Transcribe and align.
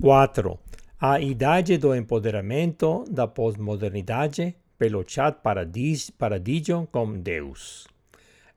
4. 0.00 0.58
A 1.00 1.18
idade 1.20 1.78
do 1.78 1.94
empoderamento 1.94 3.04
da 3.10 3.26
pós-modernidade 3.26 4.54
pelo 4.78 5.02
chat 5.08 5.38
paradillo 6.18 6.86
com 6.92 7.18
Deus. 7.18 7.86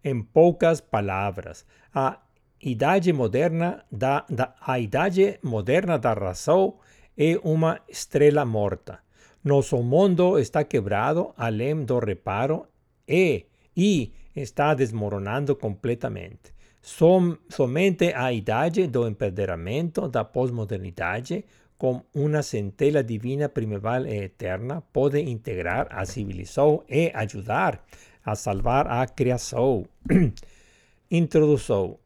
Em 0.04 0.22
poucas 0.22 0.82
palavras, 0.82 1.66
a 1.96 2.20
idade 2.62 3.14
moderna 3.14 3.86
da, 3.90 4.26
da, 4.30 4.54
a 4.60 4.80
idade 4.80 5.40
moderna 5.42 5.98
da 5.98 6.14
razão 6.14 6.78
é 7.18 7.40
uma 7.42 7.80
estrela 7.88 8.44
morta. 8.44 9.00
Nosso 9.42 9.82
mundo 9.82 10.38
está 10.38 10.66
quebrado 10.66 11.34
além 11.38 11.86
do 11.86 12.00
reparo 12.00 12.68
e, 13.08 13.46
e 13.76 14.12
está 14.36 14.74
desmoronando 14.74 15.56
completamente. 15.56 16.59
Som, 16.82 17.38
somente 17.50 18.14
a 18.14 18.32
idade 18.32 18.88
do 18.88 19.08
empoderamento 19.08 20.08
da 20.08 20.24
pós-modernidade 20.24 21.46
com 21.78 22.02
uma 22.14 22.42
centelha 22.42 23.04
divina 23.04 23.48
primeval 23.48 24.06
e 24.06 24.24
eterna 24.24 24.82
pode 24.94 25.20
integrar 25.20 25.88
a 25.92 26.06
civilização 26.06 26.84
e 26.90 27.12
ajudar 27.14 27.84
a 28.26 28.36
salvar 28.36 28.88
a 28.88 29.06
criação. 29.08 29.86
Introdução 31.12 31.98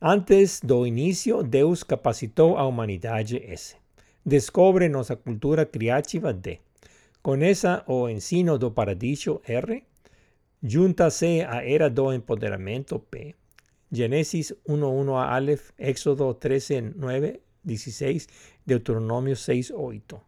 Antes 0.00 0.60
do 0.60 0.84
início, 0.84 1.44
Deus 1.44 1.84
capacitou 1.84 2.56
a 2.56 2.66
humanidade 2.66 3.36
S. 3.36 3.76
Descobre 4.26 4.88
nossa 4.88 5.14
cultura 5.14 5.64
criativa 5.64 6.32
D. 6.32 6.58
Conheça 7.22 7.84
o 7.86 8.08
ensino 8.08 8.58
do 8.58 8.68
paradiso 8.68 9.40
R. 9.46 9.84
Junta-se 10.62 11.42
a 11.42 11.64
era 11.64 11.90
do 11.90 12.12
empoderamento 12.12 13.00
P. 13.00 13.34
Gênesis 13.90 14.54
1.1 14.68 15.16
a 15.16 15.34
Aleph, 15.34 15.70
Éxodo 15.76 16.32
13.9, 16.36 17.40
16, 17.64 18.28
Deuteronomio 18.64 19.34
6.8. 19.34 20.20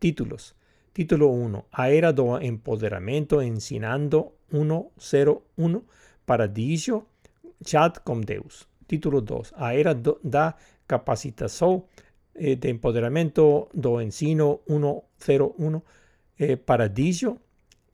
Títulos. 0.00 0.56
Título 0.92 1.30
1. 1.30 1.62
A 1.70 1.88
era 1.88 2.12
do 2.12 2.36
empoderamento 2.40 3.40
ensinando 3.40 4.32
1.0.1 4.52 5.82
Paradiso, 6.26 7.06
chat 7.64 8.00
com 8.00 8.20
Deus. 8.20 8.66
Título 8.88 9.20
2. 9.20 9.52
A 9.54 9.72
era 9.72 9.94
do, 9.94 10.18
da 10.24 10.56
capacitação 10.86 11.84
eh, 12.34 12.56
de 12.56 12.68
empoderamento 12.68 13.68
do 13.72 14.00
ensino 14.00 14.62
1.0.1 14.68 15.82
eh, 16.40 16.56
Paradiso 16.56 17.38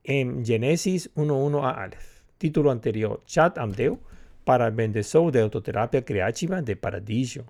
en 0.06 0.44
Génesis 0.44 1.10
1.1 1.16 1.64
a 1.64 1.82
Aleph. 1.82 2.22
Título 2.38 2.70
anterior, 2.70 3.22
Chat 3.26 3.58
Amdeu 3.58 3.98
para 4.44 4.70
bendición 4.70 5.32
de 5.32 5.40
autoterapia 5.40 6.04
creativa 6.04 6.62
de 6.62 6.76
Paradiso. 6.76 7.44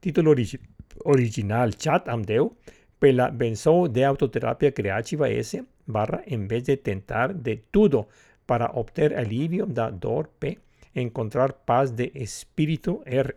Título 0.00 0.32
origi 0.32 0.60
original, 1.04 1.74
Chat 1.76 2.08
Amdeu 2.08 2.56
pela 2.98 3.30
bendición 3.30 3.92
de 3.92 4.04
autoterapia 4.04 4.72
creativa 4.72 5.28
S 5.28 5.64
barra 5.86 6.22
en 6.26 6.46
vez 6.46 6.64
de 6.64 6.76
tentar 6.76 7.34
de 7.34 7.56
todo 7.56 8.08
para 8.46 8.66
obtener 8.66 9.16
alivio 9.16 9.66
da 9.66 9.90
dor 9.90 10.28
P, 10.38 10.58
encontrar 10.94 11.64
paz 11.64 11.96
de 11.96 12.12
espíritu 12.14 13.02
R, 13.06 13.34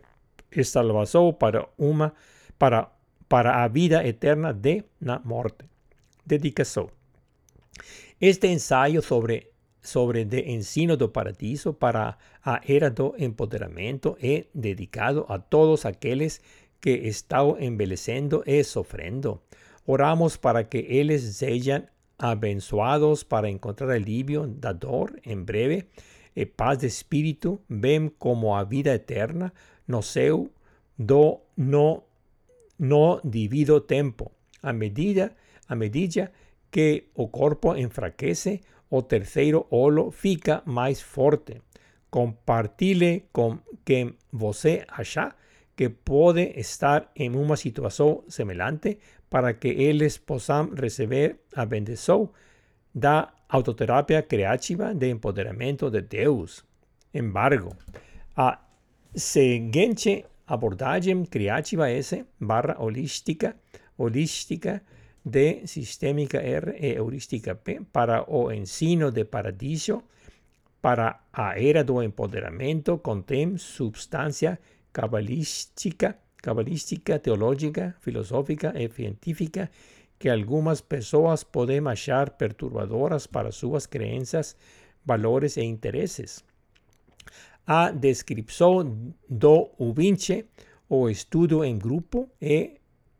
salvación 0.62 1.36
para 1.38 1.68
uma 1.78 2.14
para 2.58 2.92
para 3.28 3.62
a 3.62 3.68
vida 3.68 4.04
eterna 4.04 4.52
de 4.52 4.84
la 5.00 5.20
muerte. 5.20 5.66
Dedicación. 6.24 6.90
Este 8.20 8.48
ensayo 8.48 9.00
sobre, 9.00 9.52
sobre 9.80 10.24
de 10.24 10.50
ensino 10.50 10.96
do 10.96 11.08
paradiso 11.08 11.72
para 11.72 12.18
a 12.42 12.60
era 12.66 12.90
do 12.90 13.14
empoderamento 13.16 14.16
é 14.20 14.46
dedicado 14.52 15.24
a 15.28 15.38
todos 15.38 15.86
aqueles 15.86 16.40
que 16.80 16.90
estão 16.90 17.56
envelhecendo 17.60 18.42
e 18.44 18.64
sofrendo. 18.64 19.40
Oramos 19.86 20.36
para 20.36 20.64
que 20.64 20.78
eles 20.78 21.22
sejam 21.36 21.84
abençoados 22.18 23.22
para 23.22 23.48
encontrar 23.48 23.90
alívio 23.90 24.48
da 24.48 24.72
dor 24.72 25.16
em 25.24 25.40
breve 25.40 25.86
e 26.34 26.44
paz 26.44 26.78
de 26.78 26.86
espírito, 26.88 27.60
bem 27.68 28.10
como 28.18 28.52
a 28.52 28.64
vida 28.64 28.92
eterna 28.92 29.52
no 29.86 30.02
seu 30.02 30.50
do 30.98 31.40
no 31.56 32.02
no 32.76 33.20
divido 33.24 33.80
tempo. 33.80 34.32
A 34.60 34.72
medida 34.72 35.32
a 35.68 35.76
medida 35.76 36.32
que 36.70 37.08
o 37.14 37.28
corpo 37.28 37.76
enfraquece, 37.76 38.60
o 38.90 39.02
terceiro 39.02 39.66
olo 39.70 40.10
fica 40.10 40.62
mais 40.64 41.00
forte. 41.00 41.60
Compartilhe 42.10 43.24
com 43.32 43.58
quem 43.84 44.14
você 44.32 44.84
achar 44.88 45.36
que 45.76 45.88
pode 45.88 46.52
estar 46.56 47.10
em 47.14 47.34
uma 47.36 47.56
situação 47.56 48.24
semelhante 48.28 48.98
para 49.30 49.54
que 49.54 49.68
eles 49.68 50.18
possam 50.18 50.74
receber 50.74 51.40
a 51.54 51.64
bendição 51.64 52.30
da 52.94 53.32
autoterapia 53.48 54.22
criativa 54.22 54.94
de 54.94 55.08
empoderamento 55.08 55.90
de 55.90 56.00
Deus. 56.02 56.64
Embargo, 57.14 57.76
a 58.36 58.58
seguinte 59.14 60.24
abordagem 60.46 61.24
criativa 61.24 61.90
S 61.90 62.24
barra 62.40 62.76
holística, 62.78 63.54
holística 63.96 64.82
de 65.24 65.66
sistémica 65.66 66.38
R 66.38 66.76
e 66.78 66.94
heurística 66.94 67.54
P 67.54 67.82
para 67.92 68.24
o 68.30 68.50
ensino 68.52 69.10
de 69.10 69.24
paradiso 69.24 70.04
para 70.80 71.20
a 71.32 71.60
era 71.60 71.82
do 71.82 72.02
empoderamento 72.02 72.98
contém 72.98 73.58
substância 73.58 74.58
cabalística, 74.92 76.16
cabalística, 76.40 77.18
teológica, 77.18 77.96
filosófica 78.00 78.72
e 78.76 78.88
científica 78.88 79.70
que 80.18 80.28
algumas 80.28 80.80
pessoas 80.80 81.44
podem 81.44 81.86
achar 81.86 82.30
perturbadoras 82.30 83.26
para 83.26 83.52
suas 83.52 83.86
crenças, 83.86 84.56
valores 85.04 85.56
e 85.56 85.62
interesses. 85.62 86.44
A 87.66 87.90
descrição 87.90 89.14
do 89.28 89.70
ouvinte, 89.78 90.46
o 90.88 91.08
estudo 91.08 91.64
em 91.64 91.78
grupo 91.78 92.28
e 92.40 92.77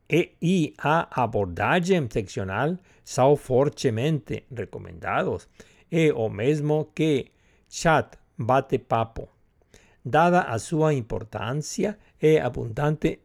e, 0.09 0.37
y 0.41 0.75
a 0.79 1.23
abordagem 1.23 2.09
seccional 2.11 2.79
são 3.05 3.37
fortemente 3.37 4.45
recomendados, 4.51 5.49
e 5.91 6.11
o 6.13 6.29
mesmo 6.29 6.91
que 6.95 7.33
chat 7.69 8.19
bate-papo. 8.37 9.29
Dada 10.05 10.43
a 10.43 10.59
sua 10.59 10.95
importância 10.95 11.99
e 12.21 12.39
abundante 12.39 13.21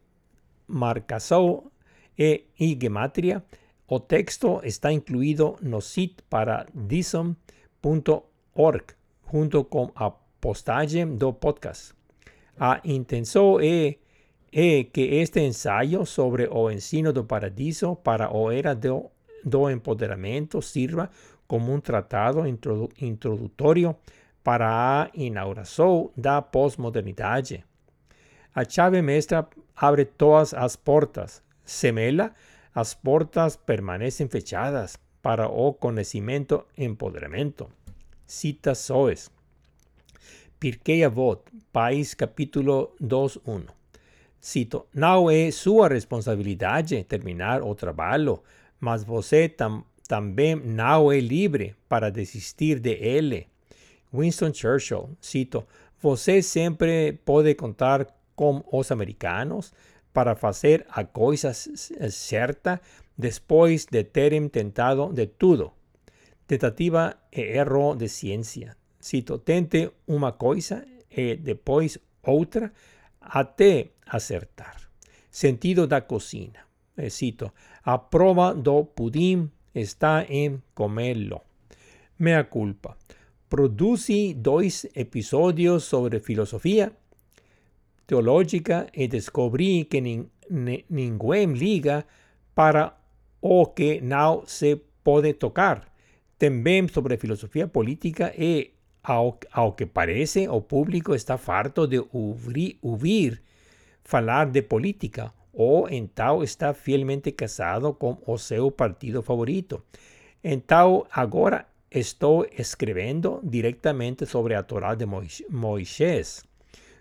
marcação 0.68 1.72
e, 2.18 2.46
e 2.60 2.78
gematria, 2.80 3.44
o 3.88 4.00
texto 4.00 4.60
está 4.64 4.92
incluído 4.92 5.56
no 5.62 5.82
site 5.82 6.18
para 6.30 6.66
dissom.org 6.74 8.24
junto 9.32 9.64
com 9.66 9.92
a 9.96 10.12
postagem 10.12 11.16
do 11.16 11.34
podcast. 11.34 11.94
A 12.60 12.82
intenção 12.84 13.60
é 13.60 13.96
e 14.54 14.84
que 14.84 15.02
este 15.16 15.40
ensayo 15.40 16.06
sobre 16.06 16.48
o 16.48 16.70
ensino 16.70 17.12
do 17.12 17.24
paradiso 17.24 17.96
para 17.96 18.32
o 18.32 18.52
era 18.52 18.76
do, 18.76 19.10
do 19.44 19.68
empoderamento 19.68 20.62
sirva 20.62 21.10
como 21.48 21.74
um 21.74 21.80
tratado 21.80 22.46
introdu 22.48 22.88
introdutório 23.02 23.96
para 24.44 24.68
a 24.70 25.10
inauguração 25.16 26.12
da 26.16 26.40
pós-modernidade. 26.40 27.66
A 28.54 28.64
chave 28.64 29.02
mestra 29.02 29.48
abre 29.76 30.06
todas 30.06 30.54
as 30.54 30.76
portas. 30.76 31.42
Semela, 31.66 32.32
as 32.76 32.94
portas 32.94 33.56
permanecem 33.56 34.28
fechadas 34.28 34.98
para 35.22 35.48
o 35.48 35.74
conhecimento 35.74 36.66
empoderamento. 36.78 37.72
Cita 38.28 38.76
Soes. 38.76 39.32
Pirkei 40.60 41.04
Avot, 41.04 41.42
País 41.72 42.14
capítulo 42.14 42.94
2.1. 43.02 43.83
Cito, 44.44 44.88
não 44.94 45.32
é 45.32 45.50
sua 45.52 45.88
responsabilidade 45.88 47.02
terminar 47.06 47.64
o 47.64 47.74
trabalho, 47.74 48.44
mas 48.78 49.02
você 49.02 49.48
tam, 49.48 49.86
também 50.06 50.54
não 50.54 51.10
é 51.10 51.22
livre 51.22 51.78
para 51.88 52.12
desistir 52.12 52.78
de 52.78 52.92
ele. 52.92 53.48
Winston 54.14 54.54
Churchill, 54.54 55.12
cito, 55.22 55.66
você 56.02 56.42
sempre 56.42 57.14
pode 57.24 57.56
contar 57.56 58.06
com 58.36 58.62
os 58.70 58.92
americanos 58.92 59.72
para 60.12 60.36
fazer 60.36 60.86
a 60.90 61.06
coisa 61.06 61.54
certa 61.54 62.82
depois 63.18 63.86
de 63.86 64.04
terem 64.04 64.50
tentado 64.50 65.14
de 65.14 65.26
tudo. 65.26 65.72
Tentativa 66.46 67.16
e 67.32 67.40
erro 67.40 67.96
de 67.96 68.10
ciência. 68.10 68.76
Cito, 69.00 69.38
tente 69.38 69.90
uma 70.06 70.34
coisa 70.34 70.86
e 71.10 71.38
depois 71.38 71.98
outra 72.22 72.74
até 73.22 73.93
acertar. 74.06 74.78
Sentido 75.30 75.88
da 75.88 76.02
cocina. 76.02 76.68
Eh, 76.96 77.10
cito, 77.10 77.52
a 77.84 77.98
do 78.54 78.86
pudim 78.86 79.50
está 79.74 80.26
em 80.30 80.62
comê-lo. 80.74 81.42
Mea 82.20 82.44
culpa. 82.44 82.98
Produzi 83.50 84.34
dois 84.34 84.88
episódios 84.96 85.84
sobre 85.84 86.20
filosofia. 86.20 86.92
teológica 88.06 88.88
y 88.94 89.08
descubrí 89.08 89.86
que 89.86 90.02
ninguna 90.90 91.54
liga 91.54 92.06
para 92.54 92.98
o 93.42 93.74
que 93.74 94.02
no 94.02 94.44
se 94.46 94.82
puede 95.04 95.34
tocar. 95.34 95.92
También 96.38 96.90
sobre 96.90 97.18
filosofía 97.18 97.68
política 97.68 98.32
y 98.38 98.72
aunque 99.02 99.88
parece 99.88 100.48
o 100.48 100.62
público 100.62 101.14
está 101.14 101.38
farto 101.38 101.88
de 101.88 102.06
oír 102.12 103.42
falar 104.04 104.52
de 104.52 104.62
política 104.62 105.34
o 105.54 105.88
en 105.90 106.08
tal 106.08 106.44
está 106.44 106.74
fielmente 106.74 107.36
casado 107.36 107.98
con 107.98 108.20
o 108.26 108.38
seu 108.38 108.72
partido 108.72 109.22
favorito. 109.22 109.86
En 110.42 110.62
tal 110.62 111.08
agora 111.12 111.70
estou 111.92 112.46
escrevendo 112.52 113.40
directamente 113.44 114.26
sobre 114.26 114.56
a 114.56 114.64
Torá 114.64 114.96
de 114.96 115.06
Moisés, 115.06 116.44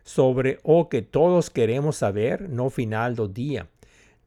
sobre 0.05 0.59
o 0.63 0.89
que 0.89 1.01
todos 1.01 1.49
queremos 1.49 1.97
saber 1.97 2.49
no 2.49 2.69
final 2.69 3.15
do 3.15 3.27
dia. 3.27 3.69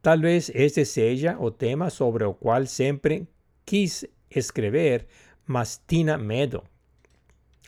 Tal 0.02 0.20
vez 0.20 0.50
este 0.54 0.84
seja 0.84 1.36
o 1.38 1.50
tema 1.50 1.90
sobre 1.90 2.24
o 2.24 2.34
qual 2.34 2.66
sempre 2.66 3.26
quis 3.64 4.08
escrever, 4.28 5.06
mas 5.46 5.80
tinha 5.86 6.18
medo. 6.18 6.64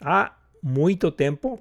Há 0.01 0.37
muito 0.61 1.11
tempo, 1.13 1.61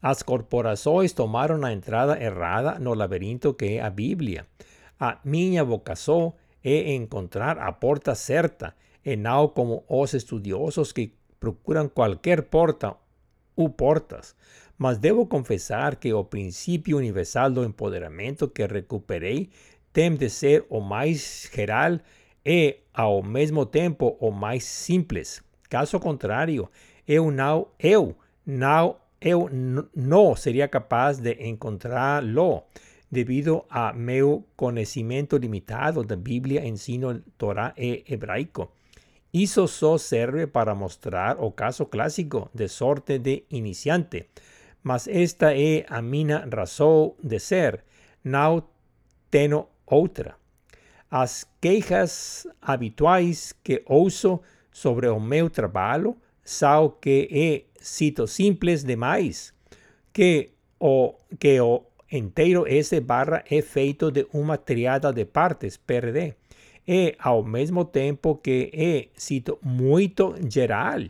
as 0.00 0.22
corporações 0.22 1.12
tomaram 1.12 1.64
a 1.64 1.72
entrada 1.72 2.22
errada 2.22 2.78
no 2.78 2.94
labirinto 2.94 3.54
que 3.54 3.76
é 3.76 3.80
a 3.80 3.90
Bíblia. 3.90 4.46
A 4.98 5.18
minha 5.24 5.64
vocação 5.64 6.34
é 6.62 6.92
encontrar 6.92 7.58
a 7.58 7.72
porta 7.72 8.14
certa 8.14 8.74
e 9.04 9.16
não 9.16 9.48
como 9.48 9.84
os 9.88 10.14
estudiosos 10.14 10.92
que 10.92 11.12
procuram 11.40 11.88
qualquer 11.88 12.42
porta 12.42 12.96
ou 13.56 13.68
portas. 13.68 14.34
Mas 14.76 14.98
devo 14.98 15.26
confessar 15.26 15.96
que 15.96 16.12
o 16.12 16.24
princípio 16.24 16.96
universal 16.96 17.50
do 17.50 17.64
empoderamento 17.64 18.46
que 18.48 18.64
recuperei 18.64 19.50
tem 19.92 20.14
de 20.14 20.30
ser 20.30 20.64
o 20.68 20.80
mais 20.80 21.50
geral 21.52 21.98
e, 22.44 22.76
ao 22.94 23.22
mesmo 23.22 23.66
tempo, 23.66 24.16
o 24.20 24.30
mais 24.30 24.64
simples. 24.64 25.42
Caso 25.68 25.98
contrário, 25.98 26.68
eu 27.06 27.30
não, 27.30 27.66
eu 27.78 28.14
não, 28.46 28.96
eu 29.20 29.48
não 29.94 30.36
seria 30.36 30.68
capaz 30.68 31.18
de 31.18 31.32
encontrá-lo 31.40 32.64
devido 33.10 33.64
a 33.68 33.92
meu 33.92 34.44
conhecimento 34.56 35.36
limitado 35.36 36.04
da 36.04 36.16
Bíblia, 36.16 36.66
ensino, 36.66 37.22
Torá 37.36 37.72
e 37.76 38.04
hebraico. 38.08 38.72
Isso 39.32 39.66
só 39.68 39.98
serve 39.98 40.46
para 40.46 40.74
mostrar 40.74 41.38
o 41.38 41.50
caso 41.52 41.86
clássico 41.86 42.50
de 42.54 42.68
sorte 42.68 43.18
de 43.18 43.44
iniciante. 43.50 44.26
Mas 44.82 45.06
esta 45.08 45.54
é 45.54 45.84
a 45.88 46.00
minha 46.00 46.48
razão 46.50 47.14
de 47.22 47.38
ser. 47.38 47.84
Não 48.24 48.62
tenho 49.30 49.66
outra. 49.86 50.36
As 51.10 51.46
queixas 51.60 52.46
habituais 52.60 53.52
que 53.64 53.82
ouço 53.86 54.40
sobre 54.70 55.08
o 55.08 55.18
meu 55.18 55.50
trabalho 55.50 56.16
são 56.44 56.88
que 57.00 57.66
cito 57.80 58.26
simples 58.26 58.84
demais, 58.84 59.52
que 60.12 60.50
o, 60.78 61.14
que 61.38 61.60
o 61.60 61.84
inteiro 62.10 62.66
S 62.66 62.98
barra 63.00 63.44
é 63.50 63.62
feito 63.62 64.10
de 64.10 64.26
uma 64.32 64.56
triada 64.56 65.12
de 65.12 65.24
partes, 65.24 65.76
PRD, 65.76 66.34
e 66.86 67.14
ao 67.18 67.42
mesmo 67.42 67.84
tempo 67.84 68.36
que 68.36 68.70
é, 68.72 69.08
cito, 69.14 69.58
muito 69.62 70.34
geral, 70.50 71.00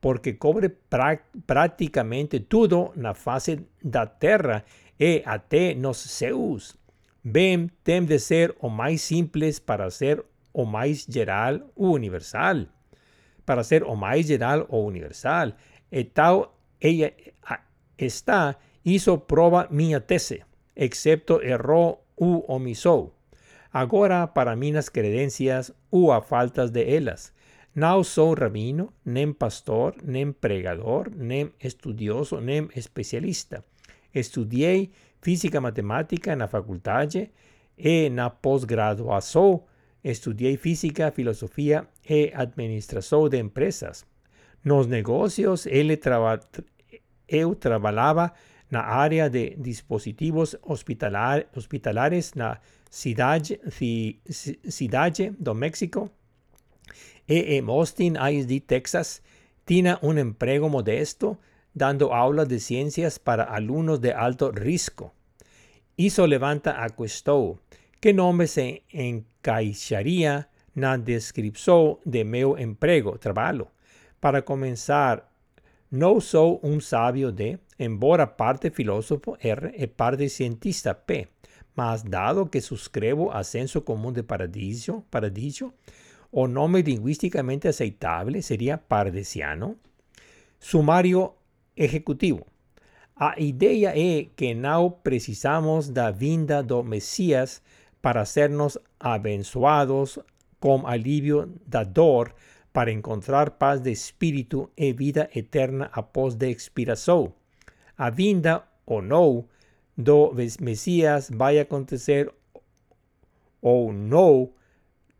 porque 0.00 0.32
cobre 0.32 0.68
pra, 0.68 1.18
praticamente 1.46 2.40
tudo 2.40 2.92
na 2.96 3.14
face 3.14 3.60
da 3.82 4.04
Terra 4.04 4.64
e 4.98 5.22
até 5.24 5.74
nos 5.74 5.98
céus. 5.98 6.76
Bem, 7.22 7.70
tem 7.84 8.04
de 8.04 8.18
ser 8.18 8.56
o 8.60 8.68
mais 8.68 9.00
simples 9.02 9.60
para 9.60 9.88
ser 9.90 10.24
o 10.52 10.64
mais 10.64 11.06
geral 11.08 11.60
ou 11.76 11.94
universal 11.94 12.66
para 13.44 13.64
ser 13.64 13.82
o 13.84 13.94
mais 13.94 14.26
geral 14.26 14.66
o 14.68 14.78
universal. 14.78 15.52
E 15.92 16.04
tal 16.04 16.56
ella 16.80 17.12
está 17.98 18.58
hizo 18.82 19.18
prova 19.26 19.68
minha 19.70 20.00
tese, 20.00 20.42
excepto 20.74 21.40
errou 21.42 22.04
u 22.16 22.42
omisou. 22.48 23.12
Agora, 23.72 24.26
para 24.26 24.56
minhas 24.56 24.88
credências 24.88 25.72
ou 25.90 26.12
a 26.12 26.20
faltas 26.20 26.70
de 26.70 26.82
elas, 26.96 27.32
não 27.74 28.02
sou 28.02 28.34
rabino, 28.34 28.92
nem 29.04 29.32
pastor, 29.32 29.94
nem 30.02 30.32
pregador, 30.32 31.10
nem 31.14 31.52
estudioso, 31.60 32.40
nem 32.40 32.68
especialista. 32.74 33.64
Estudei 34.14 34.90
física 35.20 35.60
matemática 35.60 36.34
na 36.36 36.48
faculdade 36.48 37.30
e 37.78 38.10
na 38.10 38.28
pós-graduação 38.30 39.64
Estudié 40.04 40.56
física, 40.56 41.12
filosofía 41.12 41.86
e 42.02 42.32
administración 42.34 43.30
de 43.30 43.38
empresas. 43.38 44.04
Nos 44.64 44.86
negocios, 44.86 45.66
traba, 46.00 46.38
eu 47.28 47.54
trabalhava 47.54 48.32
na 48.70 48.80
área 48.80 49.28
de 49.28 49.56
dispositivos 49.56 50.56
hospitalar, 50.62 51.46
hospitalares 51.54 52.34
na 52.34 52.58
cidade, 52.88 53.60
cidade 54.68 55.34
do 55.38 55.54
México 55.54 56.10
e 57.28 57.58
em 57.58 57.68
Austin, 57.68 58.14
ISD, 58.30 58.60
Texas. 58.60 59.22
Tinha 59.66 59.98
um 60.02 60.16
emprego 60.18 60.68
modesto, 60.68 61.38
dando 61.74 62.12
aulas 62.12 62.48
de 62.48 62.60
ciências 62.60 63.18
para 63.18 63.44
alunos 63.44 63.98
de 63.98 64.12
alto 64.12 64.50
risco. 64.50 65.12
Isso 65.96 66.24
levanta 66.24 66.72
a 66.72 66.90
questão 66.90 67.58
que 68.00 68.12
nome 68.12 68.46
se 68.46 68.82
encaixaria 68.92 70.48
na 70.74 70.96
descripción 70.96 71.98
de 72.04 72.24
meu 72.24 72.58
emprego, 72.58 73.18
trabalho. 73.18 73.71
Para 74.22 74.42
comenzar, 74.42 75.32
no 75.90 76.20
sou 76.20 76.60
un 76.62 76.80
sabio 76.80 77.32
de, 77.32 77.58
embora 77.76 78.36
parte 78.36 78.70
filósofo 78.70 79.36
R 79.40 79.74
e 79.74 79.88
parte 79.88 80.28
cientista 80.28 80.94
P, 80.94 81.26
mas 81.74 82.04
dado 82.04 82.46
que 82.46 82.60
suscribo 82.60 83.32
a 83.32 83.42
senso 83.42 83.82
común 83.82 84.14
de 84.14 84.22
paradiso, 84.22 85.74
o 86.30 86.46
nome 86.46 86.82
lingüísticamente 86.82 87.66
aceitable 87.66 88.42
sería 88.42 88.78
paradisiano. 88.78 89.74
Sumario 90.60 91.34
ejecutivo. 91.74 92.46
A 93.16 93.34
ideia 93.40 93.90
é 93.90 94.30
que 94.36 94.54
não 94.54 95.02
precisamos 95.02 95.90
da 95.90 96.12
vinda 96.12 96.62
do 96.62 96.84
Messias 96.84 97.60
para 98.00 98.20
hacernos 98.20 98.78
abençoados 99.00 100.20
con 100.60 100.86
alivio 100.86 101.50
da 101.66 101.82
dor 101.82 102.36
para 102.72 102.90
encontrar 102.90 103.50
paz 103.50 103.80
de 103.80 103.90
espíritu 103.90 104.70
e 104.76 104.92
vida 104.92 105.28
eterna 105.34 105.90
após 105.92 106.34
de 106.34 106.50
expiração. 106.50 107.32
A 107.96 108.10
vinda 108.10 108.64
ou 108.86 109.02
não 109.02 109.44
do 109.96 110.32
Messias 110.60 111.30
vai 111.30 111.58
acontecer 111.58 112.32
ou 113.60 113.92
não, 113.92 114.50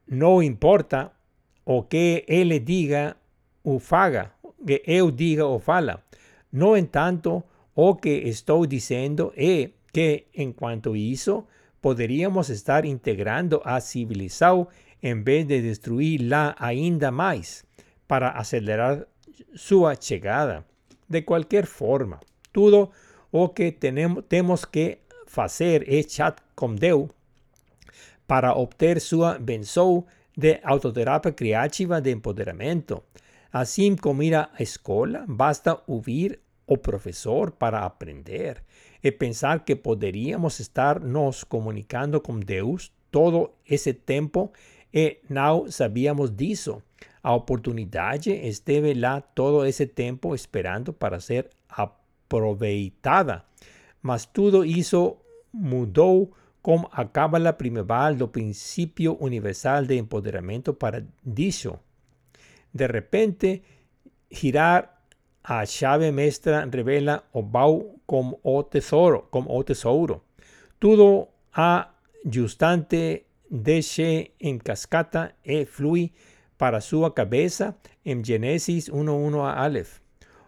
não 0.09 0.43
importa 0.43 1.13
o 1.65 1.83
que 1.83 2.25
ele 2.27 2.59
diga 2.59 3.17
ou 3.63 3.79
faga, 3.79 4.33
que 4.67 4.83
eu 4.87 5.11
diga 5.11 5.47
ou 5.47 5.59
fala. 5.59 6.03
No 6.51 6.77
entanto, 6.77 7.43
o 7.75 7.95
que 7.95 8.09
estou 8.09 8.67
dizendo 8.67 9.33
é 9.37 9.71
que, 9.93 10.27
enquanto 10.35 10.97
isso, 10.97 11.47
podríamos 11.81 12.49
estar 12.49 12.85
integrando 12.85 13.61
a 13.65 13.81
civilizado 13.81 14.69
en 15.03 15.25
vez 15.25 15.47
de 15.47 15.61
destruirla 15.61 16.55
ainda 16.59 17.11
más 17.11 17.67
para 18.07 18.31
acelerar 18.31 19.09
su 19.55 19.87
llegada. 20.09 20.65
De 21.09 21.25
cualquier 21.25 21.67
forma, 21.67 22.21
todo 22.53 22.93
o 23.31 23.53
que 23.53 23.73
tenemos, 23.73 24.67
que 24.67 25.03
hacer 25.37 25.85
es 25.89 26.07
chat 26.07 26.41
con 26.55 26.77
Deus 26.77 27.11
para 28.27 28.55
obtener 28.55 29.01
su 29.01 29.21
benção 29.41 30.07
de 30.37 30.61
autoterapia 30.63 31.35
creativa 31.35 32.01
de 32.01 32.13
empoderamiento. 32.13 33.05
Así 33.51 33.95
como 33.97 34.23
ir 34.23 34.37
a 34.37 34.51
escola, 34.59 35.25
basta 35.27 35.83
oír 35.87 36.41
o 36.67 36.79
profesor 36.79 37.53
para 37.53 37.85
aprender 37.85 38.63
e 39.03 39.13
pensar 39.13 39.65
que 39.65 39.77
poderíamos 39.77 40.61
estar 40.61 41.01
nos 41.01 41.45
comunicando 41.45 42.23
com 42.23 42.39
Deus 42.41 42.93
todo 43.11 43.53
esse 43.67 43.93
tempo 43.93 44.53
e 44.93 45.19
não 45.29 45.71
sabíamos 45.71 46.31
disso. 46.31 46.83
A 47.23 47.35
oportunidade 47.35 48.33
esteve 48.33 48.95
lá 48.95 49.21
todo 49.21 49.65
esse 49.65 49.87
tempo 49.87 50.35
esperando 50.35 50.93
para 50.93 51.21
ser 51.21 51.49
aproveitada. 51.69 53.45
Mas 54.03 54.27
tudo 54.27 54.65
isso 54.65 55.17
mudou 55.53 56.33
com 56.61 56.89
a 56.93 57.05
cábala 57.05 57.53
primeval 57.53 58.15
do 58.15 58.29
princípio 58.29 59.17
universal 59.21 59.85
de 59.85 59.97
empoderamento 59.97 60.75
para 60.75 61.05
disso. 61.25 61.79
De 62.75 62.87
repente, 62.87 63.63
girar 64.31 65.03
a 65.45 65.67
chave 65.67 66.11
mestra 66.13 66.69
revela 66.73 67.25
o 67.33 67.43
bau 67.43 67.97
como 68.07 68.39
o 68.43 68.63
tesoro, 68.63 69.27
como 69.31 69.51
o 69.51 69.65
tesouro. 69.65 70.23
Tudo 70.79 71.29
a 71.53 71.89
justante 72.25 73.27
deixe 73.55 74.31
em 74.41 74.57
cascata 74.57 75.35
e 75.45 75.67
flui 75.67 76.11
para 76.57 76.81
sua 76.81 77.11
cabeça 77.11 77.77
em 78.03 78.25
Gênesis 78.25 78.89
1.1 78.89 79.39
a 79.41 79.63
Aleph. 79.63 80.01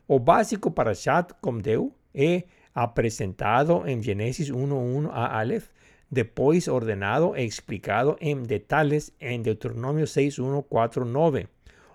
O 0.09 0.19
básico 0.19 0.71
para 0.71 0.95
chat 0.95 1.35
com 1.35 1.59
Deus 1.59 1.93
é 2.15 2.45
apresentado 2.75 3.87
em 3.87 4.01
Gênesis 4.01 4.51
1.1 4.51 5.11
a 5.13 5.39
Aleph, 5.39 5.69
depois 6.11 6.67
ordenado 6.67 7.37
e 7.37 7.45
explicado 7.45 8.17
em 8.21 8.43
detalhes 8.43 9.13
em 9.21 9.43
Deuteronômio 9.43 10.07
6.1.4.9. 10.07 11.47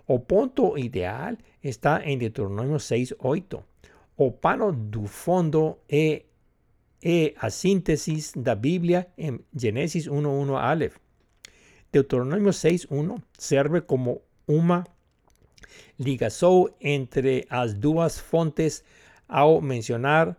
O 0.05 0.19
ponto 0.19 0.77
ideal 0.77 1.35
está 1.63 2.03
em 2.05 2.19
Deuteronômio 2.19 2.77
6.8. 2.77 3.63
O 4.15 4.31
pano 4.31 4.71
do 4.71 5.07
fundo 5.07 5.77
é, 5.89 6.23
é 7.03 7.34
a 7.39 7.50
síntese 7.50 8.38
da 8.38 8.56
Bíblia 8.56 9.08
em 9.18 9.39
Gênesis 9.56 10.08
1.1 10.08 10.56
a 10.56 10.70
Aleph. 10.70 10.98
Deuteronômio 11.91 12.51
6.1 12.51 13.22
serve 13.38 13.82
como 13.82 14.22
uma 14.48 14.86
ligação 16.00 16.70
entre 16.79 17.46
as 17.50 17.74
duas 17.74 18.20
fontes 18.20 18.84
ao 19.27 19.62
mencionar 19.62 20.36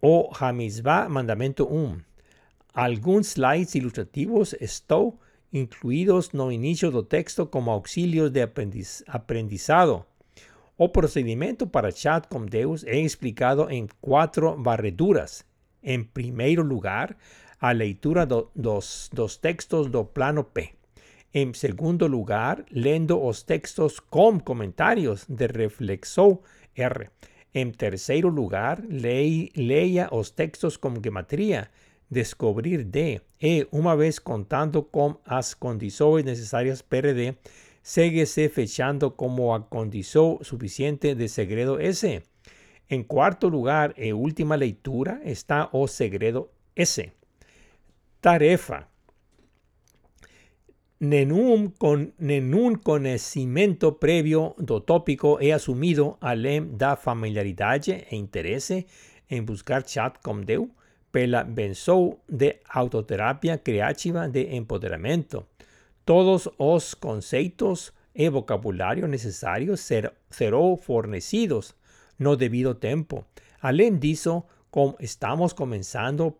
o 0.00 0.30
Hamizvah 0.38 1.08
mandamento 1.08 1.64
1. 1.64 1.98
Alguns 2.74 3.28
slides 3.28 3.74
ilustrativos 3.74 4.54
estão 4.60 5.18
incluídos 5.52 6.30
no 6.32 6.52
início 6.52 6.90
do 6.90 7.02
texto 7.02 7.46
como 7.46 7.70
auxílios 7.70 8.30
de 8.30 8.42
aprendiz 8.42 9.02
aprendizado. 9.06 10.04
O 10.76 10.88
procedimento 10.88 11.66
para 11.66 11.90
chat 11.90 12.28
com 12.28 12.46
Deus 12.46 12.84
é 12.84 12.98
explicado 13.00 13.68
em 13.70 13.88
quatro 14.00 14.62
varreduras. 14.62 15.47
Em 15.82 16.02
primeiro 16.02 16.62
lugar, 16.62 17.16
a 17.60 17.72
leitura 17.72 18.24
do, 18.24 18.50
dos, 18.54 19.08
dos 19.12 19.36
textos 19.36 19.88
do 19.88 20.04
plano 20.04 20.44
P. 20.44 20.70
Em 21.32 21.52
segundo 21.52 22.06
lugar, 22.06 22.64
lendo 22.70 23.22
os 23.22 23.42
textos 23.42 24.00
com 24.00 24.40
comentários 24.40 25.26
de 25.28 25.46
reflexão 25.46 26.40
R. 26.74 27.08
Em 27.54 27.70
terceiro 27.70 28.28
lugar, 28.28 28.82
lei, 28.88 29.50
leia 29.56 30.08
os 30.12 30.30
textos 30.30 30.76
com 30.76 30.94
gematria, 31.02 31.68
descobrir 32.10 32.84
D. 32.84 33.20
E, 33.42 33.66
uma 33.70 33.96
vez 33.96 34.18
contando 34.18 34.82
com 34.82 35.16
as 35.24 35.54
condições 35.54 36.24
necessárias 36.24 36.82
PRD, 36.82 37.34
segue-se 37.82 38.48
fechando 38.48 39.10
como 39.10 39.54
a 39.54 39.64
suficiente 40.42 41.14
de 41.14 41.28
segredo 41.28 41.80
S. 41.80 42.22
Em 42.90 43.02
quarto 43.02 43.48
lugar 43.48 43.92
e 43.98 44.14
última 44.14 44.54
leitura 44.54 45.20
está 45.22 45.68
o 45.72 45.86
segredo 45.86 46.48
S. 46.74 47.12
Tarefa. 48.18 48.88
Nenhum, 50.98 51.68
con, 51.78 52.12
nenhum 52.18 52.74
conhecimento 52.74 53.92
prévio 53.92 54.54
do 54.58 54.80
tópico 54.80 55.38
é 55.38 55.52
assumido 55.52 56.16
além 56.20 56.76
da 56.76 56.96
familiaridade 56.96 58.06
e 58.10 58.16
interesse 58.16 58.86
em 59.30 59.42
buscar 59.42 59.86
chat 59.86 60.18
com 60.24 60.40
Deus 60.40 60.68
pela 61.12 61.44
benção 61.44 62.18
de 62.26 62.56
autoterapia 62.70 63.58
criativa 63.58 64.26
de 64.26 64.56
empoderamento. 64.56 65.46
Todos 66.06 66.48
os 66.58 66.94
conceitos 66.94 67.92
e 68.14 68.28
vocabulário 68.30 69.06
necessários 69.06 69.80
ser, 69.80 70.12
serão 70.30 70.76
fornecidos 70.76 71.74
no 72.18 72.36
devido 72.36 72.74
tempo. 72.74 73.24
Além 73.60 73.96
disso, 73.96 74.42
como 74.70 74.96
estamos 75.00 75.52
começando 75.52 76.34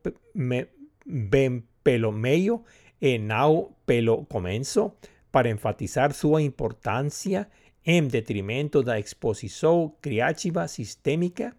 bem 1.07 1.63
pelo 1.83 2.13
meio 2.13 2.63
e 3.01 3.19
não 3.19 3.71
pelo 3.87 4.25
começo, 4.27 4.93
para 5.31 5.49
enfatizar 5.49 6.13
sua 6.13 6.43
importância 6.43 7.49
em 7.85 8.07
detrimento 8.07 8.83
da 8.83 8.99
exposição 8.99 9.93
criativa 10.01 10.67
sistêmica, 10.69 11.57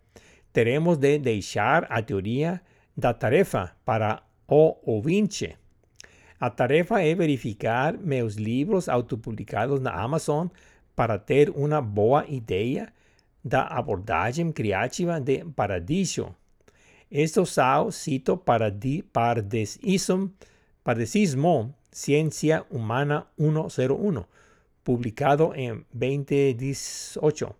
teremos 0.52 0.98
de 0.98 1.18
deixar 1.18 1.88
a 1.90 2.02
teoria 2.02 2.62
da 2.96 3.14
tarefa 3.14 3.76
para 3.86 4.22
o 4.48 4.76
ouvinte. 4.84 5.56
A 6.40 6.50
tarefa 6.50 7.02
é 7.02 7.14
verificar 7.16 7.98
meus 7.98 8.36
livros 8.36 8.88
autopublicados 8.88 9.80
na 9.80 9.92
Amazon 9.92 10.48
para 10.96 11.18
ter 11.18 11.50
uma 11.50 11.82
boa 11.82 12.26
ideia 12.28 12.92
da 13.44 13.64
abordagem 13.64 14.52
criativa 14.52 15.20
de 15.20 15.44
Paradiso. 15.56 16.36
Esto 17.12 17.46
são 17.46 17.92
cito 17.92 18.38
Paradisismo, 18.38 20.32
Paradisismo, 20.84 21.74
Ciência 21.92 22.66
Humana 22.70 23.26
101, 23.38 24.24
publicado 24.84 25.54
em 25.56 25.84
2018. 25.94 27.56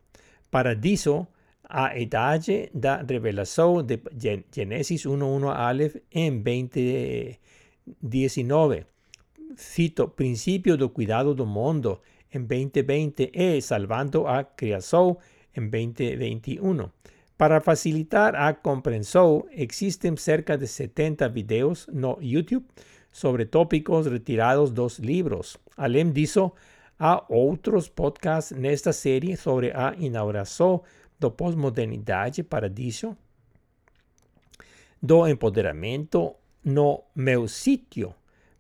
Paradiso 0.52 1.28
a 1.70 1.98
idade 1.98 2.70
da 2.74 3.02
revelação 3.04 3.82
de 3.84 4.00
Gênesis 4.52 5.04
1.1 5.04 5.56
Aleph 5.56 5.98
em 6.12 6.40
2019. 6.40 8.86
Cito, 9.56 10.08
princípio 10.08 10.76
do 10.76 10.90
cuidado 10.90 11.36
do 11.36 11.46
mundo 11.46 12.02
em 12.34 12.42
2020 12.42 13.30
e 13.34 13.62
salvando 13.62 14.26
a 14.26 14.44
criação 14.44 15.16
em 15.56 15.68
2021. 15.68 16.90
Para 17.38 17.62
facilitar 17.62 18.36
a 18.36 18.54
compreensão, 18.54 19.46
existem 19.52 20.16
cerca 20.18 20.58
de 20.58 20.68
70 20.68 21.30
vídeos 21.30 21.88
no 21.92 22.18
YouTube 22.22 22.66
sobre 23.12 23.46
tópicos 23.46 24.08
retirados 24.08 24.72
dos 24.72 25.00
livros. 25.00 25.58
Além 25.78 26.12
disso, 26.12 26.52
há 27.00 27.24
outros 27.30 27.88
podcasts 27.88 28.58
nesta 28.58 28.92
série 28.92 29.38
sobre 29.38 29.72
a 29.72 29.96
inauguração 29.98 30.84
do 31.20 31.32
pós-modernidade 31.32 32.44
paradiso 32.44 33.16
do 35.02 35.26
empoderamento 35.28 36.36
no 36.64 37.04
meu 37.16 37.48
sítio 37.48 38.14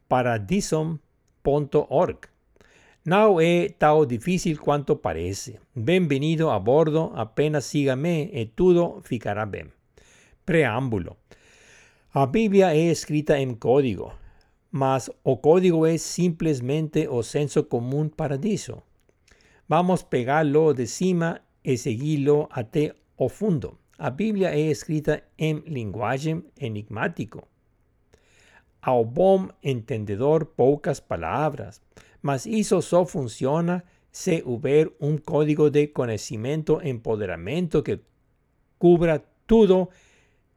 paradisom.org. 0.07 0.99
Não 3.09 3.41
é 3.41 3.69
tão 3.69 4.05
difícil 4.05 4.55
quanto 4.59 4.95
parece. 4.95 5.59
Bem-vindo 5.75 6.47
a 6.47 6.59
bordo, 6.59 7.11
apenas 7.15 7.65
siga-me 7.65 8.29
e 8.31 8.45
tudo 8.45 9.01
ficará 9.01 9.47
bem. 9.47 9.65
Preâmbulo. 10.45 11.17
A 12.13 12.27
Bíblia 12.27 12.71
é 12.71 12.91
escrita 12.91 13.39
em 13.39 13.55
código, 13.55 14.13
mas 14.71 15.09
o 15.23 15.35
código 15.37 15.87
é 15.87 15.97
simplesmente 15.97 17.07
o 17.07 17.23
senso 17.23 17.63
comum 17.63 18.07
paradiso. 18.07 18.83
Vamos 19.67 20.03
pegá-lo 20.03 20.71
de 20.75 20.85
cima 20.85 21.41
e 21.65 21.75
segui-lo 21.79 22.47
até 22.51 22.93
o 23.17 23.27
fundo. 23.27 23.79
A 23.97 24.11
Bíblia 24.11 24.49
é 24.49 24.69
escrita 24.69 25.23
em 25.35 25.63
linguagem 25.65 26.43
enigmático. 26.61 27.47
Ao 28.79 29.03
bom 29.03 29.49
entendedor, 29.63 30.45
poucas 30.45 30.99
palavras, 30.99 31.81
mas 32.21 32.45
isso 32.45 32.81
só 32.81 33.05
funciona 33.05 33.83
se 34.11 34.43
houver 34.45 34.91
um 34.99 35.17
código 35.17 35.69
de 35.69 35.87
conhecimento 35.87 36.79
empoderamento 36.83 37.83
que 37.83 37.99
cubra 38.77 39.23
tudo 39.45 39.89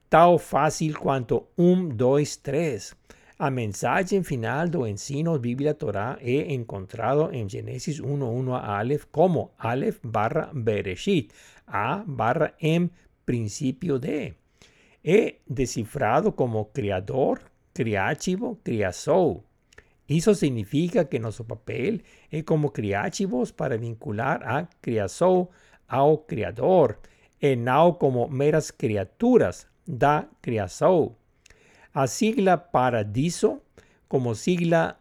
tão 0.08 0.38
fácil 0.38 0.98
quanto 0.98 1.46
um, 1.56 1.88
dois, 1.88 2.36
três. 2.36 2.94
A 3.38 3.50
mensagem 3.50 4.22
final 4.22 4.68
do 4.68 4.86
ensino 4.86 5.38
Bíblia 5.38 5.74
Torá 5.74 6.16
é 6.20 6.52
encontrado 6.52 7.28
em 7.32 7.48
Gênesis 7.48 8.00
1.1 8.00 8.52
a 8.52 8.78
Aleph 8.78 9.04
como 9.10 9.50
Aleph 9.58 9.98
barra 10.04 10.50
Bereshit, 10.54 11.30
A 11.66 12.04
barra 12.06 12.54
em 12.60 12.90
princípio 13.26 13.98
de. 13.98 14.34
É 15.04 15.36
decifrado 15.48 16.30
como 16.30 16.66
criador, 16.66 17.40
criativo, 17.74 18.56
criação. 18.62 19.42
Isso 20.16 20.34
significa 20.34 21.04
que 21.04 21.18
nosso 21.18 21.44
papel 21.44 22.00
é 22.30 22.42
como 22.42 22.70
criativos 22.70 23.50
para 23.50 23.78
vincular 23.78 24.42
a 24.46 24.68
criação 24.80 25.48
ao 25.88 26.18
Criador, 26.18 26.98
e 27.40 27.56
não 27.56 27.94
como 27.94 28.28
meras 28.28 28.70
criaturas 28.70 29.66
da 29.86 30.28
criação. 30.40 31.16
A 31.94 32.06
sigla 32.06 32.56
Paradiso, 32.56 33.60
como 34.06 34.34
sigla, 34.34 34.96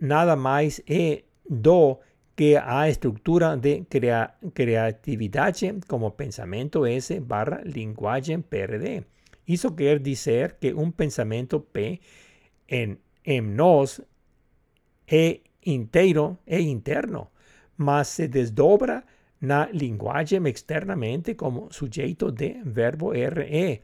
nada 0.00 0.34
mais 0.36 0.82
é 0.86 1.22
do 1.48 1.98
que 2.36 2.56
a 2.56 2.88
estrutura 2.88 3.56
de 3.56 3.84
crea 3.84 4.34
creatividade 4.52 5.74
como 5.86 6.10
pensamento 6.10 6.86
S 6.86 7.20
barra 7.20 7.62
linguagem 7.64 8.40
PRD. 8.40 9.04
Isso 9.46 9.70
quer 9.72 9.98
dizer 9.98 10.56
que 10.60 10.72
um 10.74 10.90
pensamento 10.90 11.60
P 11.60 12.00
em, 12.68 12.96
em 13.24 13.40
nós 13.40 14.00
é 15.10 15.40
inteiro, 15.64 16.38
é 16.46 16.60
interno, 16.60 17.30
mas 17.76 18.08
se 18.08 18.28
desdobra 18.28 19.04
na 19.40 19.68
lenguaje 19.72 20.36
externamente 20.36 21.34
como 21.34 21.72
sujeto 21.72 22.30
de 22.30 22.60
verbo 22.64 23.12
RE 23.12 23.82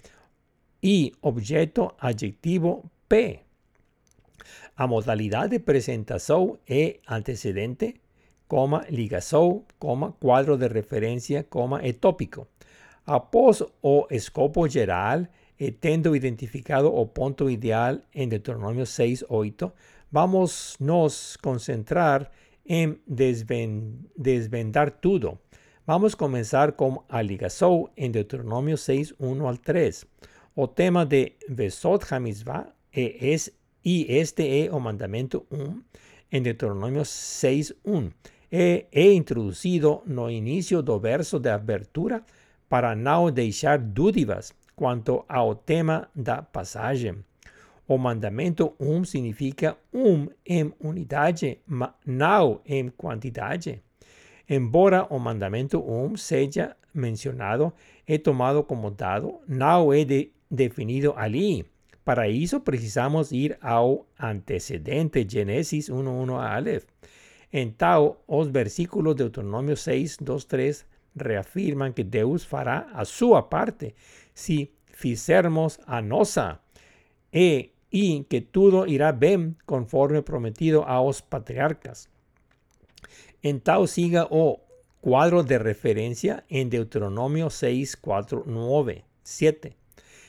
y 0.80 1.12
objeto 1.22 1.96
adjetivo 1.98 2.90
P. 3.08 3.42
A 4.76 4.86
modalidad 4.86 5.48
de 5.48 5.58
presentación 5.58 6.58
e 6.66 7.00
antecedente, 7.06 8.00
coma, 8.46 8.84
ligação, 8.90 9.64
coma, 9.78 10.12
quadro 10.20 10.56
de 10.56 10.68
referência, 10.68 11.44
coma, 11.44 11.80
e 11.86 11.94
tópico. 11.94 12.46
Após 13.06 13.64
o 13.80 14.06
escopo 14.10 14.68
geral 14.68 15.26
e 15.58 15.72
tendo 15.72 16.14
identificado 16.14 16.94
o 16.94 17.06
ponto 17.06 17.48
ideal 17.48 17.98
em 18.14 18.28
Deuteronômio 18.28 18.84
6.8, 18.84 19.72
vamos 20.10 20.76
nos 20.80 21.36
concentrar 21.36 22.30
em 22.64 22.98
desvendar 24.16 24.90
tudo. 24.90 25.38
Vamos 25.86 26.14
começar 26.14 26.72
com 26.72 27.04
a 27.08 27.22
ligação 27.22 27.88
em 27.96 28.10
Deuteronômio 28.10 28.76
6, 28.76 29.14
1 29.20 29.46
al 29.46 29.56
3. 29.56 30.04
O 30.54 30.66
tema 30.66 31.06
de 31.06 31.34
Vesot 31.48 32.04
Hamizvah 32.10 32.66
es, 32.92 33.52
e 33.84 34.06
este 34.08 34.64
é 34.64 34.72
o 34.72 34.80
mandamento 34.80 35.46
1 35.50 35.82
em 36.32 36.42
Deuteronômio 36.42 37.04
6, 37.04 37.74
1. 37.84 38.10
He, 38.50 38.86
he 38.92 39.12
introducido 39.12 40.02
no 40.06 40.30
inicio 40.30 40.82
do 40.82 40.98
verso 40.98 41.38
de 41.38 41.50
abertura 41.50 42.24
para 42.68 42.96
não 42.96 43.30
deixar 43.30 43.78
dúvidas 43.78 44.52
quanto 44.74 45.24
ao 45.28 45.54
tema 45.54 46.08
da 46.14 46.42
passagem. 46.42 47.24
O 47.88 47.96
mandamento 47.98 48.74
um 48.80 49.04
significa 49.04 49.76
um 49.92 50.28
em 50.44 50.72
unidade, 50.80 51.60
mas 51.66 51.90
não 52.04 52.60
em 52.66 52.88
quantidade. 52.88 53.80
Embora 54.48 55.06
o 55.10 55.18
mandamento 55.18 55.78
um 55.80 56.16
seja 56.16 56.76
mencionado 56.92 57.72
e 58.06 58.18
tomado 58.18 58.64
como 58.64 58.90
dado, 58.90 59.40
não 59.46 59.92
é 59.92 60.04
de, 60.04 60.32
definido 60.50 61.14
ali. 61.16 61.64
Para 62.04 62.28
isso, 62.28 62.60
precisamos 62.60 63.32
ir 63.32 63.58
ao 63.60 64.06
antecedente 64.18 65.26
Gênesis 65.28 65.88
1.1 65.88 66.38
a 66.38 66.54
Aleph. 66.54 66.84
En 67.52 67.70
Tao, 67.70 68.22
os 68.26 68.48
versículos 68.48 69.14
de 69.14 69.24
Deuteronomio 69.24 69.76
6, 69.76 70.18
2, 70.20 70.44
3 70.44 70.86
reafirman 71.16 71.92
que 71.92 72.04
Deus 72.04 72.44
fará 72.44 72.88
a 72.92 73.04
sua 73.04 73.42
parte 73.42 73.94
si 74.34 74.70
fizermos 74.92 75.78
a 75.86 76.02
nossa 76.02 76.60
e, 77.32 77.70
y 77.96 78.24
que 78.24 78.42
todo 78.42 78.86
irá 78.86 79.12
bem 79.12 79.56
conforme 79.64 80.20
prometido 80.20 80.84
a 80.84 81.00
os 81.00 81.22
patriarcas. 81.22 82.10
En 83.42 83.60
Tao 83.60 83.86
siga 83.86 84.28
o 84.28 84.60
cuadro 85.00 85.42
de 85.42 85.58
referencia 85.58 86.44
en 86.50 86.68
Deuteronomio 86.68 87.48
6, 87.48 87.96
4, 87.96 88.44
9, 88.44 89.04
7. 89.22 89.76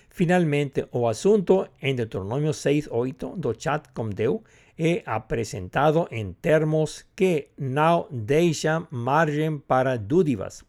Finalmente, 0.09 0.88
o 0.91 1.09
asunto 1.09 1.67
en 1.81 1.97
Deuteronomio 1.97 2.53
6, 2.53 2.88
8 2.89 3.33
do 3.36 3.53
chat 3.53 3.91
com 3.93 4.12
Deus 4.12 4.41
he 4.77 5.03
presentado 5.27 6.07
en 6.09 6.36
términos 6.36 7.05
que 7.15 7.51
no 7.57 8.07
deixam 8.09 8.88
margem 8.91 9.59
para 9.59 9.97
dúvidas. 9.97 10.63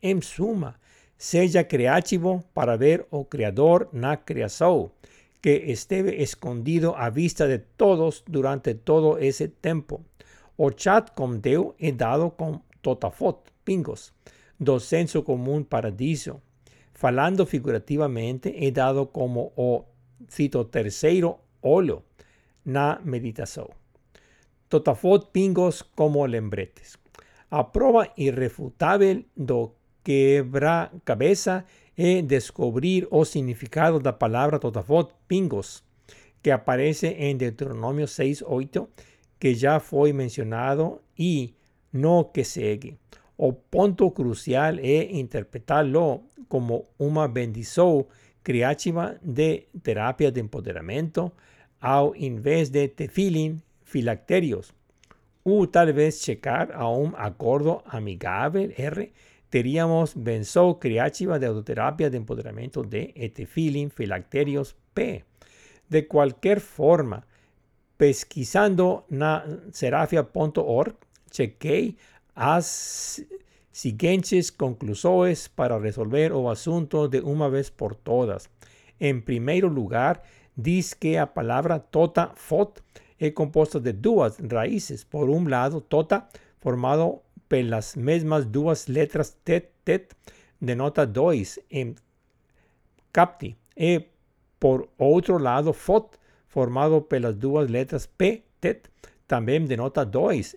En 0.00 0.22
suma, 0.22 0.78
seja 1.18 1.64
creativo 1.64 2.44
para 2.54 2.76
ver 2.76 3.06
o 3.10 3.24
Criador 3.24 3.88
na 3.92 4.16
criação, 4.18 4.92
que 5.46 5.70
esteve 5.70 6.20
escondido 6.20 6.92
à 6.96 7.08
vista 7.08 7.46
de 7.46 7.58
todos 7.76 8.24
durante 8.26 8.74
todo 8.74 9.16
esse 9.16 9.46
tempo. 9.46 10.04
O 10.56 10.72
chat 10.76 11.12
com 11.12 11.38
Deus 11.38 11.72
é 11.78 11.92
dado 11.92 12.32
com 12.32 12.62
totafot, 12.82 13.38
pingos, 13.64 14.12
do 14.58 14.80
senso 14.80 15.22
comum 15.22 15.62
paradiso. 15.62 16.42
Falando 16.92 17.46
figurativamente, 17.46 18.52
é 18.58 18.72
dado 18.72 19.06
como 19.06 19.52
o, 19.54 19.84
cito, 20.28 20.64
terceiro 20.64 21.38
olho, 21.62 22.02
na 22.64 23.00
meditación. 23.04 23.68
Totafot 24.68 25.30
pingos 25.30 25.84
como 25.94 26.26
lembretes. 26.26 26.98
A 27.50 27.62
prova 27.70 28.12
irrefutable 28.16 29.28
do 29.36 29.76
quebra 30.02 30.90
cabeza 31.04 31.64
e 31.96 32.22
descubrir 32.22 33.08
o 33.10 33.24
significado 33.24 33.98
da 33.98 34.12
palabra 34.12 34.58
totafot 34.58 35.12
pingos, 35.26 35.82
que 36.42 36.52
aparece 36.52 37.28
en 37.30 37.38
Deuteronomio 37.38 38.06
6.8, 38.06 38.88
que 39.38 39.54
ya 39.54 39.80
fue 39.80 40.12
mencionado 40.12 41.02
y 41.16 41.54
no 41.92 42.30
que 42.32 42.44
segue. 42.44 42.98
O 43.36 43.58
ponto 43.58 44.12
crucial 44.12 44.78
es 44.78 45.10
interpretarlo 45.10 46.22
como 46.48 46.86
una 46.98 47.26
bendición 47.26 48.06
criativa 48.42 49.16
de 49.22 49.68
terapia 49.82 50.30
de 50.30 50.40
empoderamiento, 50.40 51.32
ao 51.80 52.14
invés 52.14 52.72
de 52.72 52.88
tefilin 52.88 53.62
filacterios. 53.84 54.72
U 55.44 55.66
tal 55.66 55.92
vez 55.92 56.20
checar 56.22 56.72
a 56.74 56.88
un 56.88 57.14
acuerdo 57.16 57.82
amigable 57.86 58.74
R, 58.76 59.12
teríamos 59.50 60.12
benzo 60.14 60.78
criativa 60.78 61.38
de 61.38 61.46
autoterapia 61.46 62.10
de 62.10 62.16
empoderamiento 62.16 62.82
de 62.82 63.32
tefilin 63.34 63.90
filacterios 63.90 64.76
P. 64.94 65.24
De 65.88 66.06
cualquier 66.06 66.60
forma, 66.60 67.26
pesquisando 67.96 69.04
na 69.08 69.44
serafia.org, 69.72 70.96
chequei 71.30 71.96
as 72.34 73.24
siguientes 73.72 74.50
conclusiones 74.50 75.48
para 75.48 75.78
resolver 75.78 76.32
o 76.32 76.50
asunto 76.50 77.08
de 77.08 77.20
una 77.20 77.48
vez 77.48 77.70
por 77.70 77.94
todas. 77.94 78.50
En 78.98 79.22
primer 79.22 79.64
lugar, 79.64 80.22
dice 80.54 80.96
que 80.98 81.16
la 81.16 81.34
palabra 81.34 81.80
tota 81.80 82.32
fot 82.34 82.82
es 83.18 83.32
compuesta 83.32 83.78
de 83.78 83.92
dos 83.92 84.36
raíces. 84.38 85.04
Por 85.04 85.30
un 85.30 85.50
lado, 85.50 85.82
tota, 85.82 86.28
formado 86.58 87.22
por 87.48 87.62
las 87.64 87.96
mismas 87.96 88.50
dos 88.50 88.88
letras 88.88 89.36
tet, 89.44 89.72
tet, 89.84 90.14
denota 90.60 91.06
dois 91.06 91.60
en 91.70 91.96
capti. 93.12 93.56
Y 93.74 94.06
por 94.58 94.90
otro 94.96 95.38
lado, 95.38 95.72
fot, 95.72 96.18
formado 96.48 97.08
por 97.08 97.20
las 97.20 97.38
dos 97.38 97.70
letras 97.70 98.08
p, 98.08 98.44
tet, 98.60 98.90
también 99.26 99.66
denota 99.66 100.04
dois 100.04 100.56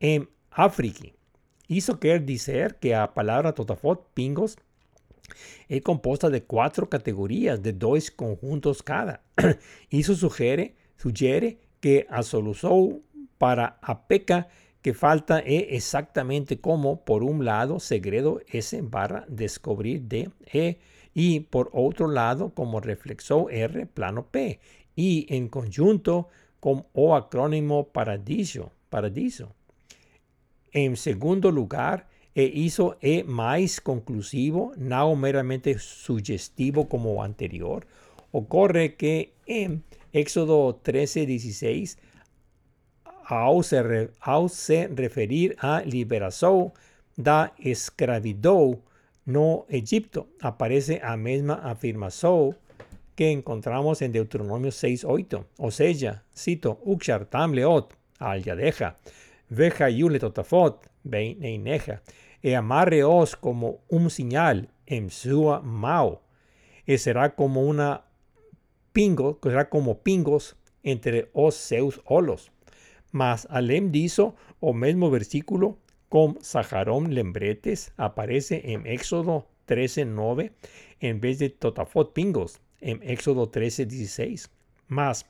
en 0.00 0.28
afriki. 0.50 1.14
Eso 1.68 1.98
quiere 2.00 2.20
decir 2.20 2.76
que 2.80 2.90
la 2.90 3.12
palabra 3.12 3.52
totafot, 3.52 4.08
pingos, 4.14 4.56
es 5.68 5.82
compuesta 5.82 6.30
de 6.30 6.42
cuatro 6.42 6.88
categorías 6.88 7.62
de 7.62 7.72
dos 7.72 8.10
conjuntos 8.10 8.82
cada. 8.82 9.22
Eso 9.90 10.14
sugiere 10.14 10.74
que 11.80 12.06
a 12.08 12.22
solución 12.22 13.02
para 13.36 13.78
a 13.82 14.06
peca 14.06 14.48
que 14.82 14.94
falta 14.94 15.40
es 15.40 15.66
exactamente 15.70 16.60
como 16.60 17.04
por 17.04 17.22
un 17.22 17.44
lado 17.44 17.80
segredo 17.80 18.40
S 18.48 18.80
barra 18.82 19.24
descubrir 19.28 20.02
D 20.02 20.30
E 20.52 20.78
y 21.14 21.40
por 21.40 21.70
otro 21.72 22.08
lado 22.08 22.54
como 22.54 22.80
reflexo 22.80 23.50
R 23.50 23.86
plano 23.86 24.26
P 24.26 24.60
y 24.94 25.26
en 25.34 25.48
conjunto 25.48 26.28
con 26.60 26.86
o 26.92 27.14
acrónimo 27.14 27.88
paradiso. 27.88 28.72
paradiso. 28.88 29.54
En 30.72 30.96
segundo 30.96 31.50
lugar, 31.50 32.08
e 32.34 32.44
hizo 32.44 32.96
e 33.00 33.24
más 33.24 33.80
conclusivo, 33.80 34.72
no 34.76 35.16
meramente 35.16 35.78
sugestivo 35.78 36.88
como 36.88 37.22
anterior. 37.24 37.86
Ocurre 38.30 38.94
que 38.94 39.34
en 39.46 39.82
Éxodo 40.12 40.76
13, 40.76 41.26
16, 41.26 41.98
ao 43.28 43.62
se, 43.62 44.08
se 44.48 44.88
referir 44.88 45.54
a 45.60 45.82
liberación 45.84 46.72
da 47.14 47.52
escravidão 47.58 48.80
no 49.26 49.66
Egipto, 49.68 50.28
aparece 50.40 51.00
a 51.02 51.14
mesma 51.16 51.60
afirmación 51.62 52.56
que 53.14 53.30
encontramos 53.30 54.00
en 54.00 54.12
Deuteronomio 54.12 54.70
6.8. 54.70 55.44
O 55.58 55.70
sea, 55.70 56.22
cito, 56.34 56.80
Ukshar 56.84 57.26
tam 57.26 57.52
leot, 57.52 57.92
al 58.18 58.42
yadeja, 58.42 58.96
veja 59.50 59.90
yule 59.90 60.18
totafot, 60.18 60.88
neineja 61.04 62.00
e 62.42 62.56
amarreos 62.56 63.36
como 63.36 63.80
un 63.88 64.08
señal 64.08 64.70
en 64.86 65.10
su 65.10 65.44
mao, 65.62 66.22
y 66.86 66.96
será 66.96 67.34
como 67.34 67.60
una 67.60 68.04
pingo, 68.92 69.38
será 69.42 69.68
como 69.68 69.98
pingos 69.98 70.56
entre 70.82 71.28
os 71.34 71.56
seus 71.56 72.00
olos. 72.06 72.50
Mas 73.18 73.48
alem 73.50 73.90
diso, 73.90 74.36
o 74.60 74.72
mismo 74.72 75.10
versículo, 75.10 75.78
con 76.08 76.38
Saharón 76.40 77.14
lembretes, 77.14 77.92
aparece 77.96 78.72
en 78.72 78.86
Éxodo 78.86 79.48
13.9 79.66 80.52
en 81.00 81.20
vez 81.20 81.40
de 81.40 81.50
totafot 81.50 82.12
pingos 82.12 82.60
en 82.80 83.02
Éxodo 83.02 83.50
13.16. 83.50 84.50
Mas, 84.86 85.26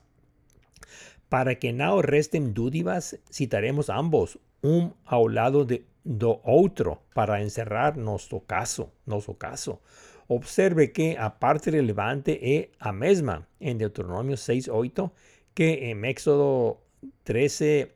para 1.29 1.55
que 1.55 1.73
no 1.73 2.03
resten 2.03 2.53
dudas, 2.53 3.17
citaremos 3.31 3.89
ambos, 3.89 4.37
un 4.61 4.93
ao 5.03 5.27
lado 5.27 5.65
de 5.65 5.83
do 6.03 6.41
otro 6.43 7.01
para 7.15 7.41
encerrar 7.41 7.97
nuestro 7.97 8.41
caso, 8.45 8.93
nuestro 9.07 9.33
caso. 9.39 9.81
Observe 10.27 10.91
que 10.91 11.17
a 11.17 11.39
parte 11.39 11.71
relevante 11.71 12.37
es 12.55 12.69
a 12.77 12.91
mesma 12.91 13.47
en 13.59 13.79
Deuteronomio 13.79 14.35
6.8 14.35 15.11
que 15.55 15.89
en 15.89 16.05
Éxodo 16.05 16.83
13, 17.23 17.91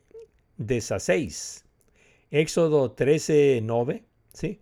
16. 0.57 1.65
Éxodo 2.31 2.95
13.9, 2.95 4.03
¿sí? 4.33 4.59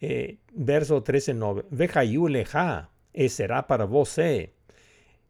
Eh, 0.00 0.38
verso 0.52 1.02
13.9. 1.02 1.64
Vejayu 1.70 2.28
leja, 2.28 2.90
e 3.12 3.28
será 3.28 3.66
para 3.66 3.84
vos. 3.86 4.18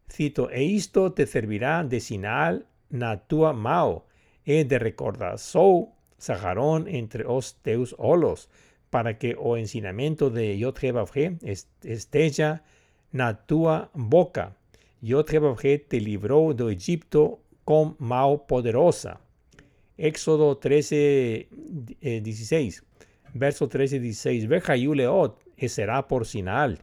Cito, 0.09 0.49
e 0.51 0.75
esto 0.75 1.13
te 1.13 1.25
servirá 1.25 1.83
de 1.83 1.99
sinal 1.99 2.65
na 2.89 3.17
tua 3.17 3.53
mao, 3.53 4.05
e 4.45 4.63
de 4.63 4.77
recordação 4.77 5.93
sajarón 6.17 6.87
entre 6.87 7.25
os 7.25 7.61
teus 7.61 7.95
olos, 7.97 8.49
para 8.89 9.17
que 9.17 9.35
o 9.37 9.57
ensinamento 9.57 10.29
de 10.29 10.57
Yod-Heh 10.57 11.37
estella 11.83 12.63
na 13.11 13.45
tua 13.45 13.89
boca. 13.93 14.55
Yod-Heh 15.01 15.79
te 15.87 15.99
libró 15.99 16.53
de 16.53 16.71
Egipto 16.73 17.44
con 17.65 17.95
mao 17.99 18.47
poderosa. 18.47 19.19
Éxodo 19.97 20.55
13, 20.55 21.49
16, 22.21 22.83
verso 23.33 23.67
13, 23.67 23.99
16. 23.99 24.47
Veja 24.47 24.75
Yuleot, 24.75 25.35
e 25.57 25.67
será 25.67 26.07
por 26.07 26.25
sinal. 26.25 26.79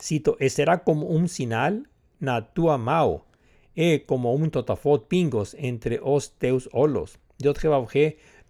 Cito, 0.00 0.36
e 0.38 0.48
será 0.48 0.78
como 0.78 1.06
un 1.06 1.28
sinal 1.28 1.88
na 2.20 2.40
tua 2.40 2.78
mao, 2.78 3.26
e 3.74 4.04
como 4.06 4.32
un 4.32 4.50
totafot 4.50 5.08
pingos 5.08 5.56
entre 5.58 5.98
os 6.02 6.30
teus 6.38 6.68
olos. 6.72 7.18
Dios 7.38 7.58
Jehová 7.58 7.86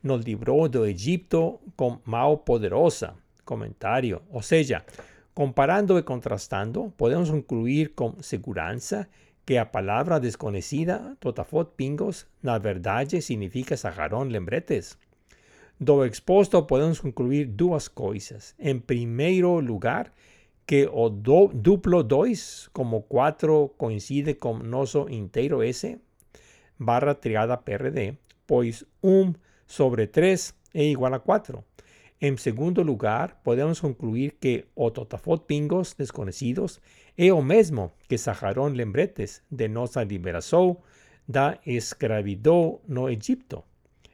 nos 0.03 0.25
libró 0.25 0.69
de 0.69 0.91
Egipto 0.91 1.61
con 1.77 2.01
mao 2.05 2.45
poderosa. 2.45 3.17
Comentario. 3.45 4.23
O 4.31 4.43
sea, 4.43 4.85
comparando 5.33 5.99
y 5.99 6.03
contrastando, 6.03 6.93
podemos 6.97 7.31
concluir 7.31 7.95
con 7.95 8.23
seguridad 8.23 8.75
que 9.45 9.59
a 9.59 9.73
palabra 9.73 10.21
desconocida, 10.21 11.17
totafot 11.21 11.75
pingos, 11.77 12.27
na 12.43 12.59
verdade 12.59 13.21
significa 13.21 13.77
sajarón 13.77 14.33
lembretes. 14.33 14.99
Do 15.79 16.05
expuesto 16.05 16.67
podemos 16.67 17.01
concluir 17.01 17.57
dos 17.57 17.91
cosas. 17.91 18.55
En 18.59 18.81
primer 18.81 19.45
lugar, 19.63 20.13
que 20.67 20.89
o 20.91 21.11
duplo 21.11 22.03
2 22.03 22.71
como 22.73 23.03
4 23.03 23.75
coincide 23.77 24.39
con 24.39 24.71
noso 24.71 25.09
inteiro 25.09 25.63
S 25.63 25.99
barra 26.79 27.21
triada 27.21 27.65
PRD, 27.65 28.17
pues 28.47 28.87
1 29.03 29.35
sobre 29.67 30.07
3 30.07 30.55
es 30.73 30.83
igual 30.85 31.15
a 31.15 31.21
4. 31.21 31.65
En 32.21 32.39
segundo 32.39 32.85
lugar, 32.85 33.43
podemos 33.43 33.81
concluir 33.81 34.39
que 34.39 34.69
o 34.75 34.93
totafot 34.93 35.47
pingos 35.47 35.97
desconocidos 35.97 36.81
é 37.17 37.33
o 37.33 37.43
mesmo 37.43 37.93
que 38.09 38.19
Saharón 38.19 38.75
lembretes 38.75 39.43
de 39.51 39.69
nossa 39.69 40.05
liberação 40.05 40.79
da 41.27 41.61
escravidão 41.65 42.81
no 42.87 43.09
Egipto. 43.09 43.65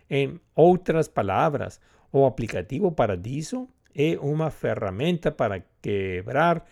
En 0.09 0.41
otras 0.55 1.09
palabras, 1.09 1.81
o 2.11 2.27
aplicativo 2.27 2.95
para 2.95 3.17
disso 3.17 3.69
es 3.95 4.19
una 4.21 4.51
ferramenta 4.51 5.37
para 5.37 5.65
quebrar 5.81 6.65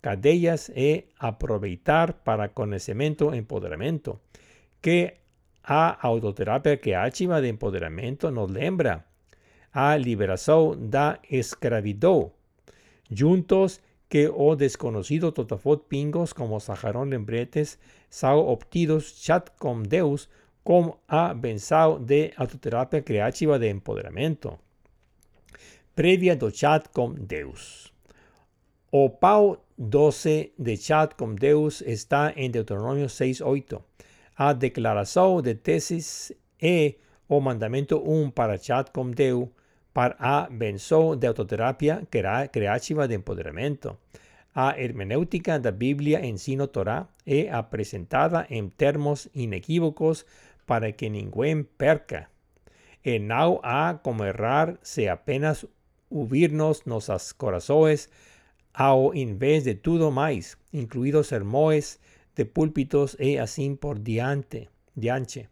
cadenas 0.00 0.70
e 0.74 1.08
aproveitar 1.18 2.22
para 2.24 2.48
conocimiento 2.48 3.34
e 3.34 3.38
empoderamento. 3.38 4.20
Que 4.80 5.20
a 5.62 5.90
autoterapia 5.90 6.80
creativa 6.80 7.40
de 7.40 7.48
empoderamento 7.48 8.30
nos 8.30 8.50
lembra 8.50 9.06
a 9.72 9.96
liberación 9.96 10.90
da 10.90 11.20
escravidão. 11.28 12.32
Juntos 13.10 13.82
que 14.08 14.30
o 14.32 14.56
desconocido 14.56 15.32
totafot 15.32 15.88
pingos 15.88 16.34
como 16.34 16.60
Saharón 16.60 17.10
lembretes 17.10 17.78
sao 18.08 18.46
obtidos 18.46 19.20
chat 19.20 19.50
con 19.58 19.82
Deus 19.82 20.28
como 20.62 21.00
a 21.08 21.34
benzao 21.34 21.98
de 21.98 22.32
autoterapia 22.36 23.04
creativa 23.04 23.58
de 23.58 23.68
empoderamento 23.70 24.58
previa 25.96 26.36
do 26.36 26.50
chat 26.50 26.88
con 26.92 27.26
Deus. 27.26 27.90
O 28.92 29.08
pau 29.08 29.64
12 29.78 30.52
de 30.58 30.76
chat 30.76 31.14
con 31.16 31.34
Deus 31.34 31.80
está 31.80 32.32
en 32.36 32.52
Deuteronomio 32.52 33.06
6.8. 33.06 33.82
A 34.36 34.52
declaración 34.52 35.42
de 35.42 35.54
tesis 35.54 36.36
e 36.60 37.00
o 37.26 37.40
mandamento 37.40 37.98
1 38.02 38.30
para 38.32 38.58
chat 38.58 38.92
con 38.92 39.12
Deus 39.12 39.48
para 39.96 40.14
a 40.18 40.46
benzo 40.50 41.16
de 41.16 41.26
autoterapia 41.26 42.04
creativa 42.10 43.08
de 43.08 43.14
empoderamento. 43.14 43.96
A 44.54 44.74
hermenéutica 44.76 45.58
da 45.58 45.70
Biblia 45.70 46.20
ensino 46.20 46.68
Torah 46.68 47.08
e 47.24 47.48
a 47.48 47.70
presentada 47.70 48.46
en 48.50 48.68
termos 48.68 49.30
inequívocos 49.32 50.26
para 50.66 50.92
que 50.92 51.08
ninguém 51.08 51.64
perca. 51.64 52.28
E 53.02 53.18
não 53.18 53.58
há 53.62 53.98
como 54.02 54.26
errar 54.26 54.78
se 54.82 55.08
apenas 55.08 55.66
ubirnos 56.10 56.84
nosas 56.84 57.32
corazones, 57.32 58.10
ao 58.74 59.12
vez 59.38 59.64
de 59.64 59.76
todo 59.76 60.10
más, 60.10 60.58
incluidos 60.72 61.28
sermoes 61.28 62.00
de 62.36 62.44
púlpitos 62.44 63.16
e 63.18 63.38
así 63.38 63.70
por 63.80 64.02
diante, 64.02 64.68
diante. 64.94 65.48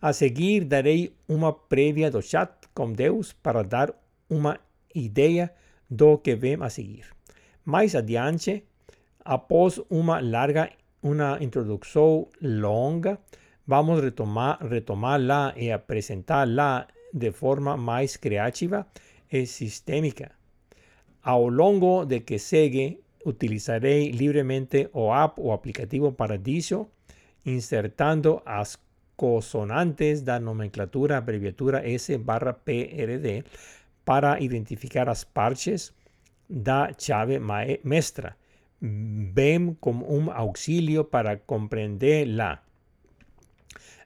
A 0.00 0.12
seguir 0.12 0.68
daré 0.68 1.10
una 1.26 1.50
previa 1.50 2.08
do 2.08 2.22
chat 2.22 2.63
con 2.74 2.94
Deus 2.94 3.32
para 3.32 3.62
dar 3.62 3.94
una 4.28 4.60
idea 4.92 5.54
do 5.88 6.18
que 6.18 6.34
vem 6.34 6.62
a 6.62 6.68
seguir. 6.68 7.06
Mais 7.64 7.94
adiante, 7.94 8.64
após 9.24 9.80
uma 9.88 10.20
larga 10.20 10.70
una 11.00 11.38
introducción 11.40 12.26
longa, 12.40 13.20
vamos 13.66 14.00
retomar 14.00 14.58
retomarla 14.60 15.54
e 15.56 15.72
a 15.72 15.78
presentarla 15.86 16.88
de 17.12 17.30
forma 17.30 17.76
más 17.76 18.18
creativa 18.18 18.88
es 19.28 19.50
sistémica. 19.50 20.36
A 21.22 21.38
lo 21.38 21.50
longo 21.50 22.04
de 22.06 22.24
que 22.24 22.38
segue, 22.38 23.00
utilizaré 23.24 24.12
libremente 24.12 24.90
o 24.92 25.14
app 25.14 25.38
o 25.38 25.52
aplicativo 25.52 26.12
Paradiso, 26.12 26.90
insertando 27.44 28.42
as 28.44 28.78
consonantes 29.16 30.24
da 30.24 30.40
nomenclatura 30.40 31.16
abreviatura 31.18 31.86
S 31.86 32.16
barra 32.18 32.52
PRD 32.52 33.44
para 34.04 34.40
identificar 34.40 35.08
as 35.08 35.24
parches 35.24 35.94
da 36.48 36.92
chave 36.96 37.38
maestra. 37.38 38.36
Ven 38.80 39.76
como 39.80 40.06
un 40.06 40.28
auxilio 40.30 41.08
para 41.08 41.38
comprenderla. 41.38 42.62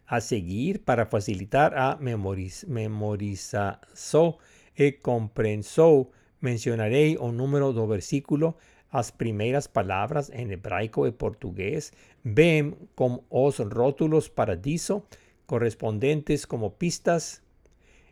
A 0.06 0.20
seguir, 0.20 0.84
para 0.84 1.06
facilitar 1.06 1.76
a 1.76 1.96
memoriz 1.96 2.64
memorización 2.68 4.36
e 4.74 4.92
comprensou, 4.92 6.12
mencionaré 6.40 7.16
o 7.18 7.32
número 7.32 7.72
do 7.74 7.84
versículo, 7.86 8.56
as 8.90 9.10
primeiras 9.10 9.68
palavras 9.68 10.30
en 10.30 10.50
hebraico 10.50 11.04
e 11.04 11.12
portugués, 11.12 11.92
ven 12.24 12.74
com 12.94 13.24
os 13.30 13.58
rótulos 13.58 14.28
paradiso 14.28 15.04
correspondentes 15.46 16.44
como 16.44 16.70
pistas. 16.70 17.42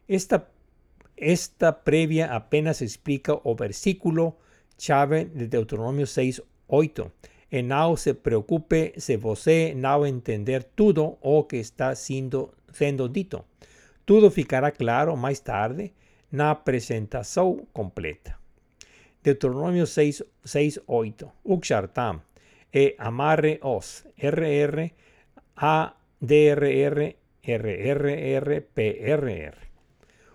Esta, 0.09 0.49
esta 1.16 1.73
previa 1.73 2.33
apenas 2.33 2.81
explica 2.81 3.38
o 3.45 3.55
versículo 3.55 4.37
chave 4.79 5.27
de 5.27 5.47
Deuteronomio 5.47 6.07
6, 6.07 6.40
8. 6.66 7.12
E 7.53 7.62
não 7.62 7.97
se 7.97 8.14
preocupe 8.14 8.95
se 8.97 9.16
você 9.16 9.73
não 9.77 10.07
entender 10.07 10.64
tudo 10.75 11.16
o 11.21 11.45
que 11.45 11.57
está 11.57 11.95
sendo, 11.95 12.53
sendo 12.73 13.09
dito. 13.09 13.45
Tudo 14.05 14.31
ficará 14.31 14.71
claro 14.71 15.16
mais 15.16 15.40
tarde 15.40 15.92
na 16.31 16.55
presentación 16.55 17.66
completa. 17.73 18.38
Deuteronomio 19.23 19.87
6, 19.87 20.25
6 20.45 20.81
8. 20.87 21.33
Uxartam 21.45 22.23
e 22.77 22.95
amarre 22.99 23.59
os 23.62 24.05
RR 24.19 24.93
a 25.57 25.97
DRR 26.21 27.17
RRR 27.43 28.61
PRR. 28.75 29.57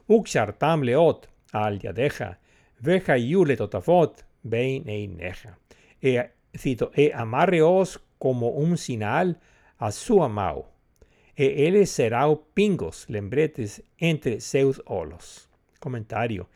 Uxartam 0.08 0.82
leot 0.82 1.28
al 1.54 1.78
yadeja 1.78 2.40
veja 2.82 3.16
yule 3.18 3.56
totafot 3.56 4.26
bein 4.42 4.90
eineja. 4.90 5.54
E 6.02 6.18
cito 6.58 6.90
e 6.98 7.12
amarre 7.14 7.62
os 7.62 8.00
como 8.18 8.50
un 8.50 8.76
sinal 8.78 9.38
a 9.78 9.92
su 9.92 10.24
amao. 10.24 10.66
E 11.38 11.46
ele 11.68 11.86
será 11.86 12.26
pingos 12.56 13.06
lembretes 13.08 13.84
entre 14.00 14.42
seus 14.42 14.82
olos. 14.86 15.48
Comentario. 15.80 16.50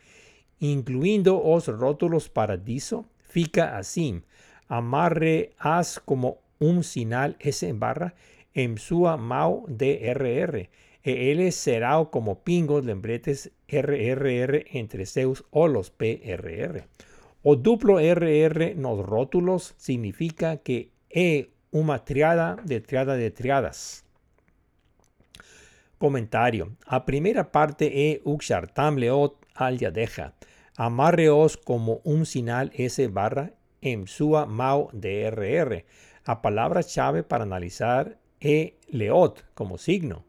Incluyendo 0.58 1.40
os 1.40 1.68
rótulos 1.68 2.28
paradiso, 2.28 3.06
fica 3.20 3.76
así. 3.78 4.22
Amarre 4.68 5.52
as 5.58 6.00
como 6.00 6.38
un 6.58 6.84
sinal 6.84 7.36
S 7.40 7.72
barra 7.72 8.14
en 8.54 8.78
su 8.78 9.02
mao 9.18 9.64
DRR 9.68 10.68
e 11.06 11.30
L 11.30 11.52
será 11.52 12.04
como 12.10 12.42
pingos 12.42 12.84
lembretes 12.84 13.52
RRR 13.68 14.64
entre 14.72 15.06
seus 15.06 15.44
o 15.50 15.68
los 15.68 15.90
PRR. 15.90 16.84
O 17.42 17.54
duplo 17.54 18.00
RR 18.00 18.74
nos 18.74 19.06
rótulos 19.06 19.74
significa 19.76 20.56
que 20.56 20.90
E 21.08 21.50
una 21.70 22.04
triada 22.04 22.56
de 22.64 22.80
triada 22.80 23.16
de 23.16 23.30
triadas. 23.30 24.04
Comentario. 25.98 26.76
A 26.84 27.06
primera 27.06 27.52
parte 27.52 28.10
E 28.10 28.20
uxartam 28.24 28.96
leot 28.96 29.36
al 29.54 29.78
yadeja. 29.78 30.34
Amarreos 30.76 31.56
como 31.56 32.00
un 32.02 32.26
sinal 32.26 32.72
S 32.74 33.06
barra 33.08 33.52
en 33.80 34.06
sua 34.06 34.46
mau 34.46 34.90
DRR. 34.92 35.84
A 36.24 36.42
palabra 36.42 36.82
chave 36.82 37.22
para 37.22 37.44
analizar 37.44 38.18
E 38.40 38.76
leot 38.88 39.44
como 39.54 39.78
signo. 39.78 40.24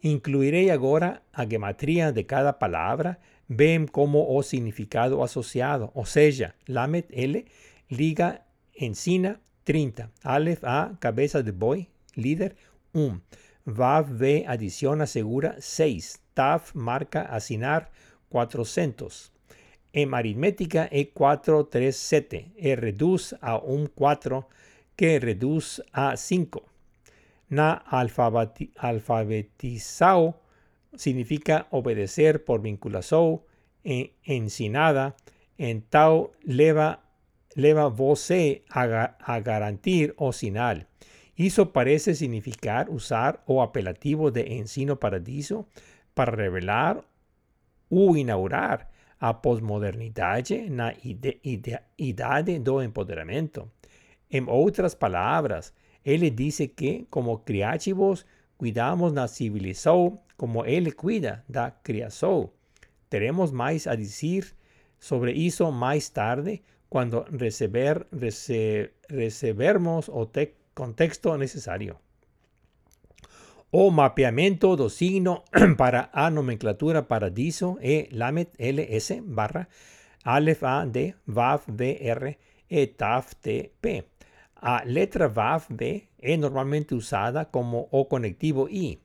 Incluiré 0.00 0.70
ahora 0.70 1.22
a 1.32 1.46
gematría 1.46 2.12
de 2.12 2.26
cada 2.26 2.58
palabra, 2.58 3.18
ven 3.48 3.86
como 3.86 4.36
o 4.36 4.42
significado 4.42 5.24
asociado, 5.24 5.90
o 5.94 6.06
sea, 6.06 6.54
lamet 6.66 7.06
L, 7.10 7.44
liga 7.88 8.46
encina 8.74 9.40
30, 9.64 10.10
alef 10.22 10.62
A, 10.64 10.96
cabeza 11.00 11.42
de 11.42 11.50
boy, 11.50 11.88
líder 12.14 12.56
1, 12.92 13.20
vav 13.64 14.16
B, 14.16 14.44
adición 14.46 15.00
asegura 15.00 15.56
6, 15.58 16.20
taf, 16.34 16.74
marca, 16.74 17.22
asinar 17.22 17.90
400. 18.28 19.32
En 19.96 20.12
aritmética 20.12 20.90
E4, 20.92 21.70
3, 21.72 21.96
7, 21.96 22.52
e 22.54 22.76
reduce 22.76 23.34
a 23.40 23.56
un 23.56 23.88
4 23.88 24.46
que 24.94 25.18
reduce 25.18 25.82
a 25.92 26.16
5 26.16 26.76
na 27.48 27.72
alfabetizado 28.76 30.40
significa 30.96 31.66
obedecer 31.70 32.44
por 32.44 32.60
vinculación, 32.62 33.40
en, 33.84 34.10
ensinada, 34.24 35.16
en 35.58 35.82
tau 35.82 36.32
leva, 36.42 37.04
leva 37.54 37.86
voce 37.88 38.64
a, 38.68 39.40
garantir 39.40 40.14
o 40.16 40.32
sinal. 40.32 40.88
Eso 41.36 41.72
parece 41.72 42.14
significar 42.14 42.90
usar 42.90 43.42
o 43.46 43.62
apelativo 43.62 44.30
de 44.30 44.58
ensino 44.58 44.98
paradiso 44.98 45.68
para 46.14 46.32
revelar 46.32 47.04
o 47.90 48.16
inaugurar 48.16 48.90
a 49.18 49.40
posmodernidade 49.40 50.68
na 50.70 50.94
ide, 51.02 51.40
idade 51.96 52.58
do 52.58 52.82
empoderamento. 52.82 53.70
En 54.30 54.46
otras 54.48 54.94
palabras, 54.94 55.72
él 56.04 56.34
dice 56.34 56.72
que 56.72 57.06
como 57.10 57.44
criativos 57.44 58.26
cuidamos 58.56 59.12
la 59.12 59.28
civilización 59.28 60.20
como 60.36 60.64
Él 60.64 60.94
cuida 60.94 61.44
da 61.48 61.80
criação. 61.82 62.52
Teremos 63.08 63.52
más 63.52 63.86
a 63.86 63.96
decir 63.96 64.54
sobre 64.98 65.32
eso 65.46 65.70
más 65.72 66.12
tarde 66.12 66.62
cuando 66.88 67.24
receber, 67.30 68.06
rece, 68.12 68.92
recebermos 69.08 70.08
o 70.08 70.28
te, 70.28 70.54
contexto 70.74 71.36
necesario. 71.38 72.00
O 73.70 73.90
mapeamiento 73.90 74.76
do 74.76 74.88
signo 74.88 75.44
para 75.76 76.10
a 76.12 76.30
nomenclatura 76.30 77.02
paradiso 77.02 77.78
e 77.80 78.08
lamet 78.12 78.54
ls 78.58 79.20
barra 79.22 79.68
alef 80.24 80.62
a 80.62 80.86
d 80.86 81.14
vav 81.26 81.62
br 81.66 82.36
e 82.68 82.86
taf 82.86 83.34
t 83.42 83.72
p. 83.80 84.04
A 84.58 84.82
letra 84.84 85.28
VAF 85.28 85.68
B 85.70 86.08
es 86.18 86.38
normalmente 86.38 86.94
usada 86.94 87.50
como 87.50 87.88
O 87.90 88.08
conectivo 88.08 88.68
I. 88.68 88.98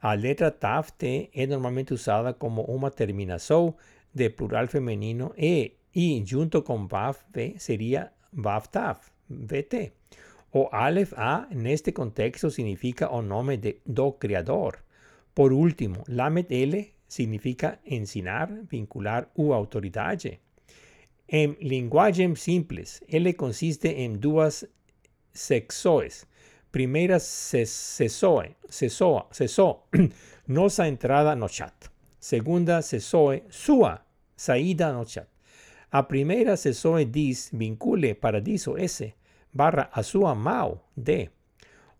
A 0.00 0.14
letra 0.14 0.58
TAF 0.58 0.92
T 0.92 1.30
es 1.32 1.48
normalmente 1.48 1.94
usada 1.94 2.34
como 2.34 2.62
una 2.62 2.90
terminación 2.90 3.74
de 4.12 4.30
plural 4.30 4.68
femenino 4.68 5.32
E. 5.36 5.78
Y 5.92 6.24
junto 6.28 6.62
con 6.62 6.86
VAF 6.88 7.24
B 7.32 7.54
sería 7.58 8.12
VAF 8.30 8.68
TAF, 8.68 9.10
VT. 9.28 9.97
O 10.50 10.70
Aleph 10.72 11.12
A 11.16 11.46
en 11.50 11.66
este 11.66 11.92
contexto 11.92 12.50
significa 12.50 13.08
o 13.10 13.20
nombre 13.20 13.58
de 13.58 13.82
do 13.84 14.18
creador. 14.18 14.78
Por 15.34 15.52
último, 15.52 16.04
Lamet 16.06 16.50
L 16.50 16.94
significa 17.06 17.80
ensinar, 17.84 18.50
vincular 18.70 19.30
u 19.34 19.52
autoridad. 19.52 20.18
En 21.28 21.58
lenguaje 21.60 22.34
simples, 22.36 23.04
L 23.08 23.36
consiste 23.36 24.04
en 24.04 24.20
dos 24.20 24.66
sexoes. 25.32 26.26
Primera 26.70 27.20
sesoe, 27.20 28.56
sesoa, 28.68 29.28
sesó, 29.30 29.84
nosa 30.46 30.88
entrada 30.88 31.36
no 31.36 31.48
chat. 31.48 31.74
Segunda 32.18 32.82
sesoe, 32.82 33.44
sua, 33.50 34.06
saída 34.34 34.92
no 34.92 35.04
chat. 35.04 35.28
A 35.90 36.08
primera 36.08 36.56
sesoe 36.56 37.04
dis 37.04 37.50
vincule 37.52 38.14
paradiso 38.14 38.76
S 38.76 39.14
barra 39.52 39.90
a 39.92 40.02
sua 40.02 40.34
mau 40.34 40.84
D. 40.96 41.30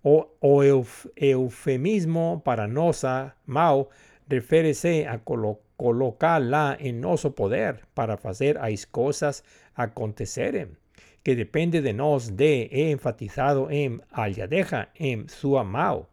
O, 0.03 0.29
o 0.41 0.63
euf, 0.63 1.07
eufemismo 1.17 2.43
para 2.45 2.67
nosa 2.69 3.37
mau 3.47 3.91
refere-se 4.29 5.07
a 5.07 5.19
colo, 5.19 5.61
colocarla 5.77 6.77
en 6.79 7.01
nosso 7.01 7.35
poder 7.35 7.87
para 7.95 8.15
hacer 8.15 8.59
as 8.59 8.87
cosas 8.87 9.45
acontecerem 9.75 10.77
que 11.23 11.37
depende 11.37 11.83
de 11.83 11.93
nos 11.93 12.37
de 12.37 12.71
he 12.73 12.91
enfatizado 12.91 13.71
en 13.71 14.01
deja 14.49 14.89
en 14.95 15.29
su 15.29 15.59
amado. 15.59 16.09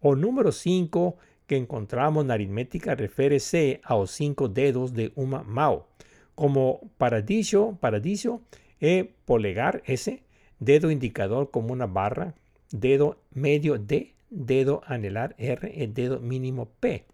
O 0.00 0.14
número 0.14 0.52
5 0.52 1.16
que 1.46 1.56
encontramos 1.56 2.24
en 2.24 2.30
aritmética 2.30 2.94
refiere 2.94 3.38
a 3.82 3.94
los 3.94 4.10
cinco 4.10 4.48
dedos 4.48 4.92
de 4.92 5.12
una 5.14 5.42
mao. 5.42 5.88
Como 6.34 6.80
paradiso, 6.98 7.78
paradiso 7.80 8.42
e 8.80 9.14
polegar 9.24 9.82
S, 9.86 10.22
dedo 10.64 10.90
indicador 10.90 11.50
como 11.50 11.72
una 11.72 11.86
barra, 11.86 12.34
dedo 12.70 13.18
medio 13.30 13.78
D, 13.78 14.14
dedo 14.30 14.82
anelar 14.86 15.34
R 15.38 15.72
y 15.74 15.86
dedo 15.86 16.20
mínimo 16.20 16.68
P. 16.80 17.04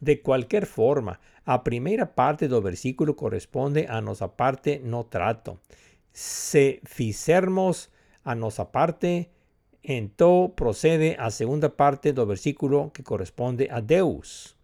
De 0.00 0.20
cualquier 0.20 0.66
forma, 0.66 1.20
a 1.44 1.64
primera 1.64 2.14
parte 2.14 2.48
del 2.48 2.62
versículo 2.62 3.16
corresponde 3.16 3.86
a 3.88 4.00
nuestra 4.00 4.28
parte 4.28 4.80
no 4.82 5.06
trato 5.06 5.60
se 6.18 6.80
fizermos 6.82 7.90
a 8.24 8.34
nosa 8.34 8.72
parte, 8.72 9.30
todo 10.16 10.52
procede 10.54 11.16
a 11.16 11.30
segunda 11.30 11.76
parte 11.76 12.12
del 12.12 12.26
versículo 12.26 12.90
que 12.92 13.04
corresponde 13.04 13.68
a 13.70 13.80
Deus. 13.80 14.56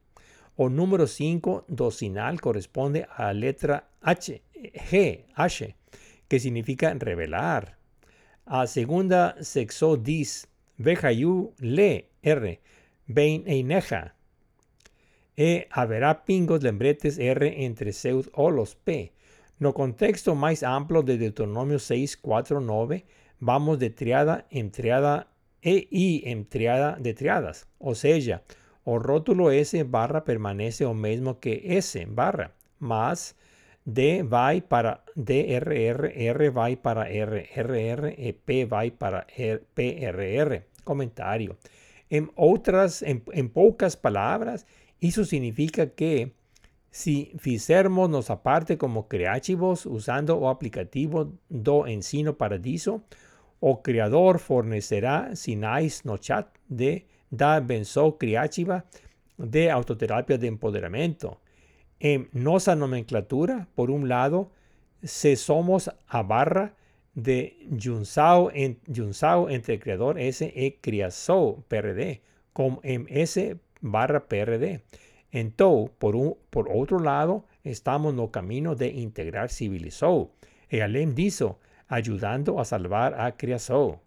O 0.56 0.68
número 0.68 1.06
5 1.06 1.64
do 1.68 1.90
sinal 1.92 2.40
corresponde 2.40 3.06
a 3.16 3.26
la 3.26 3.34
letra 3.34 3.88
H, 4.02 4.42
G, 4.52 5.26
H, 5.34 5.76
que 6.34 6.40
significa 6.40 6.92
revelar. 6.94 7.78
A 8.44 8.66
segunda 8.66 9.36
sexo 9.40 9.96
dis, 9.96 10.48
vejayu 10.78 11.54
le, 11.60 12.10
R, 12.22 12.60
vein 13.06 13.44
eineja. 13.46 14.16
E 15.36 15.68
haberá 15.70 16.24
pingos 16.24 16.64
lembretes 16.64 17.20
R 17.20 17.64
entre 17.64 17.92
seus 17.92 18.30
o 18.34 18.50
los 18.50 18.74
P. 18.74 19.12
No 19.60 19.74
contexto 19.74 20.34
más 20.34 20.64
amplio 20.64 21.04
de 21.04 21.18
Deuteronomio 21.18 21.78
6, 21.78 22.16
4, 22.16 22.60
9, 22.60 23.06
vamos 23.38 23.78
de 23.78 23.90
triada 23.90 24.48
en 24.50 24.72
triada 24.72 25.28
e 25.62 25.86
y 25.88 26.28
en 26.28 26.48
triada 26.48 26.96
de 26.98 27.14
triadas. 27.14 27.68
O 27.78 27.94
sea, 27.94 28.42
o 28.82 28.98
rótulo 28.98 29.52
S 29.52 29.80
barra 29.84 30.24
permanece 30.24 30.84
o 30.84 30.94
mismo 30.94 31.38
que 31.38 31.78
S 31.78 32.04
barra, 32.10 32.56
más 32.80 33.36
D 33.84 34.22
va 34.22 34.52
para 34.66 35.04
DRR, 35.14 36.12
R 36.14 36.50
va 36.50 36.68
para 36.80 37.10
R, 37.10 38.34
P 38.44 38.64
va 38.64 38.82
para 38.98 39.26
R, 39.36 39.62
PRR. 39.74 40.64
Comentario. 40.84 41.58
En 42.10 42.30
otras, 42.34 43.02
en, 43.02 43.48
pocas 43.50 43.96
palabras, 43.96 44.66
eso 45.00 45.24
significa 45.24 45.90
que 45.90 46.32
si 46.90 47.32
fizermos 47.38 48.08
nos 48.08 48.30
aparte 48.30 48.78
como 48.78 49.08
creativos 49.08 49.84
usando 49.84 50.38
o 50.38 50.48
aplicativo 50.48 51.32
do 51.48 51.86
ensino 51.86 52.38
paradiso, 52.38 53.02
o 53.60 53.82
creador 53.82 54.38
fornecerá 54.38 55.34
sinais 55.34 56.04
no 56.04 56.18
chat 56.18 56.46
de 56.68 57.06
da 57.30 57.60
benzo 57.60 58.16
creativa 58.16 58.84
de 59.36 59.70
autoterapia 59.70 60.38
de 60.38 60.46
empoderamiento. 60.46 61.40
En 62.04 62.28
nosa 62.34 62.76
nomenclatura, 62.76 63.66
por 63.74 63.90
un 63.90 64.10
lado, 64.10 64.50
se 65.02 65.36
somos 65.36 65.90
a 66.06 66.22
barra 66.22 66.74
de 67.14 67.56
Junsao, 67.82 68.50
en, 68.52 68.78
entre 69.48 69.78
creador 69.78 70.18
S 70.18 70.52
e 70.54 70.76
criazo 70.82 71.64
PRD, 71.66 72.20
como 72.52 72.80
en 72.82 73.06
S 73.08 73.56
barra 73.80 74.28
PRD. 74.28 74.82
Entonces, 75.32 75.96
por, 75.98 76.36
por 76.50 76.68
otro 76.70 76.98
lado, 76.98 77.46
estamos 77.62 78.12
no 78.12 78.30
camino 78.30 78.74
de 78.74 78.88
integrar 78.88 79.48
civilización. 79.48 80.28
Y 80.68 80.80
além 80.80 81.14
disso, 81.14 81.58
ayudando 81.88 82.60
a 82.60 82.66
salvar 82.66 83.18
a 83.18 83.32
criação. 83.32 83.98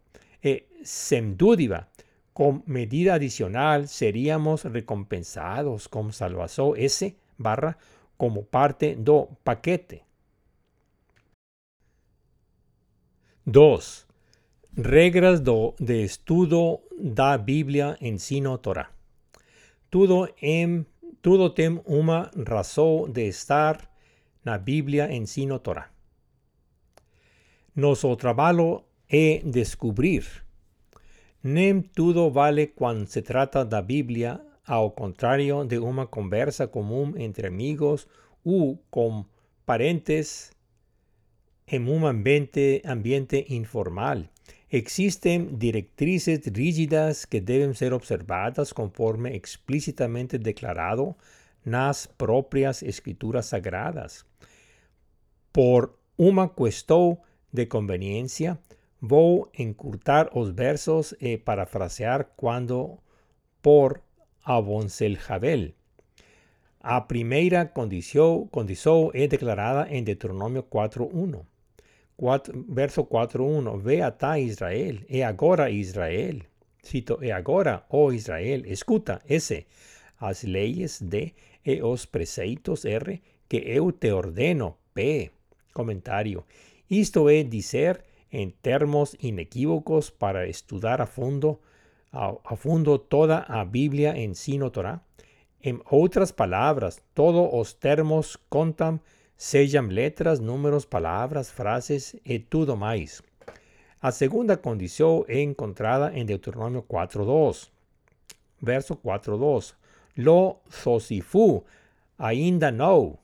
E, 0.43 0.67
sem 0.83 1.35
dúvida, 1.35 1.89
con 2.31 2.61
medida 2.67 3.15
adicional 3.15 3.87
seríamos 3.87 4.65
recompensados 4.65 5.89
con 5.89 6.13
salvación 6.13 6.75
S 6.77 7.15
barra 7.37 7.77
como 8.17 8.43
parte 8.43 8.95
do 8.95 9.27
paquete. 9.43 10.03
2. 13.45 14.05
Regras 14.75 15.39
do, 15.39 15.73
de 15.79 16.03
estudo 16.03 16.81
da 16.99 17.37
Biblia 17.37 17.97
ensino 18.01 18.57
Torah. 18.57 18.91
Todo, 19.89 20.27
em, 20.41 20.85
todo 21.21 21.49
tem 21.51 21.81
uma 21.85 22.29
razón 22.45 23.11
de 23.13 23.27
estar 23.27 23.89
na 24.43 24.57
Biblia 24.57 25.11
ensino 25.11 25.59
Torah. 25.59 25.89
Nosso 27.75 28.15
trabalho 28.15 28.83
é 29.09 29.41
descobrir. 29.45 30.25
Nem 31.41 31.81
tudo 31.81 32.29
vale 32.29 32.67
quando 32.67 33.07
se 33.07 33.21
trata 33.21 33.63
da 33.63 33.81
Biblia, 33.81 34.41
ao 34.67 34.91
contrário 34.91 35.63
de 35.63 35.79
uma 35.79 36.05
conversa 36.05 36.67
comum 36.67 37.13
entre 37.15 37.47
amigos 37.47 38.05
ou 38.43 38.77
com 38.89 39.25
parentes 39.65 40.51
en 41.67 41.87
un 41.89 42.05
ambiente, 42.05 43.45
informal. 43.49 44.29
Existen 44.69 45.57
directrices 45.57 46.41
rígidas 46.53 47.25
que 47.25 47.39
deben 47.39 47.73
ser 47.73 47.93
observadas 47.93 48.73
conforme 48.73 49.35
explícitamente 49.35 50.37
declarado 50.37 51.15
nas 51.63 52.07
propias 52.07 52.83
escrituras 52.83 53.47
sagradas. 53.47 54.25
Por 55.51 55.97
una 56.17 56.49
cuestión 56.49 57.19
de 57.51 57.67
conveniencia, 57.67 58.59
voy 58.99 59.47
a 59.57 59.61
encurtar 59.61 60.29
los 60.33 60.55
versos 60.55 61.15
e 61.19 61.37
parafrasear 61.37 62.33
cuando 62.35 63.01
por 63.61 64.06
Javel. 65.17 65.75
A 66.79 67.07
primera 67.07 67.73
condición, 67.73 68.47
condición 68.47 69.11
es 69.13 69.29
declarada 69.29 69.87
en 69.89 70.05
Deuteronomio 70.05 70.69
4.1 70.69 71.45
verso 72.17 73.07
4.1, 73.07 73.81
Ve 73.81 74.01
a 74.01 74.39
Israel, 74.39 75.05
e 75.07 75.23
agora 75.23 75.69
Israel. 75.69 76.47
Cito, 76.83 77.19
e 77.21 77.31
agora, 77.31 77.85
oh 77.89 78.11
Israel, 78.11 78.65
escuta 78.65 79.21
ese, 79.27 79.67
as 80.17 80.43
leyes 80.43 80.99
de 81.01 81.35
e 81.63 81.81
os 81.81 82.05
preceitos 82.05 82.85
R 82.85 83.21
que 83.47 83.57
eu 83.57 83.91
te 83.91 84.11
ordeno, 84.11 84.77
P. 84.93 85.31
Comentario. 85.73 86.45
Isto 86.89 87.29
é 87.29 87.43
dizer 87.43 88.03
en 88.31 88.51
termos 88.51 89.15
inequívocos 89.19 90.09
para 90.11 90.47
estudar 90.47 91.01
a 91.01 91.05
fondo, 91.05 91.59
a, 92.11 92.55
fondo 92.55 92.99
toda 92.99 93.39
a 93.39 93.63
Biblia 93.63 94.15
en 94.15 94.35
sino 94.35 94.71
Torah. 94.71 95.01
En 95.61 95.81
outras 95.85 96.31
palabras, 96.31 97.01
todos 97.13 97.49
os 97.51 97.73
termos 97.73 98.37
contam 98.49 98.99
sellan 99.35 99.93
letras, 99.93 100.39
números, 100.39 100.85
palabras, 100.85 101.51
frases 101.51 102.17
y 102.23 102.39
todo 102.39 102.75
más. 102.75 103.23
A 103.99 104.11
segunda 104.11 104.61
condición 104.61 105.25
es 105.27 105.39
encontrada 105.39 106.15
en 106.15 106.27
Deuteronomio 106.27 106.85
4.2. 106.87 107.69
Verso 108.61 109.01
4.2. 109.01 109.75
Lo 110.15 110.61
sosifu 110.69 111.63
ainda 112.17 112.71
no. 112.71 113.19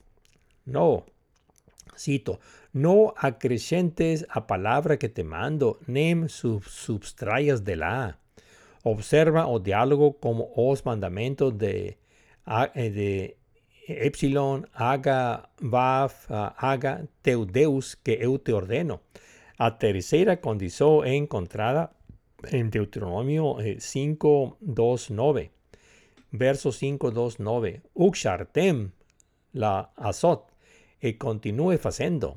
No. 0.64 1.04
Cito. 1.96 2.40
No 2.72 3.14
acrescentes 3.16 4.26
a 4.28 4.48
palabra 4.48 4.98
que 4.98 5.08
te 5.08 5.22
mando, 5.22 5.78
nem 5.86 6.28
substrayas 6.28 7.62
de 7.62 7.76
la. 7.76 8.18
Observa 8.84 9.46
o 9.48 9.58
diálogo 9.58 10.20
como 10.20 10.52
os 10.54 10.84
mandamentos 10.84 11.56
de, 11.56 11.96
eh, 12.74 12.90
de 12.90 13.36
epsilon, 13.88 14.66
haga, 14.72 15.48
vav, 15.60 16.12
haga, 16.28 17.08
teu 17.22 17.44
deus, 17.44 17.96
que 17.96 18.18
eu 18.20 18.38
te 18.38 18.52
ordeno. 18.52 19.00
A 19.56 19.78
tercera 19.78 20.36
condición 20.36 21.06
encontrada 21.06 21.92
en 22.50 22.70
Deuteronomio 22.70 23.56
5, 23.78 24.58
2, 24.60 25.10
9. 25.10 25.50
Verso 26.30 26.70
5, 26.72 27.10
2, 27.10 27.40
9. 27.40 27.82
Uxartem 27.94 28.92
la 29.52 29.92
azot 29.96 30.52
e 31.00 31.16
continúe 31.16 31.78
facendo. 31.78 32.36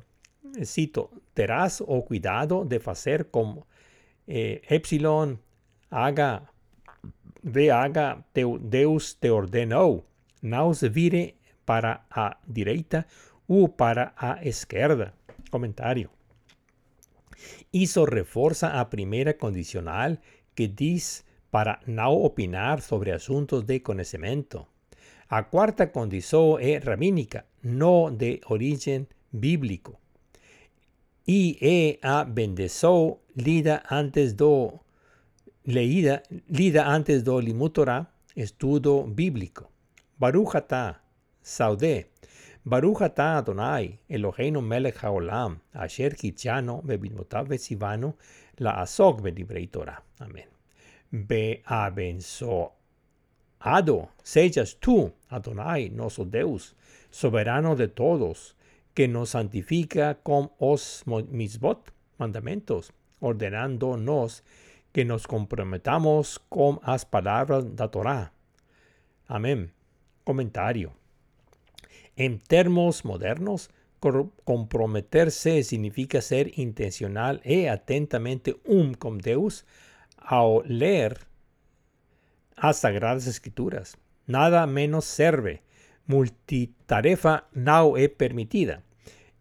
Cito, 0.64 1.12
terás 1.34 1.82
o 1.86 2.06
cuidado 2.06 2.64
de 2.66 2.82
hacer 2.86 3.30
como 3.30 3.68
eh, 4.28 4.62
epsilon, 4.70 5.40
haga, 5.90 6.52
ve 7.42 7.72
haga, 7.72 8.26
deus 8.34 9.18
te 9.20 9.30
ordenou. 9.30 10.06
Naus 10.42 10.82
vire 10.82 11.36
para 11.66 12.06
a 12.10 12.40
direita 12.46 13.08
u 13.48 13.76
para 13.76 14.14
a 14.18 14.40
esquerda. 14.44 15.14
Comentario. 15.50 16.12
Hizo 17.72 18.06
reforza 18.06 18.80
a 18.80 18.90
primera 18.90 19.38
condicional 19.38 20.20
que 20.56 20.68
dice 20.68 21.24
para 21.50 21.82
no 21.86 22.12
opinar 22.12 22.82
sobre 22.82 23.14
asuntos 23.14 23.66
de 23.66 23.82
conocimiento. 23.82 24.68
A 25.30 25.50
cuarta 25.50 25.92
condición 25.92 26.62
es 26.62 26.84
rabínica, 26.84 27.46
no 27.62 28.12
de 28.12 28.42
origen 28.48 29.08
bíblico. 29.32 30.00
E 31.26 32.00
a 32.02 32.24
bendezo 32.24 33.20
lida 33.36 33.84
antes 33.90 34.38
do 34.38 34.80
leída, 35.68 36.24
lida 36.48 36.88
antes 36.88 37.24
do 37.24 37.40
limutora 37.42 38.08
estudo 38.36 39.04
bíblico. 39.04 39.70
Barujata 40.18 41.02
Saudé. 41.42 42.08
Baruch 42.64 43.02
atah 43.02 43.38
Adonai, 43.38 44.00
Eloheinu 44.10 44.62
melech 44.62 44.98
haolam, 44.98 45.60
asher 45.74 46.16
kitchano 46.16 46.82
bebimotav 46.84 47.48
vesivano, 47.48 48.16
la 48.58 48.82
asok 48.82 49.22
bedibrei 49.22 49.68
Torah. 49.68 50.04
Amén. 50.20 50.48
Ado, 53.60 54.10
sellas 54.24 54.78
tú, 54.80 55.14
Adonai, 55.30 55.90
nuestro 55.90 56.26
Deus, 56.26 56.76
soberano 57.10 57.76
de 57.76 57.88
todos, 57.88 58.56
que 58.94 59.08
nos 59.08 59.30
santifica 59.30 60.16
con 60.16 60.52
os 60.60 61.04
misbot, 61.32 61.94
mandamentos, 62.18 62.92
ordenándonos 63.20 64.44
que 64.92 65.06
nos 65.06 65.28
comprometamos 65.28 66.40
con 66.50 66.80
las 66.86 67.06
palabras 67.06 67.76
de 67.76 67.88
Torah. 67.90 68.32
Amén. 69.28 69.72
Comentario. 70.24 70.94
En 72.16 72.40
términos 72.40 73.06
modernos, 73.06 73.70
comprometerse 74.44 75.64
significa 75.64 76.22
ser 76.22 76.58
intencional 76.60 77.42
e 77.44 77.70
atentamente 77.70 78.56
um 78.66 78.94
con 78.94 79.18
Deus 79.18 79.66
ao 80.18 80.64
leer 80.64 81.18
las 82.62 82.80
Sagradas 82.80 83.28
Escrituras. 83.28 83.98
Nada 84.26 84.66
menos 84.68 85.06
serve. 85.06 85.62
Multitarefa 86.06 87.48
no 87.54 87.98
es 87.98 88.10
permitida. 88.10 88.84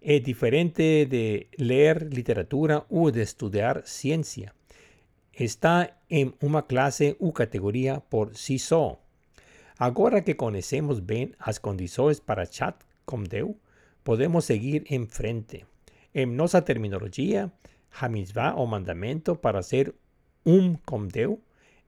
Es 0.01 0.23
diferente 0.23 1.07
de 1.07 1.49
leer 1.57 2.13
literatura 2.13 2.87
o 2.89 3.11
de 3.11 3.23
estudiar 3.23 3.83
ciencia. 3.85 4.56
Está 5.37 5.99
en 6.09 6.35
una 6.41 6.67
clase 6.67 7.17
u 7.19 7.35
categoría 7.35 8.01
por 8.01 8.35
sí 8.37 8.59
solo. 8.59 9.01
Ahora 9.77 10.25
que 10.25 10.39
conocemos 10.39 11.05
bien 11.05 11.37
las 11.45 11.61
condiciones 11.61 12.23
para 12.23 12.47
chat 12.47 12.75
con 13.05 13.25
Deus, 13.25 13.55
podemos 14.03 14.47
seguir 14.47 14.85
en 14.89 15.09
frente. 15.09 15.67
En 16.15 16.39
nuestra 16.39 16.65
terminología, 16.65 17.53
hamizvah 18.01 18.55
o 18.55 18.65
mandamento 18.65 19.43
para 19.43 19.63
ser 19.63 19.95
un 20.45 20.77
con 20.77 21.09
Deus 21.09 21.39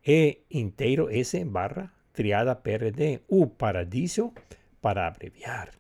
e 0.05 0.45
inteiro 0.51 1.09
S 1.09 1.43
barra 1.47 1.95
triada 2.13 2.63
PRD 2.63 3.23
u 3.29 3.49
paradiso 3.57 4.35
para 4.83 5.07
abreviar. 5.07 5.71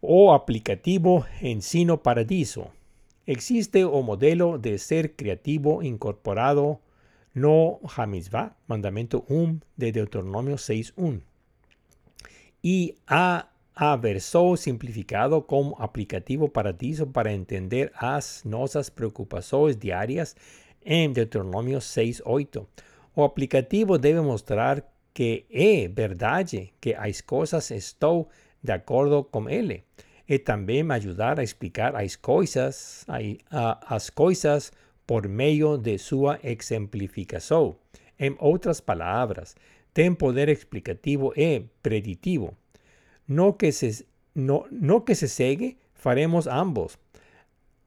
O 0.00 0.32
aplicativo 0.32 1.26
ensino 1.42 2.02
paradiso. 2.02 2.72
Existe 3.26 3.84
un 3.84 4.06
modelo 4.06 4.58
de 4.58 4.78
ser 4.78 5.14
creativo 5.14 5.82
incorporado 5.82 6.80
no 7.34 7.80
hamizvah, 7.96 8.56
mandamiento 8.66 9.24
um 9.28 9.60
de 9.76 9.92
Deuteronomio 9.92 10.56
6.1. 10.56 11.20
Y 12.62 12.96
a 13.06 13.48
verso 13.96 14.56
simplificado 14.56 15.46
como 15.46 15.76
aplicativo 15.80 16.48
paradiso 16.48 17.12
para 17.12 17.32
entender 17.32 17.92
as 17.94 18.44
nossas 18.44 18.90
preocupações 18.90 19.78
diarias 19.78 20.36
en 20.82 21.12
Deuteronomio 21.14 21.78
6.8. 21.78 22.66
O 23.14 23.24
aplicativo 23.24 23.98
debe 23.98 24.20
mostrar 24.20 24.90
que 25.12 25.46
es 25.50 25.94
verdad 25.94 26.46
que 26.80 26.94
as 26.94 27.22
cosas 27.22 27.70
estoy 27.70 28.26
de 28.62 28.72
acuerdo 28.72 29.28
con 29.28 29.48
él. 29.50 29.84
Y 30.30 30.38
también 30.38 30.92
ayudar 30.92 31.40
a 31.40 31.42
explicar 31.42 31.96
as 31.96 32.16
a, 33.08 33.72
as 33.84 34.12
cosas 34.12 34.72
por 35.04 35.28
medio 35.28 35.76
de 35.76 35.98
su 35.98 36.30
exemplificación. 36.30 37.76
En 38.16 38.36
outras 38.38 38.80
palavras, 38.80 39.56
tem 39.92 40.14
poder 40.14 40.48
explicativo 40.48 41.32
e 41.34 41.66
preditivo. 41.82 42.54
No 43.26 43.58
que 43.58 43.72
se, 43.72 44.06
no, 44.32 44.66
no 44.70 45.04
que 45.04 45.16
se 45.16 45.26
segue, 45.26 45.78
faremos 45.94 46.46
ambos. 46.46 46.96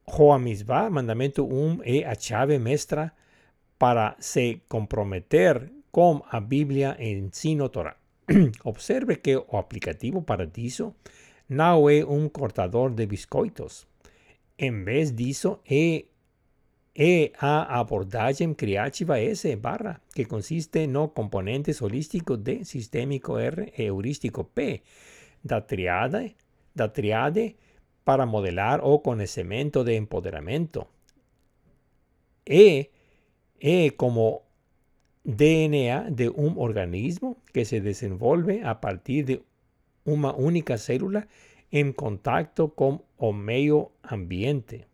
Joamisbá, 0.05 0.89
mandamento 0.89 1.45
1, 1.45 1.79
é 1.85 2.03
a 2.03 2.13
chave 2.13 2.59
mestra 2.59 3.13
para 3.77 4.17
se 4.19 4.63
comprometer 4.67 5.71
com 5.91 6.21
a 6.29 6.41
Bíblia 6.41 6.97
e 6.99 7.13
ensino 7.13 7.69
Torá. 7.69 7.95
Observe 8.65 9.21
que 9.21 9.37
o 9.37 9.55
aplicativo 9.55 10.21
paradiso 10.21 10.93
não 10.93 11.22
é 11.49 12.05
um 12.05 12.29
cortador 12.29 12.91
de 12.91 13.05
biscoitos. 13.05 13.85
Em 14.57 14.83
vez 14.83 15.11
disso, 15.11 15.59
é, 15.69 16.05
é 16.95 17.31
a 17.39 17.79
abordagem 17.79 18.53
criativa 18.53 19.19
S 19.19 19.55
barra, 19.55 19.99
que 20.13 20.25
consiste 20.25 20.87
no 20.87 21.09
componentes 21.09 21.81
holístico 21.81 22.37
D, 22.37 22.63
sistêmico 22.63 23.37
R 23.37 23.73
e 23.77 23.83
heurístico 23.83 24.43
P, 24.43 24.81
da 25.43 25.59
triade, 25.59 26.35
da 26.73 26.87
triade 26.87 27.55
para 28.03 28.25
modelar 28.25 28.83
o 28.83 28.99
conhecimento 28.99 29.83
de 29.83 29.95
empoderamento. 29.95 30.87
E, 32.45 32.89
e 33.59 33.91
como 33.91 34.43
DNA 35.23 36.09
de 36.09 36.29
un 36.29 36.55
organismo 36.57 37.37
que 37.53 37.63
se 37.63 37.79
desenvolve 37.79 38.61
a 38.63 38.81
partir 38.81 39.23
de 39.23 39.43
una 40.05 40.33
única 40.33 40.77
célula 40.77 41.27
en 41.71 41.93
contacto 41.93 42.73
con 42.73 43.03
el 43.19 43.33
medio 43.33 43.91
ambiente. 44.03 44.87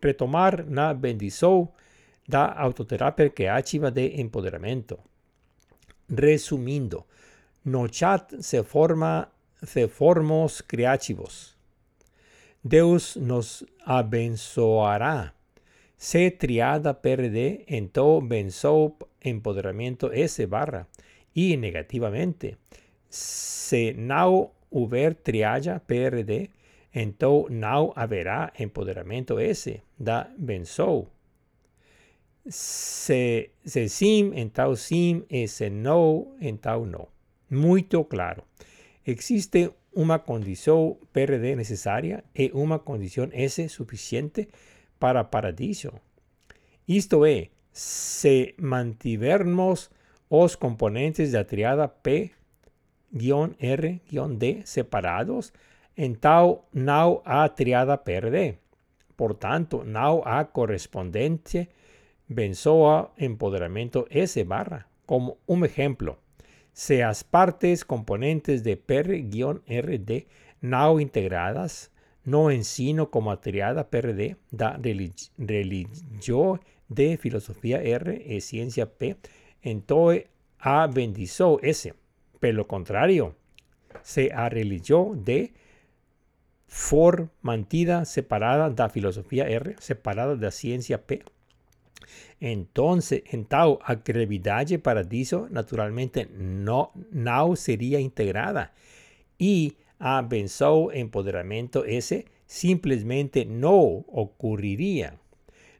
Retomar 0.00 0.66
na 0.66 0.92
bendición 0.92 1.70
da 2.26 2.46
autoterapia 2.46 3.30
creativa 3.30 3.90
de 3.90 4.20
empoderamiento. 4.20 5.00
Resumindo, 6.08 7.06
no 7.64 7.88
chat 7.88 8.40
se 8.40 8.62
forma 8.62 9.30
se 9.62 9.88
formos 9.88 10.62
creativos. 10.62 11.56
Deus 12.62 13.16
nos 13.16 13.64
abençoará. 13.84 15.34
Se 15.96 16.30
triada 16.30 17.00
PRD, 17.00 17.66
todo 17.92 18.20
benzo 18.20 18.96
empoderamiento 19.20 20.12
S 20.12 20.46
barra. 20.46 20.86
Y 21.34 21.56
negativamente, 21.56 22.56
se 23.08 23.94
no 23.94 24.52
huber 24.70 25.14
triada 25.14 25.80
PRD, 25.80 26.50
entonces 26.92 27.56
no 27.56 27.92
haberá 27.96 28.52
empoderamiento 28.56 29.38
S 29.38 29.82
da 29.98 30.32
benzo. 30.36 31.10
Se, 32.48 33.52
se 33.64 33.88
sim, 33.88 34.32
entonces 34.34 34.86
sim, 34.86 35.24
e 35.28 35.48
se 35.48 35.70
no, 35.70 36.34
entonces 36.40 36.90
no. 36.90 37.08
Muy 37.50 37.84
claro. 37.84 38.44
Existe 39.04 39.72
una 39.92 40.24
condición 40.24 40.98
PRD 41.12 41.56
necesaria 41.56 42.24
y 42.34 42.50
una 42.52 42.80
condición 42.80 43.30
S 43.34 43.68
suficiente 43.68 44.48
para 44.98 45.30
paradiso. 45.30 46.00
Esto 46.86 47.26
es, 47.26 47.50
se 47.72 48.54
mantivermos 48.58 49.90
los 50.30 50.56
componentes 50.56 51.32
de 51.32 51.38
la 51.38 51.46
triada 51.46 51.94
P-R-D 53.12 54.62
separados, 54.64 55.52
en 55.96 56.16
tal 56.16 56.60
no 56.72 57.22
a 57.24 57.54
triada 57.54 58.04
PRD. 58.04 58.58
Por 59.16 59.34
tanto, 59.34 59.82
no 59.84 60.22
a 60.24 60.52
correspondiente 60.52 61.68
benzoa 62.28 63.12
empoderamiento 63.16 64.06
S 64.10 64.42
barra. 64.44 64.86
Como 65.06 65.38
un 65.46 65.64
ejemplo, 65.64 66.18
se 66.72 67.02
as 67.02 67.24
partes 67.24 67.84
componentes 67.84 68.62
de 68.62 68.76
PR-RD 68.76 70.26
no 70.60 71.00
integradas 71.00 71.90
no 72.24 72.50
ensino 72.50 73.10
como 73.10 73.36
triada 73.38 73.88
PRD 73.88 74.36
da 74.50 74.76
religio 74.76 76.60
de 76.88 77.16
filosofía 77.16 77.82
R 77.82 78.22
e 78.36 78.40
ciencia 78.40 78.86
P, 78.86 79.16
entonces 79.62 80.26
a 80.58 80.86
bendizo 80.86 81.58
S. 81.62 81.94
Pero 82.40 82.56
lo 82.56 82.68
contrario, 82.68 83.34
se 84.02 84.32
a 84.32 84.48
religió 84.48 85.12
de 85.14 85.52
for 86.66 87.30
mantida 87.40 88.04
separada 88.04 88.70
da 88.70 88.88
filosofía 88.88 89.48
R, 89.48 89.76
separada 89.80 90.36
da 90.36 90.50
ciencia 90.50 91.06
P. 91.06 91.24
Entonces, 92.40 93.22
en 93.26 93.44
tal 93.44 93.78
a 93.82 93.96
para 93.96 94.82
paradiso 94.82 95.48
naturalmente 95.50 96.28
no, 96.32 96.92
no 97.10 97.56
sería 97.56 98.00
integrada 98.00 98.72
y 99.38 99.76
a 99.98 100.22
benzo 100.22 100.92
empoderamiento 100.92 101.84
ese 101.84 102.26
simplemente 102.46 103.44
no 103.44 103.72
ocurriría. 103.72 105.18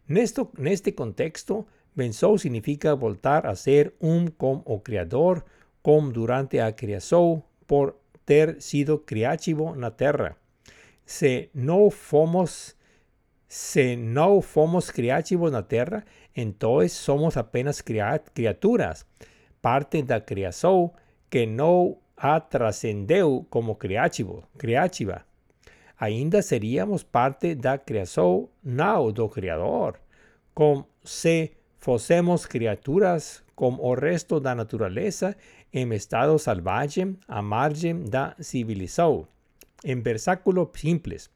En 0.09 0.67
este 0.67 0.95
contexto, 0.95 1.67
benzo 1.95 2.39
significa 2.39 2.95
voltar 2.95 3.47
a 3.47 3.55
ser 3.57 3.95
un 4.01 4.29
com 4.29 4.63
o 4.65 4.83
creador 4.83 5.45
como 5.83 6.13
durante 6.13 6.61
a 6.61 6.75
creación 6.75 7.45
por 7.67 8.01
ter 8.25 8.61
sido 8.61 9.05
criativo 9.05 9.75
na 9.75 9.91
terra. 9.91 10.37
Se 11.05 11.51
no 11.55 11.91
fomos 11.91 12.77
se 13.49 13.97
no 13.97 14.43
fomos 14.43 14.91
criativos 14.91 15.51
na 15.51 15.63
terra, 15.63 16.05
entonces 16.35 16.93
somos 16.93 17.39
apenas 17.39 17.83
criaturas, 17.83 19.07
parte 19.63 20.03
da 20.03 20.21
criação 20.21 20.93
que 21.31 21.47
no 21.47 21.99
ha 22.15 22.41
trascendeu 22.41 23.47
como 23.49 23.77
criativo, 23.77 24.45
criativa. 24.59 25.25
Ainda 25.97 26.43
seríamos 26.43 27.03
parte 27.03 27.55
da 27.55 27.79
criação 27.79 28.49
não 28.63 29.11
do 29.11 29.29
Criador, 29.29 29.99
como 30.55 30.87
se 31.03 31.53
fossemos 31.79 32.47
criaturas 32.47 33.43
como 33.55 33.83
o 33.83 33.95
resto 33.95 34.39
da 34.39 34.55
naturaleza 34.55 35.37
em 35.73 35.93
estado 35.95 36.39
selvagem 36.39 37.17
a 37.27 37.43
margem 37.43 38.05
da 38.05 38.35
civilização. 38.41 39.27
Em 39.85 40.01
versículo 40.01 40.71
simples, 40.75 41.31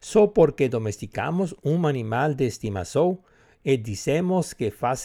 só 0.00 0.26
porque 0.26 0.68
domesticamos 0.68 1.54
um 1.64 1.86
animal 1.86 2.34
de 2.34 2.44
estimação 2.44 3.18
e 3.64 3.76
dizemos 3.76 4.52
que 4.52 4.70
faz, 4.70 5.04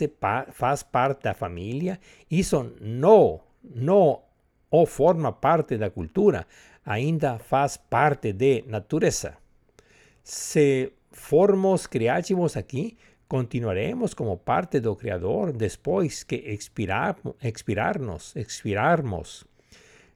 faz 0.51 0.83
parte 0.83 1.23
da 1.23 1.33
família, 1.33 1.99
isso 2.29 2.75
não, 2.81 3.39
não 3.63 4.21
ou 4.69 4.85
forma 4.85 5.31
parte 5.31 5.77
da 5.77 5.89
cultura, 5.89 6.45
ainda 6.85 7.39
faz 7.39 7.77
parte 7.77 8.33
de 8.33 8.63
natureza. 8.67 9.37
Se 10.23 10.91
formos 11.11 11.87
criativos 11.87 12.55
aqui, 12.57 12.97
continuaremos 13.29 14.15
como 14.15 14.39
parte 14.39 14.79
do 14.79 14.95
Criador 14.95 15.53
depois 15.53 16.23
que 16.23 16.35
expirar, 16.35 17.15
expirarnos, 17.41 18.35
expirarmos. 18.35 19.45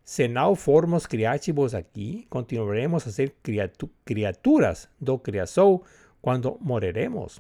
Se 0.04 0.28
não 0.28 0.56
formos 0.56 1.06
criativos 1.06 1.76
aqui, 1.76 2.26
continuaremos 2.28 3.06
a 3.08 3.12
ser 3.12 3.36
criatu 3.44 3.90
criaturas 4.04 4.90
do 5.00 5.20
Criação 5.20 5.84
quando 6.22 6.58
morreremos. 6.60 7.40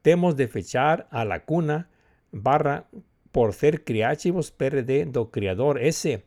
Temos 0.00 0.34
de 0.34 0.46
fechar 0.46 1.08
a 1.10 1.24
lacuna 1.24 1.88
barra 2.32 2.84
por 3.32 3.52
ser 3.52 3.82
criativos 3.82 4.48
PRD 4.48 5.06
do 5.06 5.26
Criador 5.26 5.82
S 5.82 6.22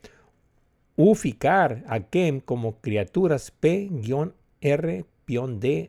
u 0.97 1.15
ficar 1.15 1.81
aquem 1.87 2.41
como 2.41 2.73
criaturas 2.73 3.49
P-R-D 3.49 5.05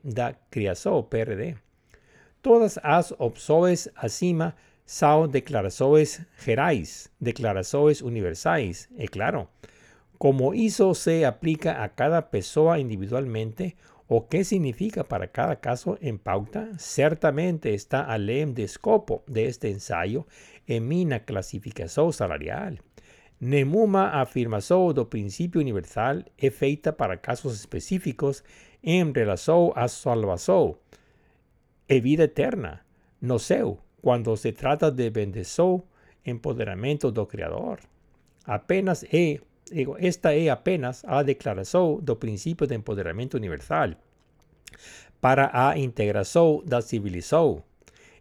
da 0.05 0.33
criação 0.49 1.03
PRD. 1.03 1.64
Todas 2.45 2.79
as 2.83 3.11
opções 3.19 3.89
acima 3.97 4.55
são 4.85 5.27
declarações 5.27 6.21
gerais, 6.45 7.11
declarações 7.19 8.03
universais, 8.03 8.87
é 8.99 9.09
claro. 9.09 9.49
Como 10.19 10.53
isso 10.53 10.95
se 10.95 11.25
aplica 11.25 11.83
a 11.83 11.89
cada 11.89 12.21
pessoa 12.21 12.79
individualmente, 12.79 13.77
o 14.07 14.29
que 14.29 14.45
significa 14.45 15.05
para 15.05 15.29
cada 15.29 15.57
caso 15.57 15.97
en 16.03 16.19
pauta, 16.19 16.69
certamente 16.77 17.73
está 17.73 18.13
além 18.13 18.53
de 18.53 18.65
escopo 18.65 19.23
de 19.27 19.47
este 19.47 19.71
ensayo 19.71 20.27
en 20.67 20.87
mi 20.87 21.07
clasificación 21.25 22.13
salarial. 22.13 22.77
Nemuma 23.41 24.21
afirmação 24.21 24.93
do 24.93 25.07
princípio 25.07 25.63
universal 25.63 26.23
é 26.37 26.51
feita 26.51 26.93
para 26.93 27.17
casos 27.17 27.55
específicos 27.55 28.45
em 28.83 29.11
relação 29.15 29.73
à 29.75 29.89
salvação 29.89 30.77
e 31.89 32.01
vida 32.01 32.25
eterna 32.25 32.81
no 33.21 33.39
céu, 33.39 33.79
quando 34.01 34.37
se 34.37 34.53
trata 34.53 34.91
de 34.91 35.11
bendição, 35.11 35.83
empoderamento 36.25 37.11
do 37.11 37.27
Criador. 37.27 37.81
Apenas 38.45 39.05
é, 39.05 39.41
esta 39.99 40.35
é 40.35 40.49
apenas 40.51 41.05
a 41.05 41.23
declaração 41.23 41.99
do 42.01 42.17
princípio 42.17 42.67
de 42.67 42.75
empoderamento 42.75 43.35
universal 43.35 43.95
para 45.21 45.51
a 45.53 45.79
integração 45.79 46.63
da 46.67 46.83
civilização. 46.83 47.63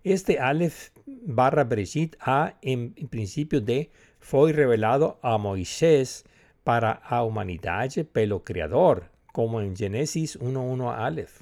Este 0.06 0.38
Aleph 0.38 0.90
barra 1.06 1.64
Bereshit 1.64 2.16
a 2.20 2.54
en, 2.62 2.94
principio 3.10 3.60
de 3.62 3.90
fue 4.20 4.54
revelado 4.54 5.18
a 5.22 5.38
Moisés 5.38 6.24
para 6.64 7.02
a 7.04 7.24
humanidade 7.24 8.06
pelo 8.06 8.40
Criador, 8.40 9.10
como 9.34 9.60
en 9.60 9.76
Génesis 9.76 10.38
1.1 10.40 10.94
Aleph. 10.98 11.42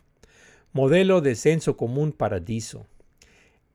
Modelo 0.74 1.20
de 1.20 1.36
censo 1.36 1.74
común 1.74 2.12
paradiso. 2.12 2.86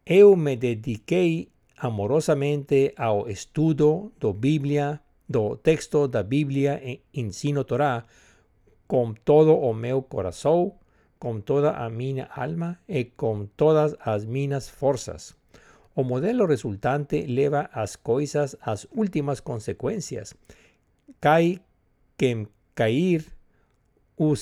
Eu 0.07 0.35
me 0.35 0.57
dediquei 0.57 1.51
amorosamente 1.77 2.95
ao 2.97 3.29
estudo 3.29 4.15
do 4.19 4.33
Biblia, 4.33 5.03
do 5.29 5.57
texto 5.57 6.09
da 6.09 6.23
Biblia 6.23 6.81
e 6.83 7.03
ensino 7.13 7.65
Torá, 7.65 8.07
com 8.87 9.13
todo 9.13 9.55
o 9.55 9.75
meu 9.75 10.01
coração, 10.01 10.73
com 11.19 11.39
toda 11.39 11.73
a 11.73 11.91
minha 11.91 12.31
alma 12.35 12.79
e 12.89 13.05
com 13.05 13.45
todas 13.45 13.95
as 14.01 14.25
minhas 14.25 14.67
forças. 14.67 15.37
O 15.95 16.03
modelo 16.03 16.47
resultante 16.47 17.27
leva 17.27 17.69
as 17.75 17.95
coisas 17.95 18.57
às 18.63 18.87
últimas 18.91 19.39
consequências. 19.41 20.33
Cai 21.21 21.61
quem 22.17 22.49
cair, 22.75 23.23
o 24.17 24.35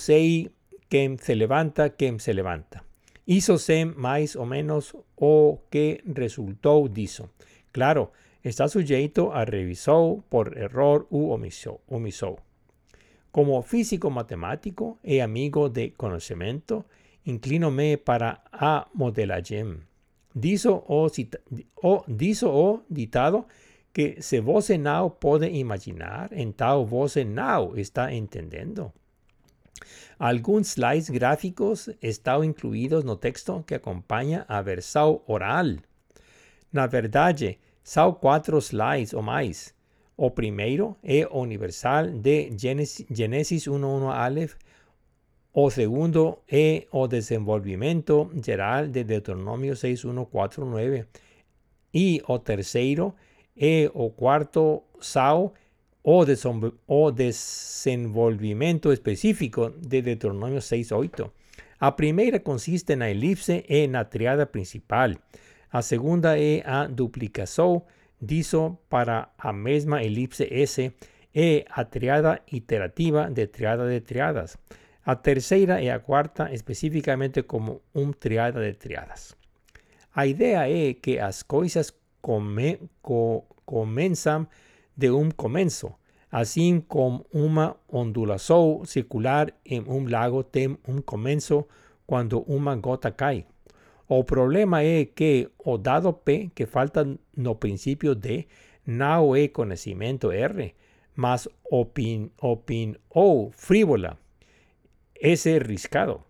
quem 0.95 1.16
se 1.18 1.34
levanta, 1.34 1.90
quem 1.90 2.20
se 2.20 2.32
levanta. 2.32 2.84
Hizo 3.26 3.59
sem 3.59 3.84
mais 3.84 4.36
ou 4.36 4.47
menos 4.47 4.95
o 5.16 5.59
que 5.68 6.01
resultou 6.16 6.86
disso. 6.86 7.30
Claro, 7.72 8.12
está 8.45 8.68
sujeito 8.68 9.28
a 9.32 9.42
revisão 9.42 10.22
por 10.30 10.57
error 10.57 11.05
u 11.11 11.30
omissão. 11.88 12.36
Como 13.32 13.61
físico 13.62 14.09
matemático 14.09 15.01
e 15.03 15.20
amigo 15.20 15.68
de 15.68 15.90
conocimiento, 15.97 16.84
inclino-me 17.26 17.97
para 17.97 18.42
a 18.53 18.86
modelagem. 18.95 19.78
Disso 20.32 20.84
o, 20.86 21.09
o, 21.82 22.05
disso 22.07 22.49
o 22.49 22.82
ditado 22.88 23.47
que 23.92 24.22
se 24.22 24.40
você 24.40 24.78
não 24.78 25.11
pode 25.11 25.49
imaginar, 25.49 26.28
então 26.30 26.86
você 26.86 27.24
não 27.24 27.76
está 27.76 28.14
entendendo. 28.14 28.92
Alguns 30.18 30.68
slides 30.68 31.11
gráficos 31.11 31.89
estão 32.01 32.43
incluídos 32.45 33.05
no 33.05 33.16
texto 33.16 33.62
que 33.66 33.74
acompanha 33.74 34.45
a 34.49 34.61
versão 34.62 35.20
oral. 35.26 35.76
Na 36.72 36.87
verdade, 36.87 37.59
são 37.82 38.12
quatro 38.12 38.59
slides 38.59 39.12
ou 39.14 39.22
mais. 39.22 39.74
O 40.16 40.30
primeiro 40.30 40.97
é 41.03 41.26
universal 41.26 42.07
de 42.07 42.51
Gênesis 42.57 43.66
1.1 43.66 44.11
Aleph. 44.11 44.55
O 45.53 45.70
segundo 45.70 46.39
é 46.51 46.87
o 46.91 47.07
desenvolvimento 47.07 48.30
geral 48.45 48.87
de 48.87 49.05
Deuteronômio 49.05 49.74
6.1.4.9. 49.74 51.07
E 51.93 52.22
o 52.26 52.39
terceiro 52.39 53.14
é 53.57 53.91
o 53.95 54.11
quarto 54.11 54.82
sal 55.01 55.53
o, 56.05 56.22
o 56.86 57.11
desenvolvimento 57.11 58.92
específico 58.92 59.70
de 59.70 60.02
Deuteronômio 60.02 60.59
6.8. 60.59 61.30
A 61.80 61.90
primeira 61.92 62.38
consiste 62.38 62.94
na 62.94 63.11
elipse 63.11 63.64
e 63.66 63.88
na 63.88 64.05
triada 64.05 64.44
principal. 64.46 65.14
A 65.72 65.80
segunda 65.80 66.38
é 66.38 66.62
a 66.64 66.86
duplicação 66.86 67.82
disso 68.20 68.78
para 68.88 69.30
a 69.38 69.52
mesma 69.52 70.05
elipse 70.05 70.46
S 70.50 70.92
e 71.34 71.64
a 71.70 71.84
triada 71.84 72.42
iterativa 72.52 73.30
de 73.30 73.46
triada 73.46 73.88
de 73.88 74.00
triadas. 74.00 74.59
A 75.07 75.16
terceira 75.16 75.82
e 75.82 75.90
a 75.90 75.98
quarta 75.98 76.52
especificamente 76.52 77.42
como 77.42 77.82
um 77.94 78.12
triada 78.12 78.61
de 78.61 78.74
triadas. 78.74 79.34
A 80.14 80.26
ideia 80.26 80.68
é 80.68 80.94
que 80.94 81.18
as 81.18 81.42
coisas 81.42 81.92
come, 82.20 82.78
co, 83.02 83.44
de 84.97 85.11
um 85.11 85.30
começo, 85.30 85.92
assim 86.30 86.80
como 86.80 87.24
uma 87.32 87.76
ondulação 87.88 88.82
circular 88.84 89.53
em 89.64 89.80
um 89.80 90.09
lago 90.09 90.42
tem 90.42 90.78
um 90.86 91.01
começo 91.01 91.64
quando 92.07 92.40
uma 92.42 92.76
gota 92.76 93.11
cai. 93.11 93.47
O 94.09 94.22
problema 94.22 94.82
é 94.82 95.05
que 95.05 95.51
o 95.59 95.78
dado 95.78 96.12
P 96.12 96.51
que 96.55 96.66
falta 96.66 97.07
no 97.36 97.55
princípio 97.55 98.14
D 98.14 98.47
não 98.86 99.34
é 99.34 99.49
conhecimento 99.49 100.30
R, 100.30 100.74
mas 101.16 101.49
opin, 101.70 102.30
opin 102.40 102.95
ou 103.09 103.51
frívola. 103.53 104.18
Esse 105.14 105.51
é 105.51 105.59
riscado. 105.59 106.22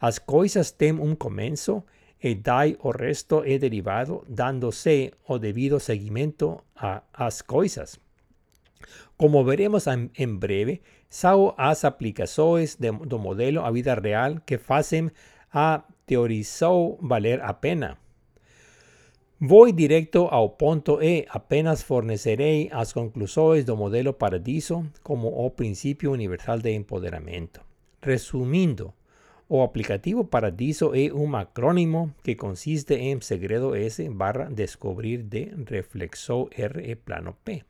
As 0.00 0.18
coisas 0.18 0.70
têm 0.70 0.92
um 0.92 1.14
começo 1.14 1.82
e 2.22 2.34
dai 2.34 2.76
o 2.82 2.90
resto 2.90 3.42
é 3.44 3.58
derivado, 3.58 4.24
dando-se 4.28 5.12
o 5.28 5.38
devido 5.38 5.78
seguimento 5.78 6.62
às 7.12 7.42
coisas. 7.42 7.98
Como 9.16 9.44
veremos 9.44 9.86
em 9.86 10.36
breve, 10.36 10.80
são 11.08 11.54
as 11.56 11.84
aplicações 11.84 12.76
de, 12.76 12.90
modelo 12.90 13.64
à 13.64 13.70
vida 13.70 13.94
real 13.94 14.36
que 14.44 14.58
fazem 14.58 15.10
a 15.52 15.82
teorizou 16.06 16.98
valer 17.02 17.40
a 17.42 17.52
pena. 17.52 17.98
Vou 19.40 19.70
direto 19.70 20.26
ao 20.30 20.50
ponto 20.50 21.00
e 21.00 21.24
apenas 21.28 21.82
fornecerei 21.82 22.68
as 22.72 22.92
conclusões 22.92 23.64
do 23.64 23.76
modelo 23.76 24.12
Paradiso 24.12 24.84
como 25.02 25.28
o 25.28 25.50
princípio 25.50 26.10
universal 26.10 26.58
de 26.58 26.72
empoderamento. 26.72 27.60
Resumindo, 28.02 28.92
o 29.48 29.62
aplicativo 29.62 30.26
Paradiso 30.26 30.94
é 30.94 31.12
um 31.12 31.34
acrónimo 31.36 32.14
que 32.22 32.36
consiste 32.36 32.94
em 32.94 33.20
segredo 33.20 33.74
S 33.74 34.06
barra 34.10 34.50
descobrir 34.50 35.22
de 35.22 35.50
reflexo 35.66 36.48
R 36.52 36.90
e 36.90 36.96
plano 36.96 37.36
P. 37.44 37.64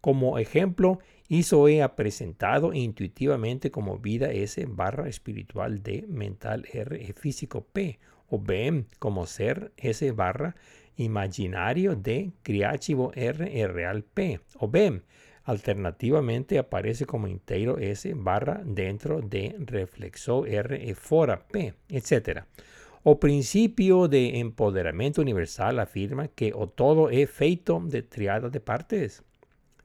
Como 0.00 0.38
ejemplo, 0.38 0.98
Isso 1.28 1.68
he 1.68 1.86
presentado 1.90 2.72
intuitivamente 2.72 3.70
como 3.70 3.98
vida 3.98 4.32
S 4.32 4.64
barra 4.64 5.10
espiritual 5.10 5.76
D 5.78 6.06
mental 6.08 6.62
R 6.72 6.96
e 6.96 7.12
físico 7.12 7.60
P 7.60 7.98
o 8.30 8.38
B 8.38 8.86
como 8.98 9.26
ser 9.26 9.72
S 9.76 10.10
barra 10.12 10.54
imaginario 10.96 11.96
D 11.96 12.32
creativo 12.42 13.12
R 13.14 13.44
e 13.44 13.66
real 13.66 14.02
P 14.14 14.40
o 14.58 14.68
B 14.68 15.02
alternativamente 15.48 16.58
aparece 16.58 17.06
como 17.06 17.26
inteiro 17.26 17.80
S 17.80 18.12
barra 18.14 18.60
dentro 18.64 19.22
de 19.22 19.56
reflexo 19.66 20.44
R 20.44 20.76
e 20.76 20.94
fora 20.94 21.38
P, 21.38 21.72
etc. 21.88 22.44
O 23.02 23.16
principio 23.16 24.08
de 24.08 24.36
empoderamento 24.38 25.22
universal 25.22 25.80
afirma 25.80 26.28
que 26.28 26.52
o 26.54 26.66
todo 26.66 27.08
é 27.08 27.24
feito 27.26 27.80
de 27.88 28.02
triada 28.02 28.50
de 28.50 28.60
partes. 28.60 29.22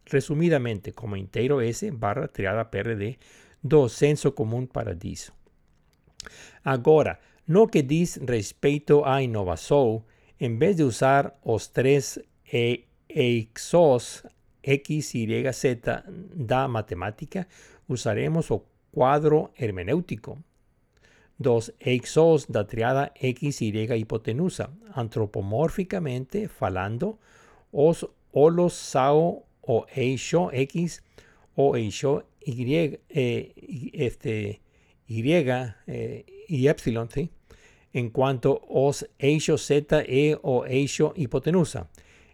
resumidamente 0.05 0.91
como 0.91 1.15
inteiro 1.15 1.61
S 1.61 1.89
barra 1.91 2.27
triada 2.27 2.65
PRD 2.65 3.17
do 3.63 3.87
senso 3.87 4.33
común 4.33 4.67
paradiso. 4.67 5.31
Agora, 6.61 7.21
no 7.47 7.67
que 7.67 7.81
diz 7.81 8.19
respeito 8.27 9.05
à 9.05 9.21
inovação, 9.21 10.03
em 10.37 10.57
vez 10.57 10.75
de 10.75 10.83
usar 10.83 11.39
os 11.41 11.67
três 11.67 12.19
exos 13.07 14.23
X, 14.63 15.15
Y, 15.15 15.51
Z 15.51 16.03
da 16.33 16.67
matemática, 16.67 17.47
usaremos 17.87 18.49
o 18.49 18.63
quadro 18.91 19.51
hermenêutico 19.57 20.37
dos 21.37 21.73
exos 21.79 22.45
da 22.47 22.63
triada 22.63 23.11
X, 23.15 23.61
Y 23.61 23.95
hipotenusa. 23.97 24.71
Antropomórficamente 24.95 26.47
falando, 26.47 27.19
os 27.71 28.07
holos 28.31 28.73
sao 28.73 29.45
o 29.61 29.85
eixo 29.95 30.49
X 30.51 31.03
o 31.55 31.75
eixo 31.75 32.23
Y, 32.45 32.99
eh, 33.09 33.53
este, 33.93 34.61
Y 35.07 35.31
eh, 35.87 36.25
y 36.47 36.67
epsilon, 36.67 37.09
¿sí? 37.09 37.29
en 37.93 38.09
cuanto 38.09 38.61
os 38.67 39.05
eixo 39.19 39.57
Z 39.57 40.03
e 40.07 40.37
o 40.41 40.65
eixo 40.65 41.13
hipotenusa. 41.15 41.89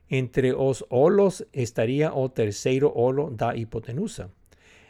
Entre 0.09 0.53
os 0.53 0.83
olos 0.89 1.45
estaria 1.53 2.11
o 2.13 2.29
terceiro 2.29 2.91
olo 2.95 3.29
da 3.29 3.55
hipotenusa. 3.55 4.31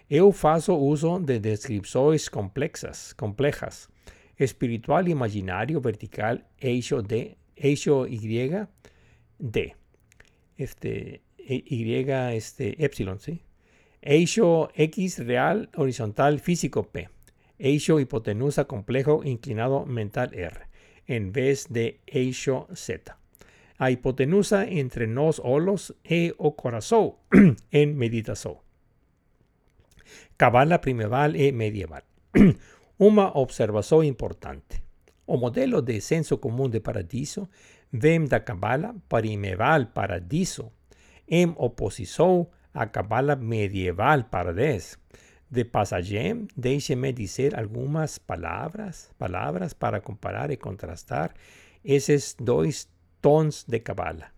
Eu 0.09 0.31
faço 0.31 0.75
uso 0.75 1.19
de 1.19 1.39
descrições 1.39 2.29
complexas, 2.29 3.13
complejas. 3.13 3.89
Espiritual 4.39 5.07
imaginário 5.07 5.81
vertical 5.81 6.39
eixo 6.59 7.01
D, 7.01 7.37
eixo 7.55 8.07
Y, 8.07 8.65
D. 9.37 9.75
Este, 10.57 11.21
y 11.37 11.93
este, 12.35 12.83
epsilon, 12.83 13.19
¿sí? 13.19 13.41
Eixo 14.01 14.69
X 14.73 15.19
real 15.19 15.69
horizontal 15.75 16.39
físico 16.39 16.83
P. 16.83 17.09
Eixo 17.59 17.99
hipotenusa 17.99 18.65
complejo 18.65 19.21
inclinado 19.25 19.85
mental 19.85 20.33
R. 20.33 20.67
En 21.07 21.33
vez 21.33 21.67
de 21.69 21.99
eixo 22.07 22.67
Z. 22.73 23.18
A 23.79 23.89
hipotenusa 23.89 24.65
entre 24.65 25.07
nos 25.07 25.41
olos 25.43 25.95
e 26.03 26.35
o 26.37 26.55
corazón 26.55 27.15
en 27.71 27.97
meditación. 27.97 28.61
Cabala 30.37 30.81
primeval 30.81 31.35
e 31.35 31.51
medieval. 31.51 32.03
Una 32.99 33.29
observación 33.33 34.05
importante. 34.05 34.83
o 35.29 35.37
modelo 35.37 35.83
de 35.83 36.01
censo 36.01 36.41
común 36.41 36.71
de 36.71 36.81
paradiso, 36.81 37.49
vem 37.91 38.25
da 38.25 38.41
cabala 38.41 38.97
primeval 39.07 39.93
paradiso, 39.93 40.73
en 41.27 41.53
oposición 41.55 42.49
a 42.73 42.89
cabala 42.89 43.35
medieval 43.35 44.25
parades. 44.33 44.97
De 45.49 45.65
passagem, 45.65 46.47
déjeme 46.55 47.13
decir 47.13 47.55
algunas 47.55 48.17
palabras, 48.17 49.13
palabras 49.17 49.75
para 49.75 50.01
comparar 50.01 50.51
y 50.51 50.57
contrastar 50.57 51.35
esos 51.83 52.35
dos 52.39 52.89
tons 53.21 53.65
de 53.67 53.79
cabala. 53.79 54.31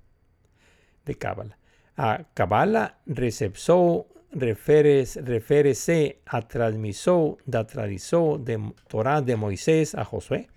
De 1.06 1.16
cabala. 1.16 1.56
A 1.98 2.24
cabala 2.34 3.00
recepção 3.08 4.06
refere-se 4.34 6.18
a 6.26 6.42
transmissão 6.42 7.38
da 7.46 7.64
tradição 7.64 8.38
de 8.38 8.58
Torá 8.88 9.20
de 9.20 9.36
Moisés 9.36 9.94
a 9.96 10.04
Josué, 10.04 10.48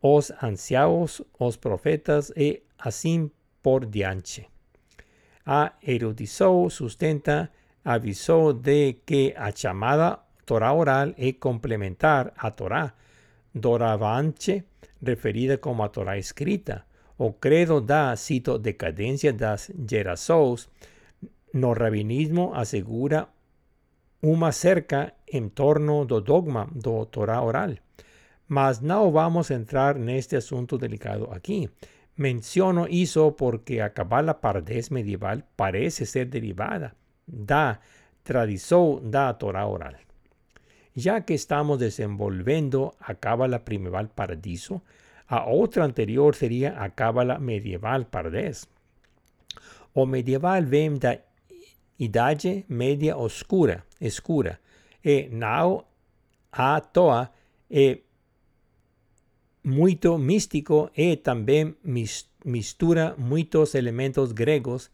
os 0.00 0.32
ancianos, 0.42 1.22
os 1.38 1.56
profetas 1.56 2.32
e 2.36 2.62
assim 2.78 3.30
por 3.62 3.84
diante. 3.86 4.48
A 5.44 5.72
erudição 5.82 6.68
sustenta 6.70 7.50
avisó 7.84 8.52
de 8.52 9.00
que 9.04 9.34
a 9.36 9.50
chamada 9.50 10.20
Torah 10.44 10.72
oral 10.72 11.14
es 11.16 11.34
complementar 11.38 12.32
a 12.36 12.50
Torah 12.50 12.94
doravante, 13.52 14.64
referida 15.02 15.58
como 15.58 15.82
a 15.82 15.88
Torah 15.88 16.18
escrita. 16.18 16.87
O 17.18 17.32
credo 17.32 17.80
da 17.80 18.14
cito 18.16 18.58
decadencia 18.58 19.32
das 19.32 19.72
gerações, 19.90 20.68
no 21.52 21.72
rabinismo 21.72 22.52
asegura 22.54 23.28
uma 24.22 24.52
cerca 24.52 25.14
en 25.26 25.50
torno 25.50 26.04
do 26.04 26.20
dogma 26.20 26.68
do 26.72 27.06
Torah 27.06 27.42
oral. 27.42 27.78
Mas 28.46 28.80
no 28.80 29.10
vamos 29.10 29.50
a 29.50 29.54
entrar 29.54 29.98
neste 29.98 30.36
asunto 30.36 30.78
delicado 30.78 31.28
aquí. 31.32 31.68
Menciono 32.16 32.86
eso 32.88 33.36
porque 33.36 33.82
a 33.82 33.90
cabala 33.90 34.40
pardés 34.40 34.90
medieval 34.90 35.44
parece 35.56 36.06
ser 36.06 36.30
derivada 36.30 36.94
da 37.26 37.80
tradición 38.22 39.10
da 39.10 39.38
Torah 39.38 39.66
oral. 39.66 39.98
Ya 40.94 41.24
que 41.24 41.34
estamos 41.34 41.78
desenvolviendo 41.78 42.94
a 42.98 43.14
Cábala 43.14 43.64
primeval 43.64 44.08
paradiso, 44.08 44.82
a 45.28 45.46
otra 45.46 45.84
anterior 45.84 46.34
sería 46.34 46.82
a 46.82 46.88
Cábala 46.90 47.38
medieval 47.38 48.06
pardés. 48.06 48.66
O 49.94 50.06
medieval 50.06 50.64
vem 50.64 50.98
da 50.98 51.18
idade 51.98 52.64
media 52.68 53.16
oscura, 53.16 53.84
escura, 54.00 54.58
e 55.04 55.28
now 55.30 55.86
a 56.52 56.80
toa 56.80 57.30
e 57.70 58.02
muito 59.64 60.16
místico 60.16 60.90
e 60.96 61.16
também 61.16 61.76
mistura 62.44 63.14
muitos 63.18 63.74
elementos 63.74 64.32
gregos 64.32 64.90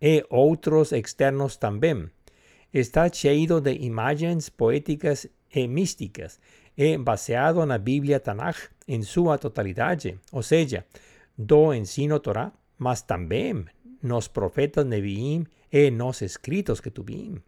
e 0.00 0.24
otros 0.30 0.92
externos 0.92 1.58
también. 1.58 2.10
Está 2.72 3.08
cheio 3.08 3.60
de 3.60 3.72
imágenes 3.72 4.50
poéticas 4.50 5.28
e 5.50 5.68
místicas 5.68 6.40
e 6.76 6.98
baseado 6.98 7.64
la 7.66 7.78
Biblia 7.78 8.18
Tanaj 8.18 8.73
en 8.86 9.04
su 9.04 9.24
totalidad, 9.40 9.98
o 10.30 10.42
sea, 10.42 10.86
do 11.36 11.74
ensino 11.74 12.20
Torah, 12.20 12.52
mas 12.78 13.06
también 13.06 13.70
nos 14.00 14.28
profetas 14.28 14.86
Nevi'im 14.86 15.46
e 15.70 15.90
nos 15.90 16.22
escritos 16.22 16.80
que 16.80 16.90
tuvimos. 16.90 17.42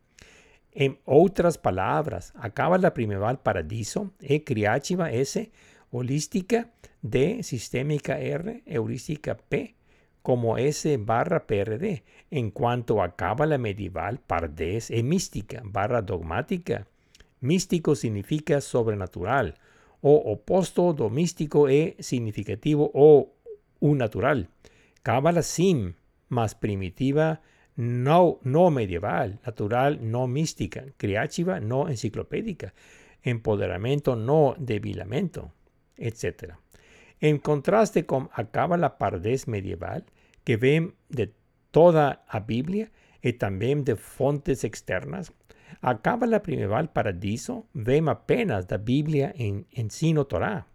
En 0.73 0.99
otras 1.05 1.57
palabras, 1.57 2.33
acaba 2.37 2.77
la 2.77 2.93
primeval 2.93 3.41
paradiso 3.41 4.13
e 4.21 4.45
criativa 4.45 5.11
S, 5.11 5.51
holística 5.91 6.71
D, 7.01 7.43
sistémica 7.43 8.19
R, 8.19 8.63
heurística 8.67 9.37
P, 9.37 9.75
como 10.23 10.59
S 10.59 10.97
barra 10.99 11.47
PRD. 11.47 12.03
En 12.31 12.51
cuanto 12.51 13.01
a 13.01 13.17
cábala 13.17 13.57
medieval, 13.59 14.21
pardés 14.21 14.91
e 14.91 15.03
mística 15.03 15.63
barra 15.65 16.03
dogmática. 16.03 16.87
Místico 17.41 17.95
significa 17.95 18.61
sobrenatural 18.61 19.55
o 20.01 20.33
opuesto 20.33 20.93
do 20.93 21.11
místico 21.11 21.69
e 21.69 21.97
significativo 22.01 22.91
o 22.95 23.33
un 23.81 23.99
natural. 23.99 24.49
Cábala 25.03 25.43
sim, 25.43 25.95
más 26.29 26.55
primitiva, 26.55 27.41
no, 27.77 28.41
no 28.43 28.71
medieval, 28.71 29.39
natural, 29.45 29.99
no 30.01 30.27
mística, 30.27 30.85
creativa, 30.97 31.61
no 31.61 31.89
enciclopédica, 31.89 32.73
empoderamiento, 33.23 34.17
no 34.17 34.55
debilamiento, 34.59 35.53
etc. 35.97 36.55
En 37.21 37.39
contraste 37.39 38.07
con 38.07 38.31
acaba 38.33 38.77
la 38.77 38.99
pardés 38.99 39.47
medieval, 39.47 40.05
que 40.45 40.57
ven 40.57 40.95
de 41.09 41.33
toda 41.71 42.25
la 42.33 42.41
Biblia 42.41 42.91
y 43.21 43.35
también 43.35 43.85
de 43.85 43.97
fuentes 43.97 44.65
externas. 44.65 45.33
Acaba 45.81 46.27
la 46.27 46.43
primeval 46.43 46.91
paradiso, 46.91 47.67
vemos 47.73 48.13
apenas 48.13 48.67
la 48.71 48.79
Biblia 48.79 49.33
en 49.37 49.67
ensino 49.73 50.27
Torah. 50.27 50.67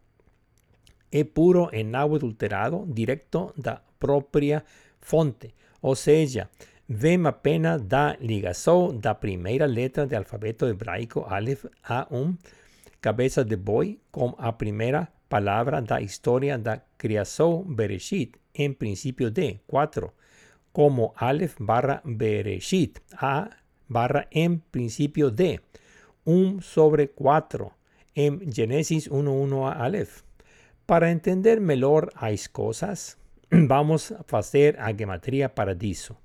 Es 1.11 1.25
puro 1.25 1.69
en 1.73 1.95
agua 1.95 2.17
adulterado, 2.17 2.85
directo 2.87 3.53
da 3.57 3.83
propia 3.99 4.63
fonte. 4.99 5.53
O 5.81 5.95
sea, 5.95 6.49
vemos 6.87 7.33
apenas 7.33 7.87
da 7.87 8.17
ligación 8.19 9.01
da 9.01 9.19
primera 9.19 9.67
letra 9.67 10.05
del 10.05 10.19
alfabeto 10.19 10.67
hebraico 10.67 11.27
Aleph 11.29 11.65
a 11.83 12.07
un 12.09 12.37
cabeza 12.99 13.43
de 13.43 13.55
boi 13.55 13.99
con 14.11 14.35
a 14.37 14.57
primera 14.57 15.11
palabra 15.27 15.81
da 15.81 16.01
historia 16.01 16.57
da 16.57 16.85
creación 16.97 17.75
Bereshit 17.75 18.37
en 18.53 18.75
principio 18.75 19.31
de 19.31 19.61
4, 19.65 20.13
como 20.71 21.13
Aleph 21.15 21.55
barra 21.59 22.01
Bereshit, 22.03 22.99
A 23.17 23.49
barra 23.91 24.27
en 24.31 24.59
principio 24.59 25.31
de 25.31 25.61
1 26.25 26.61
sobre 26.61 27.09
4 27.09 27.73
en 28.15 28.51
Génesis 28.51 29.09
1.1 29.09 29.69
a 29.69 29.83
Aleph. 29.83 30.21
Para 30.85 31.11
entender 31.11 31.61
mejor 31.61 32.11
las 32.21 32.49
cosas, 32.49 33.17
vamos 33.51 34.11
a 34.11 34.37
hacer 34.37 34.79
a 34.79 34.93
gematría 34.93 35.55
paradiso. 35.55 36.17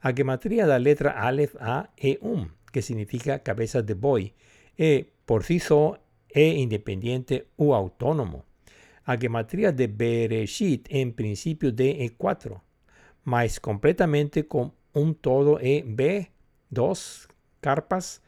A 0.00 0.12
da 0.12 0.78
letra 0.78 1.10
Aleph 1.10 1.54
A 1.60 1.90
e 1.96 2.18
Um, 2.20 2.48
que 2.72 2.82
significa 2.82 3.42
cabeza 3.42 3.82
de 3.82 3.94
boy, 3.94 4.34
e 4.76 5.12
por 5.26 5.44
sí 5.44 5.60
solo 5.60 5.98
e 6.28 6.58
independiente 6.58 7.46
u 7.56 7.74
autónomo 7.74 8.44
a 9.04 9.16
gematría 9.16 9.72
de 9.72 9.86
Bereshit 9.86 10.86
en 10.90 11.12
principio 11.12 11.72
de 11.72 12.08
E4, 12.08 12.60
más 13.24 13.60
completamente 13.60 14.46
con 14.46 14.72
un 14.92 15.14
todo 15.14 15.58
E 15.60 15.84
B, 15.86 16.31
dos 16.72 17.28
carpas, 17.60 18.20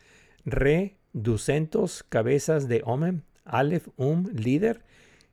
Re, 0.45 0.95
200 1.15 2.05
cabezas 2.05 2.69
de 2.69 2.83
Omen, 2.85 3.25
Aleph, 3.45 3.89
Um, 3.97 4.25
líder, 4.33 4.83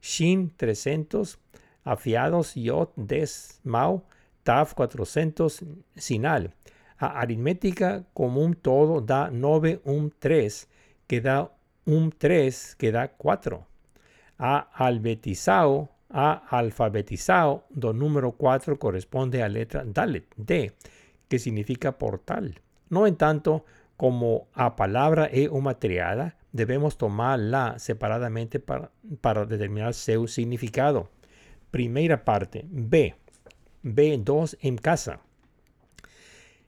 Shin, 0.02 0.52
300, 0.58 1.38
afiados, 1.84 2.56
Yod, 2.56 2.90
Des, 2.96 3.60
Mau, 3.64 4.06
Tav, 4.44 4.74
400, 4.74 5.64
Sinal. 5.96 6.54
A 6.98 7.20
aritmética 7.20 8.06
como 8.14 8.42
un 8.42 8.54
todo 8.54 9.02
da 9.02 9.30
9, 9.30 9.82
um 9.86 10.10
3, 10.10 10.68
que 11.08 11.20
da 11.20 11.52
um 11.86 12.10
3, 12.10 12.76
que 12.76 12.92
da 12.92 13.08
4 13.08 13.66
a 14.42 14.68
alfabetizado, 14.74 15.90
a 16.10 16.58
alfabetizado, 16.58 17.64
do 17.70 17.94
número 17.94 18.32
4 18.32 18.78
corresponde 18.78 19.42
a 19.44 19.48
letra 19.48 19.86
Dalet, 19.86 20.26
D, 20.36 20.74
que 21.30 21.38
significa 21.38 21.92
portal. 21.92 22.50
No 22.92 23.08
en 23.08 23.16
tanto, 23.16 23.66
como 23.96 24.50
a 24.54 24.76
palabra 24.76 25.30
e 25.32 25.48
uma 25.48 25.80
triada, 25.80 26.36
debemos 26.52 26.98
tomarla 26.98 27.80
separadamente 27.80 28.60
para, 28.60 28.92
determinar 29.46 29.94
su 29.94 30.28
significado. 30.28 31.10
Primera 31.72 32.26
parte, 32.26 32.66
B. 32.68 33.16
B2 33.82 34.58
en 34.60 34.76
casa. 34.76 35.22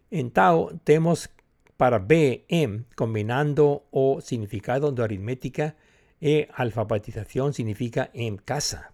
En 0.09 0.31
Tao 0.31 0.71
tenemos 0.85 1.29
para 1.75 1.99
B, 1.99 2.45
M, 2.47 2.85
combinando 2.95 3.83
o 3.91 4.21
significado 4.21 4.93
de 4.93 5.03
aritmética 5.03 5.75
e 6.21 6.47
alfabetización 6.55 7.51
significa 7.53 8.09
en 8.13 8.37
casa. 8.37 8.93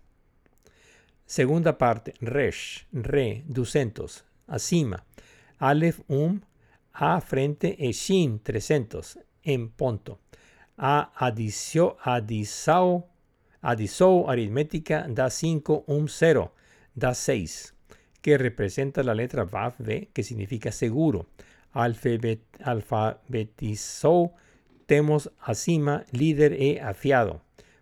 Segunda 1.27 1.77
parte, 1.77 2.15
resh, 2.21 2.87
re, 2.91 3.43
ducentos, 3.45 4.25
acima. 4.47 5.05
Aleph, 5.59 6.01
um, 6.07 6.41
a 6.93 7.21
frente 7.21 7.75
e 7.79 7.93
shin, 7.93 8.39
300, 8.39 9.19
en 9.43 9.69
punto. 9.69 10.19
A 10.77 11.11
adicio, 11.15 11.97
adisao, 12.01 13.09
adisou 13.61 14.29
aritmética 14.29 15.07
da 15.09 15.29
5, 15.29 15.83
um, 15.87 16.07
0, 16.07 16.51
da 16.95 17.13
6, 17.13 17.73
que 18.21 18.37
representa 18.37 19.03
la 19.03 19.13
letra 19.13 19.45
Vav, 19.45 19.75
V, 19.79 20.09
que 20.13 20.23
significa 20.23 20.71
seguro. 20.71 21.27
Alfabet, 21.71 22.41
temos 24.85 25.29
acima 25.39 26.03
líder 26.11 26.53
e 26.53 26.79
afiado. 26.79 27.41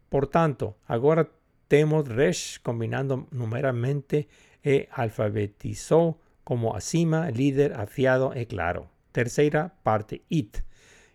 Por 0.10 0.28
tanto, 0.28 0.76
agora 0.88 1.30
temos 1.68 2.08
resh 2.08 2.60
combinando 2.60 3.28
numeramente 3.32 4.28
e 4.64 4.90
alfabetizó 4.92 6.20
como 6.44 6.76
acima, 6.76 7.30
líder, 7.30 7.74
afiado 7.80 8.34
e 8.34 8.46
claro. 8.46 8.97
Tercera 9.18 9.74
parte, 9.82 10.22
it. 10.30 10.64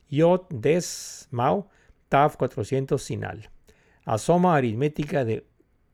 Yod, 0.09 0.49
des, 0.51 1.29
mau, 1.31 1.69
tav 2.09 2.37
400 2.37 3.01
sinal. 3.01 3.49
Asoma 4.05 4.57
aritmética 4.57 5.25
de 5.25 5.47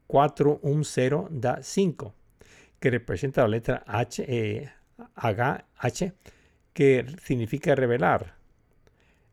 4, 0.07 0.61
1, 0.63 0.85
0 0.85 1.29
da 1.31 1.63
5, 1.63 2.15
que 2.81 2.91
representa 2.91 3.43
la 3.43 3.49
letra 3.49 3.85
H, 3.87 4.25
eh, 4.27 4.73
H, 5.17 6.15
que 6.73 7.05
significa 7.23 7.75
revelar. 7.75 8.39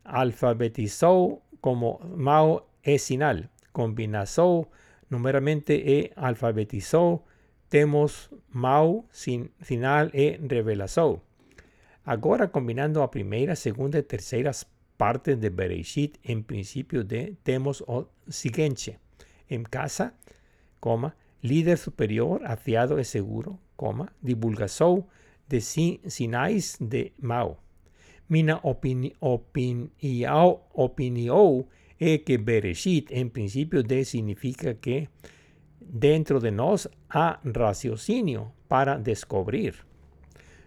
Alfabetizó 0.04 1.40
como 1.62 1.98
mau 2.14 2.68
e 2.82 2.98
sinal. 2.98 3.48
Combinazó 3.72 4.68
numeramente 5.08 5.76
e 5.76 6.12
alfabetizó. 6.14 7.24
Temos 7.70 8.28
mau 8.50 9.08
sin 9.12 9.54
final 9.62 10.10
e 10.12 10.38
revelazó. 10.42 11.25
Agora 12.06 12.46
combinando 12.46 13.02
a 13.02 13.10
primeira, 13.10 13.56
segunda 13.56 13.98
e 13.98 14.02
terceira 14.02 14.52
partes 14.96 15.40
de 15.40 15.50
Bereshit 15.50 16.20
en 16.22 16.44
principio 16.44 17.02
de 17.02 17.34
temos 17.42 17.82
o 17.82 18.06
siguiente. 18.28 19.00
En 19.50 19.64
casa, 19.64 20.14
coma, 20.78 21.16
líder 21.42 21.78
superior, 21.78 22.46
afiado 22.46 23.00
e 23.00 23.04
seguro, 23.04 23.58
coma, 23.74 24.12
divulgação 24.22 25.08
de 25.48 25.60
sinais 25.60 26.78
de 26.78 27.12
Mao. 27.18 27.58
Mina 28.28 28.60
opini, 28.62 29.12
opinião, 29.18 30.62
opinião 30.74 31.66
é 31.98 32.18
que 32.18 32.38
Bereshit, 32.38 33.12
em 33.12 33.28
princípio 33.28 33.82
de, 33.82 34.04
significa 34.04 34.74
que 34.74 35.08
dentro 35.80 36.38
de 36.38 36.52
nós 36.52 36.86
há 37.10 37.40
raciocínio 37.52 38.52
para 38.68 38.96
descobrir. 38.96 39.85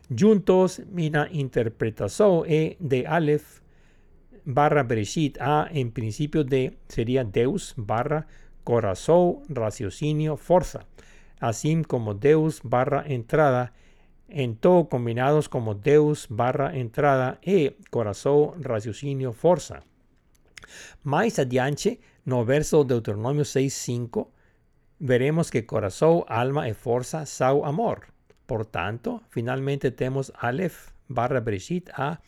Juntos, 0.10 0.82
mina 0.90 1.30
interpretação 1.32 2.44
é 2.44 2.76
de 2.80 3.06
Aleph 3.06 3.62
barra 4.44 4.82
Bereshit 4.82 5.38
A 5.40 5.70
en 5.72 5.92
principio 5.92 6.44
de 6.44 6.80
sería 6.88 7.24
Deus 7.24 7.76
barra 7.78 8.26
corazón, 8.64 9.44
raciocinio, 9.50 10.36
fuerza, 10.36 10.88
así 11.40 11.84
como 11.84 12.16
Deus 12.16 12.62
barra 12.64 13.04
entrada, 13.06 13.74
en 14.28 14.56
todo 14.56 14.90
combinados 14.90 15.48
como 15.48 15.76
Deus 15.76 16.26
barra 16.28 16.76
entrada 16.76 17.38
e 17.44 17.78
corazón, 17.92 18.64
raciocinio, 18.64 19.32
fuerza. 19.32 19.84
Más 21.04 21.38
adiante, 21.38 22.00
no 22.26 22.46
verso 22.46 22.84
Deuteronomio 22.84 23.44
6.5, 23.44 24.28
veremos 24.98 25.52
que 25.52 25.68
corazón, 25.68 26.24
alma 26.28 26.68
y 26.68 26.74
fuerza 26.74 27.28
son 27.28 27.62
amor. 27.64 28.19
Por 28.50 28.66
tanto, 28.66 29.22
finalmente 29.30 29.92
tenemos 29.92 30.34
Aleph 30.40 30.90
barra 31.08 31.40
Bereshit 31.40 31.92
A 31.94 32.20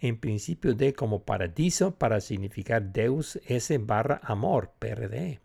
en 0.00 0.16
principio 0.18 0.72
de 0.74 0.94
como 0.94 1.24
paradiso 1.24 1.90
para 1.90 2.22
significar 2.22 2.80
Deus 2.80 3.38
S 3.46 3.76
barra 3.76 4.18
amor, 4.24 4.72
PRD. 4.78 5.38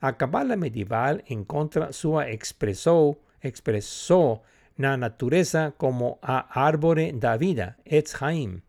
A 0.00 0.16
cabala 0.16 0.56
medieval 0.56 1.22
contra 1.46 1.92
su 1.92 2.20
expresó, 2.20 3.20
expresó 3.40 4.42
la 4.76 4.96
naturaleza 4.96 5.72
como 5.76 6.18
a 6.20 6.66
árbore 6.66 7.12
da 7.14 7.36
vida, 7.36 7.76
Etz 7.84 8.20
Haim, 8.20 8.62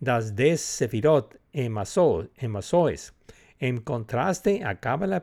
das 0.00 0.34
des 0.34 0.60
sefirot 0.60 1.38
emasoes. 1.52 3.14
En 3.60 3.78
contraste, 3.78 4.64
a 4.64 4.80
cabala 4.80 5.22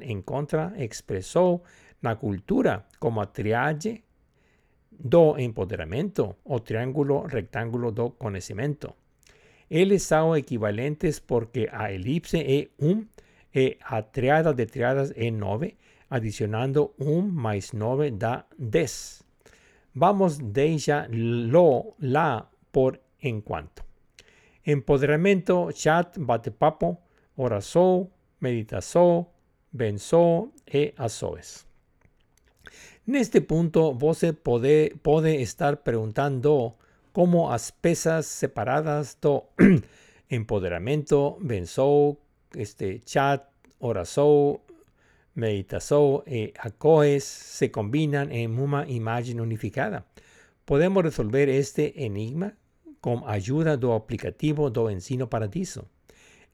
en 0.00 0.22
contra 0.22 0.72
expresó 0.76 1.62
la 2.00 2.16
cultura 2.16 2.88
como 2.98 3.28
triage 3.28 4.02
do 5.02 5.36
empoderamento 5.38 6.36
o 6.44 6.60
triángulo 6.60 7.26
rectángulo 7.26 7.90
do 7.90 8.10
conocimiento. 8.10 8.94
Eles 9.68 10.02
são 10.02 10.36
equivalentes 10.36 11.18
porque 11.18 11.68
a 11.72 11.92
elipse 11.92 12.38
é 12.38 12.68
1 12.78 12.90
um, 12.90 13.06
e 13.54 13.76
a 13.82 14.00
triada 14.02 14.54
de 14.54 14.66
triadas 14.66 15.12
é 15.16 15.30
9, 15.30 15.76
adicionando 16.08 16.94
1 16.98 17.10
um 17.10 17.22
mais 17.22 17.72
9 17.72 18.10
dá 18.12 18.44
10. 18.58 19.22
Vamos 19.94 20.38
deixar 20.38 21.08
lo 21.10 21.94
lá 22.00 22.48
por 22.70 22.98
enquanto. 23.22 23.84
Empoderamento, 24.64 25.70
chat, 25.74 26.18
bate-papo, 26.18 26.96
oração, 27.36 28.08
meditação, 28.40 29.26
benção 29.72 30.52
e 30.72 30.94
ações. 30.96 31.71
En 33.04 33.16
este 33.16 33.40
punto, 33.40 33.94
vos 33.94 34.24
puede, 34.44 34.94
puede 35.02 35.42
estar 35.42 35.82
preguntando 35.82 36.76
cómo 37.12 37.50
las 37.50 37.72
pesas 37.72 38.26
separadas 38.26 39.18
do 39.20 39.50
empoderamiento, 40.28 41.36
benzo, 41.40 42.18
este, 42.54 43.00
chat, 43.00 43.42
oración, 43.80 44.60
meditación 45.34 46.22
y 46.26 46.52
acoes 46.60 47.24
se 47.24 47.72
combinan 47.72 48.30
en 48.30 48.58
una 48.58 48.88
imagen 48.88 49.40
unificada. 49.40 50.06
Podemos 50.64 51.02
resolver 51.02 51.48
este 51.48 52.04
enigma 52.04 52.54
con 53.00 53.24
ayuda 53.26 53.76
do 53.76 53.94
aplicativo 53.94 54.70
do 54.70 54.88
ensino 54.88 55.28
paradiso. 55.28 55.88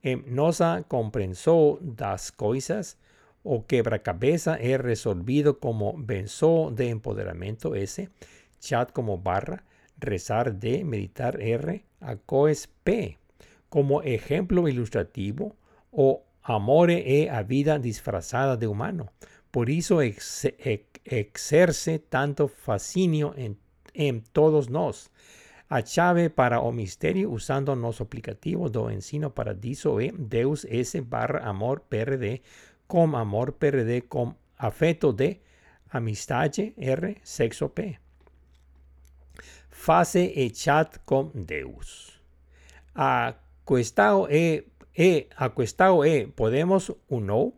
En 0.00 0.24
nosa 0.34 0.82
comprensión 0.88 1.94
das 1.94 2.32
cosas, 2.32 2.96
o 3.50 3.64
quebracabeza 3.66 4.56
es 4.56 4.78
resolvido 4.78 5.58
como 5.58 5.94
benzo 5.96 6.70
de 6.70 6.90
empoderamiento 6.90 7.74
S, 7.74 8.10
chat 8.60 8.92
como 8.92 9.16
barra, 9.16 9.64
rezar 9.98 10.58
D, 10.58 10.84
meditar 10.84 11.40
R, 11.40 11.82
acoes 12.00 12.68
P, 12.84 13.16
como 13.70 14.02
ejemplo 14.02 14.68
ilustrativo 14.68 15.56
o 15.90 16.24
amore 16.42 17.04
e 17.06 17.30
a 17.30 17.42
vida 17.42 17.78
disfrazada 17.78 18.58
de 18.58 18.66
humano. 18.66 19.12
Por 19.50 19.70
eso 19.70 20.02
exerce 20.02 21.98
tanto 21.98 22.48
fascinio 22.48 23.34
en, 23.36 23.56
todos 24.32 24.68
nos. 24.68 25.10
A 25.70 25.82
chave 25.82 26.30
para 26.30 26.60
o 26.60 26.72
misterio 26.72 27.30
usando 27.30 27.76
nos 27.76 28.00
aplicativo 28.00 28.68
do 28.68 28.90
ensino 28.90 29.32
paradiso 29.32 30.00
e 30.00 30.12
Deus 30.16 30.64
S 30.64 31.00
barra 31.00 31.44
amor 31.48 31.84
PRD 31.88 32.40
com 32.88 33.14
amor 33.16 33.52
PRD 33.52 34.00
com 34.00 34.34
afeto 34.58 35.12
de 35.12 35.36
amistade 35.90 36.74
R 36.76 37.16
sexo 37.22 37.68
P. 37.68 37.98
Fase 39.70 40.32
e 40.34 40.52
chat 40.52 40.98
com 41.04 41.30
Deus. 41.34 42.20
A 42.94 43.34
questão 43.64 44.26
é, 44.28 44.64
é, 44.96 45.26
a 45.36 45.48
questão 45.50 46.02
é, 46.02 46.26
podemos 46.26 46.90
ou 47.08 47.20
não, 47.20 47.52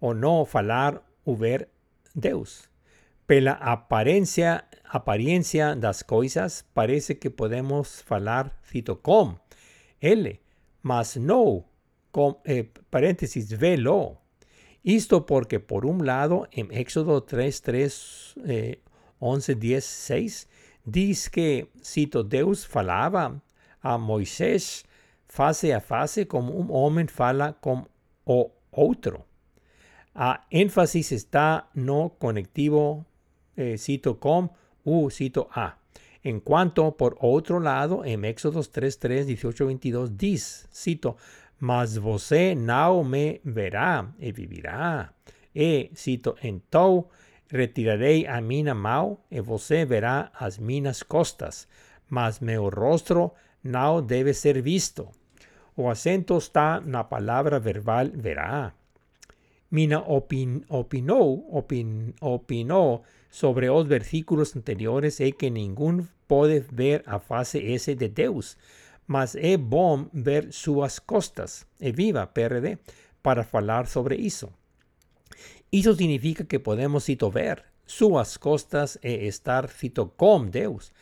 ou 0.00 0.14
não 0.14 0.44
falar 0.44 1.02
ou 1.24 1.34
ver 1.34 1.68
Deus. 2.14 2.70
Pela 3.26 3.52
aparência, 3.52 4.64
aparência 4.84 5.74
das 5.74 6.02
coisas, 6.02 6.64
parece 6.74 7.14
que 7.14 7.30
podemos 7.30 8.02
falar, 8.02 8.54
cito, 8.62 8.94
com 8.96 9.34
Ele, 10.00 10.40
mas 10.82 11.16
não 11.16 11.64
com, 12.12 12.40
eh, 12.44 12.66
parênteses, 12.90 13.50
vê-lo. 13.50 14.16
Esto 14.84 15.24
porque 15.24 15.60
por 15.60 15.86
un 15.86 16.04
lado 16.04 16.46
en 16.52 16.70
Éxodo 16.70 17.22
3, 17.22 17.62
3, 17.62 18.34
11, 19.18 19.54
10, 19.54 19.84
6 19.84 20.48
dice 20.84 21.30
que, 21.30 21.70
cito, 21.82 22.22
Deus 22.22 22.66
falaba 22.66 23.40
a 23.80 23.98
Moisés 23.98 24.84
face 25.26 25.72
a 25.72 25.80
face 25.80 26.28
como 26.28 26.52
un 26.52 26.68
hombre 26.70 27.08
fala 27.08 27.54
con 27.54 27.88
otro. 28.70 29.26
A 30.14 30.46
énfasis 30.50 31.12
está 31.12 31.70
no 31.74 32.16
conectivo, 32.18 33.04
eh, 33.56 33.76
cito, 33.78 34.20
com 34.20 34.50
u 34.84 35.10
cito 35.10 35.48
a. 35.50 35.78
En 36.22 36.40
cuanto, 36.40 36.96
por 36.96 37.16
otro 37.20 37.58
lado, 37.58 38.04
en 38.04 38.24
Éxodo 38.24 38.62
3, 38.62 38.98
3, 38.98 39.26
18, 39.26 39.66
22, 39.66 40.16
dice, 40.16 40.68
cito, 40.72 41.16
mas 41.58 41.96
você 41.96 42.54
não 42.54 43.04
me 43.04 43.40
verá 43.44 44.08
e 44.18 44.32
vivirá. 44.32 45.10
E, 45.54 45.90
cito, 45.94 46.36
então 46.42 47.06
retirarei 47.48 48.26
a 48.26 48.40
minha 48.40 48.74
mão 48.74 49.18
e 49.30 49.40
você 49.40 49.84
verá 49.84 50.30
as 50.38 50.58
minhas 50.58 51.02
costas, 51.02 51.68
mas 52.08 52.40
meu 52.40 52.68
rosto 52.68 53.30
não 53.62 54.02
deve 54.02 54.34
ser 54.34 54.60
visto. 54.60 55.08
O 55.76 55.88
acento 55.88 56.36
está 56.36 56.80
na 56.80 57.02
palavra 57.04 57.58
verbal 57.58 58.06
verá. 58.12 58.72
Mina 59.70 60.00
opin, 60.06 60.62
opinou, 60.68 61.48
opin, 61.50 62.14
opinou 62.20 63.02
sobre 63.28 63.68
os 63.68 63.84
versículos 63.86 64.54
anteriores 64.54 65.18
e 65.18 65.32
que 65.32 65.50
ninguém 65.50 66.06
pode 66.28 66.60
ver 66.70 67.02
a 67.06 67.18
face 67.18 67.58
S 67.58 67.92
de 67.94 68.08
Deus, 68.08 68.56
mas 69.06 69.34
é 69.34 69.56
bom 69.56 70.08
ver 70.12 70.52
suas 70.52 70.98
costas. 70.98 71.66
E 71.80 71.92
viva 71.92 72.26
PRD 72.26 72.78
para 73.22 73.44
falar 73.44 73.86
sobre 73.86 74.16
isso. 74.16 74.52
Eso 75.70 75.94
significa 75.94 76.44
que 76.44 76.58
podemos 76.58 77.06
ver 77.32 77.64
suas 77.86 78.38
costas 78.38 78.98
e 79.02 79.26
estar 79.26 79.68
cito 79.68 80.12
com 80.16 80.46
Deus. 80.46 80.92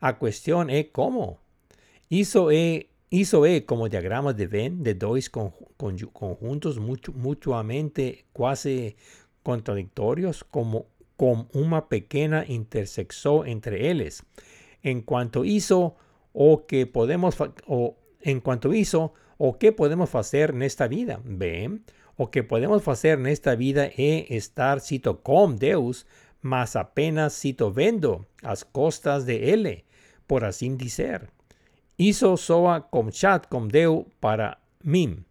A 0.00 0.18
cómo. 0.92 1.38
Hizo 2.08 2.50
e, 2.50 2.88
hizo 3.10 3.46
e 3.46 3.60
como 3.62 3.88
diagramas 3.88 4.36
de 4.36 4.46
Venn 4.46 4.82
de 4.82 4.94
dos 4.94 5.28
conjuntos 5.28 6.78
mutuamente 6.78 8.24
casi 8.34 8.96
contradictorios 9.42 10.44
como 10.44 10.86
con 11.16 11.48
una 11.52 11.88
pequeña 11.88 12.44
intersección 12.46 13.46
entre 13.46 13.90
ellos. 13.90 14.24
En 14.82 15.02
cuanto 15.02 15.44
hizo 15.44 15.94
o 16.32 16.66
que 16.66 16.86
podemos 16.86 17.36
o 17.66 17.96
en 18.20 18.40
cuanto 18.40 18.72
hizo 18.72 19.14
o 19.38 19.58
qué 19.58 19.72
podemos 19.72 20.14
hacer 20.14 20.50
en 20.50 20.62
esta 20.62 20.86
vida. 20.86 21.20
Ven, 21.24 21.84
o 22.16 22.30
que 22.30 22.42
podemos 22.44 22.86
hacer 22.86 23.18
en 23.18 23.26
esta 23.26 23.54
vida 23.54 23.86
es 23.86 24.30
estar 24.30 24.80
cito 24.80 25.22
con 25.22 25.58
Deus, 25.58 26.06
mas 26.40 26.76
apenas 26.76 27.34
cito 27.34 27.72
vendo 27.72 28.26
las 28.40 28.64
costas 28.64 29.26
de 29.26 29.52
él, 29.52 29.84
por 30.26 30.44
así 30.44 30.68
decir. 30.68 31.28
Hizo 31.96 32.36
soa 32.36 32.88
com 32.90 33.10
chat 33.10 33.48
com 33.48 33.68
Deus 33.68 34.06
para 34.20 34.60
mim. 34.82 35.24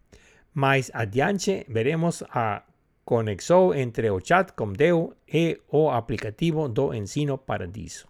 Mas 0.54 0.90
adiante 0.94 1.64
veremos 1.68 2.24
a 2.30 2.64
conexão 3.04 3.74
entre 3.74 4.10
o 4.10 4.20
chat 4.20 4.52
com 4.52 4.72
Deus 4.72 5.10
e 5.26 5.60
o 5.68 5.90
aplicativo 5.90 6.68
do 6.68 6.94
ensino 6.94 7.38
paradiso. 7.38 8.06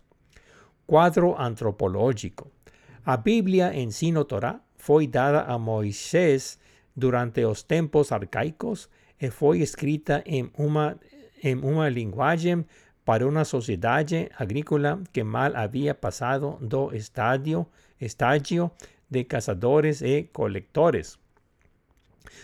Quadro 0.86 1.34
antropológico. 1.38 2.50
A 3.04 3.16
Biblia 3.16 3.72
ensino 3.74 4.24
Torá 4.24 4.60
foi 4.76 5.08
dada 5.08 5.42
a 5.42 5.58
Moisés 5.58 6.60
durante 6.94 7.42
los 7.42 7.66
tiempos 7.66 8.12
arcaicos 8.12 8.90
y 9.18 9.28
fue 9.28 9.60
escrita 9.60 10.22
en 10.24 10.52
en 11.42 11.64
una 11.64 11.90
linguagem 11.90 12.64
para 13.04 13.26
una 13.26 13.44
sociedad 13.44 14.06
agrícola 14.36 15.00
que 15.12 15.24
mal 15.24 15.56
había 15.56 16.00
pasado 16.00 16.58
do 16.60 16.92
estadio, 16.92 17.68
estadio 17.98 18.72
de 19.10 19.26
cazadores 19.26 20.00
y 20.02 20.28
colectores. 20.32 21.18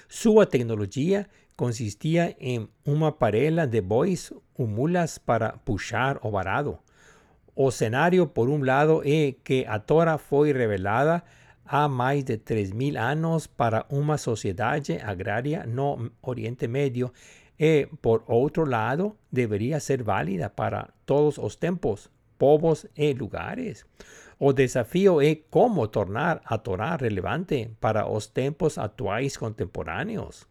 Su 0.08 0.44
tecnología 0.50 1.28
consistía 1.54 2.34
en 2.40 2.68
una 2.84 3.16
parela 3.18 3.68
de 3.68 3.80
bois 3.80 4.34
o 4.54 4.66
mulas 4.66 5.20
para 5.20 5.54
puxar 5.64 6.18
o 6.22 6.32
varado. 6.32 6.82
O 7.60 7.70
escenario, 7.70 8.32
por 8.34 8.50
un 8.50 8.66
lado, 8.66 9.02
es 9.04 9.34
que 9.42 9.66
a 9.66 9.80
Torah 9.80 10.18
fue 10.18 10.52
revelada 10.52 11.24
há 11.66 11.88
mais 11.88 12.24
de 12.24 12.38
3.000 12.38 12.96
anos 12.96 13.48
para 13.48 13.84
uma 13.88 14.16
sociedade 14.16 15.00
agrária 15.02 15.66
no 15.66 16.12
Oriente 16.20 16.68
Médio 16.68 17.12
e, 17.58 17.88
por 18.00 18.22
outro 18.28 18.64
lado, 18.64 19.16
deveria 19.32 19.80
ser 19.80 20.04
válida 20.04 20.48
para 20.50 20.90
todos 21.04 21.36
os 21.36 21.56
tempos, 21.56 22.08
povos 22.38 22.86
e 22.96 23.12
lugares. 23.12 23.84
O 24.38 24.52
desafio 24.52 25.20
é 25.20 25.34
como 25.50 25.88
tornar 25.88 26.40
a 26.44 26.58
Torá 26.58 26.94
relevante 26.94 27.72
para 27.80 28.08
os 28.08 28.28
tempos 28.28 28.78
atuais 28.78 29.36
contemporâneos. 29.36 30.46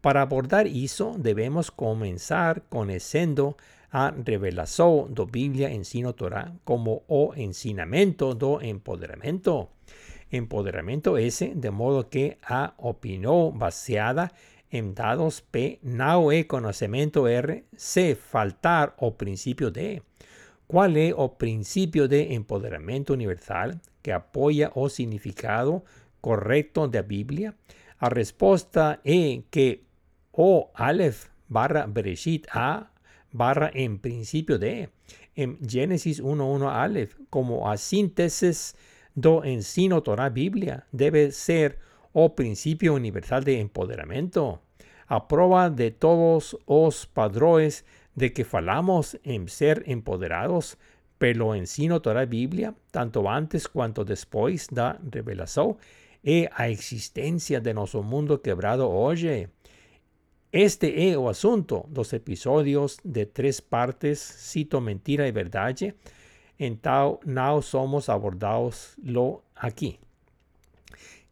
Para 0.00 0.22
abordar 0.22 0.68
isso, 0.68 1.16
devemos 1.18 1.70
começar 1.70 2.60
conhecendo 2.70 3.56
a 3.90 4.12
revelação 4.24 5.08
do 5.10 5.26
Bíblia 5.26 5.70
Ensino 5.70 6.12
Torá 6.12 6.52
como 6.64 7.04
o 7.08 7.32
ensinamento 7.36 8.34
do 8.34 8.60
empoderamento 8.60 9.68
empoderamiento 10.30 11.18
ese, 11.18 11.54
de 11.54 11.70
modo 11.70 12.08
que 12.08 12.38
a 12.42 12.74
opinión 12.78 13.58
baseada 13.58 14.32
en 14.70 14.94
dados 14.94 15.40
P, 15.40 15.78
no 15.82 16.32
e 16.32 16.46
conocimiento 16.46 17.28
R, 17.28 17.64
C, 17.76 18.16
faltar 18.16 18.94
o 18.98 19.16
principio 19.16 19.70
de. 19.70 20.02
¿Cuál 20.66 20.96
es 20.96 21.14
o 21.16 21.38
principio 21.38 22.08
de 22.08 22.34
empoderamiento 22.34 23.12
universal 23.12 23.80
que 24.02 24.12
apoya 24.12 24.72
o 24.74 24.88
significado 24.88 25.84
correcto 26.20 26.88
de 26.88 26.98
la 26.98 27.06
Biblia? 27.06 27.54
A 27.98 28.08
respuesta 28.10 29.00
es 29.04 29.44
que 29.50 29.84
o 30.32 30.72
Aleph 30.74 31.30
barra 31.48 31.86
Bereshit 31.86 32.48
A 32.50 32.90
barra 33.36 33.70
en 33.74 33.98
principio 33.98 34.58
de. 34.58 34.90
En 35.34 35.58
Génesis 35.68 36.22
1.1 36.22 36.70
Aleph 36.70 37.14
como 37.30 37.70
a 37.70 37.76
síntesis 37.76 38.74
do 39.14 39.44
ensino 39.44 40.02
Torah 40.02 40.30
Biblia 40.30 40.86
debe 40.92 41.30
ser 41.30 41.78
o 42.12 42.34
principio 42.34 42.94
universal 42.94 43.44
de 43.44 43.60
empoderamiento. 43.60 44.60
A 45.06 45.28
prueba 45.28 45.70
de 45.70 45.90
todos 45.90 46.56
os 46.64 47.06
padrones 47.06 47.84
de 48.14 48.32
que 48.32 48.44
falamos 48.44 49.18
en 49.22 49.48
ser 49.48 49.84
empoderados 49.86 50.78
pero 51.18 51.54
ensino 51.54 52.02
Torah 52.02 52.26
Biblia, 52.26 52.74
tanto 52.90 53.28
antes 53.28 53.68
cuanto 53.68 54.04
después 54.04 54.68
da 54.70 54.98
revelación, 55.10 55.76
e 56.22 56.50
a 56.52 56.68
existencia 56.68 57.60
de 57.60 57.72
nuestro 57.72 58.02
mundo 58.02 58.42
quebrado 58.42 58.90
hoy. 58.90 59.48
Este 60.52 61.10
es 61.10 61.16
o 61.16 61.28
asunto 61.28 61.86
dos 61.88 62.12
episodios 62.12 62.98
de 63.02 63.26
tres 63.26 63.60
partes, 63.60 64.20
cito 64.20 64.80
mentira 64.80 65.26
y 65.26 65.32
verdad, 65.32 65.76
então 66.58 67.20
não 67.24 67.60
somos 67.62 68.08
abordados 68.08 68.94
lo 69.02 69.42
aqui. 69.54 69.98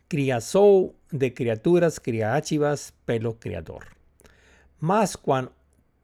Criação 0.09 0.93
de 1.11 1.33
criaturas 1.33 1.99
criativas 1.99 2.93
pelo 3.07 3.35
Criador. 3.35 3.87
Mas 4.81 5.17
quan, 5.17 5.51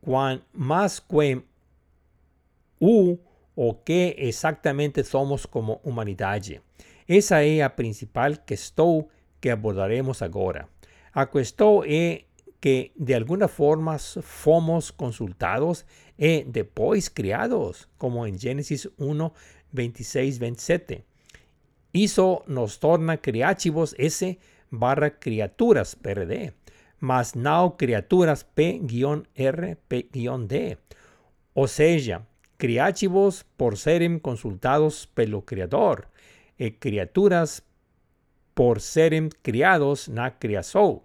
quan, 0.00 0.40
mas 0.52 1.00
quem 1.00 1.44
o 2.78 3.18
o 3.62 3.74
que 3.74 4.16
exatamente 4.18 5.04
somos 5.04 5.44
como 5.44 5.80
humanidade. 5.84 6.62
Essa 7.06 7.44
é 7.44 7.60
a 7.60 7.68
principal 7.68 8.38
questão 8.46 9.06
que 9.38 9.50
abordaremos 9.50 10.22
agora. 10.22 10.66
A 11.12 11.26
questão 11.26 11.82
é 11.84 12.22
que 12.60 12.92
de 12.94 13.14
alguna 13.14 13.48
forma 13.48 13.98
fomos 13.98 14.92
consultados 14.92 15.86
y 16.16 16.42
después 16.42 17.10
criados, 17.10 17.88
como 17.96 18.26
en 18.26 18.38
Génesis 18.38 18.90
1, 18.98 19.32
26, 19.72 20.38
27. 20.38 21.04
Hizo 21.92 22.44
nos 22.46 22.78
torna 22.78 23.16
criativos 23.16 23.94
S 23.98 24.38
barra 24.70 25.18
criaturas 25.18 25.96
PRD, 25.96 26.52
mas 27.00 27.34
no 27.34 27.76
criaturas 27.76 28.44
P-R, 28.44 29.76
P-D. 29.88 30.78
O 31.54 31.66
sea, 31.66 32.26
criativos 32.58 33.44
por 33.56 33.78
serem 33.78 34.18
consultados 34.18 35.06
pelo 35.06 35.44
Criador, 35.44 36.08
y 36.58 36.72
criaturas 36.72 37.62
por 38.54 38.82
serem 38.82 39.30
criados 39.42 40.08
na 40.08 40.30
criação. 40.30 41.02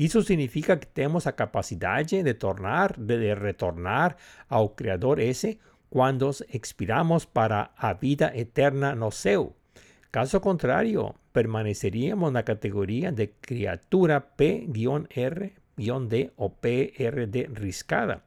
Eso 0.00 0.22
significa 0.22 0.80
que 0.80 0.86
tenemos 0.86 1.26
la 1.26 1.36
capacidad 1.36 2.02
de 2.02 2.32
tornar, 2.32 2.96
de 2.96 3.34
retornar 3.34 4.16
al 4.48 4.74
Creador 4.74 5.20
ese 5.20 5.58
cuando 5.90 6.30
expiramos 6.48 7.26
para 7.26 7.74
a 7.76 7.92
vida 7.92 8.32
eterna 8.34 8.94
no 8.94 9.10
seu. 9.10 9.52
Caso 10.10 10.40
contrario, 10.40 11.16
permaneceríamos 11.32 12.28
en 12.28 12.34
la 12.34 12.46
categoría 12.46 13.12
de 13.12 13.32
criatura 13.42 14.34
P-R-D 14.36 15.52
o 16.34 16.54
PRD 16.54 17.50
riscada. 17.52 18.24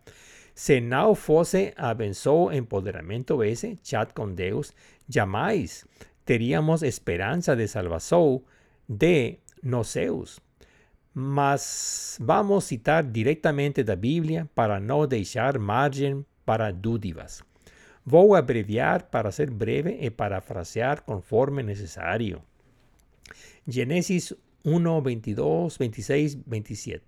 Si 0.53 0.79
no 0.79 1.15
fuese 1.15 1.73
avanzó 1.75 2.51
empoderamiento 2.51 3.41
ese, 3.41 3.79
chat 3.81 4.13
con 4.13 4.35
Deus, 4.35 4.75
jamais 5.09 5.87
teríamos 6.23 6.83
esperanza 6.83 7.55
de 7.55 7.67
salvación 7.67 8.43
de 8.87 9.39
noseus. 9.63 10.42
Mas 11.13 12.17
vamos 12.19 12.63
citar 12.63 13.03
directamente 13.03 13.83
da 13.83 13.95
Bíblia 13.95 14.49
para 14.55 14.79
não 14.79 15.07
deixar 15.07 15.59
margem 15.59 16.25
para 16.45 16.71
dúvidas. 16.71 17.43
Vou 18.05 18.35
abreviar 18.35 19.03
para 19.03 19.31
ser 19.31 19.49
breve 19.49 19.97
e 20.01 20.09
parafrasear 20.09 21.03
conforme 21.03 21.63
necessário. 21.63 22.41
Gênesis 23.67 24.33
1, 24.65 25.01
22, 25.01 25.77
26, 25.77 26.35
27. 26.45 27.03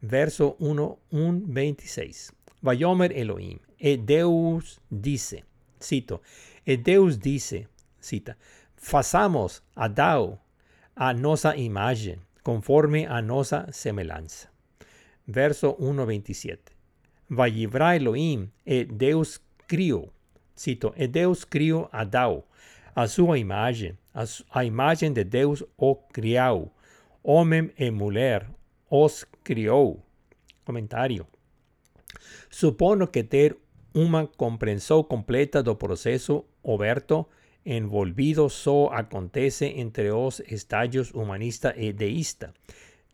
Verso 0.00 0.56
1, 0.58 0.96
1, 1.12 1.40
26. 1.46 2.32
Vayomer 2.60 3.12
Elohim. 3.16 3.58
E 3.78 3.96
Deus 3.96 4.80
disse, 4.90 5.44
cito, 5.78 6.20
e 6.64 6.76
Deus 6.76 7.18
disse, 7.18 7.66
cita, 8.00 8.36
façamos 8.76 9.62
a 9.74 9.88
Dao 9.88 10.40
a 10.94 11.12
nossa 11.12 11.56
imagem 11.56 12.18
conforme 12.42 13.06
a 13.06 13.22
nosa 13.22 13.68
semejanza. 13.72 14.48
Verso 15.26 15.74
1.27. 15.74 16.58
Vayibra 17.28 17.96
Elohim, 17.96 18.50
e 18.66 18.84
Deus 18.84 19.40
criou, 19.66 20.12
cito, 20.54 20.92
e 20.96 21.06
Deus 21.06 21.44
criou 21.44 21.88
Adão, 21.92 22.44
a 22.94 23.06
sua 23.06 23.38
imagem, 23.38 23.96
a, 24.12 24.24
a 24.50 24.64
imagem 24.64 25.12
de 25.12 25.24
Deus 25.24 25.64
o 25.78 25.94
criou, 25.94 26.70
homem 27.22 27.70
e 27.78 27.90
mulher 27.90 28.46
os 28.90 29.24
criou. 29.42 30.04
Comentário. 30.64 31.26
Supono 32.50 33.06
que 33.06 33.24
ter 33.24 33.56
uma 33.94 34.26
compreensão 34.26 35.02
completa 35.02 35.62
do 35.62 35.74
processo 35.74 36.44
oberto 36.62 37.26
envolvido 37.64 38.48
só 38.48 38.88
acontece 38.92 39.66
entre 39.66 40.10
os 40.10 40.40
estágios 40.40 41.12
humanista 41.12 41.74
e 41.76 41.92
deísta. 41.92 42.52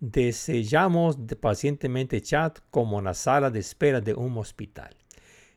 Desejamos 0.01 1.17
pacientemente 1.41 2.21
chat 2.21 2.61
como 2.71 3.01
na 3.01 3.15
sala 3.15 3.51
de 3.51 3.59
espera 3.59 4.01
de 4.01 4.15
um 4.15 4.39
hospital. 4.39 4.91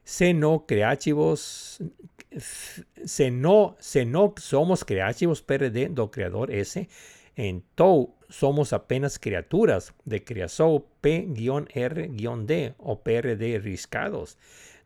Se 0.04 0.34
no 0.34 0.62
creativos, 0.62 1.80
se 3.06 3.30
no, 3.30 3.76
se 3.80 4.04
no 4.04 4.34
somos 4.40 4.84
creativos 4.84 5.42
PRD 5.42 5.90
do 5.90 6.08
Criador 6.08 6.50
S, 6.52 6.88
então 7.38 8.14
somos 8.30 8.74
apenas 8.74 9.18
criaturas 9.18 9.94
de 10.06 10.20
criação 10.20 10.84
P-R-D 11.02 12.74
ou 12.80 12.98
PRD 12.98 13.60
riscados. 13.60 14.38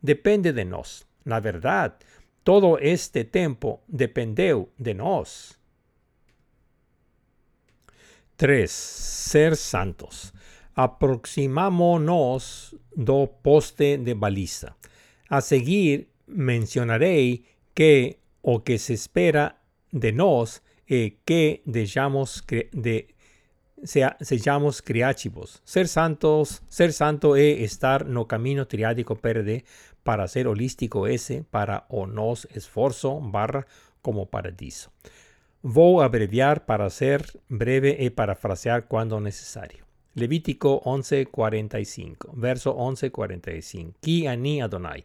Depende 0.02 0.52
de 0.52 0.64
nós. 0.64 1.06
Na 1.24 1.40
verdade, 1.40 1.94
todo 2.46 2.78
este 2.78 3.24
tempo 3.24 3.82
dependeu 3.88 4.70
de 4.78 4.94
nós. 4.94 5.58
3. 8.36 8.70
Ser 8.70 9.56
santos. 9.56 10.32
Aproximámonos 10.76 12.76
do 12.94 13.26
poste 13.26 13.98
de 13.98 14.14
baliza. 14.14 14.76
A 15.28 15.40
seguir 15.40 16.06
mencionaré 16.28 17.40
que 17.74 18.20
o 18.42 18.60
que 18.60 18.78
se 18.78 18.92
espera 18.92 19.56
de 19.90 20.12
nós 20.12 20.62
é 20.88 21.14
que 21.24 21.62
dejamos 21.66 22.44
de 22.46 23.08
criativos. 24.80 25.60
Ser 25.64 25.88
santos, 25.88 26.62
ser 26.68 26.92
santo 26.92 27.34
é 27.34 27.64
estar 27.64 28.04
no 28.04 28.26
camino 28.26 28.66
triádico 28.66 29.16
perde 29.16 29.64
para 30.06 30.28
ser 30.28 30.46
holístico 30.46 31.08
ese, 31.08 31.42
para 31.42 31.84
o 31.88 32.06
nos 32.06 32.46
esforzo 32.54 33.20
barra 33.20 33.66
como 34.00 34.30
paradiso. 34.30 34.92
Vou 35.62 36.00
abreviar 36.00 36.64
para 36.64 36.88
ser 36.90 37.26
breve 37.48 37.96
e 37.98 38.10
parafrasear 38.10 38.86
cuando 38.86 39.18
necesario. 39.20 39.84
Levítico 40.14 40.80
11:45, 40.84 42.30
verso 42.34 42.70
11:45. 42.78 43.94
Ki 44.00 44.28
ani 44.28 44.62
Adonai, 44.62 45.04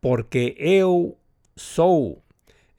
porque 0.00 0.56
eu 0.58 1.16
sou 1.54 2.24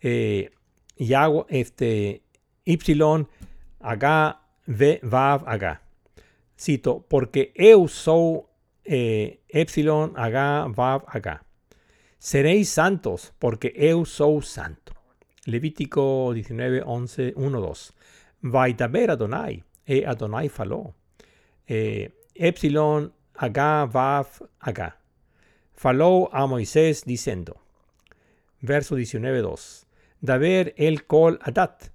eh, 0.03 0.51
Yahweh, 0.99 1.45
este 1.49 2.21
y 2.65 2.77
H 3.79 4.41
v 4.67 4.99
vav. 5.01 5.45
Cito, 6.57 7.05
porque 7.07 7.53
eu 7.55 7.87
sou 7.87 8.46
eh, 8.87 9.39
epsilon 9.49 10.13
H 10.15 10.67
vav 10.69 11.03
H. 11.07 11.41
Seréis 12.17 12.69
santos, 12.69 13.33
porque 13.37 13.73
eu 13.75 14.05
sou 14.05 14.41
santo. 14.41 14.93
Levítico 15.45 16.31
19, 16.33 16.83
11, 16.83 17.33
1, 17.35 17.51
2. 17.51 17.93
Vaitaber 18.41 19.11
Adonai, 19.11 19.63
e 19.85 20.05
Adonai 20.05 20.49
falou. 20.49 20.95
Eh, 21.67 22.11
epsilon 22.33 23.11
H 23.35 23.85
vav 23.85 24.27
H. 24.59 24.97
Falou 25.73 26.29
a 26.31 26.47
Moisés 26.47 27.03
diciendo, 27.05 27.55
verso 28.61 28.95
19, 28.95 29.41
2. 29.41 29.85
Daver 30.19 30.73
el 30.75 31.05
col 31.05 31.37
adat, 31.41 31.91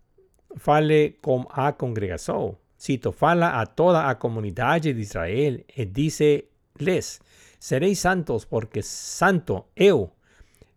fale 0.57 1.19
com 1.21 1.49
a 1.51 1.73
congregação, 1.73 2.57
cito, 2.77 3.11
fala 3.11 3.61
a 3.61 3.67
toda 3.67 4.09
a 4.09 4.15
comunidade 4.15 4.93
de 4.93 5.01
Israel 5.01 5.65
e 5.77 5.85
dice 5.85 6.52
les, 6.79 7.21
seréis 7.59 7.99
santos 7.99 8.45
porque 8.45 8.83
santo 8.83 9.67
eu, 9.77 10.13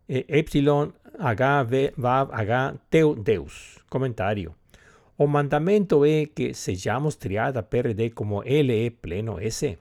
e 0.08 0.26
epsilon 0.30 0.92
H 1.18 1.66
vav 1.98 2.30
H 2.32 2.76
teu 2.90 3.16
Deus. 3.16 3.80
Comentário. 3.90 4.56
O 5.18 5.28
mandamento 5.28 6.06
é 6.06 6.26
que 6.26 6.54
sejamos 6.54 7.16
triada 7.16 7.64
PRD 7.64 8.12
como 8.12 8.44
ele 8.44 8.86
é 8.86 8.90
pleno 8.90 9.40
S. 9.40 9.78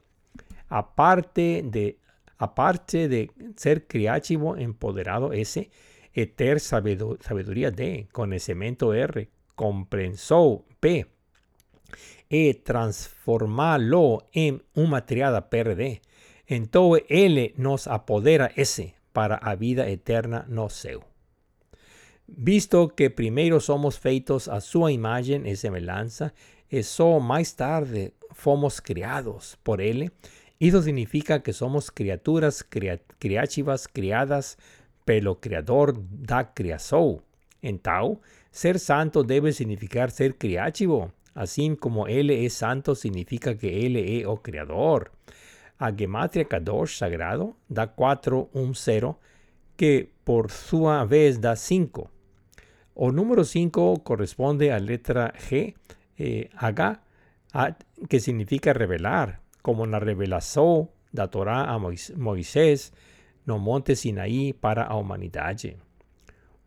Aparte 0.69 1.61
de 1.61 1.97
aparte 2.37 3.07
de 3.07 3.29
ser 3.55 3.85
criativo 3.87 4.57
empoderado 4.57 5.33
S, 5.33 5.69
e 6.15 6.25
ter 6.25 6.59
sabedoria 6.59 7.71
D, 7.71 8.07
conhecimento 8.13 8.93
R, 8.93 9.27
compreensão 9.55 10.63
P, 10.79 11.05
e 12.29 12.53
transformá-lo 12.53 14.23
em 14.33 14.59
uma 14.75 15.01
triada 15.01 15.41
PRD. 15.41 15.99
Então 16.49 16.91
ele 17.09 17.53
nos 17.57 17.87
apodera 17.87 18.51
S 18.55 18.93
para 19.13 19.39
a 19.41 19.55
vida 19.55 19.89
eterna 19.89 20.45
no 20.47 20.69
seu. 20.69 21.03
Visto 22.27 22.89
que 22.89 23.09
primeiro 23.09 23.61
somos 23.61 23.97
feitos 23.97 24.49
a 24.49 24.59
sua 24.59 24.91
imagem 24.91 25.47
e 25.47 25.55
semelhança, 25.55 26.33
e 26.71 26.81
só 26.81 27.19
mais 27.19 27.51
tarde 27.53 28.11
fomos 28.33 28.79
criados 28.79 29.55
por 29.63 29.79
ele, 29.79 30.11
isso 30.59 30.81
significa 30.81 31.39
que 31.39 31.53
somos 31.53 31.89
criaturas 31.89 32.63
criativas 33.19 33.85
criadas 33.85 34.57
pelo 35.05 35.35
Criador 35.35 35.93
da 35.93 36.43
criação. 36.43 37.21
Então, 37.61 38.19
ser 38.51 38.79
santo 38.79 39.23
debe 39.23 39.51
significar 39.53 40.09
ser 40.09 40.33
criativo, 40.33 41.11
assim 41.35 41.75
como 41.75 42.07
ele 42.07 42.45
é 42.45 42.49
santo 42.49 42.95
significa 42.95 43.53
que 43.53 43.67
ele 43.67 44.21
é 44.21 44.27
o 44.27 44.37
Criador. 44.37 45.11
A 45.77 45.91
Gematria 45.91 46.45
Kadosh 46.45 46.97
sagrado 46.97 47.53
dá 47.69 47.85
410, 47.85 49.15
que 49.75 50.07
por 50.23 50.49
sua 50.49 51.03
vez 51.03 51.37
dá 51.37 51.53
5. 51.53 52.09
O 52.95 53.11
número 53.11 53.43
5 53.43 53.99
corresponde 53.99 54.69
à 54.69 54.77
letra 54.77 55.33
G, 55.37 55.75
eh, 56.17 56.49
H, 56.55 57.01
que 58.07 58.19
significa 58.21 58.71
revelar, 58.71 59.41
como 59.61 59.85
na 59.85 59.99
revelação 59.99 60.87
da 61.11 61.27
Torá 61.27 61.65
a 61.65 61.77
Moisés 61.77 62.93
no 63.45 63.59
monte 63.59 63.95
Sinaí 63.95 64.53
para 64.53 64.85
a 64.85 64.95
humanidade. 64.95 65.77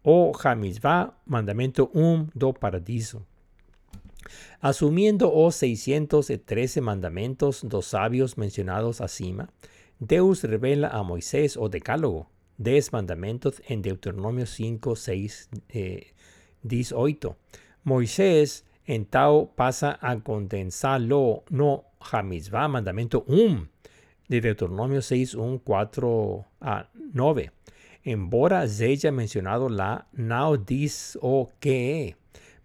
O 0.03 0.33
Hamizvah, 0.33 1.15
mandamento 1.27 1.91
1 1.95 2.29
do 2.35 2.53
paradiso. 2.53 3.27
Asumiendo 4.61 5.33
os 5.33 5.57
613 5.57 6.81
mandamentos 6.81 7.63
dos 7.63 7.87
sabios 7.87 8.37
mencionados 8.37 9.01
acima, 9.01 9.49
Deus 9.99 10.43
revela 10.43 10.89
a 10.89 11.03
Moisés 11.03 11.57
o 11.57 11.69
decálogo, 11.69 12.31
10 12.59 12.93
mandamentos 12.93 13.63
en 13.69 13.83
Deuteronomio 13.83 14.47
5, 14.47 14.97
6, 14.97 15.49
eh, 15.71 16.13
18. 16.63 17.37
Moisés 17.85 18.65
en 18.85 19.07
Tao 19.07 19.53
pasa 19.55 19.99
a 20.01 20.19
condensarlo 20.21 21.45
no 21.51 21.85
Hamizvah, 22.01 22.69
mandamento 22.69 23.25
1 23.29 23.69
de 24.29 24.41
Deuteronomio 24.41 25.03
6, 25.03 25.35
1, 25.35 25.59
4 25.65 26.47
a 26.61 26.89
9. 27.13 27.53
Embora 28.05 28.61
haya 28.61 29.13
mencionado 29.13 29.69
la 29.69 30.07
now 30.13 30.57
dis 30.57 31.19
o 31.21 31.51
que 31.61 32.17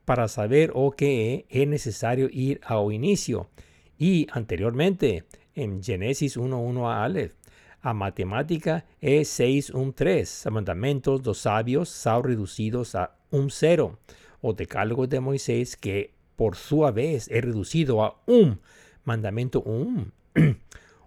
para 0.05 0.27
saber 0.27 0.71
o 0.73 0.91
que 0.91 1.45
es 1.49 1.67
necesario 1.67 2.29
ir 2.31 2.59
al 2.63 2.91
inicio 2.91 3.49
y 3.97 4.27
anteriormente 4.31 5.25
en 5.55 5.81
Génesis 5.83 6.37
1.1 6.37 6.91
a 6.91 7.03
Aleph. 7.03 7.33
A 7.81 7.93
matemática 7.93 8.85
es 9.01 9.27
6, 9.27 9.71
1, 9.71 9.93
3. 9.93 10.47
A 10.47 10.49
mandamentos 10.51 11.21
dos 11.21 11.39
sabios 11.39 11.89
son 11.89 12.23
reducidos 12.23 12.95
a 12.95 13.15
un 13.29 13.49
cero. 13.49 13.99
O 14.41 14.53
decálogo 14.53 15.05
de 15.07 15.19
Moisés 15.19 15.75
que 15.75 16.13
por 16.35 16.55
su 16.55 16.79
vez 16.93 17.27
es 17.29 17.43
reducido 17.43 18.03
a 18.03 18.21
un 18.25 18.59
mandamento 19.03 19.61
um. 19.61 20.11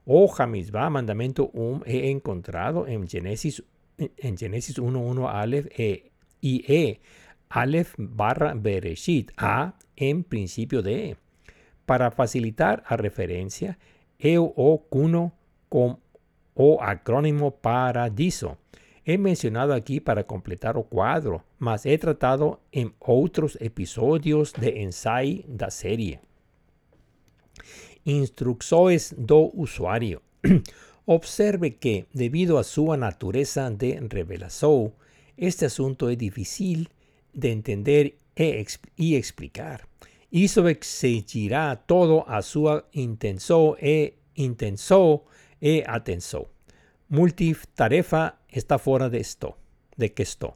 o 0.06 0.34
Hamizbah, 0.36 0.90
mandamento 0.90 1.50
um, 1.52 1.80
he 1.84 2.10
encontrado 2.10 2.86
en 2.86 3.08
Génesis, 3.08 3.62
en 3.98 4.36
Génesis 4.36 4.78
1.1 4.78 5.28
Aleph 5.28 5.66
e, 5.76 6.12
y 6.40 6.64
E. 6.72 7.00
Aleph 7.48 7.94
barra 7.96 8.54
Bereshit, 8.54 9.32
A 9.36 9.74
en 9.96 10.24
principio 10.24 10.82
de. 10.82 11.16
Para 11.86 12.10
facilitar 12.10 12.82
a 12.86 12.96
referencia, 12.96 13.78
eu 14.18 14.52
o 14.56 14.78
cuno 14.78 15.32
con 15.68 15.98
o 16.54 16.78
acrónimo 16.80 17.50
paradiso. 17.50 18.56
He 19.04 19.18
mencionado 19.18 19.72
aquí 19.72 20.00
para 20.00 20.24
completar 20.24 20.76
o 20.76 20.82
cuadro, 20.82 21.44
mas 21.58 21.86
he 21.86 21.96
tratado 21.96 22.60
en 22.72 22.92
otros 22.98 23.56
episodios 23.60 24.52
de 24.54 24.82
ensayo 24.82 25.44
da 25.46 25.70
serie. 25.70 26.20
Instrucciones 28.04 29.14
do 29.16 29.52
usuario. 29.54 30.22
Observe 31.04 31.76
que, 31.76 32.06
debido 32.12 32.58
a 32.58 32.64
su 32.64 32.96
naturaleza 32.96 33.70
de 33.70 34.00
revelación, 34.08 34.92
este 35.36 35.66
asunto 35.66 36.08
es 36.10 36.18
difícil 36.18 36.88
de 37.36 37.52
entender 37.52 38.18
e 38.34 38.66
y 38.96 39.14
explicar. 39.14 39.86
Isso 40.30 40.66
exigirá 40.66 41.76
todo 41.86 42.24
a 42.26 42.42
su 42.42 42.82
intenso 42.92 43.76
e 43.80 44.18
intenso 44.34 45.24
e 45.60 45.84
atención. 45.86 46.46
multitarefa 47.08 48.40
está 48.48 48.78
fora 48.78 49.08
de 49.08 49.18
esto, 49.18 49.56
de 49.96 50.12
que 50.12 50.22
esto. 50.22 50.54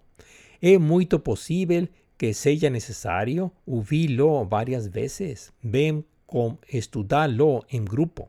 É 0.60 0.78
muito 0.78 1.20
possível 1.20 1.88
que 2.18 2.34
seja 2.34 2.68
necessário 2.68 3.52
ouvi-lo 3.64 4.44
várias 4.44 4.88
vezes, 4.88 5.52
bem 5.62 6.04
como 6.26 6.58
estudá-lo 6.68 7.64
em 7.70 7.84
grupo. 7.84 8.28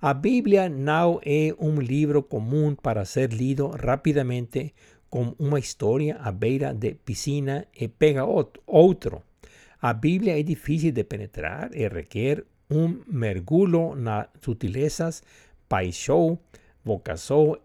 A 0.00 0.14
Bíblia 0.14 0.68
não 0.68 1.20
é 1.24 1.54
um 1.58 1.80
livro 1.80 2.22
comum 2.22 2.74
para 2.74 3.04
ser 3.04 3.32
lido 3.32 3.68
rapidamente 3.68 4.74
com 5.12 5.34
uma 5.38 5.58
história 5.58 6.16
à 6.22 6.32
beira 6.32 6.72
de 6.72 6.94
piscina 6.94 7.66
e 7.78 7.86
pega 7.86 8.24
outro. 8.24 9.22
A 9.78 9.92
Bíblia 9.92 10.40
é 10.40 10.42
difícil 10.42 10.90
de 10.90 11.04
penetrar 11.04 11.68
e 11.74 11.86
requer 11.86 12.42
um 12.70 13.02
mergulho 13.06 13.94
nas 13.94 14.28
sutilezas, 14.40 15.22
paixão, 15.68 16.38
vocação 16.82 17.58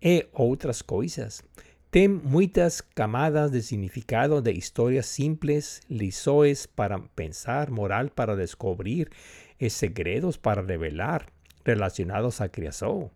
e 0.00 0.24
outras 0.32 0.82
coisas. 0.82 1.42
Tem 1.90 2.06
muitas 2.06 2.80
camadas 2.80 3.50
de 3.50 3.60
significado 3.60 4.40
de 4.40 4.52
histórias 4.52 5.06
simples, 5.06 5.80
lições 5.90 6.64
para 6.64 7.00
pensar, 7.16 7.72
moral 7.72 8.08
para 8.08 8.36
descobrir 8.36 9.10
e 9.58 9.68
segredos 9.68 10.36
para 10.36 10.62
revelar 10.62 11.26
relacionados 11.64 12.40
à 12.40 12.48
criação. 12.48 13.10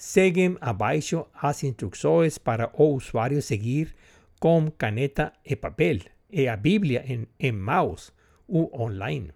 Seguem 0.00 0.56
abaixo 0.62 1.26
as 1.34 1.62
instruções 1.62 2.38
para 2.38 2.70
o 2.72 2.94
usuário 2.94 3.42
seguir 3.42 3.94
com 4.40 4.70
caneta 4.70 5.30
e 5.44 5.54
papel 5.54 5.98
e 6.30 6.48
a 6.48 6.56
Bíblia 6.56 7.04
em, 7.06 7.26
em 7.38 7.52
mouse 7.52 8.10
ou 8.48 8.72
online. 8.74 9.30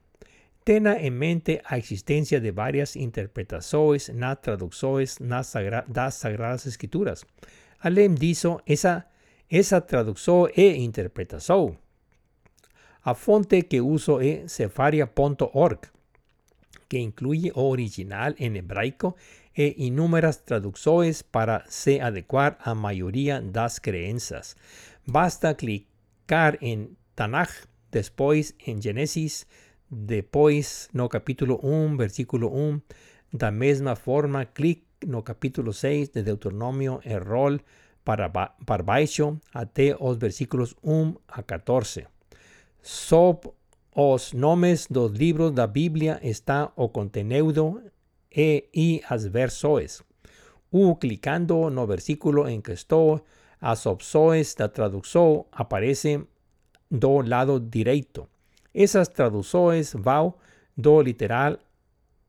Tenha 0.64 0.98
em 0.98 1.10
mente 1.10 1.60
a 1.66 1.76
existência 1.76 2.40
de 2.40 2.50
várias 2.50 2.96
interpretações 2.96 4.08
nas 4.08 4.38
traduções 4.40 5.18
nas 5.18 5.48
sagra 5.48 5.84
das 5.86 6.14
Sagradas 6.14 6.64
Escrituras. 6.64 7.26
Além 7.80 8.14
disso, 8.14 8.58
essa, 8.66 9.04
essa 9.50 9.84
e 10.56 10.76
interpretação. 10.78 11.76
A 13.04 13.12
fonte 13.12 13.60
que 13.64 13.82
uso 13.82 14.18
é 14.18 14.48
cefaria.org, 14.48 15.80
que 16.88 16.98
inclui 16.98 17.52
o 17.54 17.60
original 17.68 18.32
em 18.38 18.56
hebraico 18.56 19.14
e 19.56 19.74
inúmeras 19.86 20.36
traduções 20.36 21.22
para 21.22 21.64
se 21.68 22.00
adequar 22.00 22.56
à 22.64 22.74
maioria 22.74 23.40
das 23.40 23.78
crenças. 23.78 24.56
Basta 25.06 25.54
clicar 25.54 26.58
em 26.60 26.96
Tanakh, 27.14 27.68
depois 27.90 28.54
em 28.66 28.80
Gênesis, 28.80 29.46
depois 29.90 30.88
no 30.92 31.08
capítulo 31.08 31.60
1, 31.62 31.96
versículo 31.96 32.48
1. 32.54 32.80
Da 33.32 33.50
mesma 33.50 33.94
forma, 33.94 34.44
clique 34.44 34.84
no 35.06 35.22
capítulo 35.22 35.72
6 35.72 36.08
de 36.08 36.22
Deuteronômio 36.22 37.00
e 37.04 37.16
rol 37.18 37.58
para, 38.04 38.28
para 38.28 38.82
baixo 38.82 39.38
até 39.52 39.96
os 39.98 40.16
versículos 40.16 40.74
1 40.82 41.14
a 41.28 41.42
14. 41.42 42.06
Sob 42.82 43.48
os 43.94 44.32
nomes 44.32 44.86
dos 44.90 45.12
livros 45.12 45.52
da 45.52 45.66
Bíblia 45.66 46.18
está 46.22 46.72
o 46.76 46.88
conteúdo 46.88 47.80
e, 48.36 49.02
as 49.08 49.26
versões. 49.26 50.02
U 50.72 50.96
clicando 50.96 51.70
no 51.70 51.86
versículo 51.86 52.48
em 52.48 52.60
que 52.60 52.72
estou, 52.72 53.24
as 53.60 53.86
opções 53.86 54.54
da 54.54 54.68
tradução 54.68 55.46
aparecem 55.52 56.26
do 56.90 57.20
lado 57.22 57.60
direito. 57.60 58.28
Essas 58.74 59.08
traduções 59.08 59.94
vão 59.94 60.34
do 60.76 61.00
literal 61.00 61.56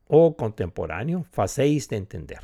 ou 0.07 0.33
contemporâneo, 0.33 1.25
fáceis 1.31 1.87
de 1.87 1.95
entender. 1.95 2.39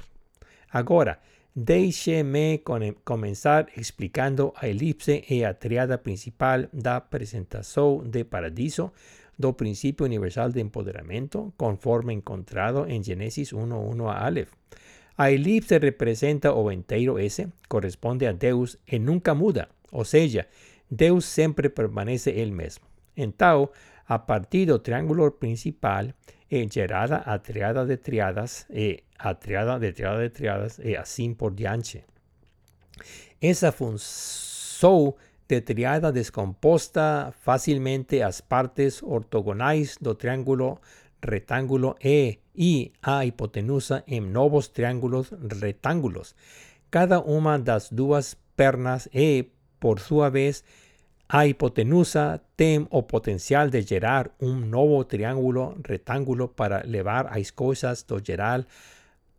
Agora, 0.74 1.20
deixe-me 1.55 2.64
começar 3.05 3.68
explicando 3.78 4.53
a 4.55 4.68
elipse 4.68 5.24
e 5.30 5.45
a 5.45 5.53
triada 5.53 5.97
principal 5.97 6.64
da 6.74 6.95
apresentação 6.95 8.03
de 8.03 8.24
Paradiso 8.24 8.91
do 9.42 9.52
princípio 9.54 10.06
universal 10.06 10.50
de 10.50 10.62
empoderamento, 10.62 11.54
conforme 11.58 12.14
encontrado 12.14 12.86
em 12.88 13.04
Gênesis 13.04 13.52
1.1 13.52 14.08
a 14.08 14.26
Aleph. 14.26 14.54
A 15.18 15.32
elipse 15.32 15.78
representa 15.78 16.54
o 16.54 16.72
inteiro 16.72 17.20
S, 17.20 17.48
corresponde 17.68 18.26
a 18.26 18.32
Deus 18.32 18.78
e 18.88 18.98
nunca 18.98 19.36
muda, 19.36 19.68
ou 19.92 20.06
seja, 20.06 20.48
Deus 20.89 21.26
sempre 21.26 21.68
permanece 21.70 22.30
ele 22.32 22.52
mesmo. 22.52 22.86
Então, 23.16 23.70
a 24.08 24.18
partir 24.18 24.66
do 24.66 24.80
triângulo 24.80 25.32
principal, 25.32 26.06
é 26.50 26.68
gerada 26.70 27.18
a 27.18 27.38
triada 27.39 27.86
de 27.86 27.98
triadas 27.98 28.66
e 28.70 29.04
a 29.18 29.34
triada 29.34 29.80
de 29.80 29.92
triada 29.94 30.22
de 30.24 30.30
triadas 30.30 30.80
e 30.80 30.96
assim 30.96 31.34
por 31.34 31.54
diante. 31.54 32.04
Essa 33.42 33.72
função 33.72 35.16
de 35.52 35.60
triada 35.60 36.14
descomposta 36.14 37.34
facilmente 37.41 38.22
as 38.22 38.39
partes 38.39 39.04
ortogonais 39.04 39.97
do 39.99 40.16
triângulo 40.16 40.80
retángulo 41.22 41.97
E 41.99 42.39
e 42.56 42.93
a 43.02 43.26
hipotenusa 43.26 44.02
em 44.08 44.22
novos 44.22 44.70
triângulos 44.70 45.28
retángulos. 45.62 46.36
Cada 46.89 47.20
uma 47.20 47.60
das 47.60 47.89
duas 47.91 48.38
pernas 48.56 49.10
é, 49.14 49.45
por 49.78 49.99
sua 49.99 50.30
vez, 50.30 50.64
a 51.28 51.45
hipotenusa 51.45 52.39
tem 52.56 52.88
o 52.89 53.04
potencial 53.04 53.70
de 53.70 53.82
gerar 53.82 54.32
um 54.39 54.56
novo 54.56 55.04
triângulo 55.04 55.76
retângulo 55.86 56.47
para 56.47 56.84
levar 56.86 57.28
as 57.28 57.52
coisas 57.52 58.04
do 58.04 58.24
geral 58.24 58.64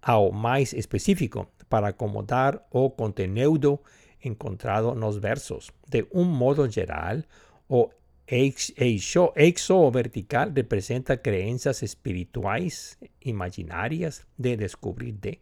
ao 0.02 0.30
mais 0.30 0.74
específico, 0.74 1.48
para 1.70 1.88
acomodar 1.88 2.60
o 2.70 2.90
conteúdo 2.90 3.80
encontrado 4.22 4.94
nos 4.94 5.18
versos. 5.18 5.72
De 5.88 6.06
um 6.12 6.24
modo 6.24 6.70
geral, 6.70 7.22
o 7.68 7.90
eixo, 8.26 9.32
eixo 9.36 9.90
vertical 9.90 10.50
representa 10.54 11.16
crenças 11.16 11.82
espirituais 11.82 12.98
imaginárias 13.20 14.26
de 14.38 14.56
descobrir 14.56 15.12
de, 15.12 15.40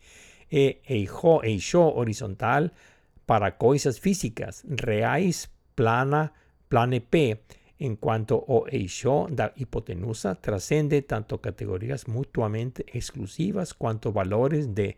e 0.50 0.80
eixo, 0.88 1.80
horizontal 1.80 2.70
para 3.26 3.52
coisas 3.52 3.98
físicas 3.98 4.64
reais 4.68 5.48
plana, 5.74 6.32
plane 6.68 7.00
P, 7.00 7.40
en 7.78 7.96
cuanto 7.96 8.36
o 8.36 8.66
eixo 8.68 9.26
da 9.30 9.52
hipotenusa 9.56 10.34
trascende 10.34 11.02
tanto 11.02 11.38
categorías 11.40 12.08
mutuamente 12.08 12.84
exclusivas 12.92 13.72
cuanto 13.72 14.12
valores 14.12 14.74
de 14.74 14.96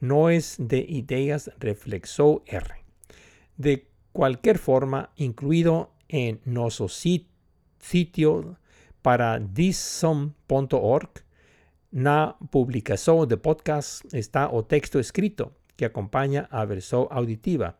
noes 0.00 0.56
de 0.58 0.84
ideas 0.88 1.50
reflexo 1.58 2.42
R. 2.46 2.87
De 3.58 3.88
cualquier 4.12 4.56
forma, 4.56 5.10
incluido 5.16 5.90
en 6.08 6.40
nuestro 6.46 6.88
sitio 6.88 8.56
para 9.02 9.38
disom.org, 9.38 11.10
na 11.90 12.36
publicación 12.50 13.28
de 13.28 13.36
podcast 13.36 14.04
está 14.14 14.48
o 14.50 14.64
texto 14.64 14.98
escrito 14.98 15.52
que 15.76 15.84
acompaña 15.84 16.48
a 16.50 16.64
versión 16.64 17.06
auditiva. 17.10 17.76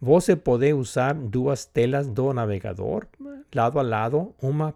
Você 0.00 0.36
pode 0.36 0.72
usar 0.72 1.14
duas 1.14 1.72
telas 1.72 2.12
do 2.14 2.32
navegador 2.32 3.08
lado 3.52 3.78
a 3.78 3.82
lado, 3.82 4.34
uma 4.40 4.74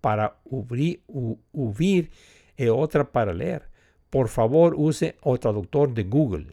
para 0.00 0.36
ouvir 0.44 2.10
e 2.58 2.68
outra 2.68 3.04
para 3.04 3.32
ler. 3.32 3.68
Por 4.10 4.28
favor, 4.28 4.74
use 4.74 5.14
o 5.22 5.38
tradutor 5.38 5.92
de 5.92 6.02
Google. 6.02 6.46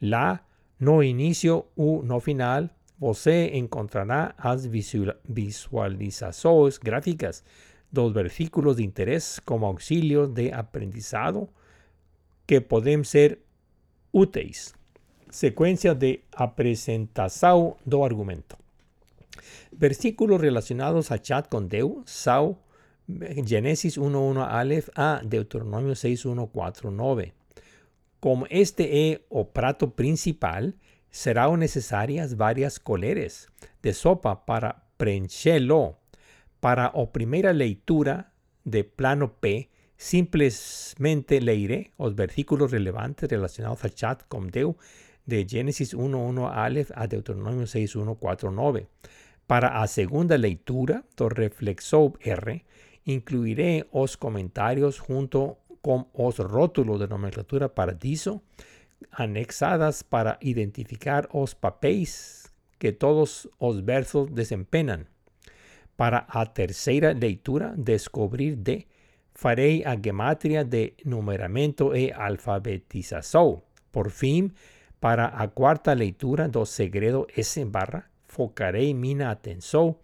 Lá, 0.00 0.44
no 0.84 1.02
início 1.02 1.64
ou 1.74 2.02
no 2.02 2.20
final, 2.20 2.68
você 2.98 3.50
encontrará 3.54 4.34
as 4.36 4.66
visualizações 4.66 6.76
gráficas 6.78 7.42
dos 7.90 8.12
versículos 8.12 8.76
de 8.76 8.84
interesse 8.84 9.40
como 9.40 9.64
auxílio 9.66 10.26
de 10.26 10.52
aprendizado 10.52 11.48
que 12.46 12.60
podem 12.60 13.02
ser 13.02 13.38
úteis. 14.12 14.74
Secuencia 15.30 15.94
de 15.94 16.20
apresentação 16.32 17.76
do 17.84 18.04
argumento. 18.04 18.56
Versículos 19.72 20.40
relacionados 20.40 21.10
a 21.10 21.18
chat 21.18 21.48
con 21.48 21.66
Deus, 21.66 22.04
Sau, 22.06 22.60
Génesis 23.44 23.98
1.1 23.98 24.38
Aleph 24.38 24.88
a 24.94 25.20
Deuteronomio 25.24 25.94
6.1.4.9. 25.94 27.32
Como 28.24 28.46
este 28.48 28.84
é 28.84 29.20
o 29.28 29.44
prato 29.44 29.88
principal, 29.88 30.72
serão 31.10 31.58
necessárias 31.58 32.32
várias 32.32 32.78
colheres 32.78 33.48
de 33.82 33.92
sopa 33.92 34.34
para 34.34 34.82
preenchê-lo. 34.96 35.96
Para 36.58 36.86
a 36.86 37.06
primeira 37.06 37.52
leitura 37.52 38.32
de 38.64 38.82
plano 38.82 39.28
P, 39.28 39.68
simplesmente 39.98 41.38
leiré 41.38 41.90
os 41.98 42.14
versículos 42.14 42.72
relevantes 42.72 43.28
relacionados 43.28 43.84
a 43.84 43.90
chat 43.90 44.24
con 44.26 44.46
Deus 44.50 44.76
de 45.26 45.46
Génesis 45.46 45.92
1.1 45.92 46.50
Aleph 46.50 46.92
a 46.94 47.06
Deuteronomio 47.06 47.66
6.1.4.9. 47.66 48.86
Para 49.46 49.82
a 49.82 49.86
segunda 49.86 50.38
leitura 50.38 51.04
do 51.14 51.28
Reflexo 51.28 52.14
R, 52.22 52.64
incluiré 53.04 53.84
os 53.92 54.16
comentarios 54.16 54.96
junto 54.96 55.58
con 55.84 56.08
os 56.14 56.40
rótulos 56.40 56.98
de 56.98 57.06
nomenclatura 57.12 57.68
Paradiso 57.68 58.40
anexadas 59.12 60.02
para 60.02 60.38
identificar 60.40 61.28
os 61.30 61.52
papéis 61.52 62.48
que 62.78 62.92
todos 62.92 63.52
os 63.58 63.84
versos 63.84 64.32
desempeñan. 64.32 65.04
Para 65.94 66.24
a 66.26 66.46
terceira 66.46 67.12
leitura, 67.12 67.74
descobrir 67.76 68.56
de 68.56 68.88
farei 69.34 69.84
a 69.84 69.94
gematria 69.94 70.64
de 70.64 70.94
numeramento 71.04 71.94
e 71.94 72.10
alfabetização. 72.10 73.62
Por 73.92 74.08
fim, 74.10 74.52
para 74.98 75.26
a 75.26 75.46
quarta 75.48 75.92
leitura 75.92 76.48
do 76.48 76.64
segredo 76.64 77.26
S 77.36 77.62
barra, 77.66 78.08
focarei 78.26 78.94
minha 78.94 79.30
atenção 79.30 80.00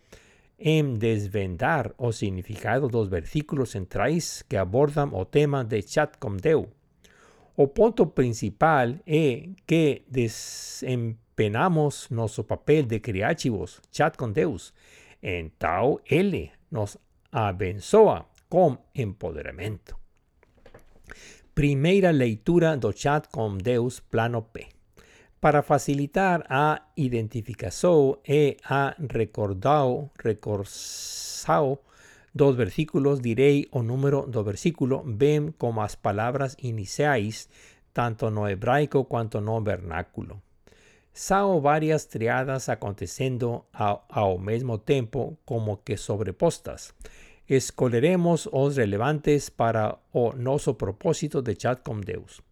em 0.60 0.94
desvendar 0.94 1.92
o 1.96 2.12
significado 2.12 2.86
dos 2.86 3.08
versículos 3.08 3.70
centrais 3.70 4.44
que 4.46 4.56
abordam 4.56 5.12
o 5.14 5.24
tema 5.24 5.64
de 5.64 5.80
chat 5.80 6.18
com 6.18 6.36
Deus. 6.36 6.66
O 7.56 7.66
ponto 7.66 8.06
principal 8.06 8.94
é 9.06 9.48
que 9.66 10.02
desempenhamos 10.08 12.08
nosso 12.10 12.44
papel 12.44 12.82
de 12.82 13.00
criativos, 13.00 13.80
chat 13.90 14.16
com 14.16 14.30
Deus. 14.30 14.74
Então, 15.22 15.98
nos 16.70 16.98
abençoa 17.32 18.26
com 18.48 18.76
empoderamento. 18.94 19.98
Primeira 21.54 22.10
leitura 22.10 22.76
do 22.76 22.92
chat 22.92 23.28
com 23.28 23.56
Deus, 23.56 24.00
plano 24.00 24.42
P. 24.42 24.79
Para 25.40 25.62
facilitar 25.62 26.44
a 26.50 26.82
identificação 26.94 28.18
e 28.28 28.58
a 28.62 28.94
recordao, 29.10 30.10
recorçao 30.22 31.78
dos 32.34 32.54
versículos, 32.54 33.20
direi 33.20 33.66
o 33.72 33.82
número 33.82 34.26
do 34.26 34.44
versículo, 34.44 35.02
bem 35.02 35.50
como 35.56 35.80
as 35.80 35.94
palavras 35.94 36.54
iniciais, 36.62 37.48
tanto 37.94 38.28
no 38.28 38.46
hebraico 38.46 39.06
quanto 39.06 39.40
no 39.40 39.58
vernáculo. 39.62 40.42
Sao 41.10 41.58
varias 41.58 42.04
triadas 42.04 42.68
acontecendo 42.68 43.64
ao, 43.72 44.04
ao 44.10 44.38
mesmo 44.38 44.76
tempo 44.76 45.38
como 45.46 45.78
que 45.78 45.96
sobrepostas. 45.96 46.94
Escolheremos 47.48 48.46
os 48.52 48.76
relevantes 48.76 49.48
para 49.48 49.98
o 50.12 50.34
nosso 50.34 50.74
propósito 50.74 51.40
de 51.40 51.56
chat 51.58 51.80
com 51.80 51.98
Deus. 51.98 52.42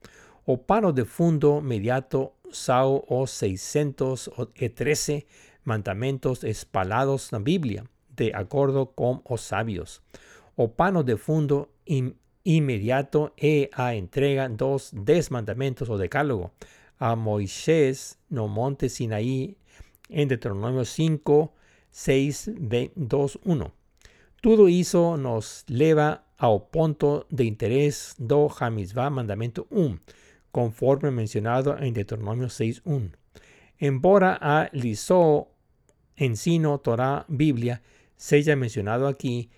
O 0.51 0.57
pano 0.57 0.95
de 0.95 1.05
fundo 1.05 1.61
mediato 1.61 2.33
sao 2.51 3.05
os 3.07 3.33
613 3.33 5.27
mandamentos 5.65 6.43
espalados 6.43 7.31
na 7.31 7.39
Biblia, 7.39 7.85
de 8.09 8.33
acordo 8.33 8.87
com 8.87 9.21
os 9.29 9.43
sábios. 9.43 10.01
O 10.57 10.69
pano 10.69 11.03
de 11.05 11.19
fundo 11.19 11.69
im 11.87 12.15
inmediato 12.47 13.31
é 13.37 13.69
a 13.75 13.95
entrega 13.95 14.49
dos 14.49 14.91
dez 14.95 15.29
mandamentos 15.29 15.91
o 15.91 15.99
decálogo 15.99 16.51
a 16.99 17.15
Moisés 17.15 18.17
no 18.31 18.49
monte 18.49 18.89
Sinaí 18.89 19.55
en 20.09 20.29
Deuteronomio 20.29 20.87
5, 20.87 21.53
6, 21.91 22.53
2, 22.97 23.39
1. 23.45 23.71
Tudo 24.41 24.67
isso 24.67 25.19
nos 25.19 25.67
leva 25.69 26.25
ao 26.39 26.61
ponto 26.61 27.27
de 27.31 27.45
interés 27.45 28.15
do 28.19 28.49
Hamisvá 28.49 29.11
mandamento 29.11 29.67
1, 29.71 29.99
conforme 30.51 31.11
mencionado 31.11 31.77
en 31.79 31.95
Deuteronomio 31.95 32.47
6.1. 32.47 33.13
Embora 33.79 34.39
a 34.41 34.69
liso 34.73 35.49
ensino 36.17 36.79
Torah 36.81 37.25
Biblia 37.29 37.83
seja 38.17 38.57
mencionado 38.57 39.07
aquí, 39.07 39.51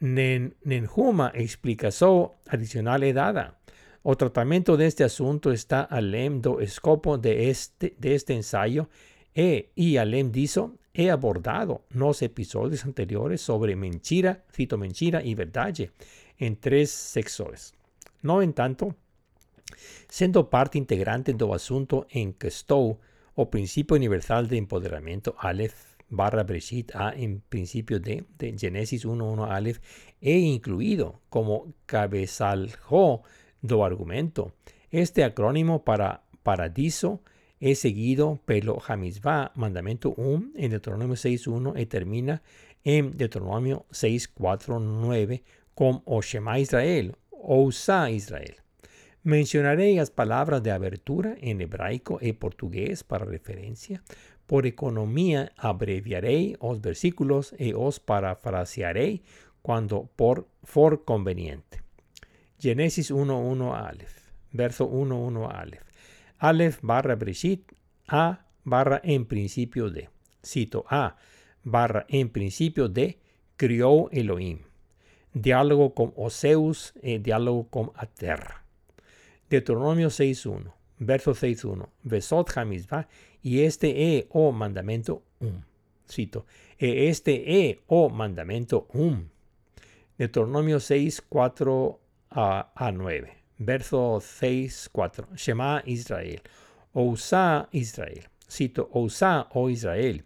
nen, 0.00 0.56
nenhuma 0.64 1.32
explicación 1.34 2.32
adicional 2.48 3.02
dada. 3.12 3.58
O 4.02 4.16
tratamento 4.16 4.76
deste 4.76 5.04
assunto 5.04 5.52
está 5.52 5.82
além 5.82 6.40
do 6.40 6.60
escopo 6.62 7.18
de 7.18 7.50
este, 7.50 7.94
de 7.98 8.14
este 8.14 8.32
ensayo 8.32 8.88
e, 9.34 9.70
y 9.74 9.98
além 9.98 10.30
disso, 10.30 10.78
he 10.94 11.10
abordado 11.10 11.82
nos 11.90 12.22
episodios 12.22 12.84
anteriores 12.84 13.40
sobre 13.40 13.76
mentira, 13.76 14.44
cito 14.50 14.78
mentira 14.78 15.22
y 15.22 15.34
verdade 15.34 15.92
en 16.38 16.56
tres 16.56 16.90
sectores. 16.90 17.74
No 18.22 18.40
entanto, 18.40 18.96
Sendo 20.08 20.48
parte 20.48 20.78
integrante 20.78 21.32
do 21.32 21.52
assunto 21.52 22.06
em 22.10 22.32
que 22.32 22.48
estou, 22.48 23.00
o 23.34 23.46
princípio 23.46 23.96
universal 23.96 24.46
de 24.46 24.56
empoderamento 24.56 25.34
Aleph 25.38 25.98
barra 26.10 26.42
Breshit 26.42 26.90
A 26.94 27.12
en 27.14 27.40
principio 27.40 28.00
de, 28.00 28.24
de 28.38 28.56
Genesis 28.58 29.04
1.1 29.04 29.48
Aleph 29.50 29.78
é 30.20 30.36
incluído 30.36 31.20
como 31.28 31.74
cabezaljo 31.86 33.22
do 33.62 33.84
argumento. 33.84 34.52
Este 34.90 35.22
acrónimo 35.22 35.84
para 35.84 36.22
paradiso 36.42 37.20
es 37.60 37.80
seguido 37.80 38.40
pelo 38.44 38.80
Hamizvah, 38.86 39.52
mandamento 39.54 40.14
1 40.16 40.52
en 40.54 40.70
Deuteronomio 40.70 41.16
6.1 41.16 41.80
y 41.80 41.86
termina 41.86 42.42
en 42.84 43.16
Deuteronomio 43.16 43.84
6.4.9 43.90 45.42
con 45.74 46.02
O 46.06 46.22
Shema 46.22 46.58
Israel, 46.58 47.16
Ousa 47.30 48.10
Israel. 48.10 48.56
Mencionaré 49.24 49.94
las 49.94 50.10
palabras 50.10 50.62
de 50.62 50.70
abertura 50.70 51.36
en 51.40 51.60
hebraico 51.60 52.18
y 52.20 52.32
portugués 52.32 53.02
para 53.04 53.24
referencia. 53.24 54.02
Por 54.46 54.66
economía 54.66 55.52
abreviaré 55.56 56.56
los 56.62 56.80
versículos 56.80 57.54
y 57.58 57.72
os 57.74 58.00
parafrasearé 58.00 59.22
cuando 59.60 60.08
por 60.16 60.48
for 60.62 61.04
conveniente. 61.04 61.82
Génesis 62.58 63.10
1.1 63.10 63.74
Aleph, 63.74 64.30
verso 64.52 64.90
1.1 64.90 65.52
Aleph. 65.52 65.82
Aleph 66.38 66.78
barra 66.82 67.14
Breshit, 67.16 67.72
A 68.06 68.46
barra 68.64 69.00
en 69.04 69.26
principio 69.26 69.90
de. 69.90 70.08
Cito 70.42 70.84
A 70.88 71.16
barra 71.64 72.06
en 72.08 72.30
principio 72.30 72.88
de, 72.88 73.18
crió 73.56 74.08
Elohim. 74.10 74.60
Diálogo 75.34 75.92
con 75.92 76.12
Oseus 76.16 76.94
y 77.02 77.18
diálogo 77.18 77.68
con 77.68 77.92
Ater. 77.96 78.67
Deuteronomio 79.48 80.08
6.1, 80.08 80.70
verso 80.98 81.32
6.1, 81.32 81.88
Besot 82.02 82.50
Hamizvah, 82.54 83.08
y 83.42 83.60
este 83.60 83.88
e 83.88 84.26
o 84.30 84.52
mandamento 84.52 85.22
um. 85.40 85.62
Cito, 86.06 86.44
e 86.78 87.08
este 87.08 87.32
e 87.46 87.80
o 87.86 88.10
mandamento 88.10 88.86
um. 88.92 89.26
Deuteronomio 90.18 90.76
6.4 90.76 91.98
a, 92.30 92.72
a 92.74 92.92
9, 92.92 93.32
verso 93.58 94.18
6.4, 94.20 95.34
Shema 95.34 95.82
Israel, 95.86 96.40
Ousa 96.92 97.68
Israel. 97.72 98.24
Cito, 98.46 98.88
Ousa 98.92 99.46
o 99.54 99.70
Israel. 99.70 100.22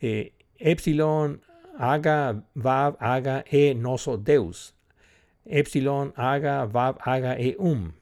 Eh, 0.00 0.32
epsilon 0.58 1.40
haga, 1.78 2.42
vav 2.54 2.96
haga 3.00 3.44
e 3.50 3.74
noso 3.74 4.16
Deus. 4.16 4.74
Epsilon 5.44 6.12
haga, 6.16 6.64
vav 6.66 6.96
haga 7.00 7.38
e 7.38 7.54
um 7.58 7.92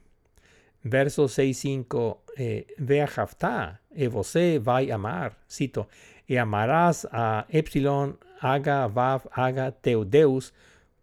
verso 0.85 1.25
6.5, 1.25 2.19
eh, 2.37 2.67
ve 2.79 3.01
a 3.01 3.07
Jaftá, 3.07 3.81
e 3.91 4.07
você 4.07 4.59
vai 4.59 4.91
amar, 4.91 5.35
cito, 5.49 5.87
e 6.29 6.37
amarás 6.37 7.07
a 7.11 7.47
Epsilon, 7.51 8.13
haga, 8.41 8.87
vav, 8.87 9.27
haga, 9.33 9.73
teu 9.73 10.05
Deus, 10.05 10.53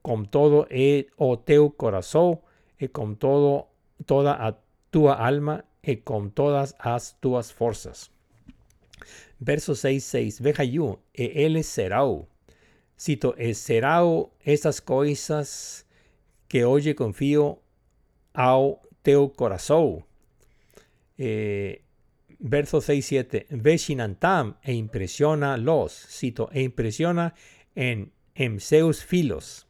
com 0.04 0.24
todo 0.24 0.68
e 0.70 1.08
o 1.18 1.36
teu 1.36 1.72
corazón, 1.72 2.40
e 2.80 2.88
com 2.88 3.16
todo, 3.16 3.68
toda 4.06 4.34
a 4.34 5.28
alma, 5.28 5.66
e 5.84 5.96
com 5.96 6.30
todas 6.30 6.76
as 6.78 7.14
tuas 7.20 7.50
forças. 7.50 8.12
Verso 9.40 9.74
6.6, 9.74 10.42
veja 10.42 10.64
yo, 10.64 11.00
e 11.18 11.32
ele 11.34 11.64
será, 11.64 12.02
cito, 12.96 13.34
e 13.36 13.56
será 13.56 14.02
estas 14.46 14.80
coisas 14.80 15.84
que 16.48 16.64
hoje 16.64 16.94
confío 16.94 17.58
ao 18.34 18.82
teu 19.02 19.34
corazón. 19.34 20.06
Eh, 21.18 21.84
verso 22.40 22.82
6, 22.82 23.06
7. 23.06 23.48
Ve 23.50 23.78
Shinantam 23.78 24.58
e 24.64 24.74
impresiona 24.74 25.58
los, 25.58 25.94
cito, 25.94 26.50
e 26.52 26.62
impresiona 26.64 27.34
en, 27.76 28.12
en 28.36 28.60
seus 28.60 29.04
filos. 29.04 29.68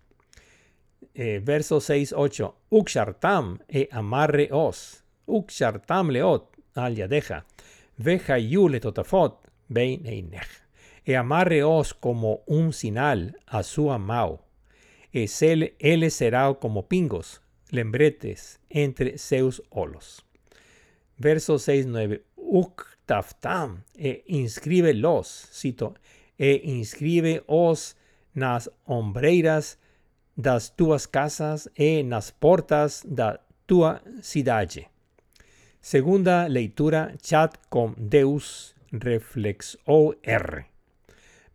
Eh, 1.13 1.41
verso 1.43 1.81
6, 1.81 2.13
8. 2.13 2.55
Ukshartam 2.69 3.59
e 3.67 3.89
amarre 3.91 4.49
os. 4.51 5.03
Ukshartam 5.25 6.09
leot 6.09 6.57
al 6.75 6.95
yadeja. 6.95 7.45
Veja 7.97 8.37
yule 8.37 8.79
totafot 8.79 9.47
bein 9.67 10.05
einej. 10.07 10.47
E 11.03 11.17
amarre 11.17 11.63
os 11.63 11.93
como 11.93 12.43
un 12.45 12.73
sinal 12.73 13.37
a 13.47 13.63
su 13.63 13.91
amao. 13.91 14.45
Es 15.11 15.41
él, 15.41 15.75
él 15.79 16.09
será 16.11 16.53
como 16.53 16.87
pingos 16.87 17.41
lembretes 17.71 18.59
entre 18.69 19.17
seus 19.17 19.63
olos. 19.71 20.23
Verso 21.17 21.55
6-9. 21.55 22.21
Uktaftam 22.35 23.83
e 23.95 24.23
inscribe 24.27 24.93
los, 24.93 25.47
cito, 25.51 25.95
e 26.37 26.61
inscribe 26.65 27.43
os 27.47 27.95
nas 28.33 28.69
ombreiras 28.85 29.77
das 30.35 30.75
tuas 30.75 31.07
casas 31.07 31.69
e 31.75 32.03
nas 32.03 32.31
portas 32.31 33.03
da 33.05 33.39
tua 33.65 34.01
cidade. 34.21 34.89
Segunda 35.79 36.47
lectura, 36.47 37.15
chat 37.21 37.57
con 37.69 37.95
Deus 37.97 38.75
reflexo 38.91 39.79
R. 40.23 40.65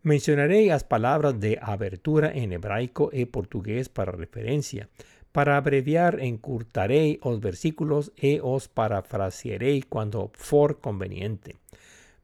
Mencionaré 0.03 0.67
las 0.67 0.83
palabras 0.83 1.39
de 1.39 1.59
abertura 1.61 2.31
en 2.31 2.53
hebraico 2.53 3.09
y 3.11 3.25
portugués 3.25 3.89
para 3.89 4.11
referencia. 4.11 4.89
Para 5.37 5.55
abreviar, 5.55 6.19
encurtaré 6.19 7.19
los 7.23 7.39
versículos 7.39 8.11
y 8.15 8.39
os 8.41 8.67
parafrasearé 8.67 9.83
cuando 9.87 10.31
for 10.33 10.79
conveniente. 10.79 11.57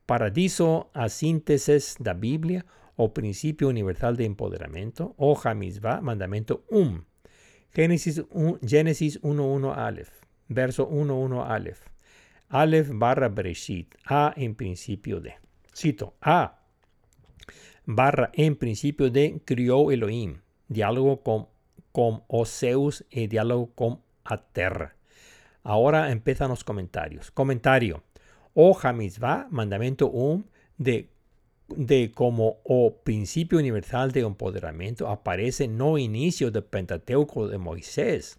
Paradiso 0.07 0.90
a 0.95 1.10
síntesis 1.10 1.95
da 1.99 2.14
Biblia 2.14 2.65
o 2.95 3.14
principio 3.14 3.69
universal 3.69 4.18
de 4.18 4.26
empoderamiento 4.26 5.14
o 5.18 5.38
Hamizvah, 5.38 6.02
mandamiento 6.02 6.65
um. 6.72 7.03
Génesis 7.69 8.26
1.1 8.26 9.77
Aleph, 9.77 10.10
verso 10.49 10.90
1.1 10.90 11.45
Aleph. 11.48 11.85
Aleph 12.49 12.90
barra 12.95 13.30
Bereshit, 13.30 13.94
A 14.06 14.34
en 14.35 14.56
principio 14.56 15.22
de. 15.22 15.35
Cito, 15.72 16.15
A 16.19 16.64
barra 17.85 18.31
en 18.34 18.56
principio 18.56 19.11
de 19.11 19.40
crió 19.45 19.91
Elohim, 19.91 20.40
diálogo 20.68 21.22
con, 21.22 21.52
con 21.93 22.23
Oseus 22.27 23.05
y 23.09 23.27
diálogo 23.27 23.69
con 23.73 24.01
Aterra. 24.25 24.95
Ahora 25.63 26.11
empiezan 26.11 26.49
los 26.49 26.65
comentarios. 26.65 27.31
Comentario. 27.31 28.03
O 28.53 28.77
Hamizvah, 28.77 29.47
mandamiento 29.49 30.09
um, 30.11 30.43
de, 30.77 31.07
de 31.69 32.11
como 32.11 32.57
o 32.65 32.97
principio 33.03 33.57
universal 33.57 34.11
de 34.11 34.21
empoderamiento 34.21 35.07
aparece 35.07 35.69
no 35.69 35.97
inicio 35.97 36.51
del 36.51 36.65
Pentateuco 36.65 37.47
de 37.47 37.57
Moisés. 37.57 38.37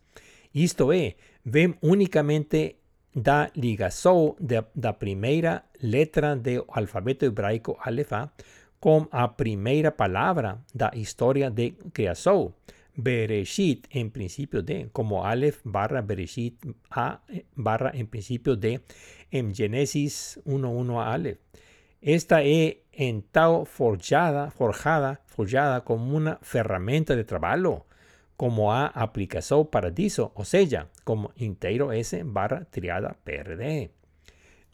Esto 0.52 0.92
es, 0.92 1.14
ven 1.44 1.76
únicamente 1.80 2.76
da 3.14 3.50
ligação 3.54 4.36
de, 4.38 4.62
da 4.74 4.92
primeira 4.92 5.64
letra 5.80 6.36
do 6.36 6.64
alfabeto 6.68 7.24
hebraico 7.24 7.78
Alefa 7.80 8.32
com 8.80 9.06
a 9.10 9.28
primeira 9.28 9.90
palavra 9.90 10.58
da 10.74 10.90
história 10.94 11.50
de 11.50 11.72
criação. 11.92 12.52
Bereshit 12.96 13.88
em 13.90 14.08
princípio 14.08 14.62
de, 14.62 14.86
como 14.92 15.22
Aleph 15.22 15.60
barra 15.64 16.00
Bereshit 16.00 16.56
A 16.90 17.20
barra 17.56 17.92
em 17.94 18.06
princípio 18.06 18.56
de, 18.56 18.80
em 19.32 19.52
Gênesis 19.52 20.38
1.1 20.46 20.98
a 20.98 21.12
Aleph. 21.12 21.38
Esta 22.00 22.44
é 22.44 22.78
então 22.92 23.64
forjada, 23.64 24.50
forjada, 24.50 25.18
forjada 25.26 25.80
como 25.80 26.16
uma 26.16 26.38
ferramenta 26.42 27.16
de 27.16 27.24
trabalho 27.24 27.84
como 28.36 28.70
a 28.70 28.86
aplicación 28.86 29.66
paradiso, 29.66 30.32
o 30.34 30.44
sea, 30.44 30.88
como 31.04 31.32
inteiro 31.36 31.92
S 31.92 32.22
barra 32.24 32.64
triada 32.70 33.16
PRD. 33.24 33.90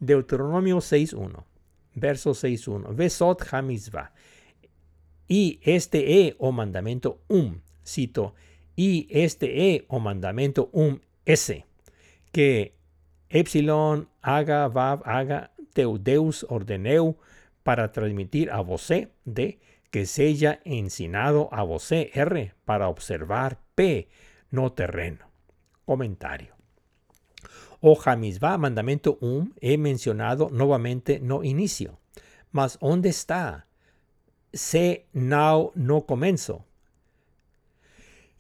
Deuteronomio 0.01 0.79
6.1, 0.79 1.45
verso 1.95 2.31
6.1, 2.31 2.95
Vesot 2.95 3.45
hamizva. 3.53 4.13
Y 5.29 5.61
este 5.63 5.99
e 5.99 6.35
o 6.39 6.51
mandamiento 6.51 7.21
um, 7.29 7.61
cito, 7.85 8.35
y 8.77 9.07
este 9.11 9.75
e 9.75 9.85
o 9.89 9.99
mandamiento 10.01 10.71
um 10.73 10.99
S, 11.25 11.65
que 12.33 12.75
epsilon 13.29 14.09
haga, 14.23 14.69
vav 14.69 15.03
haga, 15.05 15.51
teu 15.73 15.99
deus 15.99 16.45
ordeneu 16.49 17.19
para 17.63 17.93
transmitir 17.93 18.51
a 18.51 18.63
você 18.63 19.09
de 19.25 19.61
que 19.91 20.07
se 20.07 20.27
haya 20.27 20.61
ensinado 20.65 21.49
a 21.53 21.63
vosé 21.63 22.11
R 22.15 22.55
para 22.65 22.89
observar 22.89 23.61
P, 23.75 24.09
no 24.51 24.73
terreno. 24.73 25.27
Comentario. 25.85 26.55
O 27.81 27.99
Hamisba, 28.05 28.59
mandamiento 28.59 29.19
um, 29.21 29.53
he 29.61 29.79
mencionado 29.79 30.51
nuevamente 30.51 31.19
no 31.19 31.43
inicio. 31.43 31.99
Mas 32.53 32.79
¿dónde 32.81 33.09
está? 33.09 33.67
Se 34.53 35.07
now 35.13 35.73
no 35.75 36.03
comienzo. 36.03 36.67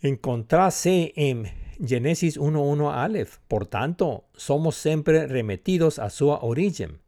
Encontrase 0.02 1.12
en 1.16 1.44
Génesis 1.84 2.38
1.1 2.38 2.90
Aleph. 2.90 3.38
Por 3.48 3.66
tanto, 3.66 4.24
somos 4.34 4.76
siempre 4.76 5.26
remetidos 5.26 5.98
a 5.98 6.08
su 6.08 6.28
origen. 6.28 7.00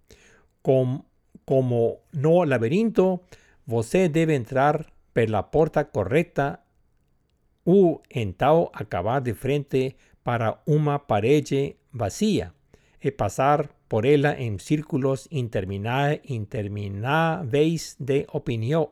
como 0.63 2.01
no 2.13 2.45
laberinto, 2.45 3.23
você 3.67 4.09
debe 4.09 4.35
entrar 4.35 4.93
por 5.13 5.31
la 5.31 5.51
puerta 5.51 5.91
correcta 5.91 6.65
u 7.65 8.01
então 8.11 8.71
acabar 8.75 9.23
de 9.23 9.35
frente 9.35 9.97
para 10.23 10.63
una 10.67 11.07
pared 11.07 11.75
vacía 11.93 12.55
y 13.01 13.11
pasar 13.11 13.75
por 13.89 14.05
ella 14.07 14.39
en 14.39 14.61
círculos 14.61 15.27
interminables 15.31 17.97
de 17.99 18.27
opinión. 18.33 18.89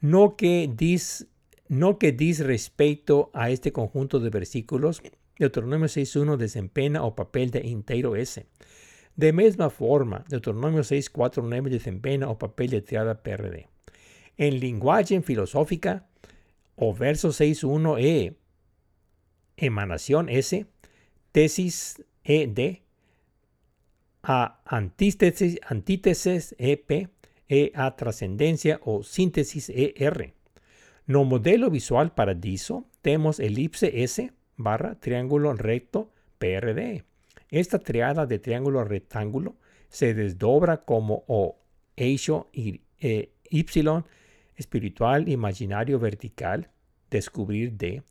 No 0.00 0.36
que 0.36 0.70
dis 0.74 1.26
no 1.70 2.00
que 2.00 2.10
dis 2.10 2.40
respecto 2.40 3.30
a 3.32 3.50
este 3.50 3.72
conjunto 3.72 4.18
de 4.18 4.28
versículos, 4.28 5.02
Deuteronomio 5.38 5.86
6.1 5.86 6.36
desempeña 6.36 7.04
o 7.04 7.14
papel 7.14 7.52
de 7.52 7.60
inteiro 7.60 8.16
S. 8.16 8.44
De 9.14 9.32
misma 9.32 9.70
forma, 9.70 10.24
Deuteronomio 10.28 10.80
6.4.9 10.80 11.68
desempeña 11.68 12.28
o 12.28 12.38
papel 12.38 12.70
de 12.70 12.82
triada 12.82 13.22
PRD. 13.22 13.68
En 14.36 14.58
lenguaje 14.58 15.22
filosófica, 15.22 16.08
o 16.74 16.92
verso 16.92 17.28
6.1 17.28 18.02
e, 18.02 18.34
emanación 19.56 20.28
S, 20.28 20.66
tesis 21.30 22.02
ED, 22.24 22.82
a 24.24 24.60
antítesis, 24.64 25.60
antítesis 25.62 26.56
EP, 26.58 27.08
e 27.48 27.72
a 27.74 27.94
trascendencia 27.94 28.80
o 28.82 29.02
síntesis 29.02 29.70
ER. 29.70 30.34
No 31.10 31.24
modelo 31.24 31.70
visual 31.70 32.14
paradiso 32.14 32.86
tenemos 33.02 33.40
elipse 33.40 34.04
S 34.04 34.32
barra 34.56 34.94
triángulo 34.94 35.52
recto 35.54 36.12
PRD. 36.38 37.02
Esta 37.48 37.80
triada 37.80 38.26
de 38.26 38.38
triángulo 38.38 38.84
rectángulo 38.84 39.56
se 39.88 40.14
desdobra 40.14 40.84
como 40.84 41.24
o 41.26 41.58
eixo 41.96 42.48
y, 42.52 42.82
eh, 43.00 43.32
espiritual, 44.54 45.28
imaginario, 45.28 45.98
vertical, 45.98 46.70
descubrir 47.10 47.76
D, 47.76 48.04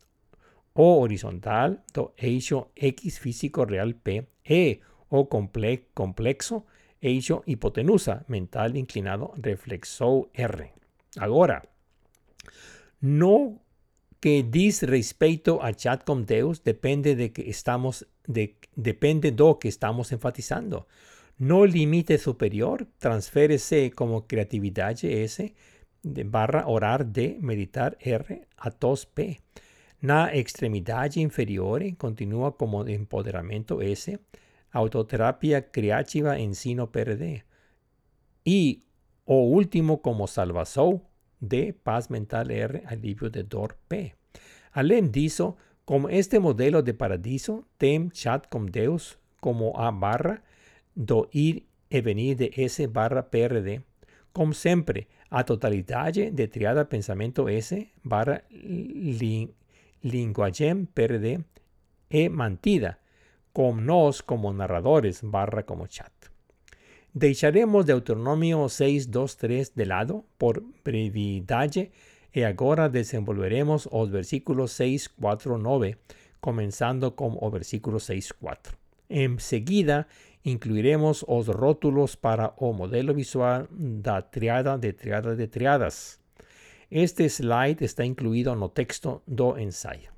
o 0.73 0.99
horizontal, 0.99 1.81
do 1.93 2.13
eixo 2.17 2.69
X 2.75 3.17
físico 3.19 3.63
real 3.63 3.95
P, 3.95 4.27
E, 4.43 4.81
o 5.07 5.29
complexo, 5.29 6.65
eixo 6.99 7.43
hipotenusa, 7.45 8.25
mental 8.27 8.75
inclinado, 8.75 9.31
reflexo 9.37 10.29
R. 10.33 10.73
Ahora, 11.17 11.63
no 12.99 13.61
que 14.19 14.43
dice 14.43 14.85
respecto 14.85 15.63
a 15.63 15.73
chat 15.73 16.03
con 16.03 16.25
Deus 16.25 16.63
depende 16.63 17.15
de 17.15 17.31
que 17.31 17.49
estamos 17.49 18.07
de, 18.27 18.57
depende 18.75 19.31
do 19.31 19.59
que 19.59 19.69
estamos 19.69 20.11
enfatizando. 20.11 20.87
No 21.37 21.65
límite 21.65 22.17
superior, 22.17 22.87
transférese 22.97 23.91
como 23.91 24.27
creatividad 24.27 25.03
S 25.05 25.55
de 26.03 26.23
barra 26.23 26.67
orar 26.67 27.05
D, 27.05 27.37
meditar 27.41 27.97
R 28.01 28.47
a 28.57 28.71
tos 28.71 29.05
P. 29.05 29.41
Na 30.01 30.33
extremidad 30.33 31.15
inferior 31.15 31.81
continúa 31.97 32.57
como 32.57 32.85
empoderamiento 32.85 33.81
S, 33.81 34.19
autoterapia 34.71 35.71
creativa 35.71 36.39
ensino 36.39 36.91
PRD. 36.91 37.45
Y 38.43 38.83
o 39.25 39.43
último 39.43 40.01
como 40.01 40.27
salvación 40.27 41.03
D, 41.39 41.73
paz 41.73 42.09
mental 42.09 42.51
R, 42.51 42.83
alivio 42.85 43.29
de 43.29 43.43
dor 43.43 43.77
P. 43.87 44.15
Alem 44.71 45.09
diso, 45.09 45.57
como 45.85 46.09
este 46.09 46.39
modelo 46.39 46.81
de 46.83 46.93
paradiso, 46.93 47.65
tem 47.77 48.09
chat 48.11 48.47
con 48.49 48.67
Deus 48.67 49.17
como 49.39 49.73
A 49.77 49.91
barra, 49.91 50.43
do 50.95 51.29
ir 51.31 51.65
e 51.89 52.01
venir 52.01 52.35
de 52.35 52.51
S 52.55 52.85
barra 52.87 53.29
PRD, 53.29 53.81
como 54.31 54.53
siempre, 54.53 55.07
a 55.29 55.43
totalidade 55.43 56.31
de 56.31 56.47
triada 56.47 56.89
pensamento 56.89 57.49
S 57.49 57.91
barra 58.03 58.43
linguagem 60.01 60.85
PRD 60.85 61.43
e 62.09 62.29
mantida, 62.29 62.99
con 63.53 63.85
nos 63.85 64.21
como 64.21 64.53
narradores 64.53 65.21
barra 65.23 65.63
como 65.63 65.87
chat. 65.87 66.28
Deixaremos 67.13 67.87
Deuteronomio 67.87 68.65
6.2.3 68.65 69.73
de 69.73 69.85
lado 69.87 70.25
por 70.37 70.63
brevidade 70.83 71.91
y 72.31 72.43
ahora 72.43 72.87
desenvolveremos 72.87 73.89
los 73.91 74.11
versículos 74.11 74.71
6, 74.73 75.09
4, 75.19 75.57
9, 75.57 75.97
comenzando 76.39 77.15
con 77.15 77.37
el 77.41 77.49
versículo 77.49 77.99
6, 77.99 78.35
4. 78.39 78.77
Enseguida 79.09 80.07
incluiremos 80.43 81.25
los 81.27 81.47
rótulos 81.47 82.15
para 82.15 82.53
o 82.57 82.73
modelo 82.73 83.15
visual 83.15 83.67
da 83.71 84.29
triada 84.29 84.77
de 84.77 84.93
triada 84.93 85.35
de 85.35 85.47
triadas. 85.47 86.19
Este 86.91 87.27
slide 87.27 87.83
está 87.83 88.05
incluido 88.05 88.53
en 88.53 88.61
el 88.61 88.71
texto 88.71 89.23
do 89.25 89.57
ensayo. 89.57 90.11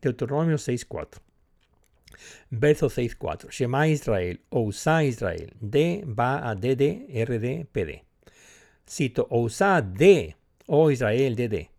Deuteronomio 0.00 0.56
6.4. 0.56 1.20
Verso 2.50 2.88
6.4. 2.88 3.50
Shema 3.50 3.88
Israel, 3.88 4.40
Ousa 4.50 5.04
Israel, 5.04 5.52
D 5.60 6.04
va 6.06 6.48
a 6.48 6.54
DD, 6.54 7.06
RD, 7.24 7.66
PD. 7.70 8.04
Cito, 8.86 9.26
Ousa 9.30 9.80
D, 9.80 10.36
O 10.66 10.90
Israel, 10.90 11.34
DD. 11.36 11.70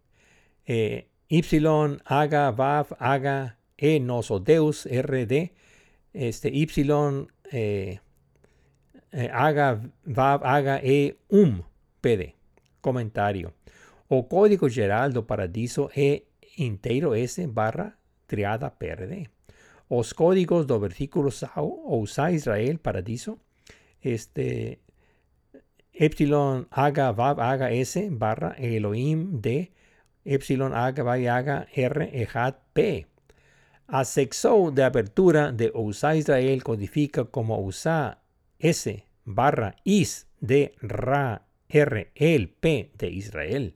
Eh, 0.65 1.07
y, 1.27 1.41
haga, 2.05 2.51
vav, 2.51 2.95
haga, 2.99 3.57
e, 3.77 3.99
noso, 3.99 4.39
deus, 4.39 4.85
RD. 4.85 5.51
Este, 6.13 6.49
y, 6.49 6.67
eh, 7.51 7.99
eh, 9.11 9.29
haga, 9.33 9.81
vav, 10.05 10.45
haga, 10.45 10.79
e, 10.83 11.17
um, 11.29 11.63
PD. 12.01 12.35
Comentario. 12.81 13.53
O 14.07 14.27
código 14.27 14.69
geral 14.69 15.11
do 15.11 15.23
paradiso 15.23 15.89
é 15.95 16.23
inteiro 16.57 17.15
S 17.15 17.47
barra 17.47 17.97
triada 18.27 18.69
PRD. 18.69 19.29
Os 19.95 20.15
códigos 20.15 20.65
do 20.65 20.79
versículo 20.79 21.29
usa 21.85 22.31
Israel 22.31 22.79
paradiso, 22.79 23.37
este 24.01 24.79
epsilon 25.93 26.65
haga 26.71 27.11
vav 27.11 27.39
haga 27.39 27.69
S 27.69 28.09
barra 28.09 28.55
Elohim 28.57 29.39
de 29.39 29.71
epsilon 30.25 30.73
haga 30.73 31.03
vav 31.03 31.21
haga 31.29 31.67
R 31.69 32.09
ejat 32.09 32.57
P. 32.73 33.05
A 33.85 34.03
sexo 34.03 34.71
de 34.71 34.83
apertura 34.83 35.51
de 35.51 35.69
usa 35.75 36.15
Israel 36.15 36.63
codifica 36.63 37.25
como 37.25 37.61
usa 37.61 38.17
S 38.57 39.05
barra 39.25 39.75
is 39.83 40.25
de 40.41 40.73
ra 40.81 41.45
R 41.69 42.09
el 42.15 42.49
P 42.49 42.89
de 42.97 43.11
Israel. 43.11 43.75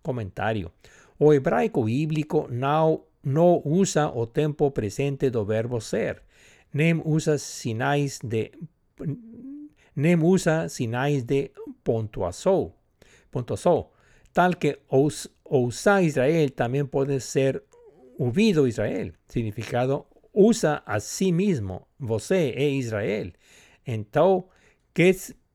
Comentario. 0.00 0.72
O 1.18 1.34
hebraico 1.34 1.84
bíblico 1.84 2.46
no, 2.48 3.07
no 3.24 3.62
usa 3.64 4.08
o 4.08 4.26
tempo 4.26 4.70
presente 4.70 5.30
do 5.30 5.44
verbo 5.44 5.80
ser. 5.80 6.22
Nem 6.72 7.00
usa 7.04 7.38
sinais 7.38 8.20
de 8.22 8.52
nem 9.94 10.16
usa 10.22 10.68
sinais 10.68 11.24
de 11.24 11.50
pontuação, 11.82 12.72
pontuação 13.30 13.90
tal 14.38 14.54
que 14.54 14.78
usa 14.88 16.02
Israel 16.02 16.50
también 16.52 16.86
puede 16.86 17.20
ser 17.20 17.64
hubido 18.18 18.68
Israel, 18.68 19.12
significado 19.28 20.06
usa 20.32 20.82
a 20.86 21.00
sí 21.00 21.32
mismo, 21.32 21.88
você 21.98 22.54
e 22.56 22.78
Israel. 22.78 23.32
Então, 23.84 24.46
que, 24.94 25.10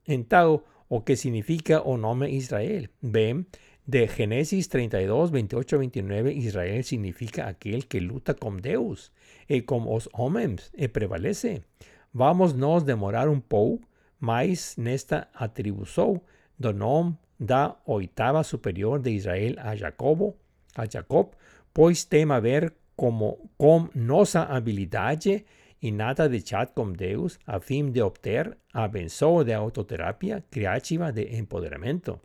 então 0.06 0.62
o 0.88 1.00
que 1.00 1.16
significa 1.16 1.80
o 1.82 1.96
nombre 1.96 2.30
Israel. 2.30 2.88
Ven, 3.00 3.46
de 3.86 4.08
Génesis 4.08 4.68
32, 4.68 5.30
28, 5.30 5.78
29, 5.78 6.32
Israel 6.32 6.84
significa 6.84 7.48
aquel 7.48 7.86
que 7.86 8.00
luta 8.00 8.34
con 8.34 8.62
Deus 8.62 9.12
y 9.46 9.62
con 9.62 9.84
los 9.84 10.08
hombres 10.12 10.70
y 10.74 10.88
prevalece. 10.88 11.64
Vamos 12.12 12.54
nos 12.54 12.86
demorar 12.86 13.28
un 13.28 13.42
poco 13.42 13.80
más 14.20 14.78
nesta 14.78 15.30
atribución 15.34 16.22
do 16.56 16.72
nome 16.72 17.18
da 17.38 17.80
oitava 17.84 18.44
superior 18.44 19.02
de 19.02 19.10
Israel 19.10 19.58
a 19.58 19.76
Jacobo, 19.76 20.36
a 20.76 20.86
Jacob, 20.86 21.34
pois 21.72 22.08
tem 22.08 22.30
a 22.30 22.40
ver 22.40 22.72
como 22.96 23.50
com 23.58 23.90
nossa 23.94 24.44
habilidade 24.44 25.44
y 25.80 25.90
nada 25.90 26.28
de 26.28 26.40
chat 26.42 26.72
con 26.72 26.94
Deus 26.94 27.38
a 27.44 27.60
fin 27.60 27.92
de 27.92 28.02
obtener 28.02 28.56
a 28.72 28.88
de 28.88 29.54
autoterapia 29.54 30.42
creativa 30.48 31.12
de 31.12 31.36
empoderamiento. 31.36 32.20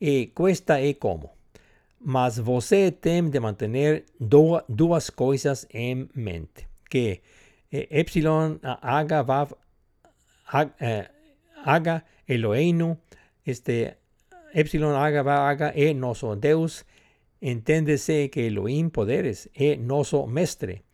Y 0.00 0.28
cuesta 0.28 0.80
e 0.80 0.94
como. 0.94 1.32
Mas 2.00 2.38
você 2.38 2.92
tem 2.92 3.30
de 3.30 3.40
mantener 3.40 4.06
dos 4.18 5.10
cosas 5.10 5.66
en 5.70 6.10
mente. 6.14 6.68
Que 6.88 7.22
eh, 7.70 7.88
epsilon 7.90 8.60
haga 8.62 9.22
vav 9.22 9.56
eh, 10.80 11.08
haga 11.64 12.04
Eloheinu, 12.26 12.98
este 13.44 13.98
epsilon 14.54 14.94
haga 14.94 15.22
va 15.22 15.48
haga 15.48 15.72
e 15.74 15.92
noso 15.94 16.36
Deus, 16.36 16.86
enténdese 17.40 18.30
que 18.30 18.46
Elohim 18.46 18.90
poderes 18.90 19.50
e 19.54 19.76
noso 19.76 20.26
mestre 20.26 20.84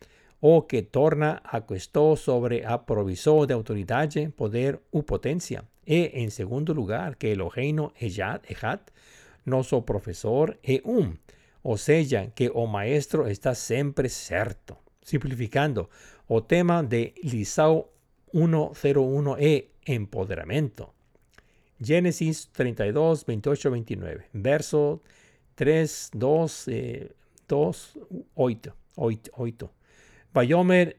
o 0.41 0.67
que 0.67 0.83
torna 0.83 1.41
a 1.43 1.63
questo 1.63 2.17
sobre 2.17 2.67
a 2.67 2.85
provisor 2.85 3.47
de 3.47 3.55
autoridad, 3.55 4.11
poder 4.37 4.83
u 4.91 5.03
potencia. 5.05 5.65
E 5.87 6.23
en 6.23 6.31
segundo 6.31 6.75
lugar, 6.75 7.17
que 7.17 7.33
Eloheinu 7.33 7.93
ejat, 7.99 8.45
ejat, 9.45 9.47
noso 9.47 9.83
profesor 9.83 10.59
e 10.63 10.81
um, 10.85 11.15
o 11.63 11.77
sea, 11.77 12.31
que 12.35 12.51
o 12.53 12.67
maestro 12.67 13.29
está 13.29 13.55
siempre 13.55 14.09
certo. 14.09 14.79
Simplificando, 15.03 15.89
o 16.29 16.43
tema 16.43 16.83
de 16.83 17.15
Lisao 17.23 17.91
101e, 18.33 19.69
empoderamiento. 19.87 20.95
Génesis 21.81 22.49
32, 22.53 23.25
28, 23.27 23.71
29, 23.71 24.25
verso 24.33 25.03
3, 25.55 26.11
2, 26.15 26.67
2, 27.49 27.99
8, 28.35 28.77
8, 28.97 29.31
8. 29.37 29.71
Vayomer 30.33 30.97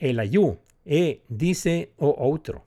el 0.00 0.18
ayú, 0.18 0.58
e 0.84 1.22
dice 1.28 1.92
o 1.96 2.14
otro. 2.28 2.64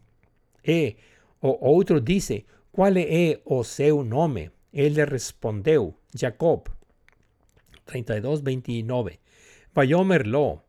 E 0.64 0.98
o 1.42 1.78
otro 1.78 2.00
dice, 2.00 2.46
¿cuál 2.72 2.98
es 2.98 3.40
o 3.44 3.64
seu 3.64 4.04
nome? 4.04 4.55
Él 4.76 4.96
le 4.96 5.06
respondeu, 5.06 5.96
Jacob. 6.14 6.70
32, 7.86 8.44
29. 8.44 9.20
Vayomer 9.74 10.28
lo, 10.28 10.64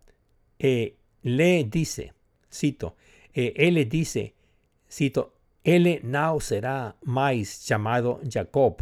e 0.58 0.96
le 1.22 1.64
dice, 1.64 2.12
cito, 2.48 2.94
e 3.34 3.52
él 3.56 3.74
le 3.74 3.84
dice, 3.84 4.34
cito, 4.88 5.34
él 5.64 6.00
no 6.04 6.38
será 6.38 6.96
más 7.02 7.66
llamado 7.66 8.20
Jacob, 8.30 8.76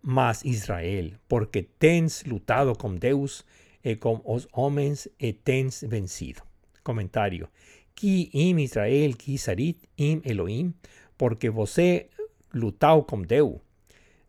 mas 0.00 0.44
Israel, 0.44 1.20
porque 1.28 1.62
tens 1.62 2.26
lutado 2.26 2.74
con 2.74 2.98
Deus 2.98 3.46
e 3.84 4.00
con 4.00 4.20
os 4.24 4.48
homens 4.50 5.10
e 5.18 5.32
tens 5.32 5.86
vencido. 5.88 6.42
Comentario. 6.82 7.50
Ki 7.94 8.30
im 8.32 8.58
Israel, 8.58 9.16
ki 9.16 9.38
sarit 9.38 9.86
im 9.96 10.22
Elohim, 10.24 10.74
porque 11.16 11.50
você 11.50 12.10
lutau 12.50 13.06
com 13.06 13.22
Deus. 13.22 13.60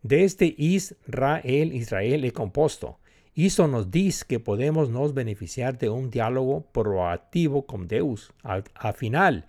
Desde 0.04 0.54
Israel, 0.58 1.74
Israel 1.74 2.26
é 2.26 2.32
composto. 2.32 2.98
Isso 3.34 3.68
nos 3.68 3.90
diz 3.90 4.24
que 4.24 4.40
podemos 4.40 4.90
nos 4.90 5.14
beneficiar 5.14 5.78
de 5.78 5.90
un 5.90 6.12
diálogo 6.12 6.68
proactivo 6.72 7.66
con 7.66 7.88
Deus. 7.88 8.32
Afinal, 8.76 9.46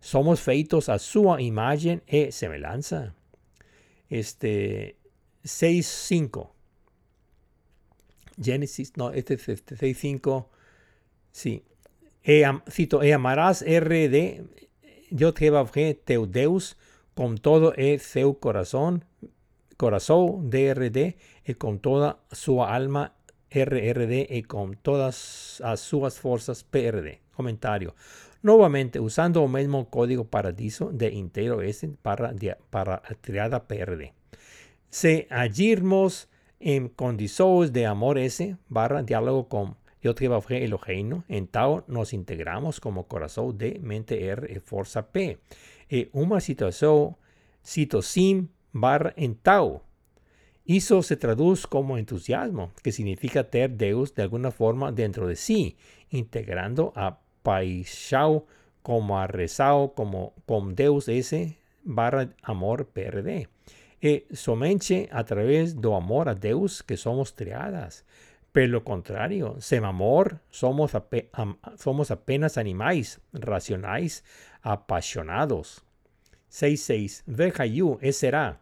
somos 0.00 0.40
feitos 0.40 0.88
a 0.88 0.98
sua 0.98 1.40
imagem 1.40 2.02
e 2.06 2.30
semelhança. 2.32 3.14
Este 4.10 4.96
6.5 5.44 6.50
Génesis, 8.40 8.96
no, 8.96 9.12
este 9.12 9.34
es 9.34 9.46
6.5. 9.46 10.46
Sí. 11.30 11.64
E, 12.24 12.44
cito, 12.70 13.02
e 13.02 13.12
amarás 13.12 13.62
RD, 13.62 14.44
Dios 15.10 15.34
Jehová 15.36 15.64
teu 16.04 16.26
Deus, 16.26 16.76
con 17.14 17.38
todo 17.38 17.74
e 17.76 17.98
seu 17.98 18.34
corazón, 18.34 19.04
corazón 19.82 20.48
DRD, 20.48 21.16
y 21.44 21.54
con 21.54 21.80
toda 21.80 22.20
su 22.30 22.62
alma 22.62 23.16
RRD, 23.50 24.28
y 24.30 24.44
con 24.44 24.76
todas 24.76 25.60
as 25.60 25.80
suas 25.80 26.20
fuerzas 26.20 26.62
PRD. 26.62 27.20
Comentario. 27.34 27.96
Nuevamente, 28.42 29.00
usando 29.00 29.42
el 29.42 29.50
mismo 29.50 29.90
código 29.90 30.22
paradiso 30.22 30.92
de 30.92 31.08
inteiro 31.12 31.62
S 31.62 31.88
para, 32.00 32.32
para 32.70 33.02
triada 33.22 33.66
PRD. 33.66 34.14
Se 34.88 35.26
agirmos 35.30 36.28
en 36.60 36.88
condiciones 36.88 37.72
de 37.72 37.84
amor 37.86 38.18
ese 38.18 38.58
barra 38.68 39.02
diálogo 39.02 39.48
con 39.48 39.76
yo 40.00 40.14
te 40.14 40.26
Eloheinu, 40.26 41.24
en 41.26 41.48
Tao 41.48 41.84
nos 41.88 42.12
integramos 42.12 42.78
como 42.78 43.08
corazón 43.08 43.58
de 43.58 43.80
mente 43.80 44.26
R 44.26 44.46
y 44.48 44.60
fuerza 44.60 45.10
P. 45.10 45.40
Y 45.88 46.08
una 46.12 46.40
situación, 46.40 47.16
sim 47.62 48.48
barra 48.72 49.12
en 49.16 49.34
Tao. 49.34 49.82
Eso 50.64 51.02
se 51.02 51.16
traduce 51.16 51.66
como 51.68 51.98
entusiasmo, 51.98 52.72
que 52.82 52.92
significa 52.92 53.44
tener 53.44 53.70
Deus 53.70 54.14
de 54.14 54.22
alguna 54.22 54.50
forma 54.50 54.92
dentro 54.92 55.26
de 55.26 55.36
sí, 55.36 55.76
integrando 56.10 56.92
a 56.94 57.18
Paixao 57.42 58.46
como 58.82 59.18
a 59.18 59.26
rezao 59.26 59.94
como 59.94 60.34
con 60.46 60.74
Deus 60.74 61.08
ese 61.08 61.58
barra 61.84 62.30
amor 62.42 62.86
PRD. 62.86 63.48
E 64.00 64.26
somente 64.34 65.08
a 65.12 65.22
través 65.22 65.78
do 65.78 65.94
amor 65.94 66.28
a 66.28 66.34
Deus 66.34 66.82
que 66.82 66.96
somos 66.96 67.34
triadas. 67.34 68.04
Pelo 68.50 68.82
contrario, 68.82 69.56
sem 69.60 69.84
amor 69.84 70.40
somos, 70.50 70.90
somos 71.78 72.10
apenas 72.10 72.58
animais 72.58 73.20
racionais 73.32 74.24
apaixonados. 74.60 75.86
6.6. 76.52 77.22
Vejayu, 77.26 77.98
e 78.02 78.12
será. 78.12 78.60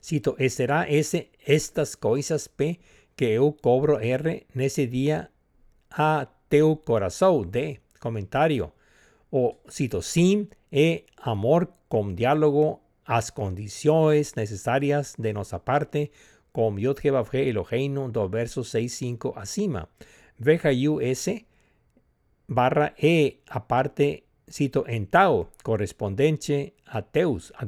Cito, 0.00 0.34
e 0.38 0.50
será 0.50 0.90
esse, 0.90 1.30
estas 1.46 1.94
coisas 1.94 2.48
P 2.48 2.80
que 3.14 3.24
eu 3.24 3.52
cobro 3.52 3.98
R 3.98 4.46
nesse 4.54 4.86
dia 4.86 5.30
a 5.90 6.26
teu 6.48 6.76
corazón 6.76 7.50
de 7.50 7.80
comentario. 8.00 8.72
O 9.30 9.56
cito 9.68 10.02
sim 10.02 10.48
e 10.70 11.06
amor 11.16 11.72
con 11.88 12.14
diálogo 12.14 12.80
as 13.04 13.30
condiciones 13.30 14.34
necesarias 14.36 15.14
de 15.18 15.32
nuestra 15.32 15.58
parte 15.58 16.10
com 16.52 16.78
Yod 16.78 17.00
He 17.02 17.48
Eloheinu 17.48 18.10
do 18.10 18.28
verso 18.28 18.62
6.5 18.62 19.32
acima. 19.36 19.88
Veja 20.38 20.70
US 20.70 21.28
barra 22.48 22.94
E 22.98 23.40
aparte 23.48 24.25
cito 24.48 24.84
en 24.86 25.06
tau 25.06 25.50
correspondente 25.62 26.74
a 26.86 27.02
Deus, 27.02 27.52
a. 27.56 27.66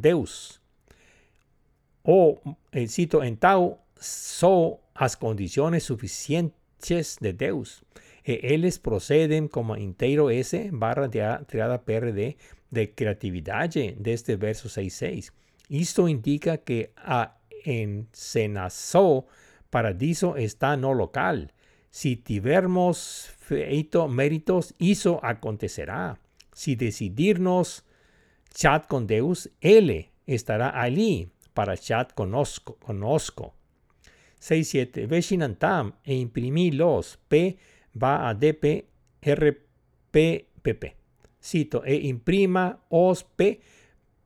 O 2.02 2.40
eh, 2.72 2.88
cito 2.88 3.22
en 3.22 3.36
tau 3.36 3.80
so 4.00 4.80
as 4.94 5.16
condiciones 5.16 5.84
suficientes 5.84 7.18
de 7.20 7.32
Deus. 7.32 7.82
E 8.24 8.54
eles 8.54 8.78
proceden 8.78 9.48
como 9.48 9.76
inteiro 9.76 10.30
S 10.30 10.70
barra 10.72 11.08
de 11.08 11.20
triada 11.46 11.82
PRD 11.82 12.36
de 12.70 12.94
creatividad 12.94 13.70
de 13.70 14.12
este 14.12 14.36
verso 14.36 14.68
6.6. 14.68 15.32
Esto 15.70 16.08
indica 16.08 16.58
que 16.58 16.92
a 16.96 17.38
encenazó 17.64 19.26
paradiso 19.70 20.36
está 20.36 20.76
no 20.76 20.94
local. 20.94 21.52
Si 21.90 22.16
tivermos 22.16 23.30
feito 23.38 24.08
méritos, 24.08 24.74
eso 24.78 25.20
acontecerá. 25.22 26.18
Si 26.58 26.74
decidirnos 26.74 27.84
chat 28.52 28.88
con 28.88 29.06
Deus, 29.06 29.48
Él 29.60 30.08
estará 30.26 30.82
allí 30.82 31.30
para 31.54 31.76
chat 31.76 32.12
conozco. 32.14 32.74
conozco. 32.80 33.54
6.7. 34.40 35.06
Veshinantam 35.06 35.94
e 36.02 36.16
imprimílos. 36.16 37.20
P 37.28 37.58
va 37.94 38.28
a 38.28 38.34
DP 38.34 38.88
RPPP. 39.22 40.96
Cito, 41.38 41.84
e 41.86 42.08
imprima 42.08 42.80
os 42.90 43.22
P 43.22 43.60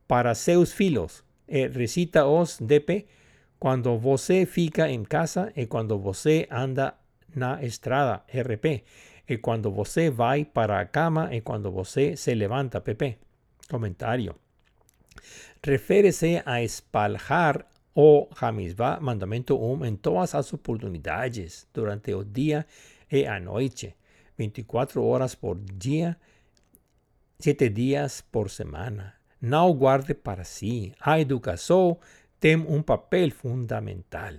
para 0.06 0.34
seus 0.34 0.72
filos. 0.72 1.24
E 1.46 1.68
recita 1.68 2.24
os 2.24 2.56
DP 2.58 3.08
cuando 3.58 3.98
você 3.98 4.46
fica 4.46 4.88
en 4.88 5.04
casa 5.04 5.52
e 5.54 5.66
cuando 5.66 5.98
você 5.98 6.48
anda 6.50 6.96
na 7.34 7.62
estrada, 7.62 8.24
RP, 8.32 8.84
e 9.32 9.38
cuando 9.38 9.70
você 9.70 10.10
vai 10.10 10.44
para 10.44 10.78
a 10.78 10.84
cama 10.84 11.34
e 11.34 11.40
cuando 11.40 11.70
você 11.70 12.16
se 12.16 12.34
levanta, 12.34 12.80
PP. 12.80 13.18
Comentario. 13.70 14.34
Refere-se 15.64 16.42
a 16.44 16.62
espalhar 16.62 17.66
o 17.94 18.28
Hamisba, 18.40 18.98
mandamento 19.00 19.56
um, 19.56 19.84
en 19.84 19.96
todas 19.96 20.34
as 20.34 20.52
oportunidades, 20.52 21.66
durante 21.72 22.14
o 22.14 22.24
dia 22.24 22.66
e 23.10 23.26
a 23.26 23.38
noite, 23.38 23.94
24 24.36 25.02
horas 25.04 25.34
por 25.34 25.58
dia, 25.58 26.16
7 27.38 27.68
dias 27.70 28.22
por 28.22 28.50
semana. 28.50 29.14
Não 29.40 29.72
guarde 29.74 30.14
para 30.14 30.44
si. 30.44 30.92
A 31.00 31.20
educação 31.20 31.98
tem 32.38 32.56
un 32.56 32.82
papel 32.82 33.30
fundamental. 33.30 34.34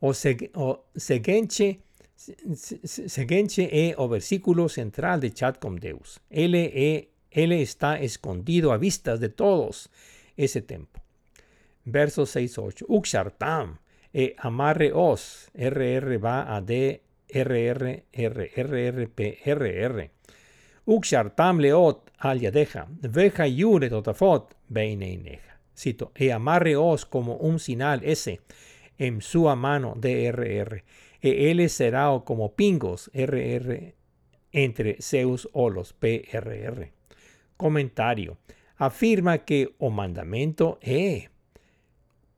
O, 0.00 0.12
seguinte, 0.12 1.80
es 2.28 3.94
o 3.96 4.08
versículo 4.08 4.68
central 4.68 5.20
de 5.20 5.32
Chat 5.32 5.58
con 5.58 5.76
Deus. 5.76 6.20
E, 6.30 7.10
él 7.30 7.52
está 7.52 7.98
escondido 7.98 8.72
a 8.72 8.78
vistas 8.78 9.20
de 9.20 9.28
todos 9.28 9.90
ese 10.36 10.62
tiempo. 10.62 11.00
Verso 11.84 12.22
6-8. 12.22 12.84
Uxartam 12.88 13.78
e 14.12 14.34
amarre 14.38 14.92
os. 14.94 15.50
RR 15.54 16.18
va 16.18 16.54
a 16.54 16.60
D, 16.60 17.02
RR, 17.28 18.04
RR. 18.12 20.10
Uxartam 20.86 21.58
leot 21.58 22.10
al 22.18 22.40
yadeja. 22.40 22.86
Veja 22.88 23.46
yure 23.46 23.90
totafot 23.90 24.54
beineineja 24.68 25.54
cito, 25.76 26.12
e 26.14 26.32
amarreos 26.32 27.04
como 27.04 27.36
un 27.36 27.58
sinal 27.58 28.00
ese 28.04 28.40
en 28.98 29.20
su 29.20 29.44
mano 29.56 29.94
DRR, 29.96 30.84
él 31.50 31.68
será 31.70 32.08
como 32.24 32.54
pingos 32.54 33.10
RR 33.14 33.94
entre 34.52 34.96
Zeus 35.00 35.48
o 35.52 35.70
los 35.70 35.92
PRR. 35.92 36.92
Comentario. 37.56 38.38
Afirma 38.76 39.38
que 39.38 39.74
o 39.78 39.90
mandamento 39.90 40.78
e 40.82 41.28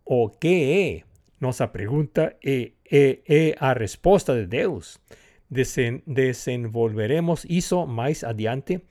o 0.04 0.30
que 0.30 1.02
é. 1.02 1.04
Nossa 1.40 1.72
pregunta 1.72 2.36
e, 2.42 2.74
e, 2.90 3.22
e 3.26 3.54
a 3.58 3.74
respuesta 3.74 4.34
de 4.34 4.46
Deus. 4.46 5.00
Desen, 5.48 6.02
desenvolveremos 6.06 7.46
eso 7.48 7.86
más 7.86 8.24
adiante 8.24 8.82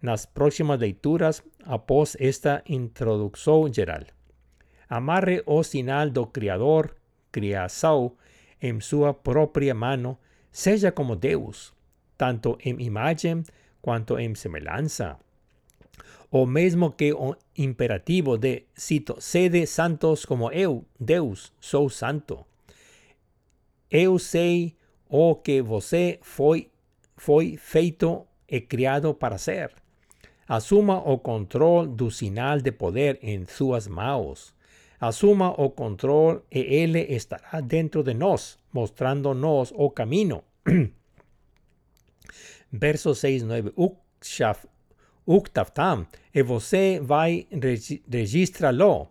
las 0.00 0.26
próximas 0.26 0.80
leituras 0.80 1.44
após 1.64 2.16
esta 2.20 2.62
introducción 2.66 3.72
geral. 3.72 4.08
Amarre 4.88 5.42
o 5.46 5.62
sinal 5.62 6.12
do 6.12 6.32
Criador, 6.32 6.96
criação, 7.30 8.16
en 8.62 8.80
su 8.80 9.14
propia 9.22 9.74
mano, 9.74 10.18
seja 10.50 10.92
como 10.92 11.16
Deus, 11.16 11.74
tanto 12.16 12.56
en 12.60 12.80
imagen 12.80 13.44
quanto 13.82 14.18
en 14.18 14.36
semejanza. 14.36 15.18
O 16.30 16.46
mesmo 16.46 16.96
que 16.96 17.12
o 17.12 17.36
imperativo 17.54 18.38
de, 18.38 18.66
cito, 18.74 19.20
sede 19.20 19.66
santos 19.66 20.24
como 20.24 20.50
eu, 20.50 20.86
Deus, 20.98 21.52
sou 21.60 21.90
santo. 21.90 22.46
Eu 23.90 24.18
sei 24.18 24.76
o 25.08 25.42
que 25.42 25.60
você 25.60 26.18
foi, 26.22 26.70
foi 27.18 27.58
feito 27.58 28.26
e 28.48 28.62
criado 28.62 29.12
para 29.12 29.36
ser 29.36 29.82
asuma 30.52 30.98
o 30.98 31.18
control 31.18 31.86
do 31.86 32.10
sinal 32.10 32.60
de 32.60 32.72
poder 32.72 33.18
en 33.22 33.46
sus 33.46 33.88
manos. 33.88 34.54
Asuma 35.02 35.50
o 35.50 35.74
control 35.74 36.46
e 36.48 36.78
Él 36.78 36.94
estará 36.94 37.60
dentro 37.60 38.04
de 38.04 38.14
nos, 38.14 38.60
mostrándonos 38.70 39.74
o 39.74 39.90
camino. 39.90 40.44
Verso 42.70 43.12
6, 43.12 43.42
9. 43.42 43.72
Uktaftam, 45.26 46.06
e 46.32 46.42
você 46.42 47.00
vai 47.02 47.48
registrá-lo. 48.08 49.10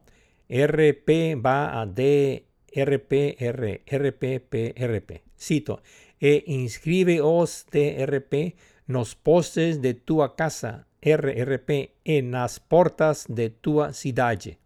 RP 0.49 1.35
va 1.35 1.81
a 1.81 1.85
D, 1.85 2.45
RP, 2.73 3.35
R, 3.37 3.81
RP, 3.85 4.73
RP. 4.79 5.23
Cito, 5.35 5.81
e 6.21 6.45
inscribe-os 6.47 7.65
de 7.69 8.05
RP 8.05 8.55
nos 8.87 9.13
postes 9.13 9.81
de 9.81 9.93
tua 9.93 10.37
casa 10.37 10.87
RRP 11.01 11.97
en 12.05 12.31
las 12.31 12.61
portas 12.61 13.25
de 13.27 13.49
tu 13.49 13.83
cidade. 13.91 14.60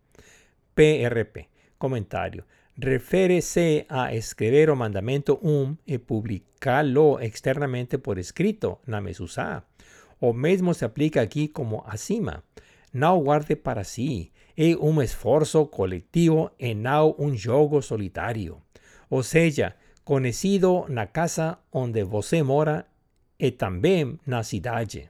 PRP. 0.75 1.47
Comentario. 1.77 2.43
Refere-se 2.77 3.85
a 3.87 4.13
escrever 4.13 4.69
o 4.69 4.75
mandamento 4.75 5.39
um 5.41 5.77
e 5.87 5.97
publicarlo 5.97 7.19
externamente 7.21 7.97
por 7.97 8.17
escrito 8.17 8.79
na 8.85 8.99
mesusá. 8.99 9.63
O 10.19 10.33
mesmo 10.33 10.73
se 10.73 10.83
aplica 10.83 11.21
aquí 11.21 11.47
como 11.47 11.83
acima. 11.87 12.43
Não 12.93 13.23
guarde 13.23 13.55
para 13.55 13.85
si. 13.85 14.31
É 14.57 14.75
um 14.75 15.01
esforço 15.01 15.65
coletivo 15.67 16.51
e 16.59 16.73
não 16.73 17.15
um 17.17 17.33
jogo 17.35 17.81
solitário. 17.81 18.61
Ou 19.09 19.23
seja, 19.23 19.75
conhecido 20.03 20.85
na 20.89 21.07
casa 21.07 21.57
onde 21.71 22.03
você 22.03 22.43
mora 22.43 22.85
e 23.39 23.51
também 23.51 24.19
na 24.25 24.43
cidade. 24.43 25.09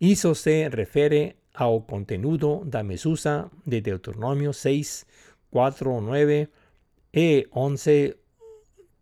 Eso 0.00 0.34
se 0.34 0.68
refiere 0.68 1.36
al 1.56 1.84
contenido 1.86 2.62
da 2.64 2.82
mesusa 2.82 3.50
de 3.64 3.80
Deuteronomio 3.80 4.52
6, 4.52 5.06
4, 5.50 6.00
9 6.00 6.48
e 7.12 7.48
11, 7.50 8.16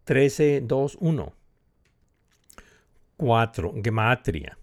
13, 0.05 0.61
2, 0.61 0.97
1. 1.01 1.33
4. 3.17 3.75
Gematria. 3.83 4.57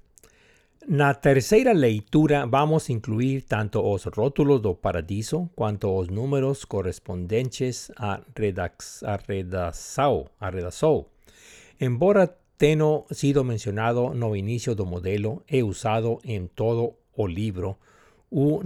Na 0.87 1.13
tercera 1.13 1.73
leitura 1.73 2.45
vamos 2.47 2.89
a 2.89 2.93
incluir 2.93 3.43
tanto 3.43 3.81
os 3.81 4.05
rótulos 4.05 4.61
do 4.61 4.73
paradiso 4.73 5.49
quanto 5.53 5.93
os 5.95 6.07
números 6.09 6.65
correspondentes 6.65 7.91
a, 7.97 8.21
redax, 8.35 9.03
a 9.03 9.17
redação. 9.17 11.05
Embora 11.79 12.41
Teno 12.61 13.07
sido 13.09 13.43
mencionado 13.43 14.13
no 14.13 14.35
inicio 14.35 14.75
do 14.75 14.85
modelo 14.85 15.41
he 15.47 15.63
usado 15.63 16.19
en 16.23 16.47
todo 16.47 17.00
o 17.15 17.27
libro 17.27 17.77
u 18.29 18.61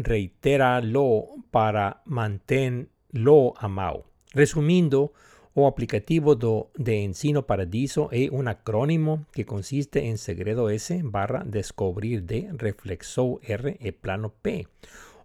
lo 0.84 1.26
para 1.52 2.02
mantenerlo 2.06 3.54
amado. 3.58 4.06
Resumiendo, 4.34 5.14
o 5.58 5.68
aplicativo 5.68 6.36
do, 6.36 6.70
de 6.76 7.04
Ensino 7.04 7.48
Paradiso 7.48 8.10
es 8.12 8.30
un 8.30 8.50
acrónimo 8.50 9.26
que 9.32 9.46
consiste 9.46 10.08
en 10.10 10.18
segredo 10.18 10.70
S 10.70 11.00
barra 11.04 11.44
descubrir 11.46 12.24
de 12.24 12.50
reflexo 12.52 13.40
R 13.42 13.78
e 13.80 13.92
plano 13.94 14.34
P. 14.42 14.68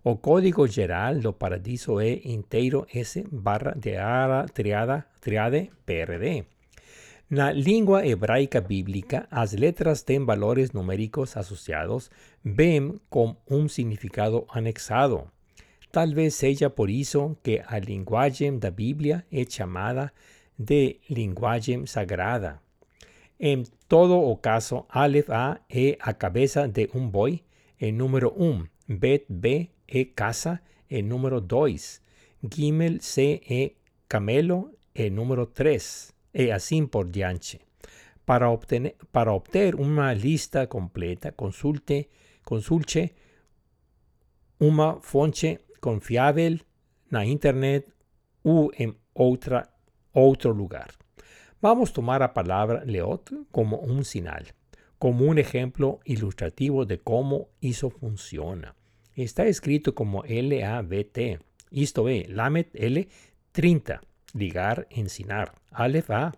O 0.05 0.23
código 0.23 0.67
geral 0.69 1.21
do 1.21 1.37
Paradiso 1.37 2.01
es 2.01 2.25
inteiro 2.25 2.87
S 2.89 3.27
barra 3.29 3.75
de 3.75 3.99
ara 3.99 4.47
triada 4.47 5.11
triade 5.19 5.71
PRD. 5.85 6.47
Na 7.31 7.53
língua 7.53 8.05
hebraica 8.05 8.61
bíblica, 8.61 9.29
as 9.31 9.53
letras 9.53 10.03
têm 10.03 10.25
valores 10.25 10.73
numéricos 10.73 11.37
associados, 11.37 12.11
bem 12.43 13.01
com 13.09 13.37
um 13.49 13.69
significado 13.69 14.45
anexado. 14.51 15.31
Talvez 15.93 16.35
seja 16.35 16.69
por 16.69 16.91
isso 16.91 17.37
que 17.41 17.63
a 17.65 17.79
linguagem 17.79 18.59
da 18.59 18.69
Bíblia 18.69 19.25
é 19.31 19.45
chamada 19.49 20.13
de 20.59 20.97
linguagem 21.09 21.87
sagrada. 21.87 22.61
Em 23.39 23.63
todo 23.87 24.37
caso, 24.39 24.85
Aleph 24.89 25.31
A 25.31 25.61
é 25.71 25.97
a 26.01 26.13
cabeça 26.13 26.67
de 26.67 26.91
um 26.93 27.09
boi, 27.09 27.45
el 27.81 27.93
número 27.93 28.35
1, 28.37 28.67
Bet 28.89 29.27
B 29.29 29.71
é 29.87 30.05
casa, 30.05 30.61
el 30.91 31.05
número 31.05 31.41
2, 31.41 32.03
Gimel 32.53 33.01
C 33.01 33.41
é 33.49 33.71
camelo, 34.09 34.73
el 34.93 35.15
número 35.15 35.47
3, 35.47 36.13
e 36.33 36.53
así 36.53 36.83
por 36.83 37.11
diante. 37.11 37.61
Para 38.25 38.51
obtener, 38.51 38.97
para 39.11 39.33
obtener 39.33 39.77
una 39.77 40.15
lista 40.15 40.69
completa, 40.69 41.33
consulte, 41.33 42.09
consulte 42.45 43.15
una 44.59 44.97
fonte 45.01 45.61
confiable 45.81 46.65
na 47.11 47.25
internet 47.25 47.93
u 48.45 48.71
en 48.77 48.97
otro 49.13 50.53
lugar. 50.53 50.93
Vamos 51.61 51.91
a 51.91 51.95
tomar 51.95 52.21
la 52.21 52.33
palabra 52.33 52.85
Leot 52.85 53.33
como 53.51 53.79
un 53.79 54.05
señal, 54.05 54.55
como 54.99 55.25
un 55.25 55.39
ejemplo 55.39 56.01
ilustrativo 56.05 56.87
de 56.87 56.99
cómo 56.99 57.49
eso 57.61 57.91
funciona. 57.91 58.77
Está 59.15 59.47
escrito 59.47 59.95
como 59.95 60.25
L-A-B-T. 60.25 61.41
Esto 61.73 62.09
es, 62.09 62.29
Lamet 62.31 62.71
L 62.75 63.09
30 63.53 64.01
ligar, 64.35 64.87
ensinar. 64.91 65.55
Aleph 65.71 66.11
A, 66.11 66.33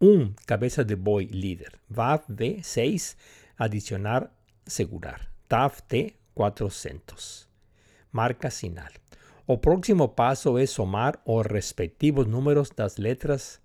un 0.00 0.34
cabeza 0.46 0.84
de 0.84 0.94
boy 0.94 1.26
líder. 1.26 1.78
Vav 1.88 2.22
B, 2.28 2.60
6, 2.62 3.16
adicionar, 3.56 4.32
segurar. 4.66 5.30
Tav 5.48 5.80
T, 5.86 6.16
400. 6.34 7.48
Marca 8.12 8.50
sinal. 8.50 8.92
O 9.46 9.58
próximo 9.58 10.14
paso 10.14 10.58
es 10.58 10.70
sumar 10.70 11.20
os 11.24 11.46
respectivos 11.46 12.26
números 12.26 12.70
das 12.76 12.98
letras 12.98 13.60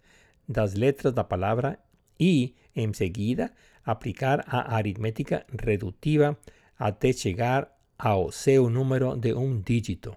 das 0.48 0.74
letras 0.74 1.14
da 1.14 1.24
palavra 1.24 1.80
e, 2.20 2.56
em 2.76 2.94
seguida, 2.94 3.54
aplicar 3.84 4.44
a 4.48 4.76
aritmética 4.76 5.46
redutiva 5.62 6.38
até 6.78 7.14
chegar 7.14 7.72
ao 7.98 8.32
seu 8.32 8.70
número 8.70 9.16
de 9.16 9.34
um 9.34 9.62
dígito. 9.62 10.16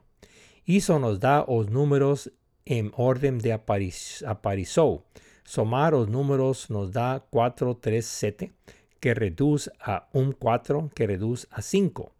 Isso 0.66 0.98
nos 0.98 1.18
dá 1.18 1.44
os 1.46 1.66
números 1.68 2.28
en 2.66 2.92
orden 2.96 3.38
de 3.38 3.52
aparición. 3.54 5.00
Somar 5.44 5.92
los 5.92 6.08
números 6.08 6.68
nos 6.70 6.92
da 6.92 7.24
4, 7.30 7.76
3, 7.76 8.04
7, 8.04 8.52
que 9.00 9.14
reduce 9.14 9.70
a 9.80 10.08
un 10.12 10.32
4, 10.32 10.90
que 10.94 11.06
reduce 11.06 11.46
a 11.50 11.62
5. 11.62 12.12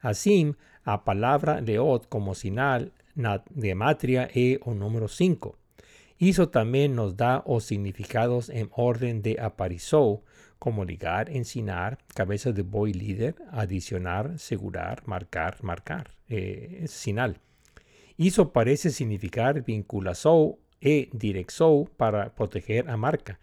Así, 0.00 0.54
a 0.84 1.04
palabra 1.04 1.60
leot 1.60 2.08
como 2.08 2.34
sinal 2.34 2.92
na 3.14 3.42
gematria 3.56 4.28
e 4.34 4.58
o 4.66 4.74
número 4.74 5.08
5. 5.08 5.56
Eso 6.18 6.48
también 6.48 6.94
nos 6.94 7.16
da 7.16 7.42
os 7.46 7.64
significados 7.64 8.48
en 8.48 8.70
orden 8.72 9.22
de 9.22 9.40
aparición, 9.40 10.20
como 10.58 10.84
ligar, 10.84 11.30
ensinar, 11.30 11.98
cabeza 12.14 12.52
de 12.52 12.62
boy 12.62 12.92
líder, 12.92 13.34
adicionar, 13.50 14.38
segurar, 14.38 15.02
marcar, 15.06 15.62
marcar, 15.62 16.10
eh, 16.28 16.84
sinal. 16.88 17.40
Isso 18.18 18.46
parece 18.46 18.92
significar 18.92 19.60
vinculação 19.60 20.56
e 20.80 21.08
direção 21.12 21.86
para 21.96 22.30
proteger 22.30 22.88
a 22.88 22.96
marca. 22.96 23.38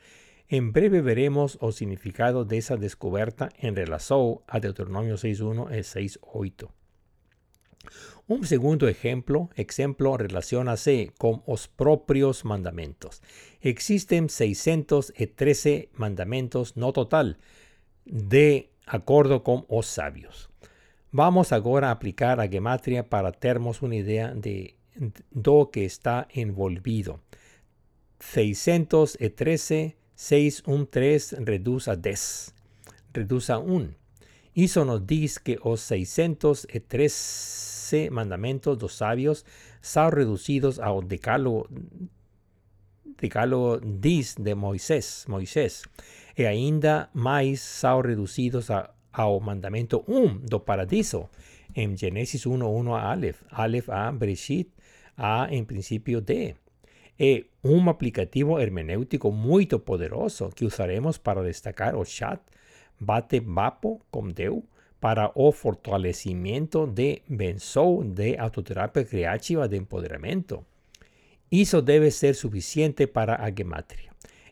Em 0.49 0.69
breve 0.69 1.01
veremos 1.01 1.57
o 1.61 1.71
significado 1.71 2.43
dessa 2.45 2.77
descoberta 2.77 3.49
em 3.61 3.73
relação 3.73 4.41
a 4.47 4.59
Deuteronômio 4.59 5.15
6.1 5.15 5.71
e 5.71 5.79
6.8. 5.79 6.69
Um 8.29 8.43
segundo 8.43 8.87
exemplo, 8.87 9.49
exemplo 9.57 10.15
relaciona-se 10.15 11.11
com 11.17 11.41
os 11.47 11.67
próprios 11.67 12.43
mandamentos. 12.43 13.21
Existem 13.63 14.27
613 14.27 15.89
mandamentos 15.97 16.75
no 16.75 16.93
total, 16.93 17.33
de 18.05 18.67
acordo 18.85 19.39
com 19.39 19.65
os 19.67 19.87
sábios. 19.87 20.50
Vamos 21.13 21.51
ahora 21.51 21.89
a 21.89 21.91
aplicar 21.91 22.39
a 22.39 22.47
gematria 22.47 23.09
para 23.09 23.33
termos 23.33 23.81
una 23.81 23.95
idea 23.95 24.33
de 24.33 24.77
do 25.29 25.69
que 25.69 25.83
está 25.83 26.25
envolvido. 26.31 27.19
613, 28.19 29.97
613 30.15 31.35
reduce 31.41 31.91
a 31.91 31.97
10, 31.97 32.55
reduce 33.11 33.51
a 33.51 33.57
1. 33.57 33.89
Eso 34.55 34.85
nos 34.85 35.05
dice 35.05 35.41
que 35.43 35.59
los 35.63 35.81
613 35.81 38.09
mandamentos 38.09 38.77
dos 38.77 38.93
sabios 38.93 39.45
son 39.81 40.13
reducidos 40.13 40.79
al 40.79 41.09
decálogo, 41.09 41.67
decálogo 43.17 43.79
10 43.79 44.35
de 44.39 44.55
Moisés, 44.55 45.25
Moisés, 45.27 45.83
e 46.35 46.47
ainda 46.47 47.09
más 47.13 47.59
son 47.59 48.03
reducidos 48.03 48.69
a 48.69 48.93
ao 49.11 49.39
mandamento 49.39 50.03
1 50.07 50.39
do 50.39 50.59
paradiso 50.59 51.29
em 51.75 51.95
Gênesis 51.95 52.45
1.1 52.45 52.93
a 52.93 53.11
Aleph, 53.11 53.41
Aleph 53.51 53.89
A, 53.89 54.11
Bereshit, 54.11 54.69
A 55.17 55.47
em 55.51 55.63
princípio 55.63 56.21
D. 56.21 56.55
É 57.19 57.43
um 57.63 57.89
aplicativo 57.89 58.59
hermenêutico 58.59 59.31
muito 59.31 59.79
poderoso 59.79 60.49
que 60.49 60.65
usaremos 60.65 61.17
para 61.17 61.43
destacar 61.43 61.95
o 61.95 62.03
chat 62.03 62.41
bate-papo 62.99 64.01
com 64.11 64.27
Deus 64.29 64.63
para 64.99 65.31
o 65.33 65.51
fortalecimento 65.51 66.85
de 66.85 67.21
benção 67.27 68.07
de 68.07 68.37
autoterapia 68.37 69.03
criativa 69.03 69.67
de 69.67 69.77
empoderamento. 69.77 70.63
Isso 71.51 71.81
deve 71.81 72.11
ser 72.11 72.35
suficiente 72.35 73.07
para 73.07 73.43
a 73.43 73.51
gematria. 73.51 74.10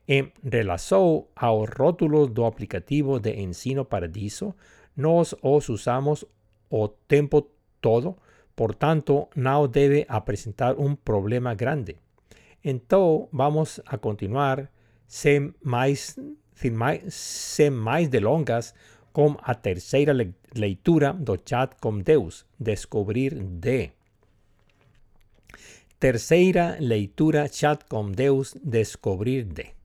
En 0.10 0.34
relación 0.41 1.27
los 1.40 1.69
rótulos 1.69 2.34
do 2.34 2.48
aplicativo 2.48 3.19
de 3.19 3.44
Ensino 3.44 3.86
Paradiso, 3.86 4.56
nos 4.95 5.38
os 5.44 5.69
usamos 5.69 6.26
o 6.68 6.90
tiempo 6.90 7.52
todo, 7.80 8.18
por 8.56 8.73
tanto, 8.73 9.30
no 9.36 9.68
debe 9.68 10.07
presentar 10.26 10.77
un 10.77 10.98
problema 10.98 11.53
grande. 11.53 11.99
Entonces, 12.64 13.30
vamos 13.31 13.84
a 13.86 13.99
continuar 13.99 14.72
sem 15.06 15.53
mais, 15.61 16.19
sem 16.56 17.69
mais, 17.69 18.10
delongas 18.10 18.73
con 19.14 19.38
a 19.44 19.61
tercera 19.61 20.15
lectura 20.56 21.14
do 21.14 21.38
chat 21.38 21.77
con 21.80 22.03
Deus, 22.03 22.48
Descubrir 22.57 23.38
de. 23.61 23.94
Tercera 25.99 26.77
lectura 26.80 27.48
chat 27.48 27.88
con 27.88 28.14
Deus, 28.14 28.57
Descubrir 28.64 29.45
de. 29.53 29.79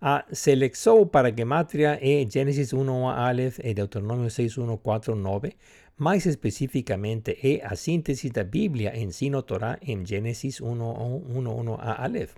A 0.00 0.24
selección 0.30 1.08
para 1.08 1.32
gematria 1.32 1.98
e 2.00 2.24
Génesis 2.30 2.72
1 2.72 3.10
a 3.10 3.26
Aleph 3.26 3.58
e 3.58 3.74
Deuteronomio 3.74 4.30
6, 4.30 4.58
1, 4.58 4.78
4, 4.78 5.16
9, 5.16 5.56
más 5.96 6.24
específicamente 6.26 7.36
e 7.42 7.60
a 7.64 7.74
síntesis 7.74 8.30
da 8.30 8.44
Biblia 8.44 8.92
en 8.94 9.10
Sino 9.12 9.42
Torah 9.42 9.76
en 9.82 10.06
Génesis 10.06 10.60
1, 10.60 10.70
1, 10.70 11.50
1 11.50 11.78
a 11.80 11.92
Aleph. 11.94 12.36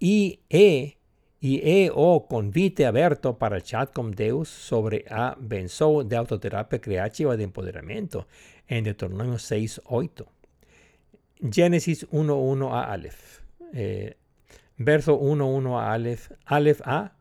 Y 0.00 0.40
e, 0.50 0.98
y 1.40 1.60
e 1.62 1.92
o 1.94 2.26
convite 2.26 2.86
aberto 2.86 3.38
para 3.38 3.60
chat 3.60 3.92
con 3.92 4.10
Deus 4.10 4.48
sobre 4.48 5.04
a 5.08 5.36
benzo 5.38 6.02
de 6.02 6.16
autoterapia 6.16 6.80
creativa 6.80 7.36
de 7.36 7.44
empoderamiento 7.44 8.26
en 8.66 8.82
Deuteronomio 8.82 9.38
6, 9.38 9.82
8. 9.84 10.26
Génesis 11.52 12.04
1, 12.10 12.34
1 12.34 12.74
a 12.74 12.92
Aleph. 12.92 13.42
Eh, 13.72 14.16
verso 14.78 15.20
1.1 15.20 15.78
a 15.78 15.92
Aleph, 15.92 16.30
Aleph 16.46 16.80
A, 16.84 17.12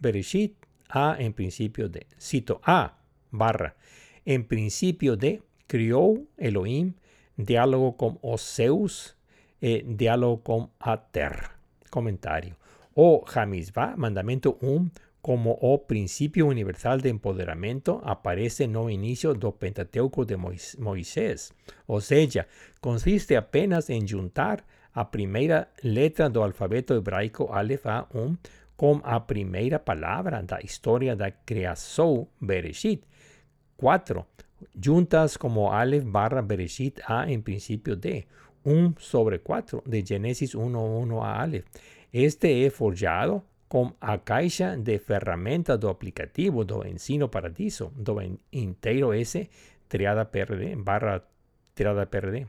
Bereshit, 0.00 0.56
A 0.88 1.16
en 1.18 1.32
principio 1.32 1.88
de, 1.88 2.06
cito 2.18 2.60
A, 2.64 2.98
barra, 3.30 3.76
en 4.24 4.44
principio 4.46 5.16
de, 5.16 5.42
crió 5.66 6.22
Elohim, 6.36 6.94
diálogo 7.36 7.96
con 7.96 8.18
Oseus, 8.22 9.16
eh, 9.60 9.84
diálogo 9.86 10.42
con 10.42 10.70
Ater. 10.80 11.52
Comentario. 11.88 12.56
O 12.94 13.24
Jamizba, 13.26 13.94
mandamento 13.96 14.58
1, 14.60 14.90
como 15.22 15.52
o 15.60 15.86
principio 15.86 16.46
universal 16.46 17.00
de 17.00 17.10
empoderamiento, 17.10 18.00
aparece 18.04 18.66
no 18.66 18.90
inicio 18.90 19.34
do 19.34 19.52
Pentateuco 19.52 20.24
de 20.24 20.36
Moisés. 20.36 21.54
O 21.86 22.00
sea, 22.00 22.48
consiste 22.80 23.36
apenas 23.36 23.88
en 23.88 24.08
juntar 24.08 24.64
a 24.94 25.04
primeira 25.04 25.68
letra 25.82 26.28
do 26.28 26.42
alfabeto 26.42 26.94
hebraico 26.94 27.52
Aleph 27.52 27.84
A1 27.84 28.36
com 28.76 29.00
a 29.04 29.20
primeira 29.20 29.78
palavra 29.78 30.42
da 30.42 30.60
história 30.60 31.14
da 31.14 31.30
criação 31.30 32.26
Bereshit. 32.40 33.02
4. 33.76 34.26
Juntas 34.78 35.36
como 35.36 35.70
Aleph 35.70 36.04
barra 36.04 36.42
Bereshit 36.42 37.00
A 37.06 37.30
em 37.30 37.40
princípio 37.40 37.96
de 37.96 38.24
1 38.64 38.94
sobre 38.98 39.38
4 39.38 39.82
de 39.86 40.04
Gênesis 40.04 40.54
1.1 40.54 41.22
a 41.22 41.42
Aleph. 41.42 41.66
Este 42.12 42.66
é 42.66 42.70
forjado 42.70 43.42
com 43.68 43.92
a 44.00 44.18
caixa 44.18 44.76
de 44.76 44.98
ferramenta 44.98 45.78
do 45.78 45.88
aplicativo 45.88 46.64
do 46.64 46.86
Ensino 46.86 47.28
Paradiso, 47.28 47.90
do 47.96 48.18
inteiro 48.52 49.14
S, 49.14 49.48
triada 49.88 50.24
PRD, 50.26 50.76
barra 50.76 51.22
triada 51.74 52.04
PRD. 52.04 52.46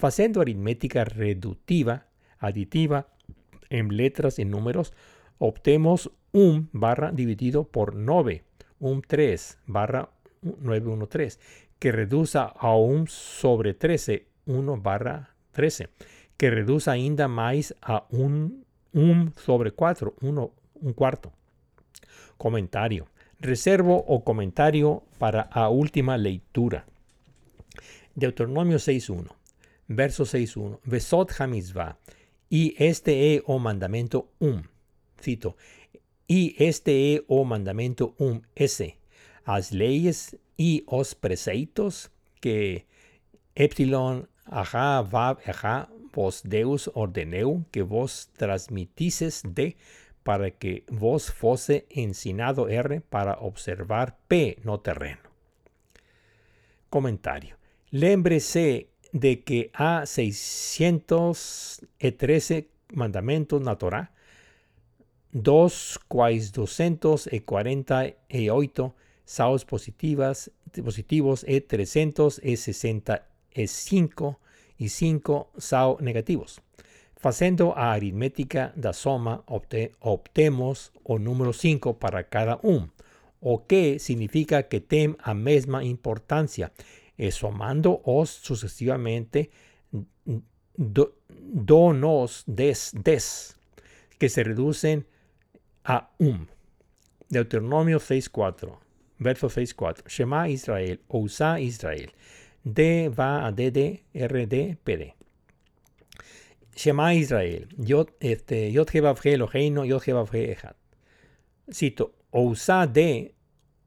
Fazendo 0.00 0.40
aritmética 0.40 1.04
redutiva, 1.04 2.06
aditiva, 2.38 3.08
en 3.68 3.94
letras 3.94 4.38
y 4.38 4.46
números, 4.46 4.94
obtenemos 5.36 6.10
1 6.32 6.68
barra 6.72 7.12
dividido 7.12 7.64
por 7.64 7.94
9, 7.94 8.42
un 8.78 9.02
3 9.02 9.58
barra 9.66 10.08
913, 10.40 11.38
que 11.78 11.92
reduce 11.92 12.38
a 12.38 12.74
1 12.74 13.08
sobre 13.08 13.74
13, 13.74 14.26
1 14.46 14.80
barra 14.80 15.34
13, 15.52 15.90
que 16.38 16.50
reduce 16.50 16.90
ainda 16.90 17.28
más 17.28 17.74
a 17.82 18.06
1, 18.08 18.52
1 18.94 19.32
sobre 19.36 19.72
4, 19.72 20.14
1, 20.22 20.50
un 20.80 20.92
cuarto. 20.94 21.30
Comentario. 22.38 23.06
Reservo 23.38 24.02
o 24.08 24.24
comentario 24.24 25.02
para 25.18 25.42
a 25.42 25.68
última 25.68 26.16
lectura. 26.16 26.86
Deuteronomio 28.14 28.78
6.1, 28.78 29.30
verso 29.90 30.24
6.1. 30.24 30.78
Vesot 30.84 31.32
hamizvah 31.38 31.98
y 32.48 32.74
este 32.78 33.34
es 33.34 33.42
o 33.46 33.58
mandamiento 33.58 34.30
um. 34.38 34.62
Cito. 35.20 35.56
Y 36.26 36.54
este 36.58 37.14
es 37.14 37.22
o 37.26 37.44
mandamiento 37.44 38.14
um 38.18 38.42
ese. 38.54 38.98
As 39.44 39.72
leyes 39.72 40.36
y 40.56 40.84
os 40.86 41.14
preceitos 41.14 42.10
que 42.40 42.86
epsilon 43.54 44.28
ajá 44.44 45.02
vav 45.02 45.38
ajá 45.46 45.88
vos 46.12 46.42
deus 46.44 46.90
ordeneu 46.94 47.64
que 47.70 47.82
vos 47.82 48.30
transmitises 48.36 49.42
de 49.44 49.76
para 50.22 50.50
que 50.50 50.84
vos 50.88 51.32
fuese 51.32 51.86
ensinado 51.90 52.68
R 52.68 53.00
para 53.00 53.38
observar 53.40 54.18
P 54.28 54.58
no 54.62 54.78
terreno. 54.80 55.22
Comentario. 56.90 57.56
Lembrese 57.90 58.89
de 59.12 59.42
que 59.42 59.70
a 59.74 60.06
613 60.06 62.68
mandamentos 62.92 63.60
na 63.60 63.76
Torah, 63.76 64.10
dos 65.32 65.96
quais 66.08 66.50
248 66.50 68.94
saos 69.24 69.64
positivas, 69.64 70.50
positivos 70.82 71.44
e 71.46 71.60
365 71.60 74.40
y 74.78 74.88
5 74.88 75.50
sao 75.58 75.98
negativos. 76.00 76.60
Fazendo 77.16 77.72
a 77.76 77.92
aritmética 77.92 78.72
da 78.74 78.94
soma, 78.94 79.44
obte, 79.46 79.92
obtemos 80.00 80.90
o 81.04 81.18
número 81.18 81.52
5 81.52 81.94
para 81.94 82.24
cada 82.24 82.58
um, 82.64 82.88
o 83.40 83.58
que 83.58 83.98
significa 83.98 84.62
que 84.62 84.80
tem 84.80 85.14
a 85.18 85.34
mesma 85.34 85.84
importância 85.84 86.72
eh, 87.20 88.00
os 88.04 88.30
sucesivamente 88.30 89.50
donos 90.76 92.44
des, 92.46 92.92
des, 92.94 93.56
que 94.18 94.28
se 94.28 94.42
reducen 94.42 95.06
a 95.84 96.10
um. 96.18 96.46
Deuteronomio 97.28 98.00
6.4, 98.00 98.76
verso 99.18 99.48
6.4. 99.48 100.08
Shema 100.08 100.48
Israel, 100.48 101.00
Ousa 101.08 101.60
Israel. 101.60 102.12
D 102.64 103.08
va 103.08 103.46
a 103.46 103.52
DD, 103.52 104.02
RD, 104.14 104.76
PD. 104.82 105.14
Shema 106.74 107.14
Israel, 107.14 107.68
Yod, 107.78 108.08
este, 108.20 108.70
Yod 108.70 108.90
Eloheinu, 109.24 109.84
Yod 109.84 110.02
Echad. 110.34 110.74
Cito, 111.70 112.14
Ousa 112.30 112.86
de, 112.86 113.34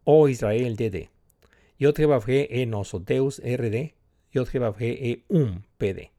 O 0.06 0.28
Israel, 0.30 0.76
DD. 0.76 1.13
Yod 1.84 2.00
e 2.50 2.66
Nosoteus 2.66 3.42
RD, 3.44 3.94
Yod 4.34 4.50
e 4.80 5.26
Um 5.28 5.62
PD. 5.78 6.12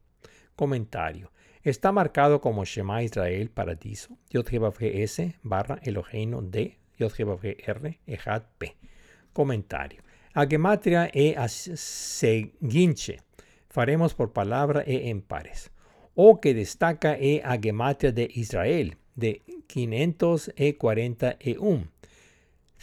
Comentario. 0.55 1.31
Está 1.63 1.91
marcado 1.91 2.39
como 2.39 2.65
Shema 2.65 3.01
Israel 3.01 3.49
Paradiso, 3.49 4.15
Yod 4.31 4.47
S 4.79 5.35
barra 5.41 5.79
Eloheinu 5.81 6.43
D, 6.43 6.77
Yod 6.99 7.15
R, 7.65 7.99
Ejad 8.05 8.43
P. 8.59 8.75
Comentario. 9.33 10.03
A 10.35 10.45
gematria 10.45 11.09
e 11.11 11.33
seguinche. 11.49 13.21
Faremos 13.67 14.13
por 14.13 14.33
palabra 14.33 14.83
e 14.85 15.09
en 15.09 15.21
pares. 15.21 15.71
O 16.13 16.39
que 16.39 16.53
destaca 16.53 17.17
e 17.17 17.41
a 17.43 17.57
gematria 17.57 18.11
de 18.11 18.29
Israel, 18.35 18.97
de 19.15 19.41
540 19.65 21.37
e 21.39 21.57
1 21.57 21.94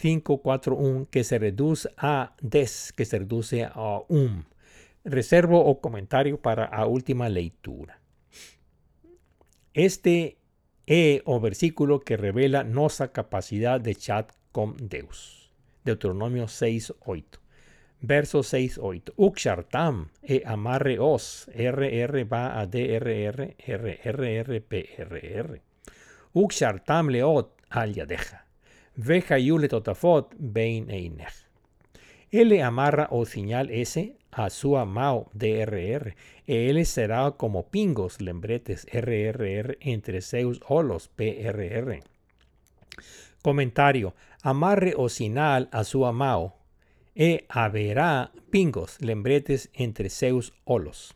541 0.03 1.07
que 1.09 1.23
se 1.23 1.39
reduce 1.39 1.89
a 1.95 2.35
des, 2.41 2.91
que 2.91 3.05
se 3.05 3.19
reduce 3.19 3.63
a 3.63 4.01
um. 4.09 4.43
Reservo 5.05 5.63
o 5.63 5.79
comentario 5.79 6.41
para 6.41 6.65
a 6.65 6.85
última 6.85 7.29
lectura. 7.29 8.01
Este 9.73 10.37
es 10.85 11.21
o 11.23 11.39
versículo 11.39 12.01
que 12.01 12.17
revela 12.17 12.65
nuestra 12.65 13.13
capacidad 13.13 13.79
de 13.79 13.95
chat 13.95 14.33
con 14.51 14.75
Deus. 14.75 15.53
Deuteronomio 15.85 16.47
6.8. 16.47 17.39
Verso 18.01 18.39
6.8. 18.39 19.13
Uxartam 19.15 20.09
e 20.21 20.43
amarre 20.45 20.99
os. 20.99 21.47
RR 21.55 22.25
va 22.25 22.59
a 22.59 22.67
DRR, 22.67 23.55
RRR, 23.57 24.61
PRR. 24.67 25.61
Uxartam 26.33 27.07
leot 27.07 27.55
al 27.69 27.93
yadeja 27.93 28.43
Vejayule 28.95 29.67
totafot 29.67 30.35
bein 30.37 30.91
einech. 30.91 31.47
Él 32.31 32.61
amarra 32.61 33.07
o 33.09 33.25
señal 33.25 33.71
S 33.71 34.15
a 34.31 34.51
su 34.51 34.77
amao 34.77 35.31
DRR. 35.33 36.15
Él 36.45 36.85
será 36.85 37.31
como 37.31 37.69
pingos 37.69 38.21
lembretes 38.21 38.85
RRR 38.91 39.77
entre 39.81 40.21
seus 40.21 40.59
olos 40.67 41.07
PRR. 41.07 42.03
Comentario. 43.41 44.13
Amarre 44.43 44.93
o 44.95 45.09
señal 45.09 45.69
a 45.71 45.83
su 45.83 46.05
amao. 46.05 46.57
E 47.15 47.45
haberá 47.49 48.31
pingos 48.51 49.01
lembretes 49.01 49.69
entre 49.73 50.09
seus 50.09 50.53
olos. 50.65 51.15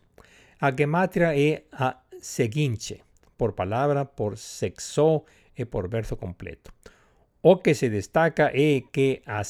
A 0.60 0.72
gematria 0.72 1.36
e 1.36 1.68
a 1.72 2.04
seguinche. 2.22 3.04
Por 3.38 3.54
palabra, 3.54 4.06
por 4.06 4.38
sexo 4.38 5.26
e 5.56 5.68
por 5.68 5.90
verso 5.90 6.18
completo 6.18 6.72
o 7.42 7.62
que 7.62 7.76
se 7.76 7.90
destaca 7.90 8.48
es 8.54 8.84
que 8.92 9.22
a 9.26 9.44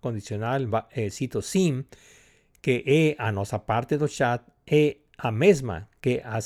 condicional, 0.00 0.88
eh, 0.92 1.10
cito 1.10 1.42
sim, 1.42 1.84
que 2.60 2.82
é 2.86 3.16
a 3.22 3.30
nossa 3.30 3.58
parte 3.58 3.98
do 3.98 4.08
chat, 4.08 4.42
é 4.66 4.98
a 5.18 5.30
mesma 5.30 5.88
que 6.00 6.22
a 6.24 6.40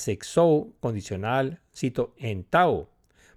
condicional, 0.81 1.59
cito 1.73 2.15
en 2.19 2.45
tau, 2.45 2.91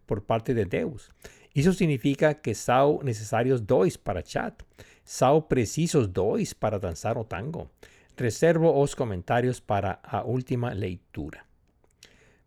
por 0.06 0.26
parte 0.26 0.54
de 0.54 0.66
Deus. 0.66 1.10
Isso 1.54 1.74
significa 1.74 2.36
que 2.36 2.54
são 2.56 3.00
necessários 3.04 3.62
dois 3.62 3.98
para 3.98 4.24
chat, 4.24 4.56
são 5.04 5.42
precisos 5.42 6.08
dois 6.08 6.54
para 6.54 6.80
dançar 6.80 7.18
o 7.18 7.24
tango. 7.24 7.70
Reservo 8.18 8.82
os 8.82 8.96
comentários 8.96 9.60
para 9.60 10.00
a 10.02 10.24
última 10.24 10.74
leitura. 10.74 11.46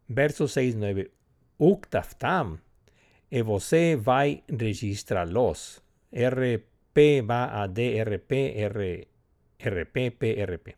Verso 0.08 0.44
6.9. 0.44 1.08
Uktaftam 1.58 2.58
e 3.30 3.42
você 3.42 3.96
vai 3.96 4.42
registrá-los. 4.48 5.82
RP 6.12 7.22
va 7.24 7.62
a 7.62 7.66
DRP, 7.66 8.32
R, 8.56 9.08
RP, 9.58 10.10
PRP. 10.18 10.74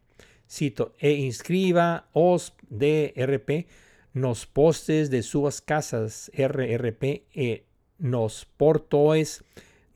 Cito, 0.47 0.93
e 1.01 1.25
inscriba 1.27 2.05
os 2.13 2.53
DRP 2.71 3.67
nos 4.15 4.45
postes 4.45 5.09
de 5.09 5.23
suas 5.23 5.61
casas 5.61 6.31
RRP 6.35 7.25
e 7.35 7.63
nos 7.99 8.45
portões 8.45 9.43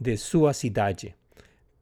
de 0.00 0.16
sua 0.16 0.54
cidade 0.54 1.14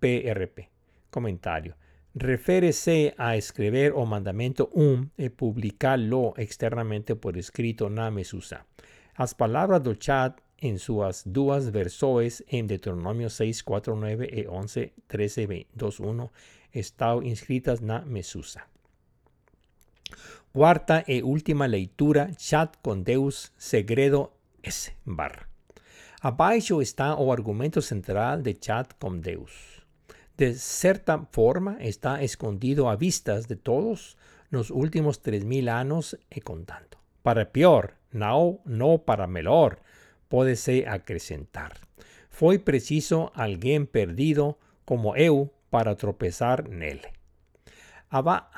PRP. 0.00 0.68
Comentário. 1.10 1.74
Refere-se 2.16 3.12
a 3.18 3.36
escrever 3.36 3.92
o 3.92 4.04
mandamento 4.06 4.70
1 4.74 5.10
e 5.18 5.30
publicá-lo 5.30 6.34
externamente 6.36 7.14
por 7.16 7.36
escrito 7.36 7.88
na 7.88 8.10
mesusa. 8.10 8.66
As 9.16 9.32
palavras 9.34 9.80
do 9.80 9.96
chat 9.98 10.34
en 10.58 10.78
sus 10.78 11.22
dos 11.24 11.70
versos 11.70 12.44
en 12.48 12.66
Deuteronomio 12.66 13.30
6, 13.30 13.62
4, 13.62 13.96
9 13.96 14.28
y 14.32 14.46
11, 14.46 14.94
13, 15.06 15.66
2, 15.72 16.00
1 16.00 16.32
están 16.72 17.24
inscritas 17.24 17.80
na 17.80 18.00
mesusa. 18.02 18.66
Cuarta 20.52 21.04
y 21.06 21.22
última 21.22 21.66
lectura, 21.68 22.30
chat 22.36 22.76
con 22.82 23.04
Deus, 23.04 23.52
segredo 23.56 24.34
S 24.62 24.94
barra. 25.04 25.48
Abaixo 26.20 26.80
está 26.80 27.14
o 27.14 27.32
argumento 27.32 27.82
central 27.82 28.42
de 28.42 28.58
chat 28.58 28.94
con 28.98 29.20
Deus. 29.20 29.52
De 30.36 30.54
cierta 30.54 31.28
forma 31.30 31.76
está 31.80 32.22
escondido 32.22 32.88
a 32.88 32.96
vistas 32.96 33.46
de 33.46 33.56
todos 33.56 34.16
los 34.50 34.70
últimos 34.70 35.22
3.000 35.22 35.68
años 35.68 36.18
y 36.30 36.40
contando. 36.40 37.04
para 37.24 37.46
pior, 37.46 37.94
não, 38.12 38.60
no 38.66 38.98
para 38.98 39.26
melhor, 39.26 39.78
pode-se 40.34 40.82
acrescentar. 40.84 41.72
Foi 42.28 42.58
preciso 42.58 43.30
alguém 43.36 43.84
perdido 43.84 44.58
como 44.84 45.14
eu 45.14 45.48
para 45.70 45.94
tropezar 45.94 46.68
nele. 46.68 47.06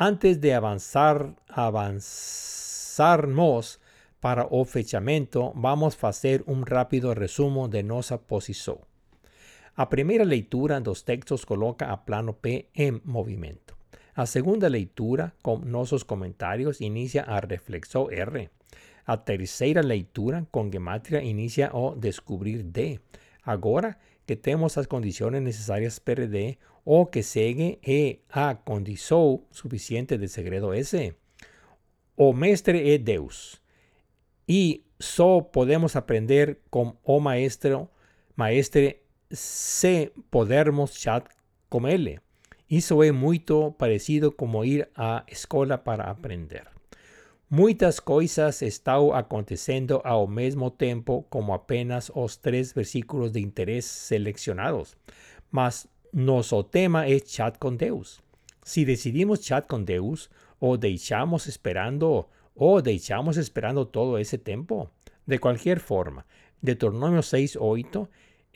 Antes 0.01 0.39
de 0.39 0.55
avanzar, 0.55 1.35
avanzarmos 1.47 2.59
para 4.23 4.47
o 4.51 4.65
fechamento, 4.65 5.53
vamos 5.55 5.95
fazer 5.95 6.43
um 6.47 6.63
rápido 6.63 7.13
resumo 7.13 7.69
de 7.69 7.83
nossa 7.83 8.17
posição. 8.17 8.79
A 9.77 9.85
primeira 9.85 10.25
leitura 10.25 10.81
dos 10.81 11.03
textos 11.03 11.45
coloca 11.45 11.85
a 11.93 11.99
plano 11.99 12.33
P 12.33 12.71
em 12.75 13.03
movimento. 13.05 13.77
A 14.15 14.25
segunda 14.25 14.67
leitura, 14.67 15.31
com 15.43 15.59
nossos 15.59 16.03
comentários, 16.03 16.81
inicia 16.81 17.25
a 17.25 17.39
reflexão 17.39 18.11
R. 18.11 18.49
A 19.07 19.17
terceira 19.17 19.81
leitura, 19.81 20.47
com 20.51 20.71
gematria, 20.71 21.23
inicia 21.23 21.71
o 21.73 21.95
descobrir 21.95 22.63
D. 22.63 22.99
Agora 23.45 23.97
que 24.27 24.35
temos 24.35 24.77
as 24.77 24.87
condições 24.87 25.41
necessárias 25.41 26.01
para 26.01 26.27
D, 26.27 26.59
o 26.85 27.07
que 27.07 27.23
segue 27.23 27.79
é 27.87 28.19
a 28.29 28.55
condição 28.57 29.45
suficiente 29.53 30.19
de 30.19 30.27
segredo 30.27 30.73
S. 30.73 31.15
O 32.17 32.33
mestre 32.33 32.93
é 32.93 32.99
Deus. 32.99 33.61
E 34.49 34.85
só 34.99 35.41
podemos 35.41 35.95
aprender 35.95 36.59
com 36.71 36.97
o 37.05 37.21
maestro, 37.21 37.89
maestre 38.35 39.03
se 39.31 40.13
podermos 40.31 40.95
chat 40.95 41.29
com 41.69 41.87
ele. 41.87 42.19
Isso 42.69 43.01
é 43.03 43.13
muito 43.13 43.71
parecido 43.73 44.33
como 44.33 44.65
ir 44.65 44.89
à 44.97 45.25
escola 45.29 45.79
para 45.79 46.11
aprender. 46.11 46.76
Muitas 47.49 48.01
coisas 48.01 48.61
estão 48.61 49.13
acontecendo 49.13 50.01
ao 50.03 50.27
mesmo 50.27 50.69
tempo 50.69 51.25
como 51.31 51.55
apenas 51.55 52.11
os 52.13 52.37
três 52.37 52.73
versículos 52.73 53.31
de 53.31 53.39
interesse 53.39 53.89
selecionados. 53.89 54.97
Mas 55.49 55.87
nosso 56.13 56.65
tema 56.65 57.07
é 57.07 57.21
chat 57.21 57.57
com 57.57 57.73
Deus. 57.73 58.21
Se 58.65 58.85
decidimos 58.85 59.45
chat 59.45 59.65
com 59.69 59.81
Deus, 59.81 60.29
o 60.59 60.77
deixamos 60.77 61.47
esperando, 61.47 62.27
o 62.53 62.83
deixamos 62.83 63.37
esperando 63.37 63.87
todo 63.87 64.19
esse 64.19 64.39
tempo. 64.39 64.91
De 65.25 65.39
qualquer 65.39 65.79
forma, 65.79 66.27
Deuteronômio 66.61 67.21
6.8 67.21 68.09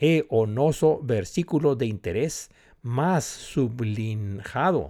é 0.03 0.27
o 0.29 0.47
nosso 0.47 1.01
versículo 1.05 1.77
de 1.77 1.87
interesse 1.87 2.49
más 2.83 3.23
sublinjado 3.23 4.89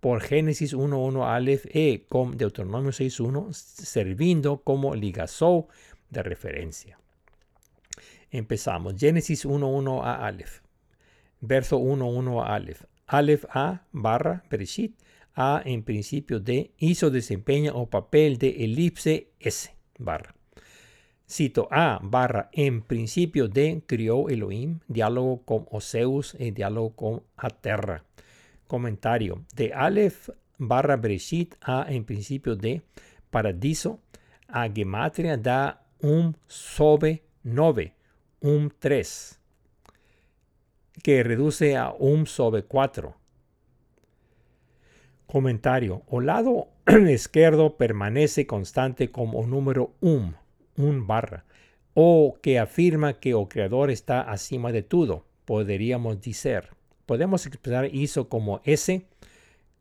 por 0.00 0.20
Génesis 0.20 0.74
1.1 0.74 1.24
Aleph 1.26 1.66
e 1.72 2.06
con 2.08 2.36
Deuteronomio 2.36 2.90
6.1 2.90 3.52
servindo 3.52 4.62
como 4.62 4.94
ligazón 4.94 5.66
de 6.10 6.22
referencia. 6.22 6.98
Empezamos. 8.30 8.94
Génesis 8.98 9.46
1.1 9.46 10.04
a 10.04 10.26
Aleph. 10.26 10.60
Verso 11.40 11.78
1.1 11.78 12.42
a 12.42 12.54
Aleph. 12.54 12.84
Aleph 13.06 13.44
A 13.50 13.86
barra 13.92 14.44
Bereshit. 14.50 14.94
A 15.34 15.60
en 15.64 15.82
principio 15.82 16.40
de 16.40 16.70
hizo 16.78 17.10
desempeña 17.10 17.74
o 17.74 17.90
papel 17.90 18.38
de 18.38 18.64
elipse 18.64 19.28
S 19.38 19.70
barra. 19.98 20.34
Cito 21.28 21.68
A 21.70 21.98
barra 22.02 22.48
en 22.52 22.82
principio 22.82 23.48
de 23.48 23.82
crió 23.86 24.28
Elohim, 24.28 24.80
diálogo 24.88 25.42
con 25.42 25.66
Oseus 25.70 26.36
y 26.38 26.52
diálogo 26.52 26.96
con 26.96 27.22
Aterra. 27.36 28.04
Comentario 28.66 29.44
de 29.54 29.72
Aleph 29.72 30.30
barra 30.58 30.96
Breshit 30.96 31.54
a 31.60 31.86
en 31.88 32.04
principio 32.04 32.56
de 32.56 32.82
paradiso 33.30 34.00
a 34.48 34.68
gematria 34.68 35.36
da 35.36 35.82
un 36.00 36.36
sobe 36.46 37.24
9, 37.42 37.94
un 38.40 38.72
3, 38.78 39.40
que 41.02 41.22
reduce 41.22 41.76
a 41.76 41.92
un 41.92 42.26
sobre 42.26 42.64
4. 42.64 43.16
Comentario. 45.26 46.02
O 46.06 46.20
lado 46.20 46.68
izquierdo 47.08 47.76
permanece 47.76 48.46
constante 48.46 49.10
como 49.10 49.46
número 49.46 49.94
1 50.00 50.46
un 50.76 51.06
barra, 51.06 51.44
o 51.94 52.38
que 52.42 52.58
afirma 52.58 53.14
que 53.14 53.30
el 53.30 53.48
creador 53.48 53.90
está 53.90 54.20
acima 54.20 54.72
de 54.72 54.82
todo, 54.82 55.24
podríamos 55.44 56.20
decir. 56.20 56.75
Podemos 57.06 57.46
expresar 57.46 57.86
eso 57.86 58.28
como 58.28 58.60
S, 58.64 59.06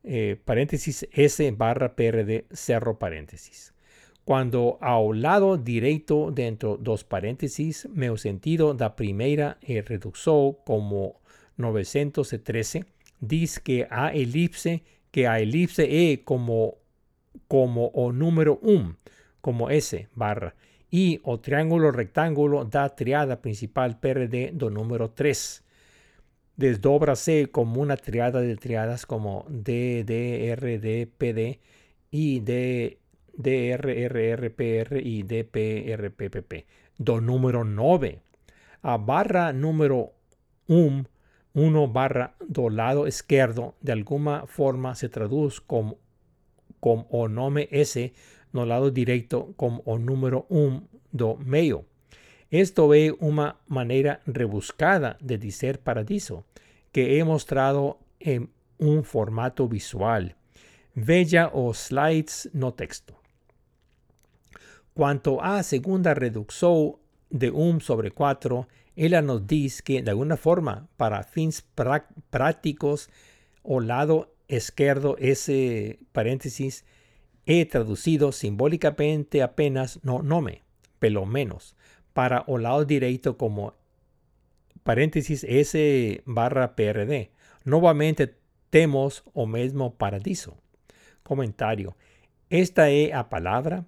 eh, 0.03 0.38
paréntesis, 0.45 1.07
S 1.11 1.52
barra 1.52 1.95
PRD, 1.95 2.45
cerro 2.52 2.99
paréntesis. 2.99 3.73
Cuando 4.23 4.77
al 4.81 5.22
lado 5.22 5.57
derecho 5.57 6.31
dentro 6.31 6.77
dos 6.77 7.03
paréntesis, 7.03 7.88
meu 7.93 8.18
sentido 8.18 8.73
da 8.73 8.95
primera 8.95 9.57
e 9.61 9.81
reduxo 9.81 10.57
como 10.65 11.22
913, 11.57 12.85
dice 13.22 13.61
que 13.61 13.88
a 13.89 14.14
elipse, 14.14 14.81
que 15.11 15.27
a 15.27 15.39
elipse 15.39 15.85
e 15.85 16.26
como, 16.26 16.77
como 17.47 17.93
o 17.93 18.11
número 18.11 18.57
1, 18.61 18.97
como 19.41 19.69
S 19.69 20.10
barra, 20.15 20.56
y 20.89 21.19
o 21.22 21.39
triángulo 21.39 21.91
rectángulo 21.91 22.65
da 22.65 22.89
triada 22.97 23.41
principal 23.41 23.99
PRD 23.99 24.53
do 24.53 24.69
número 24.69 25.14
3. 25.14 25.65
Desdóbrase 26.57 27.48
como 27.52 27.82
una 27.82 27.98
triada 27.98 28.41
de 28.41 28.56
triadas 28.56 29.06
como 29.06 29.45
D, 29.49 30.03
D, 30.06 30.49
R, 30.52 30.80
D, 30.80 31.07
PD 31.18 31.60
y 32.11 32.40
D, 32.40 32.99
D, 33.34 33.69
R, 33.72 34.06
R, 34.06 34.30
R, 34.32 34.49
P, 34.52 34.77
R 34.80 35.02
y 35.02 35.23
D, 35.23 35.44
P. 35.44 36.65
Do 36.98 37.19
número 37.19 37.65
9. 37.65 38.19
A 38.82 38.98
barra 38.98 39.52
número 39.52 40.14
1, 40.68 41.06
1 41.53 41.88
barra 41.91 42.36
do 42.48 42.69
lado 42.69 43.07
izquierdo 43.07 43.76
de 43.82 43.91
alguna 43.91 44.45
forma 44.48 44.95
se 44.95 45.10
traduce 45.10 45.61
como, 45.65 45.98
como 46.80 47.07
o 47.10 47.27
nome 47.27 47.68
S 47.72 48.14
no 48.53 48.65
lado 48.65 48.91
directo 48.91 49.53
como 49.57 49.82
o 49.86 49.98
número 49.98 50.45
1 50.49 50.88
do 51.11 51.36
meio. 51.38 51.86
Esto 52.61 52.94
es 52.94 53.11
una 53.19 53.57
manera 53.68 54.22
rebuscada 54.26 55.18
de 55.19 55.38
decir 55.38 55.80
paradiso 55.80 56.45
que 56.94 57.19
he 57.19 57.23
mostrado 57.26 57.99
en 58.22 58.49
un 58.77 59.03
formato 59.03 59.68
visual. 59.68 60.38
Veja 60.94 61.52
o 61.53 61.73
slides 61.73 62.49
no 62.53 62.73
texto. 62.73 63.19
Cuanto 64.94 65.44
a 65.44 65.64
segunda 65.64 66.14
reducción 66.14 66.95
de 67.30 67.52
1 67.52 67.82
sobre 67.82 68.11
4, 68.11 68.69
ella 68.95 69.22
nos 69.22 69.45
dice 69.45 69.84
que 69.84 70.02
de 70.02 70.11
alguna 70.11 70.38
forma, 70.38 70.88
para 70.95 71.23
fins 71.23 71.61
prácticos, 72.30 73.10
o 73.64 73.82
lado 73.82 74.34
izquierdo, 74.48 75.18
ese 75.19 75.99
paréntesis, 76.14 76.86
he 77.45 77.65
traducido 77.65 78.32
simbólicamente 78.32 79.44
apenas 79.44 79.99
no 80.03 80.22
nome, 80.22 80.64
pelo 80.99 81.26
menos, 81.26 81.76
para 82.16 82.46
o 82.48 82.58
lado 82.58 82.86
derecho 82.86 83.36
como 83.36 83.74
paréntesis 84.84 85.44
S 85.44 86.24
barra 86.26 86.74
PRD. 86.74 87.30
Nuevamente 87.66 88.34
temos 88.70 89.26
o 89.34 89.46
mesmo 89.46 89.96
paradiso. 89.96 90.58
Comentario. 91.24 91.98
Esta 92.50 92.90
es 92.90 93.14
a 93.14 93.28
palabra 93.28 93.86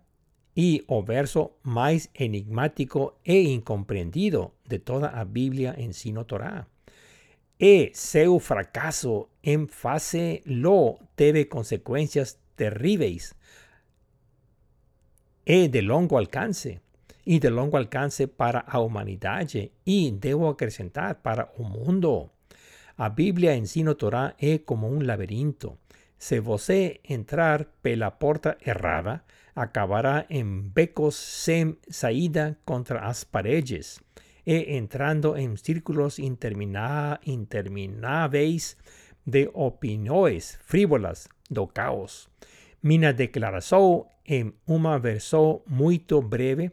y 0.54 0.84
o 0.88 1.04
verso 1.04 1.56
más 1.64 2.10
enigmático 2.14 3.18
e 3.24 3.40
incomprendido 3.44 4.56
de 4.66 4.80
toda 4.80 5.08
a 5.08 5.24
Biblia 5.24 5.74
en 5.78 5.94
sino 5.94 6.26
Torá. 6.26 6.68
E 7.60 7.92
seu 7.94 8.40
fracaso 8.40 9.30
en 9.42 9.70
fase 9.70 10.42
lo 10.44 11.00
teve 11.16 11.48
consecuencias 11.48 12.42
terribles 12.56 13.38
e 15.46 15.70
de 15.70 15.82
longo 15.82 16.18
alcance 16.18 16.82
y 17.28 17.40
de 17.40 17.52
longo 17.52 17.76
alcance 17.76 18.30
para 18.30 18.62
a 18.62 18.80
humanidade 18.80 19.74
y 19.84 20.12
debo 20.12 20.48
acrescentar 20.48 21.22
para 21.22 21.52
o 21.58 21.64
mundo. 21.64 22.32
A 22.96 23.10
Biblia 23.10 23.54
ensino 23.54 23.98
Torá 23.98 24.38
é 24.40 24.60
como 24.60 24.88
un 24.88 25.06
laberinto. 25.06 25.78
Se 26.18 26.40
você 26.40 27.02
entrar 27.04 27.68
pela 27.82 28.12
porta 28.12 28.58
errada, 28.62 29.26
acabará 29.56 30.26
en 30.30 30.74
becos 30.74 31.16
sem 31.16 31.78
saída 31.90 32.58
contra 32.64 33.10
as 33.10 33.26
paredes 33.26 34.00
e 34.46 34.78
entrando 34.78 35.36
en 35.36 35.58
círculos 35.58 36.20
intermináveis 36.20 38.78
de 39.26 39.50
opiniões 39.54 40.58
frívolas 40.64 41.28
do 41.50 41.68
caos. 41.68 42.30
Minha 42.82 43.12
declaração 43.12 44.08
en 44.24 44.56
una 44.66 44.98
verso 44.98 45.62
muito 45.68 46.22
breve 46.22 46.72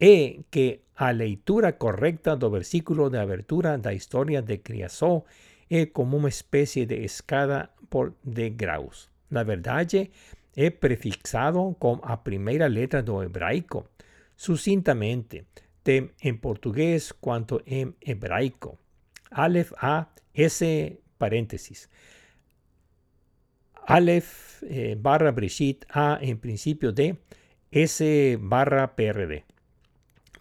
e 0.00 0.44
que 0.50 0.80
a 0.96 1.10
leitura 1.10 1.72
correcta 1.72 2.36
do 2.36 2.50
versículo 2.50 3.10
de 3.10 3.18
abertura 3.18 3.78
da 3.78 3.92
historia 3.92 4.42
de 4.42 4.58
criação 4.58 5.24
é 5.70 5.86
como 5.86 6.16
uma 6.16 6.28
espécie 6.28 6.86
de 6.86 6.96
escada 7.04 7.70
por 7.90 8.14
degraus. 8.24 9.10
Na 9.30 9.42
verdade, 9.42 10.10
é 10.56 10.70
prefixado 10.70 11.76
com 11.78 12.00
a 12.02 12.16
primeira 12.16 12.66
letra 12.66 13.02
do 13.02 13.22
hebraico, 13.22 13.86
sucintamente, 14.36 15.44
tem 15.82 16.10
em 16.22 16.34
português 16.34 17.12
quanto 17.12 17.62
em 17.66 17.94
hebraico. 18.00 18.78
Aleph 19.30 19.72
A, 19.80 20.06
S 20.34 20.98
paréntesis. 21.18 21.88
Aleph 23.86 24.62
eh, 24.68 24.96
barra 24.96 25.32
Breshit 25.32 25.86
A 25.88 26.18
en 26.20 26.38
principio 26.38 26.92
de 26.92 27.16
S 27.70 28.36
barra 28.40 28.94
PRD. 28.96 29.47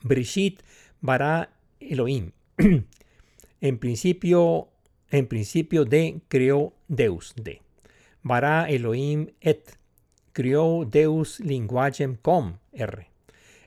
Breshit 0.04 0.60
barra 1.02 1.50
Elohim. 1.80 2.32
en 3.62 3.78
principio, 3.78 4.70
en 5.10 5.28
principio 5.28 5.86
de 5.86 6.22
creó 6.28 6.74
Deus 6.88 7.34
de. 7.36 7.62
Bara 8.24 8.70
Elohim 8.70 9.28
et. 9.42 9.78
Creó 10.34 10.86
Deus 10.86 11.40
linguagem 11.40 12.16
com 12.22 12.60
R. 12.72 13.08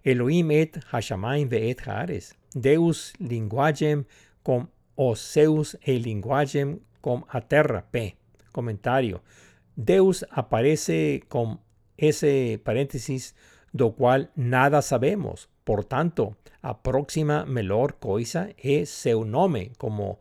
Elohim 0.04 0.52
et 0.52 0.78
Hashamayim 0.92 1.48
ve'et 1.48 1.80
haares. 1.86 2.36
Deus 2.54 3.12
linguagem 3.18 4.06
com 4.42 4.68
Oseus 4.96 5.76
e 5.84 5.98
linguagem 5.98 6.80
com 7.00 7.24
a 7.28 7.40
terra 7.40 7.82
P. 7.90 8.14
Comentario. 8.52 9.20
Deus 9.76 10.24
aparece 10.30 11.22
con 11.28 11.58
ese 11.96 12.60
paréntesis 12.62 13.34
do 13.72 13.92
cual 13.92 14.30
nada 14.36 14.82
sabemos. 14.82 15.48
Por 15.70 15.84
tanto, 15.84 16.36
a 16.62 16.82
próxima 16.82 17.46
melhor 17.46 17.92
coisa 18.00 18.50
é 18.58 18.84
seu 18.84 19.24
nome, 19.24 19.70
como 19.78 20.18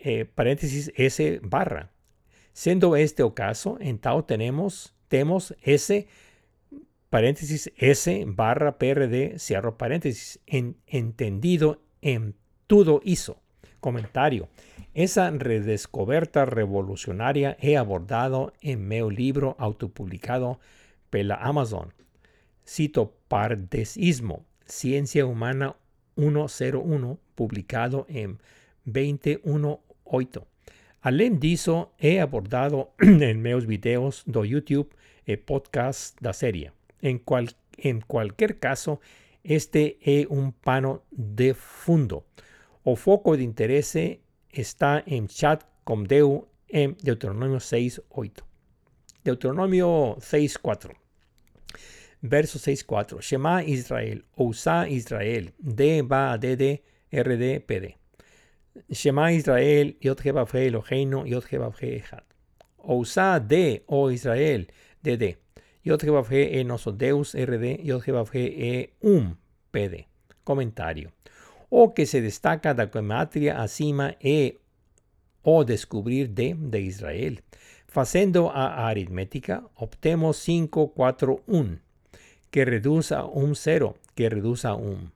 eh, 0.00 0.24
paréntesis 0.24 0.90
S 0.96 1.38
barra. 1.42 1.90
Siendo 2.54 2.96
este 2.96 3.22
o 3.22 3.34
caso, 3.34 3.76
en 3.78 3.98
tal 3.98 4.24
tenemos, 4.24 4.94
tenemos 5.08 5.54
S 5.60 6.08
paréntesis 7.10 7.70
S 7.76 8.24
barra 8.26 8.78
PRD, 8.78 9.38
cierro 9.38 9.76
paréntesis, 9.76 10.40
en, 10.46 10.78
entendido 10.86 11.82
en 12.00 12.34
todo 12.66 13.02
hizo. 13.04 13.42
Comentario. 13.80 14.48
Esa 14.94 15.28
redescoberta 15.30 16.46
revolucionaria 16.46 17.58
he 17.60 17.76
abordado 17.76 18.54
en 18.62 18.88
mi 18.88 19.02
libro 19.10 19.56
autopublicado 19.58 20.58
pela 21.10 21.34
Amazon. 21.34 21.92
Cito 22.66 23.14
Pardesismo, 23.28 24.46
Ciencia 24.66 25.26
Humana 25.26 25.76
101, 26.16 27.18
publicado 27.34 28.06
en 28.08 28.38
218. 28.84 30.46
Além 31.02 31.38
disso, 31.38 31.92
he 31.98 32.18
abordado 32.18 32.92
en 32.98 33.42
meus 33.42 33.66
videos 33.66 34.22
do 34.26 34.44
YouTube 34.44 34.88
e 35.26 35.36
podcast 35.36 36.16
da 36.20 36.32
serie. 36.32 36.72
En, 37.02 37.18
cual, 37.18 37.48
en 37.76 38.00
cualquier 38.00 38.58
caso, 38.58 39.00
este 39.42 39.98
es 40.00 40.26
un 40.30 40.52
pano 40.52 41.02
de 41.10 41.52
fundo. 41.52 42.24
O 42.84 42.96
foco 42.96 43.36
de 43.36 43.42
interés 43.42 43.94
está 44.50 45.02
en 45.06 45.26
chat 45.26 45.62
com 45.84 46.04
Deu 46.04 46.48
en 46.68 46.96
Deuteronomio 47.02 47.58
6.8. 47.58 48.42
Deuteronomio 49.24 50.16
6.4. 50.20 51.03
Verso 52.26 52.58
6.4. 52.58 53.20
Shema 53.20 53.62
Israel, 53.62 54.24
Ousa 54.36 54.88
Israel, 54.88 55.52
D 55.58 56.00
va 56.00 56.38
D 56.38 56.56
D 56.56 56.82
R 57.12 57.36
D 57.36 57.60
P 57.60 57.80
D. 57.80 57.96
Shema 58.90 59.30
Israel, 59.30 59.94
Yod 60.00 60.22
Fe 60.46 60.66
Eloheinu, 60.66 61.26
Yod 61.26 61.44
Fe 61.44 61.96
Echad. 61.96 62.24
Ousa 62.78 63.38
D, 63.38 63.82
O 63.88 64.10
Israel, 64.10 64.66
D 65.02 65.18
D. 65.18 65.36
Yod 65.84 66.02
Fe 66.24 66.58
e 66.58 66.64
nosso 66.64 66.92
Deus, 66.92 67.34
RD, 67.34 67.82
Yod 67.84 68.02
Fe 68.24 68.38
e 68.38 68.90
um, 69.02 69.36
PD. 69.70 70.06
Comentario. 70.42 71.12
O 71.68 71.90
que 71.90 72.06
se 72.06 72.22
destaca 72.22 72.72
da 72.72 72.86
gematria 72.86 73.58
acima 73.58 74.16
e 74.18 74.60
o 75.42 75.62
descubrir 75.62 76.28
de 76.28 76.54
de 76.54 76.80
Israel. 76.80 77.36
Facendo 77.86 78.48
a 78.48 78.86
aritmética, 78.86 79.62
obtemos 79.76 80.38
5, 80.38 80.88
4, 80.88 81.42
1 81.46 81.84
que 82.54 82.64
reduce 82.64 83.12
a 83.16 83.24
un 83.24 83.56
cero, 83.56 83.96
que 84.14 84.30
reduce 84.30 84.68
a 84.68 84.74
un. 84.74 85.10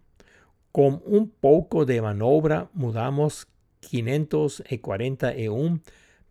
Con 0.72 1.00
un 1.06 1.30
poco 1.30 1.84
de 1.84 2.02
manobra 2.02 2.68
mudamos 2.74 3.46
541 3.78 5.78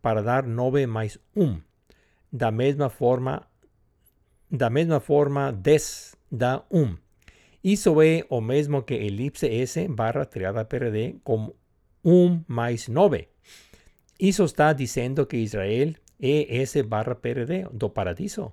para 0.01 0.21
dar 0.21 0.45
9 0.45 0.85
más 0.85 1.21
1. 1.33 1.63
Da 2.31 2.51
misma 2.51 2.89
forma, 2.89 3.47
da 4.49 4.69
misma 4.69 4.99
forma 4.99 5.53
des 5.53 6.17
da 6.29 6.65
1. 6.69 6.97
Isso 7.63 8.01
é 8.01 8.25
o 8.27 8.41
mesmo 8.41 8.83
que 8.83 8.95
elipse 8.95 9.61
S 9.61 9.87
barra 9.87 10.25
triada 10.25 10.65
PRD 10.65 11.21
com 11.23 11.53
1 12.03 12.43
mais 12.49 12.89
9. 12.89 13.29
Isso 14.19 14.43
está 14.43 14.73
dizendo 14.73 15.25
que 15.25 15.37
Israel 15.37 15.93
é 16.19 16.61
S 16.63 16.83
barra 16.83 17.15
PRD 17.15 17.65
do 17.71 17.89
paradiso. 17.89 18.51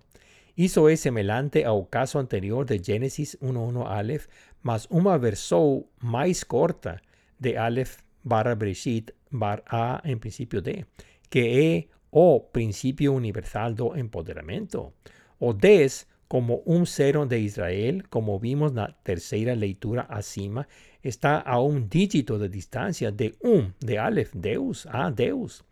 Isso 0.57 0.89
é 0.89 0.95
semelhante 0.95 1.65
ao 1.65 1.85
caso 1.85 2.17
anterior 2.17 2.65
de 2.65 2.79
Gênesis 2.79 3.37
1.1 3.43 3.87
Aleph, 3.87 4.27
mas 4.63 4.87
uma 4.89 5.19
versão 5.19 5.85
mais 6.01 6.45
corta 6.45 7.01
de 7.39 7.57
Aleph 7.57 7.99
barra 8.23 8.55
Breshit 8.55 9.13
bar 9.33 9.63
A 9.67 10.01
em 10.05 10.17
princípio 10.17 10.63
D, 10.63 10.87
que 11.29 11.41
é 11.41 11.95
o 12.13 12.39
princípio 12.39 13.13
universal 13.13 13.75
do 13.75 13.97
empoderamento. 13.99 14.93
O 15.41 15.53
10 15.53 16.07
como 16.29 16.63
un 16.65 16.87
cero 16.87 17.27
de 17.27 17.41
Israel, 17.41 18.05
como 18.09 18.39
vimos 18.39 18.71
en 18.71 18.77
la 18.77 18.97
tercera 19.03 19.55
lectura 19.55 20.03
acima, 20.03 20.69
está 21.03 21.39
a 21.39 21.61
un 21.61 21.89
dígito 21.89 22.39
de 22.39 22.49
distancia 22.49 23.11
de 23.11 23.35
un, 23.41 23.75
de 23.81 23.99
Aleph, 23.99 24.33
Deus, 24.35 24.87
a 24.87 25.11
Deus. 25.11 25.65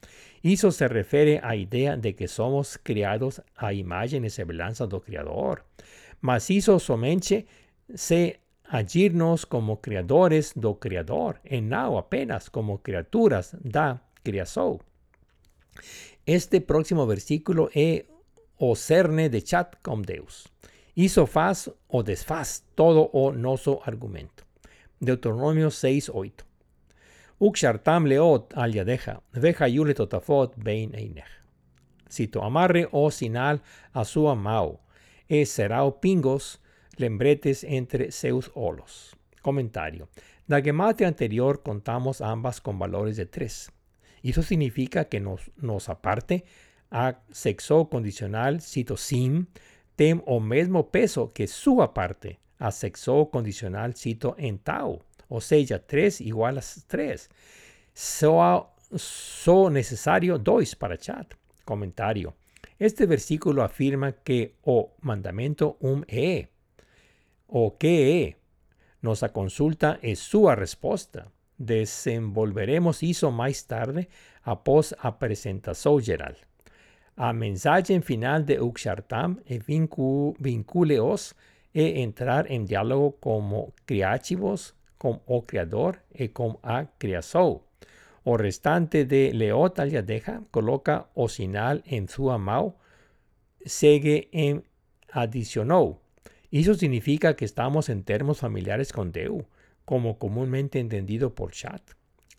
Eso 0.42 0.72
se 0.72 0.88
refiere 0.88 1.40
a 1.42 1.54
idea 1.54 1.96
de 1.96 2.14
que 2.14 2.26
somos 2.26 2.78
criados 2.82 3.42
a 3.56 3.72
imagen 3.72 4.24
y 4.24 4.30
semejanza 4.30 4.86
do 4.86 5.00
Criador. 5.00 5.64
Mas 6.20 6.50
eso 6.50 6.78
somente 6.78 7.46
se 7.94 8.40
agirnos 8.64 9.44
como 9.46 9.80
criadores 9.80 10.52
do 10.56 10.76
Criador, 10.76 11.40
e 11.44 11.60
não 11.60 11.98
apenas 11.98 12.48
como 12.48 12.78
criaturas 12.78 13.54
da 13.62 14.00
criação. 14.22 14.80
Este 16.24 16.60
próximo 16.60 17.06
versículo 17.06 17.68
es 17.74 18.04
o 18.56 18.74
cerne 18.74 19.28
de 19.28 19.42
chat 19.42 19.76
com 19.82 20.00
Deus. 20.00 20.48
Hizo 20.94 21.26
faz 21.26 21.70
o 21.88 22.02
desfaz 22.02 22.64
todo 22.74 23.10
o 23.12 23.32
noso 23.32 23.80
argumento. 23.84 24.44
Deuteronomio 25.00 25.68
6.8. 25.68 26.51
Ukshartam 27.42 28.04
leot 28.06 28.52
al 28.54 28.70
yadeja, 28.70 29.16
veja 29.34 29.66
yule 29.66 29.96
totafot 29.98 30.52
bein 30.62 30.92
einech. 30.94 31.26
Cito, 32.08 32.44
amarre 32.44 32.86
o 32.92 33.10
sinal 33.10 33.58
a 33.92 34.04
su 34.04 34.28
amao, 34.28 34.78
e 35.28 35.44
serao 35.44 35.98
pingos, 36.00 36.60
lembretes 36.98 37.64
entre 37.64 38.12
seus 38.12 38.52
olos. 38.54 39.16
Comentario. 39.42 40.08
La 40.46 40.58
anterior 40.58 41.64
contamos 41.64 42.20
ambas 42.20 42.60
con 42.60 42.78
valores 42.78 43.16
de 43.16 43.26
3. 43.26 43.72
Eso 44.22 44.42
significa 44.44 45.06
que 45.06 45.18
nos, 45.18 45.88
aparte 45.88 46.44
a 46.92 47.22
sexo 47.32 47.88
condicional, 47.88 48.60
cito 48.60 48.96
sim, 48.96 49.48
tem 49.96 50.22
o 50.26 50.38
mesmo 50.38 50.92
peso 50.92 51.32
que 51.34 51.48
sua 51.48 51.92
parte 51.92 52.38
a 52.60 52.70
sexo 52.70 53.30
condicional, 53.32 53.94
cito 53.96 54.36
en 54.38 54.58
tau, 54.58 55.02
o 55.34 55.40
sea, 55.40 55.78
3 55.78 56.20
igual 56.20 56.58
a 56.58 56.62
3. 56.86 57.30
So, 57.94 58.68
so 58.94 59.70
necesario 59.70 60.38
2 60.38 60.74
para 60.76 60.98
chat. 60.98 61.34
Comentario. 61.64 62.34
Este 62.78 63.06
versículo 63.06 63.62
afirma 63.62 64.12
que 64.12 64.56
o 64.62 64.90
mandamento 65.00 65.76
um 65.80 66.02
e, 66.06 66.48
o 67.46 67.78
que 67.78 68.24
é. 68.24 68.36
Nossa 69.00 69.30
consulta 69.30 69.98
es 70.02 70.18
su 70.18 70.48
respuesta. 70.48 71.30
Desenvolveremos 71.56 73.02
eso 73.02 73.30
más 73.30 73.66
tarde 73.66 74.08
após 74.42 74.94
a 74.98 75.18
presentación 75.18 76.02
geral. 76.02 76.36
A 77.16 77.32
mensaje 77.32 78.00
final 78.00 78.44
de 78.44 78.60
Uxartam 78.60 79.40
e 79.46 79.60
vinculeos 80.38 81.34
e 81.72 82.02
entrar 82.02 82.50
en 82.50 82.66
diálogo 82.66 83.16
como 83.20 83.72
criativos 83.86 84.74
con 85.02 85.20
o 85.26 85.44
Criador 85.46 86.04
y 86.14 86.28
con 86.28 86.58
a 86.62 86.86
criação. 86.96 87.62
O 88.22 88.36
restante 88.36 89.04
de 89.04 89.32
Leot 89.34 89.80
deja 90.06 90.42
coloca 90.52 91.08
o 91.14 91.28
sinal 91.28 91.82
en 91.86 92.06
su 92.06 92.30
amau, 92.30 92.76
segue 93.66 94.28
en 94.30 94.62
adicionó. 95.10 95.98
Eso 96.52 96.74
significa 96.74 97.34
que 97.34 97.44
estamos 97.44 97.88
en 97.88 98.04
términos 98.04 98.38
familiares 98.38 98.92
con 98.92 99.10
Deu, 99.10 99.44
como 99.84 100.18
comúnmente 100.18 100.78
entendido 100.78 101.34
por 101.34 101.50
chat. 101.50 101.82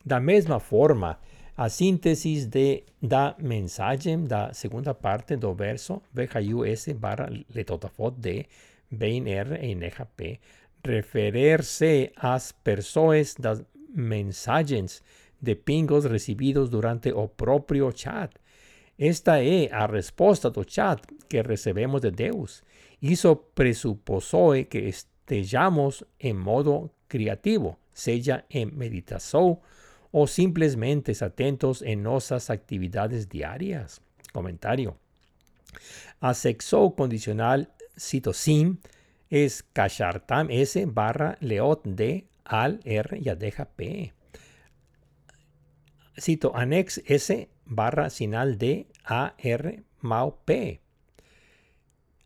Da 0.06 0.22
misma 0.22 0.62
forma, 0.62 1.20
A 1.56 1.70
síntesis 1.70 2.50
de 2.50 2.84
da 3.00 3.36
mensaje 3.38 4.18
da 4.18 4.54
segunda 4.54 4.96
parte 4.96 5.38
do 5.38 5.54
verso 5.54 6.02
VJUS 6.12 6.98
barra 6.98 7.30
letotafot 7.54 8.16
de 8.18 8.48
R 8.90 9.60
e 9.62 10.06
P 10.18 10.40
referirse 10.86 12.12
às 12.16 12.52
pessoas 12.52 13.36
das 13.40 13.64
mensagens 13.94 15.02
de 15.42 15.56
pingos 15.56 16.06
recibidos 16.06 16.70
durante 16.70 17.12
o 17.12 17.28
próprio 17.28 17.92
chat. 17.96 18.32
Esta 18.98 19.44
é 19.44 19.70
a 19.72 19.86
resposta 19.86 20.50
do 20.50 20.64
chat 20.68 21.02
que 21.28 21.42
recebemos 21.42 22.02
de 22.02 22.12
Deus. 22.12 22.64
Isso 23.02 23.36
presupõe 23.36 24.66
que 24.66 24.80
estejamos 24.80 26.04
em 26.20 26.34
modo 26.34 26.90
criativo, 27.08 27.78
seja 27.94 28.44
em 28.50 28.66
meditação 28.66 29.60
ou 30.12 30.28
simplesmente 30.28 31.12
atentos 31.24 31.82
em 31.82 31.96
nossas 31.96 32.50
atividades 32.50 33.26
diárias. 33.26 34.00
Comentário. 34.32 34.96
A 36.22 36.34
condicional 36.96 37.66
citosim 37.98 38.78
es 39.34 39.64
Kashartam 39.64 40.52
S 40.52 40.86
barra 40.86 41.38
Leot 41.40 41.82
D 41.86 42.28
al 42.46 42.82
R 42.86 43.18
y 43.18 43.30
adeja 43.30 43.66
P. 43.66 44.14
Cito 46.16 46.56
Anex 46.56 47.02
S 47.08 47.50
barra 47.66 48.12
sinal 48.12 48.60
D 48.60 48.86
A 49.04 49.34
R 49.40 49.84
Mau 50.02 50.38
P. 50.46 50.82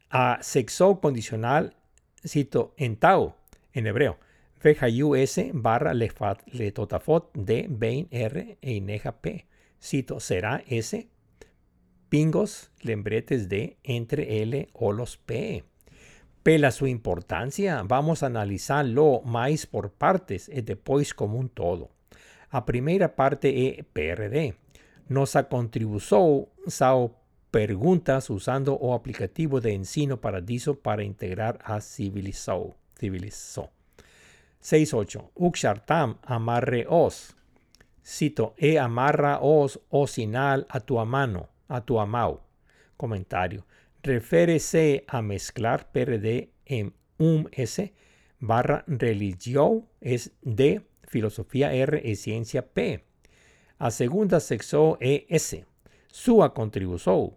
A 0.10 0.40
sexo 0.42 1.00
condicional 1.00 1.78
cito 2.26 2.74
en 2.76 2.98
Tau 2.98 3.36
en 3.72 3.88
hebreo. 3.88 4.20
S 4.62 5.52
barra 5.54 5.94
letotafot 5.94 7.32
D 7.34 7.68
Bein 7.70 8.10
R 8.12 8.58
e 8.62 8.74
Ineja 8.74 9.22
P. 9.22 9.46
Cito 9.80 10.20
será 10.20 10.62
S 10.68 11.08
pingos 12.10 12.70
lembretes 12.82 13.48
de 13.48 13.78
entre 13.84 14.42
L 14.42 14.68
o 14.74 14.92
los 14.92 15.16
P 15.16 15.64
pela 16.48 16.72
su 16.72 16.88
importancia, 16.88 17.84
vamos 17.84 18.24
a 18.24 18.28
analizarlo 18.28 19.22
más 19.26 19.66
por 19.66 19.92
partes 19.92 20.48
y 20.48 20.62
después 20.62 21.14
como 21.14 21.38
un 21.38 21.50
todo. 21.50 21.90
A 22.50 22.64
primera 22.64 23.18
parte 23.18 23.68
es 23.68 23.86
PRD. 23.92 24.56
Nossa 25.10 25.50
contribución 25.50 26.48
sao 26.68 27.20
preguntas 27.52 28.30
usando 28.30 28.76
o 28.76 28.94
aplicativo 28.94 29.60
de 29.60 29.74
Ensino 29.74 30.22
Paradiso 30.22 30.80
para 30.80 31.04
integrar 31.04 31.60
a 31.66 31.82
Civilizou. 31.82 32.78
Civilizou. 32.98 33.70
6.8. 34.64 35.32
Uxartam 35.36 36.18
amarre 36.24 36.86
os. 36.88 37.36
Cito, 38.02 38.54
e 38.58 38.78
amarra 38.78 39.40
os 39.42 39.82
o 39.90 40.08
sinal 40.08 40.66
a 40.70 40.80
tu 40.80 40.96
mano, 41.06 41.50
a 41.68 41.82
refiere 44.08 45.04
a 45.08 45.22
mezclar 45.22 45.92
PRD 45.92 46.50
en 46.66 46.94
un 47.18 47.50
S 47.52 47.94
barra 48.40 48.84
religión 48.88 49.86
es 50.00 50.32
D, 50.42 50.82
filosofía 51.04 51.74
R 51.74 52.02
y 52.04 52.16
ciencia 52.16 52.66
P. 52.66 53.04
A 53.78 53.92
segunda 53.92 54.40
sexo 54.40 54.98
ES. 55.02 55.58
Sua 56.08 56.54
contribución. 56.54 57.34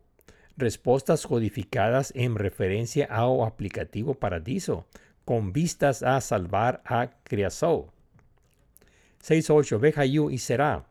Respuestas 0.56 1.26
codificadas 1.26 2.12
en 2.14 2.36
referencia 2.36 3.06
ao 3.06 3.44
aplicativo 3.44 4.14
Paradiso, 4.14 4.86
con 5.24 5.52
vistas 5.52 6.02
a 6.02 6.20
salvar 6.20 6.82
a 6.84 7.10
creación. 7.24 7.86
6.8. 9.24 9.80
Veja 9.80 10.06
y 10.06 10.38
será. 10.38 10.86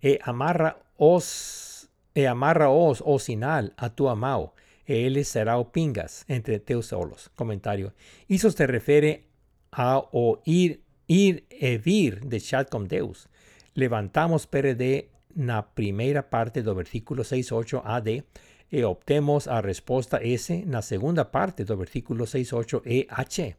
E 0.00 0.20
amarra 0.22 0.78
os 0.96 1.70
e 2.14 2.26
amarraos, 2.26 3.02
o 3.06 3.18
sinal, 3.18 3.72
a 3.76 3.88
tu 3.88 4.08
amao, 4.08 4.52
e 4.56 4.59
él 4.90 5.24
será 5.24 5.58
o 5.58 5.70
pingas 5.70 6.24
entre 6.28 6.58
teus 6.58 6.86
solos. 6.86 7.30
Comentario. 7.34 7.94
Eso 8.28 8.50
se 8.50 8.66
refiere 8.66 9.24
a 9.70 10.02
oír, 10.12 10.82
ir 11.06 11.46
e 11.50 11.78
vir 11.78 12.20
de 12.26 12.40
chat 12.40 12.68
con 12.68 12.88
Deus. 12.88 13.28
Levantamos 13.74 14.46
PRD 14.46 15.10
na 15.34 15.62
primeira 15.62 16.22
parte 16.28 16.62
do 16.62 16.74
versículo 16.74 17.22
6.8 17.22 17.82
AD 17.84 18.24
e 18.70 18.84
obtemos 18.84 19.46
a 19.46 19.60
resposta 19.60 20.18
S 20.22 20.64
na 20.66 20.82
segunda 20.82 21.30
parte 21.30 21.64
do 21.64 21.76
versículo 21.76 22.26
6.8 22.26 22.82
EH. 22.84 23.56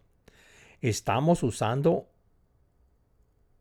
Estamos 0.82 1.44
usando 1.44 2.08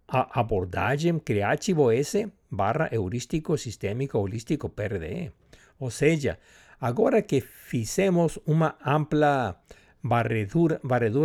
a 0.08 0.40
abordagem 0.40 1.18
creativo 1.20 1.92
S 1.92 2.26
barra 2.50 2.88
heurístico 2.90 3.56
sistémico 3.56 4.18
holístico 4.18 4.70
PRD. 4.70 5.32
O 5.78 5.90
sea, 5.90 6.38
ahora 6.80 7.22
que 7.22 7.40
fizemos 7.40 8.40
una 8.46 8.76
ampla 8.80 9.60
barredura, 10.02 10.80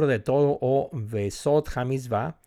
de 0.08 0.20
todo 0.20 0.60
o 0.62 0.90
Vesot 0.94 1.70
Hamizvah, 1.76 2.38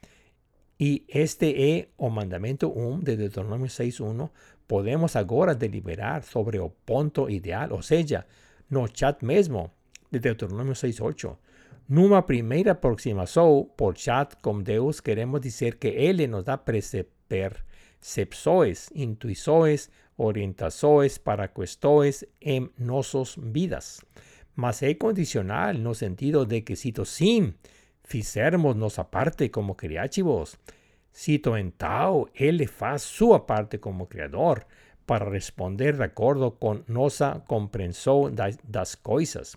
y 0.78 1.04
este 1.08 1.78
es 1.78 1.88
o 1.96 2.10
mandamento 2.10 2.68
1 2.68 3.00
de 3.02 3.16
Deuteronomio 3.16 3.66
6.1, 3.66 4.30
podemos 4.66 5.16
ahora 5.16 5.54
deliberar 5.54 6.22
sobre 6.22 6.60
o 6.60 6.68
punto 6.68 7.28
ideal, 7.28 7.72
o 7.72 7.82
sea, 7.82 8.26
no 8.68 8.86
chat 8.86 9.22
mesmo 9.22 9.72
de 10.10 10.20
Deuteronomio 10.20 10.74
6.8. 10.74 11.36
Numa 11.88 12.26
primeira 12.26 12.72
aproximación 12.72 13.70
por 13.74 13.94
chat 13.94 14.38
con 14.42 14.62
Deus, 14.62 15.00
queremos 15.00 15.40
decir 15.40 15.78
que 15.78 16.10
Él 16.10 16.30
nos 16.30 16.44
da 16.44 16.62
perceber 16.62 17.64
sepsoes, 18.00 18.90
intuições, 18.94 19.90
orientações 20.18 21.16
para 21.18 21.48
questões 21.48 22.26
en 22.40 22.70
nossas 22.78 23.36
vidas. 23.38 24.00
Mas 24.54 24.82
é 24.82 24.94
condicional 24.94 25.72
no 25.74 25.94
sentido 25.94 26.44
de 26.44 26.60
que 26.62 26.76
cito 26.76 27.04
sim, 27.04 27.54
fizermos 28.04 28.76
nossa 28.76 29.04
parte 29.04 29.48
como 29.48 29.74
criativos. 29.74 30.58
Cito 31.12 31.56
então, 31.56 32.28
ele 32.34 32.66
faz 32.66 33.02
sua 33.02 33.40
parte 33.40 33.78
como 33.78 34.06
criador 34.06 34.66
para 35.06 35.30
responder 35.30 35.96
de 35.96 36.04
acordo 36.04 36.50
com 36.50 36.82
nossa 36.86 37.42
compreensão 37.46 38.30
das, 38.30 38.58
das 38.62 38.94
coisas. 38.94 39.56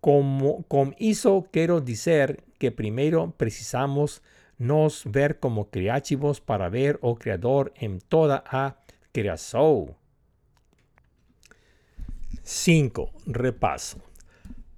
Como, 0.00 0.64
com 0.68 0.92
isso 1.00 1.42
quero 1.50 1.80
dizer 1.80 2.38
que 2.58 2.70
primeiro 2.70 3.32
precisamos 3.36 4.22
nos 4.58 5.02
ver 5.04 5.40
como 5.40 5.64
creativos 5.64 6.38
para 6.38 6.68
ver 6.68 6.98
o 7.02 7.16
creador 7.16 7.72
en 7.80 7.98
toda 7.98 8.44
a 8.46 8.76
creación. 9.12 9.94
5. 12.42 13.12
Repaso. 13.26 13.98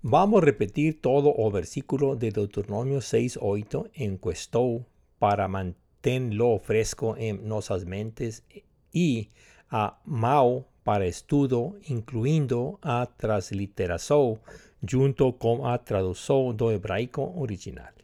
Vamos 0.02 0.42
a 0.42 0.44
repetir 0.44 1.00
todo 1.00 1.32
o 1.34 1.50
versículo 1.50 2.14
de 2.14 2.30
Deuteronomio 2.30 2.98
6.8 2.98 3.90
en 3.94 4.18
cuestión 4.18 4.86
para 5.18 5.48
mantenerlo 5.48 6.58
fresco 6.58 7.16
en 7.16 7.48
nuestras 7.48 7.86
mentes 7.86 8.44
y 8.92 9.30
a 9.70 9.98
Mao 10.04 10.66
para 10.82 11.06
estudio, 11.06 11.76
incluyendo 11.88 12.78
a 12.82 13.08
transliteración 13.16 14.40
junto 14.86 15.38
con 15.38 15.66
a 15.66 15.78
traducción 15.82 16.56
do 16.58 16.70
hebraico 16.70 17.32
original. 17.36 17.94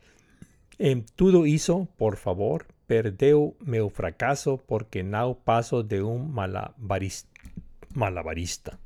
En 0.78 1.04
todo 1.04 1.44
hizo, 1.44 1.86
por 1.98 2.16
favor, 2.16 2.66
perdeu 2.90 3.54
meu 3.62 3.88
fracaso 3.88 4.58
porque 4.66 5.04
no 5.04 5.38
paso 5.38 5.84
de 5.84 6.02
un 6.02 6.34
malabarista. 6.34 7.30
malabarista. 7.94 8.80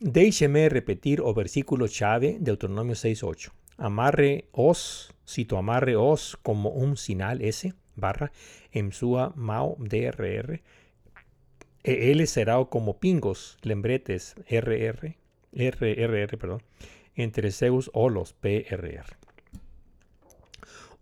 Déjeme 0.00 0.68
repetir 0.68 1.20
o 1.22 1.32
versículo 1.32 1.86
chave 1.86 2.32
de 2.32 2.50
Deuteronomio 2.50 2.96
6.8. 2.96 3.52
Amarre 3.78 4.48
os, 4.50 5.14
cito 5.24 5.56
amarre 5.56 5.94
os 5.94 6.34
como 6.42 6.70
un 6.70 6.96
sinal 6.96 7.42
S, 7.42 7.74
barra, 7.94 8.32
en 8.72 8.90
sua 8.90 9.32
mao 9.36 9.76
DRR. 9.78 10.66
E 11.84 12.10
él 12.10 12.26
será 12.26 12.58
como 12.64 12.98
pingos, 12.98 13.56
lembretes, 13.62 14.34
RR, 14.50 15.14
RRR, 15.54 16.38
perdón, 16.38 16.62
entre 17.14 17.52
Zeus 17.52 17.88
o 17.94 18.10
los 18.10 18.32
PRR 18.32 19.25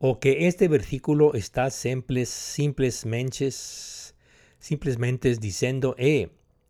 o 0.06 0.20
que 0.20 0.48
este 0.48 0.68
versículo 0.68 1.32
está 1.32 1.70
simples, 1.70 2.28
simplemente, 2.28 3.50
simplemente 4.58 5.34
diciendo, 5.36 5.94
eh, 5.96 6.28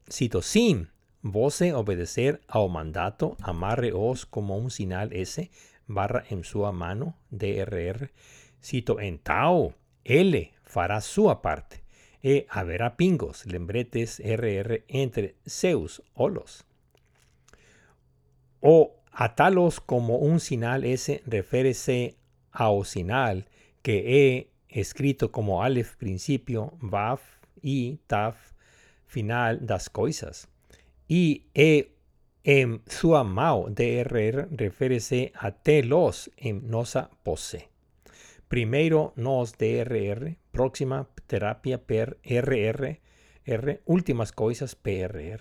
cito, 0.08 0.40
sin 0.40 0.90
voce 1.20 1.74
obedecer 1.74 2.42
ao 2.46 2.68
mandato, 2.68 3.36
amarreos 3.42 4.24
como 4.24 4.56
un 4.56 4.70
sinal 4.70 5.12
S, 5.12 5.50
barra 5.88 6.22
en 6.30 6.44
su 6.44 6.60
mano, 6.72 7.18
DRR, 7.30 8.12
cito, 8.62 9.00
en 9.00 9.18
tao, 9.18 9.74
L 10.04 10.54
fará 10.62 11.00
su 11.00 11.26
parte, 11.42 11.82
e 12.22 12.46
haberá 12.48 12.96
pingos, 12.96 13.46
lembretes, 13.46 14.20
RR, 14.20 14.84
entre 14.86 15.34
Zeus, 15.44 16.04
olos. 16.14 16.64
O 18.60 18.94
atalos 19.10 19.80
como 19.80 20.18
un 20.18 20.38
sinal 20.38 20.84
S 20.84 21.20
refiere 21.26 21.74
sinal 22.84 23.44
que 23.82 23.96
he 24.06 24.50
escrito 24.68 25.30
como 25.30 25.62
Aleph 25.62 25.96
principio, 25.96 26.72
Vav 26.80 27.20
I, 27.62 27.98
taf, 28.06 28.52
final 29.06 29.58
das 29.60 29.88
coisas. 29.88 30.48
Y 31.08 31.46
e 31.54 31.90
em 32.44 32.80
sua 32.86 33.24
mao, 33.24 33.70
DRR, 33.70 34.48
refere-se 34.50 35.32
a 35.34 35.50
telos 35.50 36.30
em 36.36 36.60
nossa 36.60 37.08
posse. 37.22 37.68
Primeiro 38.48 39.12
nos 39.16 39.52
DRR, 39.52 40.36
próxima 40.52 41.08
terapia 41.26 41.78
per 41.78 42.18
RR, 42.22 43.00
R, 43.46 43.80
últimas 43.86 44.30
coisas 44.30 44.74
PRR. 44.74 45.40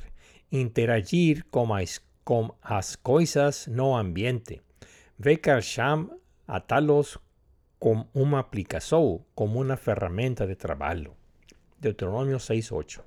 Interagir 0.51 1.45
com 1.49 1.73
as, 1.73 2.01
com 2.23 2.55
as 2.61 2.95
coisas 2.95 3.67
no 3.67 3.95
ambiente. 3.95 4.61
Vecar 5.19 5.61
sham 5.61 6.09
a 6.47 6.59
talos 6.59 7.19
como 7.79 8.07
uma 8.13 8.39
aplicação, 8.39 9.25
como 9.35 9.61
uma 9.61 9.77
ferramenta 9.77 10.47
de 10.47 10.55
trabalho. 10.55 11.15
Deuteronômio 11.79 12.37
6.8. 12.37 13.01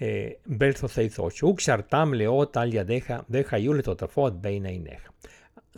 Eh, 0.00 0.38
verso 0.46 0.86
6.8. 0.86 1.42
Uxartam 1.42 2.12
leo 2.12 2.46
talia 2.46 2.84
deja, 2.84 3.24
deja 3.28 3.58
yule 3.58 3.82
totafot 3.82 4.34
beina 4.40 4.72
ineja. 4.72 5.10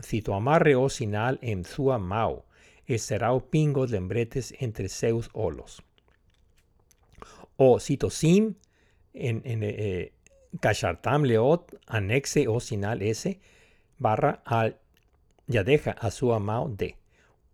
Cito 0.01 0.35
amarre 0.35 0.77
o 0.77 0.89
sinal 0.89 1.39
en 1.43 1.65
sua 1.65 1.99
mau, 1.99 2.45
e 2.87 2.99
será 2.99 3.35
pingo 3.41 3.87
lembretes 3.87 4.55
entre 4.61 4.89
seus 4.89 5.29
olos. 5.33 5.83
O 7.57 7.81
cito 7.81 8.11
sin, 8.11 8.57
en, 9.13 9.43
en 9.45 9.63
eh, 9.63 10.13
leot, 11.23 11.75
anexe 11.87 12.47
o 12.49 12.61
sinal 12.61 13.03
S, 13.03 13.41
barra 13.99 14.43
al 14.45 14.79
yadeja 15.47 15.93
a 15.93 16.11
su 16.11 16.33
amao 16.33 16.69
de. 16.69 16.97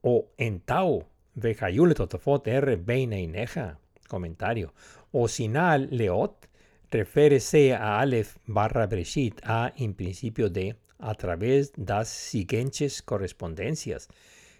O 0.02 0.28
en 0.38 0.60
tau, 0.60 1.06
vejayule 1.34 1.94
totafot 1.94 2.46
R, 2.46 2.76
beina 2.76 3.18
ineja. 3.18 3.78
Comentario. 4.08 4.72
O 5.12 5.28
sinal 5.28 5.88
leot, 5.90 6.48
refere-se 6.90 7.74
a 7.74 8.00
Aleph 8.00 8.36
barra 8.46 8.86
Breshit, 8.86 9.40
a 9.44 9.72
en 9.76 9.94
principio 9.94 10.50
de, 10.50 10.76
a 10.98 11.14
través 11.14 11.72
das 11.76 12.08
siguientes 12.08 13.02
correspondencias. 13.02 14.08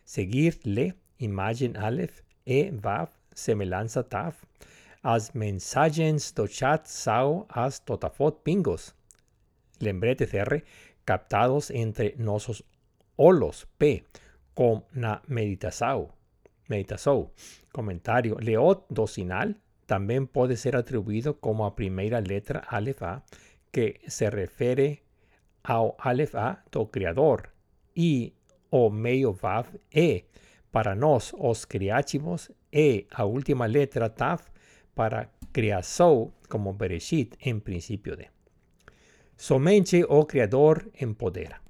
Seguir 0.04 0.60
le, 0.64 0.94
imagen 1.18 1.76
Aleph, 1.76 2.22
e 2.44 2.70
vav, 2.72 3.10
semelanza 3.34 4.02
taf, 4.02 4.44
as 5.02 5.34
mensagens 5.34 6.32
do 6.32 6.46
chat 6.46 6.86
sao 6.86 7.46
as 7.48 7.80
totafot 7.80 8.42
pingos. 8.42 8.94
Lembrete 9.80 10.28
R, 10.32 10.64
captados 11.04 11.70
entre 11.70 12.14
nosos 12.18 12.64
olos 13.22 13.68
p, 13.78 14.04
con 14.52 14.84
na 14.92 15.22
meditasau. 15.28 16.12
Meditasou. 16.68 17.32
Comentario. 17.72 18.36
Leot 18.40 18.86
docinal 18.88 19.60
también 19.86 20.26
puede 20.26 20.56
ser 20.56 20.74
atribuido 20.74 21.38
como 21.38 21.64
a 21.64 21.76
primera 21.76 22.20
letra 22.20 22.60
Aleph 22.60 23.02
A, 23.02 23.24
que 23.70 24.00
se 24.08 24.28
refiere 24.28 25.02
ao 25.62 25.96
Aleph 25.98 26.34
A 26.34 26.64
do 26.72 26.90
Criador, 26.90 27.50
y 27.94 28.34
o 28.70 28.90
meio 28.90 29.38
E, 29.90 30.26
para 30.70 30.94
nos, 30.94 31.34
os 31.38 31.66
criativos, 31.66 32.52
E, 32.72 33.06
a 33.12 33.24
última 33.24 33.68
letra 33.68 34.14
Tav, 34.14 34.40
para 34.94 35.30
criação, 35.52 36.32
como 36.48 36.74
Bereshit, 36.74 37.36
en 37.40 37.60
principio 37.60 38.16
de. 38.16 38.30
Somente 39.36 40.04
o 40.08 40.26
Criador 40.26 40.90
empodera. 40.94 41.62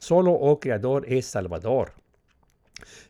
Solo 0.00 0.32
o 0.32 0.58
Criador 0.58 1.04
es 1.06 1.26
Salvador. 1.26 1.92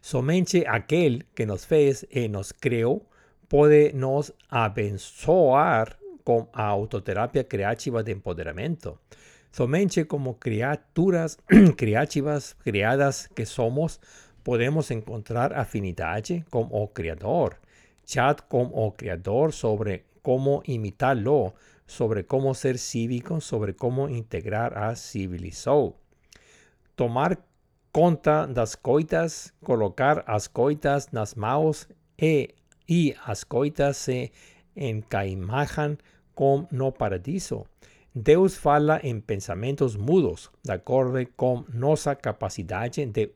Somente 0.01 0.65
aquel 0.69 1.25
que 1.37 1.47
nos 1.47 1.65
fez 1.65 2.05
e 2.11 2.29
nos 2.29 2.53
creó 2.53 3.03
puede 3.47 3.93
nos 3.93 4.35
abençoar 4.49 5.99
con 6.25 6.49
autoterapia 6.53 7.47
creativa 7.47 8.03
de 8.03 8.11
empoderamiento. 8.11 8.99
Somente 9.53 10.09
como 10.09 10.41
criaturas 10.41 11.39
creativas 11.77 12.57
criadas 12.65 13.29
que 13.37 13.47
somos, 13.47 14.01
podemos 14.43 14.91
encontrar 14.91 15.55
afinidad 15.55 16.25
con 16.51 16.67
o 16.73 16.93
Creador. 16.93 17.59
Chat 18.05 18.41
con 18.49 18.69
o 18.75 18.97
Creador 18.97 19.53
sobre 19.53 20.07
cómo 20.23 20.63
imitarlo, 20.65 21.55
sobre 21.87 22.27
cómo 22.27 22.53
ser 22.55 22.79
cívico, 22.79 23.41
sobre 23.41 23.77
cómo 23.77 24.09
integrar 24.09 24.77
a 24.77 24.97
civilizó. 24.97 25.95
Tomar 27.01 27.39
conta 27.91 28.45
das 28.45 28.75
coitas, 28.75 29.55
colocar 29.65 30.23
as 30.27 30.47
coitas 30.47 31.09
nas 31.11 31.35
mãos 31.35 31.89
e, 32.21 32.55
e 32.87 33.17
as 33.25 33.43
coitas 33.43 33.97
se 33.97 34.31
encaimajan 34.77 35.97
com 36.35 36.67
no 36.71 36.93
paradiso. 36.93 37.65
Deus 38.15 38.55
fala 38.59 39.01
em 39.03 39.19
pensamentos 39.19 39.97
mudos, 39.97 40.51
de 40.63 40.73
acordo 40.73 41.27
com 41.39 41.65
nossa 41.73 42.15
capacidade 42.15 43.07
de 43.07 43.31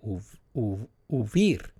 ouvir. 1.09 1.73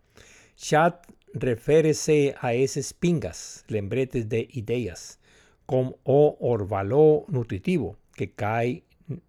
Chat 0.57 0.97
refere-se 1.39 2.35
a 2.41 2.55
esses 2.55 2.93
pingas, 2.93 3.63
lembretes 3.69 4.25
de 4.25 4.49
ideias, 4.55 5.19
como 5.67 5.99
o 6.03 6.35
orvalho 6.41 7.27
nutritivo 7.29 7.95
que 8.17 8.29
cai 8.29 8.85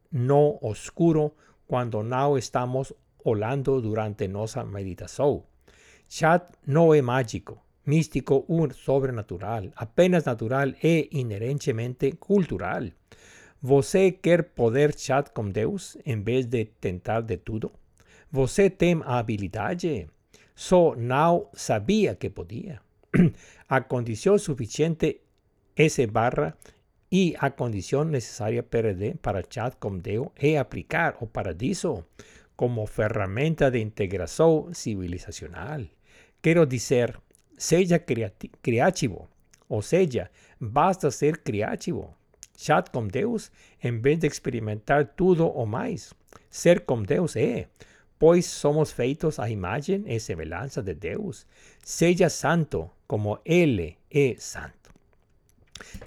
no 0.10 0.58
oscuro 0.62 1.34
quando 1.68 2.04
não 2.04 2.38
estamos 2.38 2.94
olando 3.24 3.82
durante 3.82 4.28
nossa 4.28 4.64
meditação. 4.64 5.44
Chat 6.08 6.52
não 6.66 6.94
é 6.94 7.02
mágico, 7.02 7.58
místico 7.86 8.46
ou 8.48 8.72
sobrenatural, 8.72 9.64
apenas 9.76 10.26
natural 10.26 10.70
e 10.84 11.10
inerentemente 11.12 12.12
cultural. 12.14 12.84
Você 13.62 14.12
quer 14.12 14.44
poder 14.44 14.96
chat 14.98 15.32
com 15.32 15.50
Deus 15.50 15.98
em 16.06 16.22
vez 16.22 16.46
de 16.46 16.66
tentar 16.66 17.22
de 17.22 17.38
tudo? 17.38 17.72
Você 18.32 18.70
tem 18.70 19.02
a 19.04 19.18
habilidade? 19.18 20.08
Só 20.56 20.96
não 20.96 21.50
sabia 21.54 22.16
que 22.16 22.30
podia. 22.30 22.80
a 23.68 23.82
condição 23.82 24.38
suficiente 24.38 25.22
S 25.76 26.06
barra 26.08 26.56
e 27.12 27.36
a 27.40 27.50
condição 27.50 28.04
necessária 28.04 28.64
para 28.64 29.44
chat 29.48 29.76
com 29.78 29.98
Deus 29.98 30.30
é 30.36 30.58
aplicar 30.58 31.18
o 31.22 31.28
paradiso 31.28 32.06
como 32.56 32.88
ferramenta 32.88 33.70
de 33.70 33.80
integración 33.80 34.74
civilizacional. 34.74 35.88
Quiero 36.42 36.66
decir, 36.66 37.20
sea 37.58 38.00
creativo, 38.62 39.30
o 39.68 39.82
sea, 39.82 40.32
basta 40.60 41.12
ser 41.12 41.44
creativo. 41.44 42.16
Chat 42.56 42.90
con 42.90 43.10
Deus 43.10 43.52
en 43.82 44.02
vez 44.02 44.20
de 44.20 44.28
experimentar 44.28 45.16
todo 45.16 45.48
o 45.48 45.66
más. 45.66 46.16
Ser 46.50 46.86
con 46.86 47.04
Deus 47.04 47.36
é, 47.36 47.68
pois 48.18 48.46
somos 48.46 48.94
feitos 48.94 49.40
a 49.40 49.50
imagen 49.50 50.06
e 50.08 50.20
semelhança 50.20 50.82
de 50.82 50.94
Deus. 50.94 51.46
Seja 51.84 52.30
santo 52.30 52.92
como 53.08 53.40
Él 53.44 53.98
é 54.10 54.36
santo. 54.40 54.85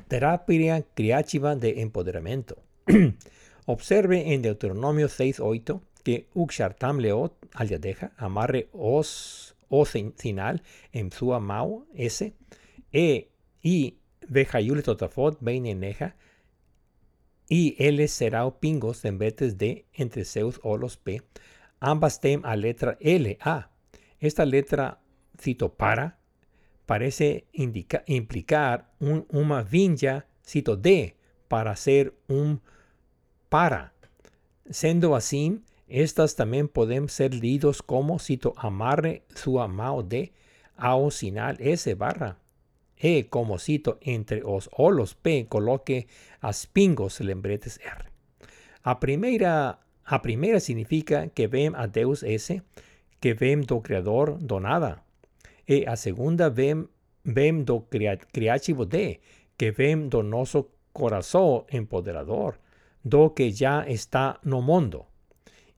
Terapia 0.09 0.85
creativa 0.95 1.57
de 1.57 1.81
empoderamiento. 1.82 2.57
Observe 3.66 4.32
en 4.32 4.43
Deuteronomio 4.43 5.09
6.8 5.09 5.81
que 6.03 6.27
uxartam 6.35 6.99
leot 6.99 7.35
al 7.53 7.69
yadeja, 7.69 8.12
amarre 8.16 8.69
os 8.73 9.55
o 9.69 9.85
sinal 9.85 10.62
en 10.93 11.12
su 11.12 11.35
amau 11.35 11.86
ese, 11.95 12.35
e 12.93 13.28
y 13.62 13.99
vejayule 14.27 14.82
totafot 14.82 15.40
neja 15.43 16.16
y 17.49 17.77
él 17.78 18.07
será 18.09 18.49
pingos 18.61 19.05
en 19.05 19.19
vetes 19.19 19.57
de 19.59 19.86
entre 19.95 20.24
seus 20.24 20.61
los 20.62 20.97
p, 20.97 21.23
ambas 21.81 22.20
tem 22.20 22.43
a 22.45 22.57
letra 22.57 22.97
L, 23.01 23.39
A. 23.40 23.70
Esta 24.20 24.45
letra, 24.45 25.01
cito 25.40 25.74
para, 25.74 26.18
parece 26.89 27.44
implicar 27.52 28.89
un, 28.98 29.27
una 29.28 29.62
vinja, 29.62 30.24
cito 30.43 30.74
de, 30.74 31.16
para 31.47 31.77
ser 31.77 32.15
un 32.28 32.62
para. 33.51 33.93
Siendo 34.70 35.15
así, 35.15 35.60
estas 35.86 36.35
también 36.35 36.66
pueden 36.66 37.10
ser 37.10 37.35
leídos 37.35 37.82
como 37.82 38.19
cito 38.19 38.55
amarre 38.56 39.23
su 39.35 39.60
amado 39.60 40.02
de 40.02 40.32
ao 40.78 41.10
sinal 41.10 41.59
S 41.60 41.94
barra. 41.94 42.39
E 42.97 43.28
como 43.28 43.59
cito 43.59 43.98
entre 44.01 44.40
os 44.43 44.70
olos 44.73 45.15
P 45.15 45.44
coloque 45.47 46.09
as 46.40 46.65
pingos 46.65 47.20
lembretes 47.20 47.78
R. 47.85 48.09
A 48.82 48.98
primeira, 48.98 49.78
a 50.05 50.23
primeira 50.23 50.59
significa 50.59 51.28
que 51.28 51.48
vem 51.48 51.70
a 51.77 51.86
Deus 51.86 52.23
S, 52.23 52.62
que 53.20 53.35
vem 53.35 53.60
do 53.60 53.82
Criador 53.82 54.39
do 54.40 54.59
nada. 54.59 55.05
E 55.69 55.85
a 55.86 55.97
segunda 55.97 56.49
vem, 56.49 56.89
vem 57.23 57.62
do 57.62 57.81
criativo 58.32 58.86
D, 58.86 59.20
que 59.57 59.70
vem 59.70 60.09
do 60.09 60.23
nosso 60.23 60.70
coração 60.93 61.66
empoderador, 61.70 62.59
do 63.05 63.31
que 63.31 63.51
já 63.51 63.86
está 63.86 64.40
no 64.45 64.62
mundo. 64.62 65.05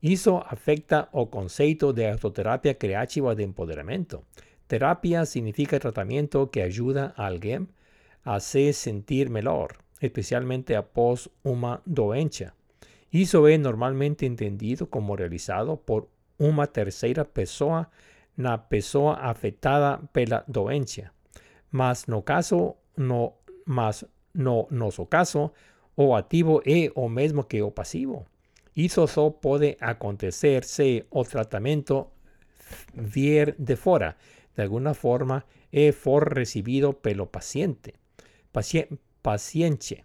Eso 0.01 0.37
afecta 0.37 1.09
o 1.11 1.27
concepto 1.27 1.93
de 1.93 2.09
autoterapia 2.09 2.73
creativa 2.73 3.35
de 3.35 3.43
empoderamiento. 3.43 4.23
Terapia 4.67 5.25
significa 5.25 5.79
tratamiento 5.79 6.47
que 6.47 6.61
ayuda 6.61 7.13
a 7.17 7.27
alguien 7.27 7.67
hace 8.23 8.71
sentir 8.73 9.29
melhor, 9.29 9.73
especialmente 10.01 10.73
após 10.73 11.27
uma 11.43 11.81
doença. 11.85 12.53
Isso 13.11 13.45
é 13.45 13.57
normalmente 13.57 14.25
entendido 14.25 14.87
como 14.87 15.15
realizado 15.15 15.75
por 15.75 16.07
uma 16.39 16.65
terceira 16.65 17.25
pessoa 17.25 17.89
na 18.37 18.57
pessoa 18.57 19.15
afetada 19.15 19.99
pela 20.13 20.43
doença. 20.47 21.11
Mas 21.71 22.05
no 22.07 22.21
caso 22.21 22.75
no 22.97 23.33
mas 23.65 24.05
no 24.33 24.67
nosso 24.71 25.05
caso, 25.05 25.51
o 25.95 26.15
ativo 26.15 26.61
é 26.65 26.91
o 26.95 27.09
mesmo 27.09 27.43
que 27.43 27.61
o 27.61 27.71
pasivo. 27.71 28.25
Isso 28.75 29.05
só 29.07 29.29
pode 29.29 29.77
acontecer 29.79 30.63
se 30.63 31.05
o 31.11 31.23
tratamento 31.23 32.07
vier 32.93 33.55
de 33.57 33.75
fora, 33.75 34.15
de 34.55 34.63
alguma 34.63 34.93
forma, 34.93 35.43
e 35.71 35.91
for 35.91 36.33
recibido 36.33 36.93
pelo 36.93 37.27
paciente. 37.27 37.93
paciente. 39.21 40.03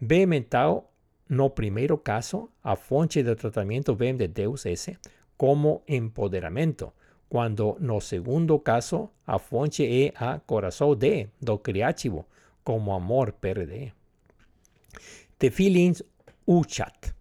B 0.00 0.26
mental, 0.26 0.92
no 1.28 1.50
primeiro 1.50 1.98
caso, 1.98 2.50
a 2.62 2.76
fonte 2.76 3.22
de 3.22 3.34
tratamento 3.34 3.94
vem 3.94 4.16
de 4.16 4.28
Deus 4.28 4.66
esse 4.66 4.96
como 5.36 5.82
empoderamento, 5.86 6.92
quando 7.28 7.76
no 7.80 8.00
segundo 8.00 8.58
caso 8.60 9.10
a 9.26 9.38
fonte 9.38 9.84
é 9.84 10.12
a 10.16 10.38
coração 10.38 10.94
de 10.94 11.28
do 11.40 11.58
criativo, 11.58 12.26
como 12.62 12.94
amor 12.94 13.32
perde. 13.32 13.92
Tefilins 15.38 16.04
Uchat. 16.46 17.14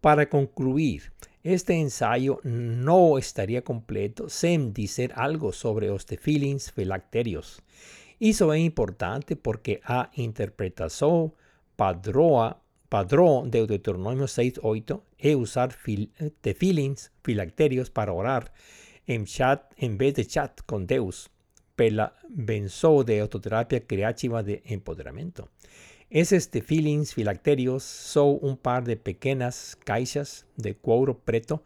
Para 0.00 0.28
concluir, 0.28 1.12
este 1.42 1.74
ensayo 1.74 2.40
no 2.42 3.18
estaría 3.18 3.62
completo 3.62 4.28
sin 4.28 4.72
decir 4.72 5.12
algo 5.14 5.52
sobre 5.52 5.88
los 5.88 6.04
tefilins 6.06 6.72
filacterios. 6.72 7.62
Eso 8.18 8.52
es 8.52 8.60
importante 8.60 9.36
porque 9.36 9.80
a 9.84 10.10
interpretación 10.14 11.34
padroa, 11.76 12.60
padrón 12.88 13.50
de 13.50 13.66
Deuteronomio 13.66 14.24
6.8 14.24 15.02
es 15.18 15.36
usar 15.36 15.72
fil, 15.72 16.12
tefilins 16.40 17.12
filacterios 17.22 17.90
para 17.90 18.12
orar 18.12 18.52
en 19.06 19.26
chat 19.26 19.72
en 19.76 19.98
vez 19.98 20.14
de 20.14 20.26
chat 20.26 20.60
con 20.66 20.86
Deus, 20.86 21.30
pela 21.76 22.14
benzo 22.28 23.04
de 23.04 23.20
autoterapia 23.20 23.86
creativa 23.86 24.42
de 24.42 24.62
empoderamiento. 24.66 25.48
Esos 26.10 26.48
tefilins 26.48 27.14
filacterios 27.14 27.82
son 27.82 28.38
un 28.40 28.56
par 28.56 28.84
de 28.84 28.96
pequeñas 28.96 29.76
caixas 29.84 30.46
de 30.56 30.76
cuero 30.76 31.18
preto 31.18 31.64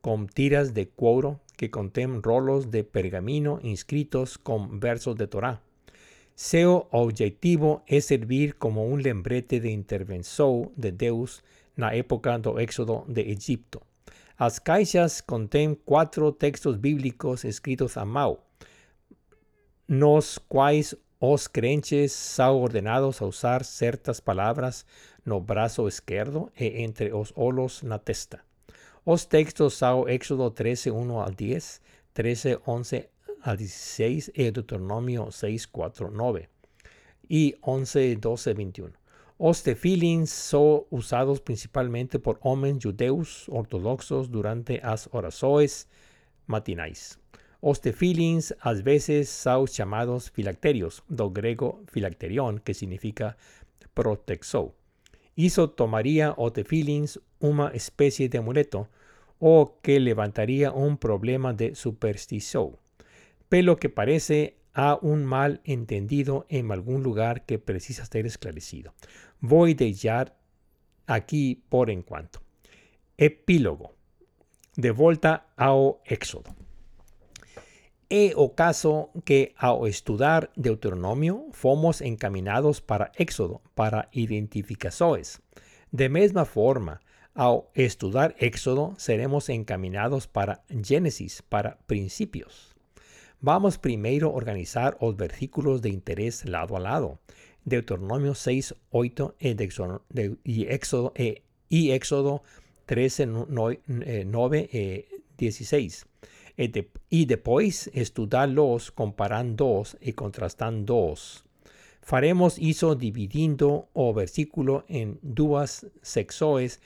con 0.00 0.28
tiras 0.28 0.74
de 0.74 0.88
cuero 0.88 1.40
que 1.56 1.70
contienen 1.70 2.22
rolos 2.22 2.70
de 2.70 2.84
pergamino 2.84 3.58
inscritos 3.62 4.38
con 4.38 4.78
versos 4.78 5.16
de 5.16 5.26
Torah. 5.26 5.60
Su 6.36 6.86
objetivo 6.92 7.82
es 7.88 8.04
servir 8.04 8.54
como 8.56 8.84
un 8.84 9.02
lembrete 9.02 9.58
de 9.58 9.70
intervención 9.70 10.70
de 10.76 10.92
Deus 10.92 11.42
na 11.74 11.94
época 11.94 12.38
do 12.38 12.58
éxodo 12.58 13.02
de 13.08 13.34
Egipto. 13.34 13.87
Las 14.38 14.60
caixas 14.60 15.20
contienen 15.20 15.74
cuatro 15.74 16.32
textos 16.32 16.80
bíblicos 16.80 17.44
escritos 17.44 17.96
a 17.96 18.04
mão, 18.04 18.38
nos 19.88 20.38
quais 20.38 20.96
os 21.18 21.48
crentes 21.48 22.12
são 22.12 22.62
ordenados 22.62 23.20
a 23.20 23.26
usar 23.26 23.64
certas 23.64 24.20
palavras 24.20 24.86
no 25.24 25.40
braço 25.40 25.88
esquerdo 25.88 26.52
e 26.56 26.84
entre 26.84 27.12
os 27.12 27.32
olhos 27.34 27.82
na 27.82 27.98
testa. 27.98 28.38
Os 29.04 29.24
textos 29.24 29.74
são 29.74 30.06
Éxodo 30.06 30.48
13, 30.52 30.92
1 30.92 31.20
al 31.20 31.32
10, 31.32 31.80
13, 32.14 32.58
11 32.64 33.08
al 33.42 33.56
16 33.56 34.30
e 34.36 34.52
Deuteronomio 34.52 35.32
6, 35.32 35.66
4, 35.66 36.12
9 36.12 36.48
y 37.28 37.56
11, 37.60 38.14
12, 38.14 38.54
21. 38.54 38.92
Os 39.40 39.62
tefilins 39.62 40.30
são 40.30 40.84
usados 40.90 41.38
principalmente 41.38 42.18
por 42.18 42.40
homens 42.42 42.82
judeus 42.82 43.48
ortodoxos 43.48 44.28
durante 44.28 44.80
as 44.82 45.08
orações 45.12 45.86
matinais. 46.48 47.20
Os 47.60 47.78
tefilins 47.78 48.52
a 48.60 48.72
veces 48.72 49.28
son 49.28 49.66
llamados 49.66 50.28
filacterios, 50.30 51.04
do 51.08 51.30
griego 51.30 51.84
filacterion, 51.86 52.58
que 52.58 52.74
significa 52.74 53.36
protexo. 53.94 54.74
Isso 55.36 55.68
tomaría 55.68 56.34
o 56.36 56.50
tefilins 56.50 57.20
una 57.38 57.68
especie 57.68 58.28
de 58.28 58.38
amuleto 58.38 58.88
o 59.38 59.78
que 59.82 60.00
levantaría 60.00 60.72
un 60.72 60.98
problema 60.98 61.52
de 61.52 61.76
superstición. 61.76 62.76
Pero 63.48 63.76
que 63.76 63.88
parece 63.88 64.57
a 64.78 64.96
un 65.02 65.24
mal 65.24 65.60
entendido 65.64 66.46
en 66.48 66.70
algún 66.70 67.02
lugar 67.02 67.44
que 67.44 67.58
precisa 67.58 68.06
ser 68.06 68.26
esclarecido. 68.26 68.94
Voy 69.40 69.72
a 69.72 69.74
dejar 69.74 70.36
aquí 71.08 71.64
por 71.68 71.90
en 71.90 72.02
cuanto. 72.02 72.40
Epílogo. 73.16 73.96
De 74.76 74.92
vuelta 74.92 75.48
ao 75.56 76.00
Éxodo. 76.04 76.54
É 78.08 78.30
o 78.36 78.54
caso 78.54 79.10
que 79.24 79.52
ao 79.58 79.88
estudar 79.88 80.52
Deuteronomio 80.54 81.48
fomos 81.50 82.00
encaminados 82.00 82.80
para 82.80 83.10
Éxodo, 83.18 83.60
para 83.74 84.08
identificações. 84.12 85.42
De 85.90 86.08
mesma 86.08 86.44
forma, 86.44 87.00
ao 87.34 87.68
estudar 87.74 88.36
Éxodo 88.38 88.94
seremos 88.96 89.48
encaminados 89.48 90.28
para 90.28 90.62
Gênesis, 90.70 91.42
para 91.42 91.78
princípios. 91.88 92.77
Vamos 93.40 93.78
primeiro 93.78 94.32
organizar 94.32 94.96
os 94.98 95.16
versículos 95.16 95.80
de 95.80 95.90
interés 95.90 96.44
lado 96.44 96.76
a 96.76 96.80
lado. 96.80 97.20
Deuteronomio 97.64 98.34
6, 98.34 98.74
8 98.90 99.36
y 100.42 100.62
Éxodo, 100.66 101.12
y 101.68 101.90
Éxodo 101.92 102.42
13, 102.86 103.26
9, 104.26 105.08
16 105.36 106.06
y 107.08 107.26
después 107.26 107.90
estudiarlos 107.94 108.90
comparando 108.90 109.84
y 110.00 110.12
contrastando. 110.14 111.14
Faremos 112.02 112.58
eso 112.58 112.96
dividiendo 112.96 113.88
o 113.92 114.12
versículo 114.12 114.84
en 114.88 115.20
dos 115.22 115.86
secciones 116.02 116.80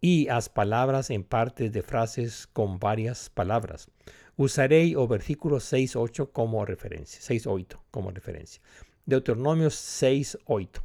y 0.00 0.24
las 0.24 0.48
palabras 0.48 1.10
en 1.10 1.22
partes 1.22 1.70
de 1.70 1.82
frases 1.82 2.48
con 2.52 2.80
varias 2.80 3.30
palabras. 3.30 3.88
Usaré 4.36 4.96
o 4.96 5.06
versículo 5.06 5.58
6.8 5.58 6.30
como 6.32 6.64
referencia. 6.64 7.20
6.8 7.20 7.78
como 7.90 8.10
referencia. 8.10 8.60
Deuteronomio 9.06 9.68
6.8. 9.68 10.82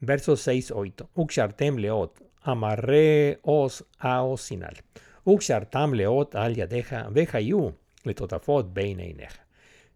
Verso 0.00 0.34
6.8. 0.34 1.08
Uxartem 1.14 1.76
leot. 1.76 2.12
Amarré 2.42 3.40
os 3.42 3.84
ao 3.98 4.36
sinal. 4.36 4.76
Uxartam 5.24 5.92
leot 5.92 6.36
al 6.36 6.54
yadeja 6.54 7.08
vejayu 7.10 7.74
letotafot 8.06 8.72
beineineja. 8.72 9.46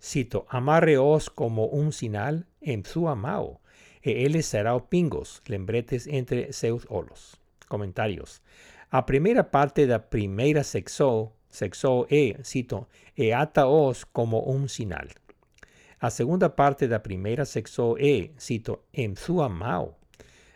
Cito, 0.03 0.47
amarreos 0.49 1.31
como 1.31 1.67
un 1.67 1.93
sinal 1.93 2.47
en 2.61 2.85
su 2.85 3.09
amao, 3.09 3.61
e 4.03 4.25
él 4.25 4.43
será 4.43 4.79
pingos, 4.89 5.43
lembretes 5.47 6.07
entre 6.07 6.53
seus 6.53 6.87
olos. 6.89 7.37
Comentarios. 7.69 8.43
A 8.91 9.07
primeira 9.07 9.51
parte 9.51 9.87
da 9.87 10.11
primeira 10.11 10.65
sexo, 10.65 11.33
sexo 11.51 12.07
e, 12.11 12.37
cito, 12.43 12.89
e 13.17 13.33
ataos 13.33 14.05
como 14.05 14.41
un 14.41 14.69
sinal. 14.69 15.09
A 16.01 16.11
segunda 16.11 16.57
parte 16.57 16.89
da 16.89 17.01
primeira 17.03 17.45
sexo 17.45 17.97
e, 17.99 18.33
cito, 18.39 18.85
en 18.93 19.17
su 19.17 19.43
amao. 19.43 19.99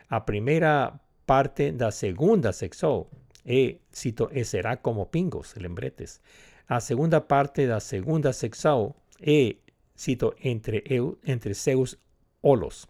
A 0.08 0.24
primeira 0.24 1.00
parte 1.26 1.72
da 1.72 1.90
segunda 1.90 2.52
sexo 2.52 3.08
e, 3.44 3.80
cito, 3.92 4.30
e 4.32 4.44
será 4.44 4.78
como 4.78 5.10
pingos, 5.10 5.54
lembretes. 5.56 6.20
A 6.66 6.80
segunda 6.80 7.20
parte 7.20 7.66
da 7.66 7.80
segunda 7.80 8.32
secção 8.32 8.94
e, 9.20 9.58
cito, 9.94 10.34
entre, 10.42 10.82
eu, 10.86 11.18
entre 11.24 11.54
seus 11.54 11.98
olos. 12.40 12.88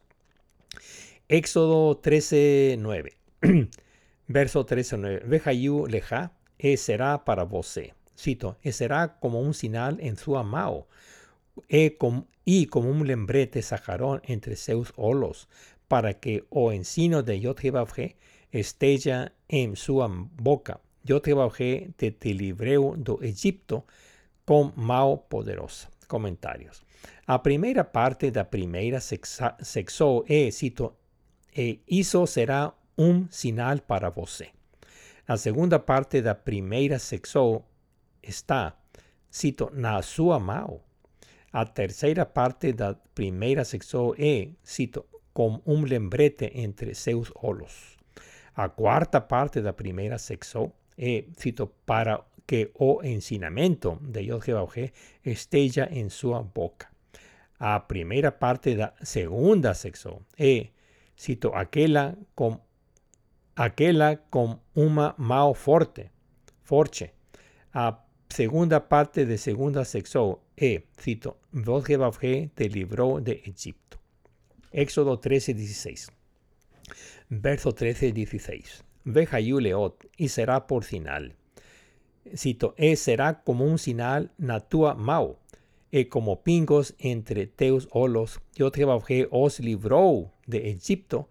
Éxodo 1.28 1.97
13, 1.97 2.76
9. 2.78 3.12
Verso 4.28 4.64
13, 4.64 4.97
9. 4.97 5.20
Vejayu 5.26 5.86
leja, 5.86 6.31
e 6.59 6.76
será 6.76 7.24
para 7.24 7.44
você. 7.44 7.94
Cito, 8.16 8.56
e 8.62 8.72
será 8.72 9.09
como 9.09 9.40
un 9.40 9.55
sinal 9.55 9.98
en 10.01 10.16
su 10.16 10.36
amao, 10.36 10.86
e 11.68 11.97
com, 11.98 12.26
y 12.44 12.66
como 12.66 12.90
un 12.90 13.06
lembrete 13.06 13.62
sajarón 13.62 14.20
entre 14.24 14.56
seus 14.56 14.93
olos, 14.97 15.48
para 15.89 16.14
que 16.14 16.44
o 16.51 16.72
ensino 16.72 17.22
de 17.22 17.40
Yod-Heh 17.40 18.16
esteja 18.52 19.32
en 19.48 19.76
su 19.76 19.97
boca. 20.36 20.81
Yo 21.02 21.20
te 21.20 21.35
te 21.97 22.35
libreu 22.35 22.94
do 22.97 23.18
Egipto 23.22 23.85
con 24.44 24.72
mao 24.76 25.28
poderosa. 25.28 25.90
Comentarios. 26.06 26.85
A 27.26 27.43
primeira 27.43 27.85
parte 27.85 28.31
da 28.31 28.44
primeira 28.44 29.01
sexo 29.01 30.24
é, 30.28 30.51
cito, 30.51 30.94
e 31.55 31.81
isso 31.89 32.26
será 32.26 32.74
um 32.97 33.26
sinal 33.31 33.81
para 33.81 34.10
você. 34.10 34.48
A 35.26 35.38
segunda 35.38 35.78
parte 35.78 36.20
da 36.20 36.34
primeira 36.34 36.98
sexo 36.98 37.62
está, 38.22 38.76
cito, 39.30 39.70
na 39.72 40.02
sua 40.02 40.38
mão. 40.38 40.82
A 41.51 41.64
terceira 41.64 42.26
parte 42.26 42.74
da 42.74 42.94
primeira 43.14 43.64
sexo 43.64 44.14
é, 44.18 44.51
cito, 44.62 45.06
como 45.32 45.62
un 45.64 45.86
lembrete 45.86 46.52
entre 46.55 46.94
seus 46.94 47.32
olos. 47.36 47.96
A 48.55 48.68
quarta 48.68 49.22
parte 49.22 49.62
da 49.62 49.72
primeira 49.72 50.18
secção 50.18 50.72
é, 50.98 51.24
cito, 51.38 51.68
para 51.86 52.22
que 52.46 52.70
o 52.74 53.02
ensinamento 53.02 53.98
de 54.02 54.20
Yod 54.30 54.92
esteja 55.24 55.88
em 55.90 56.10
sua 56.10 56.42
boca. 56.42 56.88
A 57.59 57.80
primeira 57.80 58.30
parte 58.30 58.76
da 58.76 58.92
segunda 59.02 59.72
secção 59.72 60.20
é, 60.38 60.68
cito, 61.16 61.48
aquela 61.55 62.14
com 62.34 62.60
aquela 63.56 64.16
com 64.31 64.59
uma 64.74 65.14
mão 65.18 65.55
forte, 65.55 66.10
forte. 66.62 67.12
A 67.72 68.05
segunda 68.28 68.81
parte 68.81 69.24
de 69.24 69.39
segunda 69.39 69.85
sección 69.85 70.39
e, 70.56 70.85
cito, 70.98 71.36
Vos 71.52 71.85
te 71.85 72.68
libró 72.68 73.20
de 73.20 73.43
Egipto. 73.44 73.98
Éxodo 74.72 75.18
13, 75.18 75.55
16. 75.55 76.09
Verso 77.31 77.72
13, 77.72 78.12
16. 78.12 78.85
Ve 79.05 79.28
leot 79.60 80.06
y 80.16 80.28
será 80.28 80.66
por 80.66 80.85
sinal. 80.85 81.36
Cito, 82.35 82.74
e 82.76 82.97
será 82.97 83.43
como 83.44 83.64
un 83.64 83.78
sinal 83.78 84.31
na 84.39 84.60
tua 84.60 84.97
e 85.93 86.09
como 86.09 86.43
pingos 86.43 86.94
entre 86.98 87.47
teus 87.47 87.86
olos, 87.93 88.40
yo 88.56 88.72
te 88.72 88.85
os 89.31 89.60
libró 89.60 90.32
de 90.44 90.70
Egipto 90.70 91.28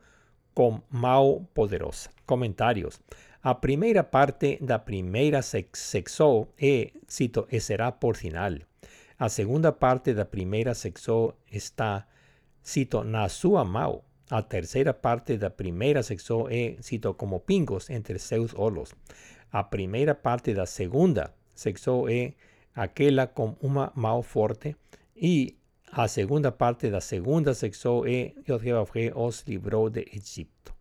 con 0.53 0.83
mão 0.89 1.49
poderosa. 1.53 2.12
Comentarios. 2.25 2.99
A 3.41 3.53
primeira 3.53 4.03
parte 4.03 4.57
da 4.61 4.79
primeira 4.79 5.41
secção 5.41 6.47
é, 6.61 6.91
cito, 7.07 7.47
e 7.51 7.59
será 7.59 7.91
por 7.91 8.15
sinal. 8.15 8.53
A 9.19 9.29
segunda 9.29 9.71
parte 9.71 10.13
da 10.13 10.25
primeira 10.25 10.73
secção 10.73 11.33
está, 11.51 12.07
cito, 12.61 13.03
na 13.03 13.27
sua 13.29 13.65
mão. 13.65 14.01
A 14.29 14.41
terceira 14.41 14.93
parte 14.93 15.37
da 15.37 15.49
primeira 15.49 16.01
secção 16.01 16.47
é, 16.49 16.77
cito, 16.81 17.13
como 17.13 17.41
pingos 17.41 17.89
entre 17.89 18.17
seus 18.17 18.53
olhos. 18.55 18.93
A 19.51 19.63
primeira 19.63 20.15
parte 20.15 20.53
da 20.53 20.65
segunda 20.65 21.33
secção 21.53 22.07
é 22.07 22.33
aquela 22.75 23.27
com 23.27 23.55
uma 23.61 23.91
mão 23.95 24.23
forte 24.23 24.75
e 25.15 25.55
a 25.91 26.07
segunda 26.07 26.51
parte 26.51 26.89
da 26.89 26.99
segunda 26.99 27.53
secção 27.53 28.03
é 28.05 28.33
Jeová 28.47 28.91
os 29.15 29.43
livrou 29.47 29.89
de 29.89 30.07
Egipto. 30.11 30.73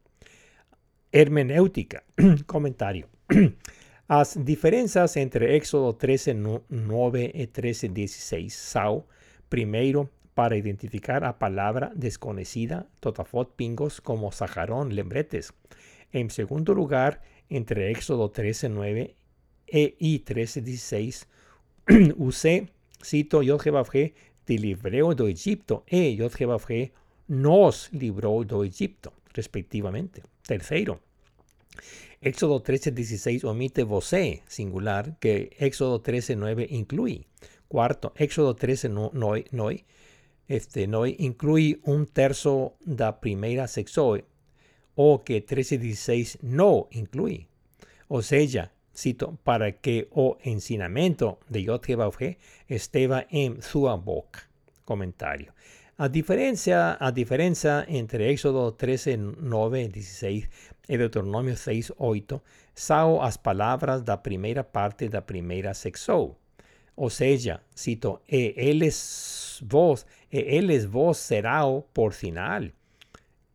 Hermenéutica. 1.13 2.05
Comentario. 2.47 3.09
Las 4.09 4.45
diferencias 4.45 5.17
entre 5.17 5.57
Éxodo 5.57 5.95
13, 5.95 6.35
9 6.69 7.33
y 7.35 7.47
13, 7.47 7.89
16 7.91 8.55
Sao, 8.55 9.07
primero, 9.49 10.11
para 10.35 10.57
identificar 10.57 11.25
a 11.25 11.39
palabra 11.39 11.93
desconocida, 11.95 12.89
totafot 13.01 13.55
pingos 13.55 14.01
como 14.01 14.33
sajarón, 14.33 14.95
lembretes. 14.95 15.55
En 16.13 16.31
segundo 16.31 16.75
lugar, 16.75 17.23
entre 17.49 17.91
Éxodo 17.91 18.31
13, 18.31 18.69
9 18.69 19.15
e 19.67 19.97
y 19.99 20.19
13, 20.21 20.61
16, 20.63 21.29
usé, 22.17 22.69
cito, 23.03 23.43
Yod 23.43 23.63
te 24.45 24.59
libró 24.59 25.15
de 25.15 25.31
Egipto, 25.31 25.85
e 25.87 26.15
Yod 26.17 26.33
nos 27.29 27.93
libró 27.93 28.45
de 28.45 28.67
Egipto, 28.67 29.13
respectivamente. 29.33 30.23
Tercero, 30.47 31.01
Éxodo 32.21 32.63
13:16 32.63 33.45
omite 33.45 33.83
vosé 33.83 34.43
singular 34.47 35.19
que 35.19 35.51
Éxodo 35.59 36.03
13:9 36.03 36.69
incluye. 36.71 37.27
Cuarto, 37.67 38.13
Éxodo 38.17 38.55
13 38.55 38.89
no, 38.89 39.11
este, 40.47 40.89
incluye 41.19 41.81
un 41.85 42.07
tercio 42.07 42.75
da 42.85 43.21
primera 43.21 43.67
sexo 43.67 44.19
o 44.95 45.25
que 45.25 45.45
13:16 45.45 46.39
no 46.43 46.87
incluye. 46.93 47.49
O 48.09 48.23
sea, 48.23 48.73
cito, 48.95 49.39
para 49.43 49.73
que 49.73 50.09
o 50.13 50.39
ensinamento 50.43 51.41
de 51.49 51.65
Yod 51.65 51.83
esteba 52.69 53.27
en 53.31 53.63
su 53.63 53.81
boca. 54.05 54.49
Comentario. 54.85 55.55
A 56.03 56.09
diferencia, 56.09 56.97
a 56.99 57.13
diferencia 57.13 57.87
entre 57.87 58.29
Éxodo 58.29 58.73
13, 58.73 59.17
9, 59.39 59.87
16 59.87 60.51
y 60.89 60.97
Deuteronomio 60.97 61.57
6, 61.57 61.93
8, 61.97 62.43
sao 62.75 63.23
as 63.23 63.39
palabras 63.39 64.03
da 64.03 64.17
primeira 64.17 64.65
parte 64.65 65.09
da 65.09 65.23
primeira 65.23 65.75
secção. 65.75 66.35
Ou 66.97 67.09
seja, 67.09 67.63
cito, 67.73 68.21
e 68.27 68.53
eles 68.57 69.63
vos, 69.63 70.05
e 70.29 70.41
eles 70.41 70.87
vos 70.87 71.19
será 71.19 71.63
por 71.93 72.15
sinal. 72.15 72.65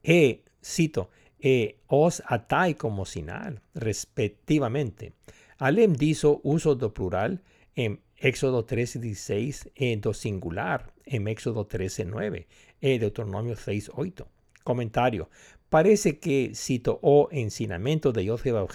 E, 0.01 0.39
cito, 0.61 1.09
e 1.43 1.75
os 1.89 2.21
atai 2.25 2.75
como 2.75 3.05
sinal, 3.05 3.55
respectivamente. 3.75 5.11
Além 5.59 5.91
disso, 5.91 6.39
uso 6.45 6.75
do 6.75 6.91
plural 6.91 7.39
en 7.75 7.99
Éxodo 8.19 8.65
13, 8.65 8.99
16 8.99 9.69
e 9.75 9.95
do 9.97 10.13
singular 10.13 10.91
en 11.05 11.27
Éxodo 11.27 11.65
13, 11.65 12.05
9 12.05 12.47
e 12.81 12.97
Deuteronomio 12.97 13.55
6, 13.55 13.91
8. 13.93 14.25
Comentario. 14.63 15.29
Parece 15.69 16.17
que, 16.17 16.55
cito, 16.55 16.97
o 17.03 17.29
ensinamento 17.31 18.11
de 18.11 18.23
Jehová 18.25 18.65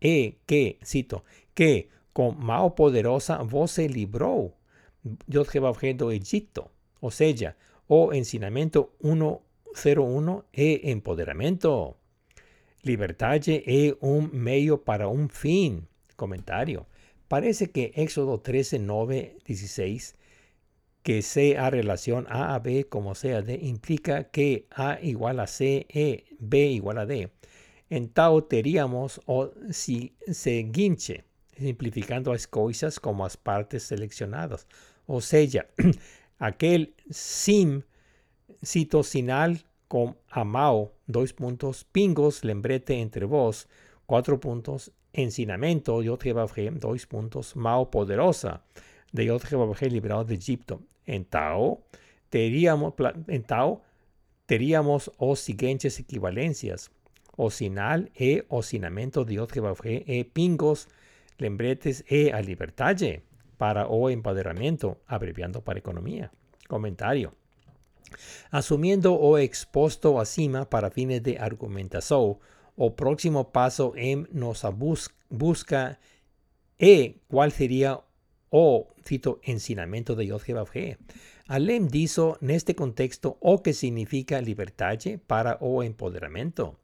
e 0.00 0.38
que, 0.46 0.78
cito, 0.82 1.24
que 1.54 1.88
con 2.12 2.40
mão 2.40 2.70
poderosa 2.72 3.44
vos 3.44 3.72
se 3.72 3.86
libró 3.86 4.56
Jehová 5.28 5.72
do 5.94 6.10
Egipto. 6.10 6.70
O 7.00 7.10
sea, 7.10 7.56
o 7.86 8.14
ensinamento 8.14 8.96
101 9.02 10.42
e 10.54 10.90
empoderamento. 10.90 11.96
Liberdade 12.82 13.62
é 13.66 13.94
um 14.00 14.22
meio 14.32 14.78
para 14.78 15.06
um 15.08 15.28
fim. 15.28 15.86
Comentário. 16.16 16.86
Parece 17.30 17.70
que 17.70 17.92
Éxodo 17.94 18.40
13, 18.40 18.80
9, 18.80 19.36
16, 19.46 20.16
que 21.04 21.22
C 21.22 21.56
a 21.58 21.70
relación 21.70 22.26
A 22.28 22.56
a 22.56 22.58
B 22.58 22.88
como 22.88 23.14
C 23.14 23.34
a 23.36 23.40
D, 23.40 23.56
implica 23.62 24.32
que 24.32 24.66
A 24.72 24.98
igual 25.00 25.38
a 25.38 25.46
C, 25.46 25.86
E, 25.90 26.24
B 26.40 26.66
igual 26.72 26.98
a 26.98 27.06
D. 27.06 27.30
En 27.88 28.08
tal 28.08 28.48
teríamos 28.48 29.20
o 29.26 29.52
si 29.70 30.12
guinche, 30.72 31.22
simplificando 31.56 32.32
las 32.32 32.48
cosas 32.48 32.98
como 32.98 33.22
las 33.22 33.36
partes 33.36 33.84
seleccionadas. 33.84 34.66
O 35.06 35.20
sea, 35.20 35.68
aquel 36.40 36.96
sim 37.10 37.84
cito 38.60 39.04
sinal 39.04 39.64
con 39.86 40.16
amao, 40.30 40.94
dos 41.06 41.32
puntos, 41.32 41.84
pingos, 41.84 42.42
lembrete 42.42 43.00
entre 43.00 43.24
vos, 43.24 43.68
cuatro 44.06 44.40
puntos, 44.40 44.90
ensinamento, 45.12 46.02
Yod 46.02 46.22
dos 46.78 47.06
puntos, 47.06 47.56
Mao 47.56 47.90
poderosa, 47.90 48.62
de 49.12 49.26
Yod 49.26 49.42
liberado 49.82 50.24
de 50.24 50.34
Egipto. 50.34 50.82
En 51.06 51.24
Tao, 51.24 51.82
teríamos, 52.28 52.94
en 53.26 53.42
Tao, 53.42 53.82
teríamos 54.46 55.10
os 55.18 55.40
siguientes 55.40 55.98
equivalencias. 55.98 56.90
Osinal 57.36 58.10
e 58.14 58.44
osinamento 58.48 59.24
de 59.24 59.34
Yod 59.36 59.52
e 60.06 60.24
pingos, 60.24 60.88
lembretes 61.38 62.04
e 62.08 62.30
a 62.30 62.40
libertaje 62.40 63.22
para 63.56 63.88
o 63.88 64.10
empoderamiento, 64.10 64.98
abreviando 65.06 65.62
para 65.62 65.78
economía. 65.78 66.30
Comentario. 66.68 67.32
Asumiendo 68.50 69.14
o 69.14 69.38
expuesto 69.38 70.18
acima 70.18 70.68
para 70.68 70.90
fines 70.90 71.22
de 71.22 71.38
argumentación, 71.38 72.38
o 72.82 72.96
próximo 72.96 73.52
paso 73.52 73.92
en 73.94 74.26
nos 74.32 74.64
busca 75.28 76.00
e 76.78 77.20
cuál 77.28 77.52
sería 77.52 78.00
o, 78.48 78.88
cito, 79.04 79.38
ensinamento 79.44 80.16
de 80.16 80.24
Yod 80.26 80.40
Alem 81.46 81.88
dijo 81.88 82.38
en 82.40 82.50
este 82.50 82.74
contexto 82.74 83.36
o 83.40 83.62
que 83.62 83.74
significa 83.74 84.40
libertad 84.40 84.96
para 85.26 85.58
o 85.60 85.82
empoderamiento. 85.82 86.80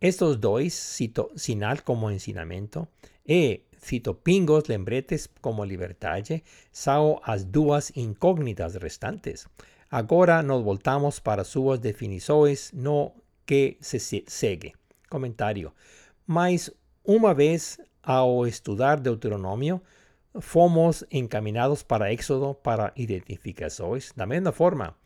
Estos 0.00 0.40
dos, 0.40 0.74
cito, 0.74 1.30
sinal 1.36 1.84
como 1.84 2.10
ensinamento 2.10 2.88
e, 3.24 3.62
cito, 3.80 4.18
pingos, 4.18 4.68
lembretes 4.68 5.30
como 5.40 5.64
libertad, 5.64 6.24
sao 6.72 7.20
as 7.22 7.52
duas 7.52 7.96
incógnitas 7.96 8.74
restantes. 8.82 9.46
Ahora 9.88 10.42
nos 10.42 10.64
voltamos 10.64 11.20
para 11.20 11.44
sus 11.44 11.80
definiciones 11.80 12.74
no 12.74 13.14
que 13.46 13.78
se 13.80 14.00
segue. 14.26 14.74
Comentario. 15.08 15.74
Mas 16.26 16.72
una 17.04 17.32
vez 17.34 17.80
ao 18.02 18.46
estudar 18.46 19.00
Deuteronomio, 19.00 19.82
fomos 20.40 21.06
encaminados 21.10 21.82
para 21.82 22.12
Éxodo 22.12 22.54
para 22.54 22.92
identificações. 22.96 24.12
Da 24.14 24.26
mesma 24.26 24.52
forma, 24.52 24.96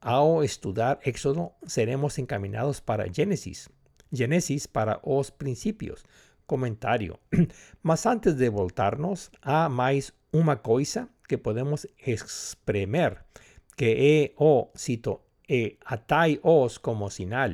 ao 0.00 0.44
estudar 0.44 0.98
Éxodo, 1.02 1.52
seremos 1.66 2.18
encaminados 2.18 2.80
para 2.80 3.12
Génesis. 3.12 3.68
Génesis 4.12 4.66
para 4.66 5.00
os 5.02 5.30
princípios. 5.30 6.04
Comentario. 6.46 7.18
Mas 7.82 8.06
antes 8.06 8.34
de 8.34 8.48
voltarnos, 8.48 9.30
há 9.42 9.68
mais 9.68 10.12
uma 10.32 10.56
coisa 10.56 11.08
que 11.28 11.36
podemos 11.36 11.86
espremer, 12.06 13.24
que 13.76 14.32
é 14.34 14.34
o, 14.42 14.68
cito, 14.74 15.20
e 15.48 15.78
atai 15.84 16.40
os 16.42 16.78
como 16.78 17.10
sinal 17.10 17.52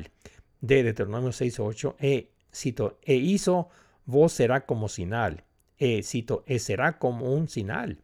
de 0.65 0.83
Deuteronomio 0.83 1.29
6.8 1.29 1.95
e 1.99 2.31
cito 2.51 2.97
e 3.05 3.15
hizo 3.15 3.69
vos 4.05 4.33
será 4.33 4.65
como 4.65 4.89
sinal 4.89 5.43
e 5.77 6.01
cito 6.01 6.43
e 6.47 6.57
será 6.57 6.97
como 6.97 7.33
un 7.33 7.47
sinal 7.47 7.97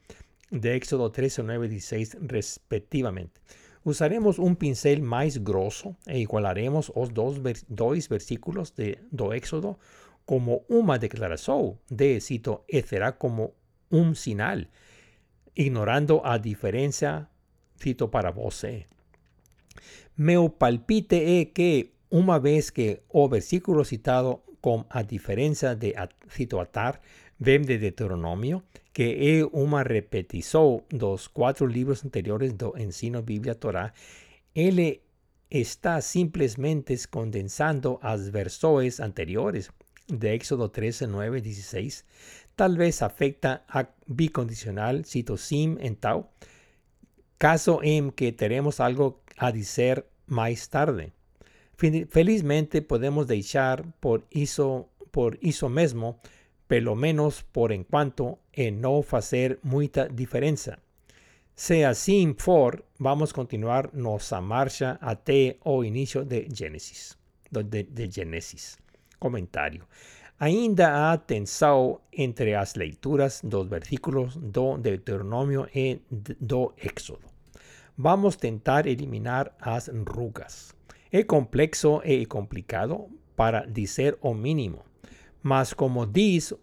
de 0.51 0.75
Éxodo 0.75 1.11
13, 1.11 1.43
9 1.43 1.69
16 1.69 2.17
respectivamente. 2.21 3.39
Usaremos 3.83 4.37
un 4.37 4.57
pincel 4.57 5.01
más 5.01 5.43
grosso 5.43 5.95
e 6.05 6.19
igualaremos 6.19 6.91
los 6.95 7.13
dos, 7.13 7.41
dos 7.67 8.09
versículos 8.09 8.75
de, 8.75 8.99
do 9.09 9.33
Éxodo 9.33 9.79
como 10.25 10.61
una 10.67 10.99
declaración 10.99 11.79
de 11.89 12.21
cito 12.21 12.63
e 12.67 12.83
será 12.83 13.17
como 13.17 13.53
un 13.89 14.15
sinal, 14.15 14.69
ignorando 15.55 16.21
a 16.23 16.37
diferencia 16.37 17.29
cito 17.79 18.11
para 18.11 18.29
vos. 18.29 18.61
Me 20.15 20.37
palpite 20.49 21.39
e 21.39 21.49
que 21.49 22.00
una 22.11 22.39
vez 22.39 22.71
que 22.71 23.03
o 23.07 23.27
versículo 23.29 23.83
citado 23.85 24.43
con 24.59 24.85
a 24.89 25.01
diferencia 25.01 25.75
de 25.75 25.95
cito 26.29 26.61
atar, 26.61 27.01
vem 27.39 27.63
de 27.63 27.79
Deuteronomio, 27.79 28.63
que 28.93 29.39
es 29.39 29.47
una 29.51 29.83
repetición 29.83 30.83
dos 30.89 31.29
cuatro 31.29 31.65
libros 31.65 32.03
anteriores 32.03 32.55
do 32.57 32.75
ensino 32.77 33.23
Biblia 33.23 33.55
Torah, 33.55 33.93
él 34.53 35.01
está 35.49 36.01
simplemente 36.01 36.95
condensando 37.09 37.99
las 38.03 38.29
versos 38.31 38.99
anteriores 38.99 39.71
de 40.07 40.33
Éxodo 40.33 40.69
13, 40.69 41.07
9, 41.07 41.41
16. 41.41 42.05
Tal 42.55 42.77
vez 42.77 43.01
afecta 43.01 43.63
a 43.69 43.89
bicondicional 44.05 45.05
cito 45.05 45.37
sim 45.37 45.77
en 45.79 45.95
tau, 45.95 46.29
caso 47.37 47.79
en 47.81 48.11
que 48.11 48.33
tenemos 48.33 48.81
algo 48.81 49.23
a 49.37 49.51
decir 49.53 50.05
más 50.27 50.69
tarde. 50.69 51.13
Felizmente 52.09 52.81
podemos 52.83 53.25
dejar 53.25 53.91
por 53.99 54.25
eso, 54.29 54.89
por 55.09 55.39
eso 55.41 55.67
mismo 55.69 56.19
pelo 56.67 56.95
menos 56.95 57.43
por 57.43 57.71
enquanto 57.71 58.39
en 58.53 58.79
no 58.79 59.03
hacer 59.11 59.59
mucha 59.63 60.07
diferencia. 60.07 60.79
Sea 61.55 61.89
así 61.89 62.33
for, 62.37 62.85
vamos 62.97 63.33
continuar 63.33 63.93
nuestra 63.93 64.39
marcha 64.41 64.97
até 65.01 65.57
o 65.63 65.83
inicio 65.83 66.23
de 66.23 66.47
Génesis. 66.53 67.17
De, 67.49 67.83
de 67.83 68.09
Génesis. 68.09 68.77
Comentario. 69.19 69.85
Ainda 70.39 71.11
há 71.11 71.17
tensão 71.17 71.99
entre 72.11 72.55
as 72.55 72.75
leituras 72.75 73.41
dos 73.43 73.67
versículos 73.67 74.37
do 74.37 74.77
Deuteronômio 74.77 75.67
e 75.75 75.99
do 76.09 76.73
Éxodo. 76.77 77.27
Vamos 77.97 78.37
tentar 78.37 78.87
eliminar 78.87 79.55
as 79.59 79.89
rugas. 79.89 80.73
É 81.11 81.23
complexo 81.23 82.01
e 82.05 82.25
complicado 82.25 83.09
para 83.35 83.65
dizer 83.65 84.17
o 84.21 84.33
mínimo. 84.33 84.85
Mas 85.43 85.73
como 85.73 86.05
dice 86.05 86.55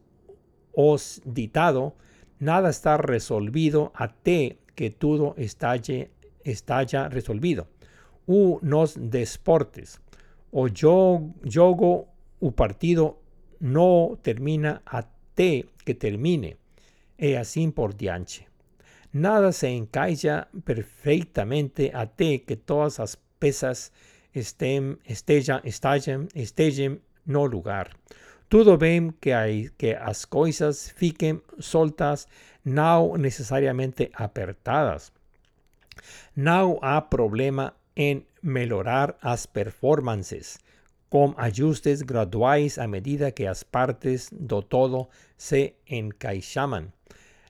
os 0.73 1.21
ditado, 1.27 1.93
nada 2.41 2.71
está 2.71 2.97
resolvido 2.97 3.91
até 3.95 4.57
que 4.75 4.91
todo 4.91 5.35
estalle, 5.37 6.11
ya 6.87 7.09
resolvido. 7.09 7.67
U 8.27 8.59
nos 8.63 8.97
desportes. 8.97 10.01
O 10.51 10.69
yo, 10.69 11.35
jogo 11.45 12.09
u 12.41 12.53
partido 12.53 13.19
no 13.61 14.19
termina 14.23 14.81
até 14.87 15.67
que 15.85 15.95
termine. 15.95 16.57
E 17.19 17.37
así 17.37 17.69
por 17.69 17.95
diante. 17.95 18.47
Nada 19.13 19.53
se 19.53 19.69
encaixa 19.69 20.49
perfectamente 20.65 21.91
até 21.93 22.45
que 22.47 22.57
todas 22.57 22.99
las 22.99 23.19
pesas 23.39 23.93
estén, 24.39 24.99
estén 25.05 27.03
no 27.25 27.47
lugar. 27.47 27.97
Todo 28.49 28.79
ven 28.79 29.13
que, 29.21 29.35
hay, 29.35 29.71
que 29.77 29.95
as 29.95 30.27
coisas 30.27 30.93
fiquen 30.93 31.43
soltas, 31.59 32.29
no 32.65 33.17
necesariamente 33.19 34.11
apertadas. 34.15 35.13
No 36.35 36.79
há 36.83 37.11
problema 37.11 37.75
en 37.95 38.27
mejorar 38.41 39.19
as 39.21 39.47
performances 39.47 40.61
con 41.09 41.35
ajustes 41.39 42.05
graduais 42.05 42.79
a 42.79 42.87
medida 42.87 43.33
que 43.33 43.49
as 43.49 43.65
partes 43.65 44.29
do 44.31 44.63
todo 44.63 45.09
se 45.37 45.77
encaixaman. 45.87 46.93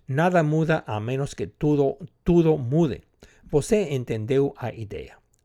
Nada 0.06 0.42
muda 0.42 0.84
a 0.86 1.00
menos 1.00 1.34
que 1.34 1.46
todo, 1.46 1.98
todo 2.24 2.56
mude. 2.56 3.02
Você 3.50 3.94
entendeu 3.94 4.54
a 4.56 4.70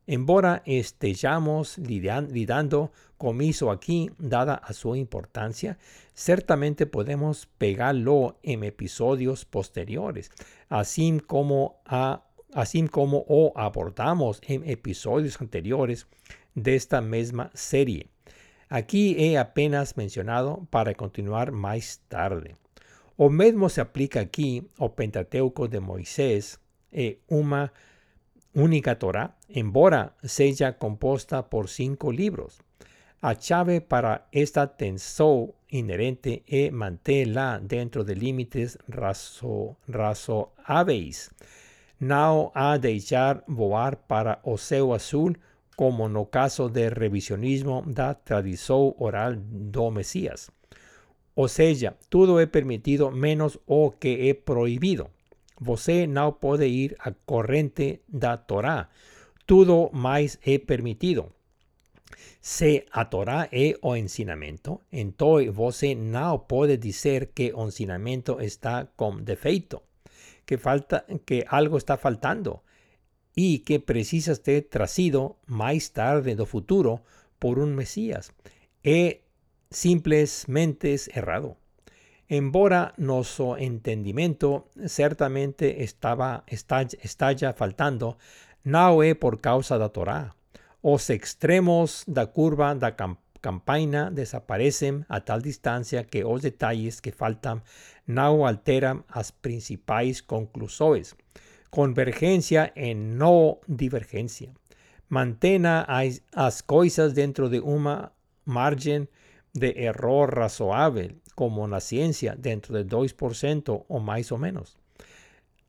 Embora 0.06 0.62
estemos 0.66 1.78
lidando 1.78 2.92
con 3.16 3.40
eso 3.40 3.70
aquí, 3.70 4.10
dada 4.18 4.54
a 4.54 4.74
su 4.74 4.94
importancia, 4.96 5.78
ciertamente 6.12 6.84
podemos 6.84 7.46
pegarlo 7.46 8.38
en 8.42 8.64
episodios 8.64 9.46
posteriores, 9.46 10.30
así 10.68 11.22
como, 11.26 11.80
a, 11.86 12.24
así 12.52 12.86
como 12.88 13.24
o 13.28 13.52
abordamos 13.56 14.42
en 14.46 14.68
episodios 14.68 15.40
anteriores 15.40 16.06
de 16.54 16.74
esta 16.74 17.00
misma 17.00 17.50
serie. 17.54 18.08
Aquí 18.68 19.16
he 19.18 19.38
apenas 19.38 19.96
mencionado 19.96 20.66
para 20.68 20.94
continuar 20.94 21.52
más 21.52 22.02
tarde. 22.08 22.56
O 23.16 23.30
mismo 23.30 23.68
se 23.68 23.80
aplica 23.80 24.20
aquí 24.20 24.68
o 24.78 24.94
Pentateuco 24.94 25.68
de 25.68 25.80
Moisés 25.80 26.60
e 26.90 27.20
una 27.28 27.72
única 28.54 28.98
Torah, 28.98 29.36
embora 29.48 30.14
sea 30.22 30.78
compuesta 30.78 31.50
por 31.50 31.68
cinco 31.68 32.12
libros. 32.12 32.60
A 33.20 33.36
chave 33.36 33.80
para 33.80 34.28
esta 34.32 34.76
tensión 34.76 35.52
inherente 35.68 36.42
e 36.46 36.70
manténla 36.70 37.58
dentro 37.62 38.04
de 38.04 38.14
límites 38.14 38.78
razo, 38.86 39.76
razoáveis. 39.88 41.30
No 41.98 42.52
ha 42.54 42.78
de 42.78 43.00
voar 43.46 44.06
para 44.06 44.40
o 44.44 44.56
azul 44.94 45.38
como 45.74 46.08
no 46.08 46.26
caso 46.26 46.68
de 46.68 46.90
revisionismo 46.90 47.82
da 47.86 48.14
tradición 48.14 48.94
oral 48.98 49.42
do 49.42 49.90
Mesías. 49.90 50.52
O 51.34 51.48
sea, 51.48 51.96
todo 52.10 52.40
es 52.40 52.48
permitido 52.48 53.10
menos 53.10 53.58
o 53.66 53.96
que 53.98 54.28
he 54.28 54.34
prohibido. 54.34 55.10
Você 55.60 56.06
no 56.06 56.38
puede 56.38 56.68
ir 56.68 56.96
a 56.98 57.12
corrente 57.12 58.02
da 58.08 58.38
Torá. 58.46 58.90
Todo 59.46 59.90
más 59.92 60.38
é 60.42 60.58
permitido. 60.58 61.32
Se 62.40 62.84
a 62.92 63.08
Torá 63.08 63.48
é 63.52 63.74
o 63.80 63.96
ensinamento, 63.96 64.82
então 64.92 65.36
você 65.52 65.94
no 65.94 66.46
puede 66.46 66.76
decir 66.76 67.30
que 67.32 67.52
o 67.54 67.64
ensinamento 67.64 68.40
está 68.40 68.86
con 68.96 69.24
defeito, 69.24 69.82
que, 70.44 70.58
falta, 70.58 71.06
que 71.24 71.44
algo 71.48 71.78
está 71.78 71.96
faltando 71.96 72.62
y 73.34 73.60
que 73.60 73.80
precisa 73.80 74.34
ser 74.34 74.68
trazido 74.68 75.38
más 75.46 75.92
tarde 75.92 76.36
do 76.36 76.46
futuro 76.46 77.02
por 77.38 77.58
un 77.58 77.74
Mesías. 77.74 78.32
Es 78.82 79.16
simplemente 79.70 80.94
errado. 81.14 81.56
Embora 82.28 82.94
nuestro 82.96 83.58
entendimiento 83.58 84.70
certamente 84.86 85.84
estaba, 85.84 86.44
está, 86.46 86.86
faltando, 87.52 88.16
no 88.62 89.02
es 89.02 89.14
por 89.16 89.42
causa 89.42 89.76
da 89.76 89.90
Torá. 89.90 90.34
Os 90.80 91.10
extremos 91.10 92.02
da 92.06 92.32
curva 92.32 92.74
da 92.74 92.96
campaña 93.44 94.10
desaparecen 94.10 95.04
a 95.08 95.20
tal 95.20 95.42
distancia 95.42 96.06
que 96.06 96.24
os 96.24 96.40
detalles 96.40 97.02
que 97.02 97.12
faltan 97.12 97.62
no 98.06 98.46
alteran 98.46 99.04
las 99.14 99.32
principales 99.32 100.22
conclusiones. 100.22 101.16
Convergencia 101.68 102.72
en 102.74 103.18
no 103.18 103.60
divergencia. 103.66 104.54
Mantena 105.08 105.86
las 106.32 106.62
cosas 106.62 107.14
dentro 107.14 107.50
de 107.50 107.60
una 107.60 108.12
margen 108.46 109.10
de 109.52 109.74
error 109.84 110.34
razonable 110.34 111.16
como 111.34 111.66
la 111.68 111.80
ciencia 111.80 112.34
dentro 112.36 112.74
del 112.74 112.88
2% 112.88 113.84
o 113.88 114.00
más 114.00 114.32
o 114.32 114.38
menos. 114.38 114.76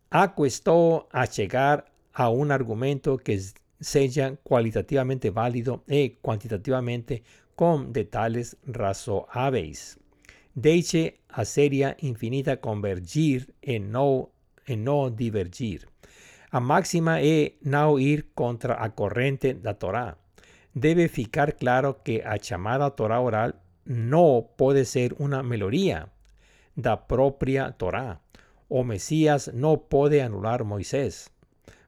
Acuestó 0.10 1.08
a 1.12 1.26
llegar 1.26 1.86
a 2.14 2.30
un 2.30 2.52
argumento 2.52 3.18
que 3.18 3.42
sea 3.80 4.36
cualitativamente 4.44 5.30
válido 5.30 5.84
y 5.88 6.12
cuantitativamente 6.22 7.24
con 7.56 7.94
detalles 7.94 8.58
razoables. 8.66 10.00
Deje 10.54 11.20
a 11.28 11.44
seria 11.44 11.98
infinita 12.00 12.62
convergir 12.62 13.54
en 13.62 13.92
no, 13.92 14.32
divergir. 15.12 15.88
A 16.50 16.62
máxima 16.62 17.20
es 17.20 17.54
no 17.62 18.00
ir 18.00 18.32
contra 18.34 18.82
a 18.82 18.96
corriente 18.96 19.54
da 19.54 19.74
Torah. 19.74 20.18
Debe 20.74 21.10
ficar 21.10 21.58
claro 21.58 22.02
que 22.04 22.24
a 22.26 22.38
chamada 22.40 22.96
Torah 22.96 23.20
oral 23.20 23.56
no 23.86 24.50
puede 24.58 24.86
ser 24.86 25.16
una 25.20 25.44
melodía 25.44 26.10
da 26.76 27.08
propia 27.08 27.72
Torá. 27.72 28.20
O 28.68 28.84
Mesías 28.84 29.52
no 29.54 29.84
puede 29.84 30.22
anular 30.22 30.64
Moisés. 30.64 31.32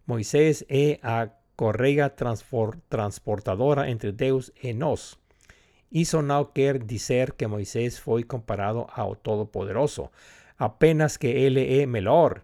Moisés 0.06 0.66
es 0.70 1.00
a 1.04 1.34
correia 1.56 2.16
transportadora 2.16 3.90
entre 3.90 4.12
Deus 4.12 4.54
e 4.62 4.74
nós. 4.74 5.18
Isso 5.92 6.22
não 6.22 6.46
quer 6.46 6.84
dizer 6.84 7.34
que 7.34 7.48
Moisés 7.48 8.00
foi 8.00 8.24
comparado 8.24 8.88
ao 8.94 9.16
Todo-Poderoso, 9.16 10.12
apenas 10.58 11.18
que 11.18 11.28
ele 11.28 11.82
é 11.82 11.86
melhor 11.86 12.44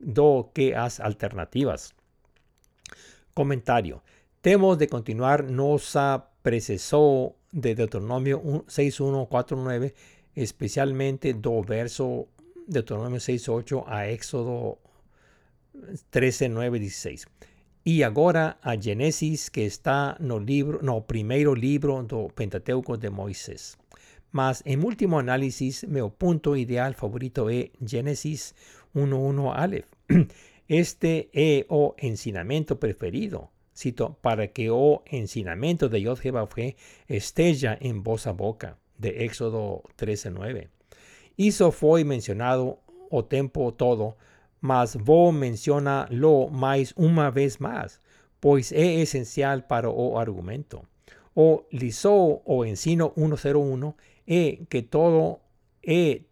do 0.00 0.44
que 0.52 0.74
as 0.74 0.98
alternativas. 1.00 1.94
Comentário. 3.34 4.02
Temos 4.42 4.76
de 4.76 4.88
continuar 4.88 5.42
nossa 5.42 6.22
precessão 6.42 7.34
de 7.54 7.74
Deuteronômio 7.74 8.64
6.1.4.9, 8.66 9.92
especialmente 10.34 11.32
do 11.34 11.62
verso 11.62 12.26
Deuteronômio 12.66 13.20
6.8 13.20 13.84
a 13.86 14.06
Éxodo 14.06 14.78
13.9.16. 16.12 17.26
E 17.86 18.02
agora 18.02 18.56
a 18.62 18.76
Gênesis 18.76 19.48
que 19.48 19.60
está 19.60 20.16
no 20.18 20.38
livro, 20.38 20.80
no 20.82 21.02
primeiro 21.02 21.54
livro 21.54 22.02
do 22.02 22.28
Pentateuco 22.28 22.96
de 22.96 23.10
Moisés. 23.10 23.76
Mas 24.32 24.62
em 24.66 24.78
último 24.78 25.18
análise, 25.18 25.86
meu 25.86 26.10
ponto 26.10 26.56
ideal 26.56 26.92
favorito 26.94 27.48
é 27.48 27.70
Gênesis 27.80 28.52
1.1 28.96 29.52
Aleph. 29.54 29.86
Este 30.68 31.28
é 31.32 31.66
o 31.68 31.94
ensinamento 32.02 32.74
preferido 32.76 33.48
cito, 33.74 34.16
para 34.22 34.48
que 34.48 34.70
o 34.70 35.02
ensinamento 35.10 35.88
de 35.88 36.00
Yod 36.00 36.18
fue 36.48 36.76
esteja 37.08 37.76
en 37.80 38.02
voz 38.02 38.26
a 38.26 38.32
boca, 38.32 38.78
de 38.96 39.24
Éxodo 39.24 39.82
13:9. 39.96 40.68
Isso 41.36 41.70
foi 41.72 42.04
mencionado 42.04 42.78
o 43.10 43.24
tempo 43.24 43.72
todo, 43.72 44.16
mas 44.60 44.96
vou 44.96 45.32
lo 46.10 46.48
mais 46.50 46.94
uma 46.96 47.30
vez 47.30 47.58
más, 47.60 48.00
pues 48.40 48.72
é 48.72 49.00
esencial 49.00 49.66
para 49.66 49.90
o 49.90 50.16
argumento. 50.16 50.86
O 51.34 51.64
liso 51.72 52.42
o 52.44 52.64
ensino 52.64 53.12
101 53.16 53.94
é 54.26 54.58
que 54.68 54.82
todo 54.82 55.40
é 55.82 56.22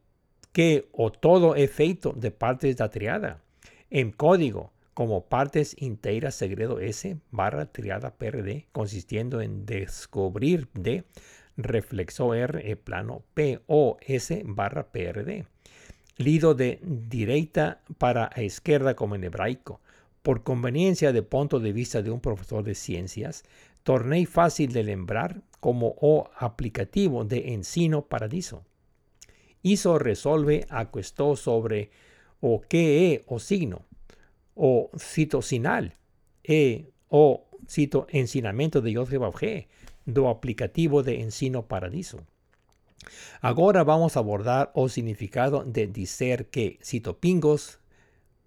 que 0.52 0.84
o 0.92 1.10
todo 1.10 1.56
é 1.56 1.66
feito 1.66 2.12
de 2.12 2.30
partes 2.30 2.76
da 2.76 2.88
triada. 2.88 3.40
En 3.90 4.12
código, 4.12 4.71
como 4.94 5.24
partes 5.26 5.74
integras 5.78 6.34
segredo 6.34 6.78
S 6.80 7.16
barra 7.30 7.66
triada 7.66 8.14
PRD, 8.14 8.66
consistiendo 8.72 9.40
en 9.40 9.64
descubrir 9.64 10.68
D, 10.74 11.04
reflexo 11.56 12.34
R 12.34 12.70
e 12.70 12.76
plano 12.76 13.22
POS 13.34 14.42
barra 14.44 14.92
PRD. 14.92 15.46
Lido 16.18 16.54
de 16.54 16.78
derecha 16.82 17.80
para 17.98 18.30
izquierda 18.42 18.94
como 18.94 19.14
en 19.14 19.24
hebraico. 19.24 19.80
Por 20.22 20.44
conveniencia 20.44 21.12
de 21.12 21.22
punto 21.22 21.58
de 21.58 21.72
vista 21.72 22.02
de 22.02 22.10
un 22.10 22.20
profesor 22.20 22.62
de 22.62 22.74
ciencias, 22.74 23.44
tornei 23.82 24.26
fácil 24.26 24.72
de 24.72 24.84
lembrar 24.84 25.42
como 25.58 25.96
o 26.00 26.30
aplicativo 26.36 27.24
de 27.24 27.54
ensino 27.54 28.06
paradiso. 28.06 28.62
Hizo 29.62 29.98
resolve 29.98 30.66
a 30.68 30.90
sobre 31.36 31.90
o 32.40 32.60
qué 32.60 33.14
es 33.14 33.22
o 33.26 33.38
signo 33.38 33.86
o 34.54 34.90
cito 34.96 35.40
sinal 35.42 35.84
e 36.46 36.86
o 37.10 37.40
cito 37.66 38.06
ensinamento 38.12 38.80
de 38.80 38.90
Yod 38.90 39.08
do 40.06 40.26
aplicativo 40.26 41.02
de 41.02 41.16
ensino 41.16 41.62
paradiso. 41.62 42.18
Agora 43.40 43.84
vamos 43.84 44.16
a 44.16 44.20
abordar 44.20 44.70
o 44.74 44.88
significado 44.88 45.64
de 45.64 45.86
dizer 45.86 46.44
que 46.44 46.78
cito 46.80 47.14
pingos, 47.14 47.78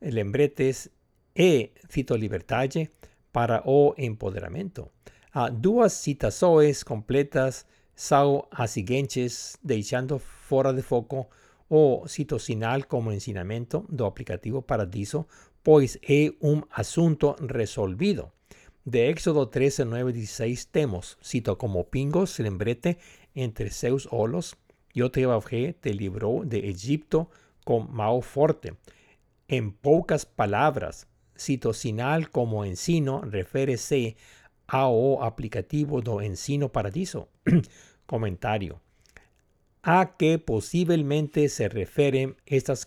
lembretes 0.02 0.90
e 1.36 1.72
cito 1.90 2.15
liberdade 2.15 2.91
para 3.32 3.61
o 3.65 3.94
empoderamento. 3.98 4.90
A 5.34 5.49
duas 5.49 5.91
citações 5.94 6.84
completas 6.84 7.65
são 7.94 8.48
as 8.52 8.72
seguintes, 8.72 9.57
deixando 9.61 10.18
fora 10.19 10.73
de 10.73 10.82
foco 10.82 11.27
o 11.69 12.07
cito 12.07 12.40
sinal 12.40 12.84
como 12.88 13.11
ensinamento 13.11 13.86
do 13.90 14.06
aplicativo 14.06 14.61
Paradiso 14.61 15.26
pues 15.66 15.98
es 16.04 16.34
un 16.42 16.68
asunto 16.70 17.36
resolvido. 17.40 18.32
De 18.84 19.10
Éxodo 19.10 19.50
13, 19.50 19.85
9, 19.85 20.14
16 20.14 20.68
temos, 20.68 21.18
cito 21.24 21.58
como 21.58 21.90
pingos 21.90 22.38
lembrete 22.38 23.00
entre 23.34 23.72
seus 23.72 24.08
olos, 24.11 24.58
yo 24.94 25.10
te 25.10 25.26
bajé, 25.26 25.74
te 25.74 25.95
libró 25.95 26.44
de 26.45 26.69
Egipto 26.69 27.32
con 27.64 27.92
mao 27.92 28.22
forte. 28.22 28.76
En 29.48 29.72
pocas 29.72 30.27
palabras, 30.27 31.08
cito 31.35 31.74
sinal 31.74 32.30
como 32.30 32.64
ensino 32.64 33.22
refere-se 33.22 34.18
ao 34.68 35.24
aplicativo 35.24 36.03
do 36.03 36.22
ensino 36.22 36.72
paradiso. 36.72 37.27
Comentario. 38.06 38.82
A 39.82 40.16
que 40.16 40.38
posiblemente 40.38 41.50
se 41.50 41.69
refieren 41.69 42.38
estas 42.45 42.85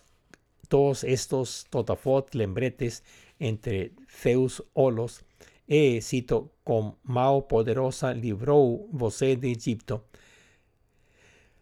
todos 0.69 1.03
estos 1.03 1.65
totafot 1.69 2.33
lembretes 2.37 3.03
entre 3.39 3.91
Zeus 4.21 4.63
olos, 4.73 5.25
e 5.67 6.01
cito, 6.01 6.51
con 6.63 6.97
mao 7.03 7.47
poderosa 7.47 8.13
librou 8.13 8.87
você 8.91 9.35
de 9.35 9.51
Egipto. 9.51 10.05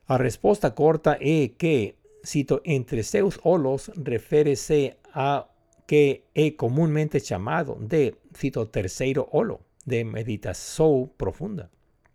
A 0.08 0.16
resposta 0.18 0.72
corta 0.72 1.18
é 1.20 1.50
que, 1.58 1.96
cito, 2.24 2.62
entre 2.64 3.04
Zeus 3.04 3.40
olos 3.44 3.92
refere-se 4.06 4.96
a 5.14 5.48
que 5.88 6.24
é 6.36 6.52
comumente 6.52 7.20
chamado 7.20 7.76
de, 7.80 8.14
cito, 8.34 8.66
terceiro 8.68 9.28
olo, 9.32 9.62
de 9.86 10.04
meditação 10.04 11.10
profunda. 11.18 11.72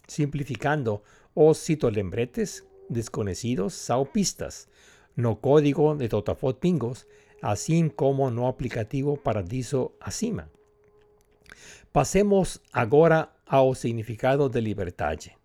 Simplificando, 0.06 1.02
os 1.34 1.58
cito 1.58 1.88
lembretes 1.88 2.62
desconhecidos 2.88 3.72
são 3.72 4.04
pistas, 4.04 4.68
no 5.16 5.36
código 5.36 5.94
de 5.94 6.08
Totafot 6.08 6.58
Pingos, 6.58 7.06
así 7.40 7.90
como 7.90 8.30
no 8.30 8.46
aplicativo 8.46 9.16
Paradiso 9.16 9.92
acima. 10.00 10.48
Pasemos 11.92 12.60
agora 12.72 13.30
ao 13.46 13.74
significado 13.74 14.48
de 14.48 14.60
liberdade. 14.60 15.36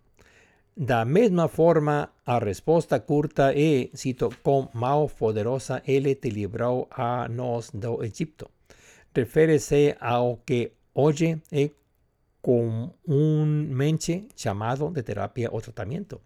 Da 0.74 1.04
mesma 1.04 1.48
forma, 1.48 2.12
a 2.24 2.38
resposta 2.38 3.00
curta 3.00 3.52
é, 3.52 3.90
cito, 3.94 4.30
com 4.42 4.68
mão 4.72 5.08
poderosa 5.08 5.82
ele 5.84 6.14
te 6.14 6.30
livrou 6.30 6.86
a 6.90 7.28
nós 7.28 7.70
do 7.74 8.02
Egipto. 8.04 8.48
Refere-se 9.14 9.96
ao 10.00 10.36
que 10.46 10.72
hoje 10.94 11.42
é 11.50 11.70
comumente 12.40 14.28
chamado 14.36 14.88
de 14.90 15.02
terapia 15.02 15.48
ou 15.50 15.60
tratamento 15.60 16.20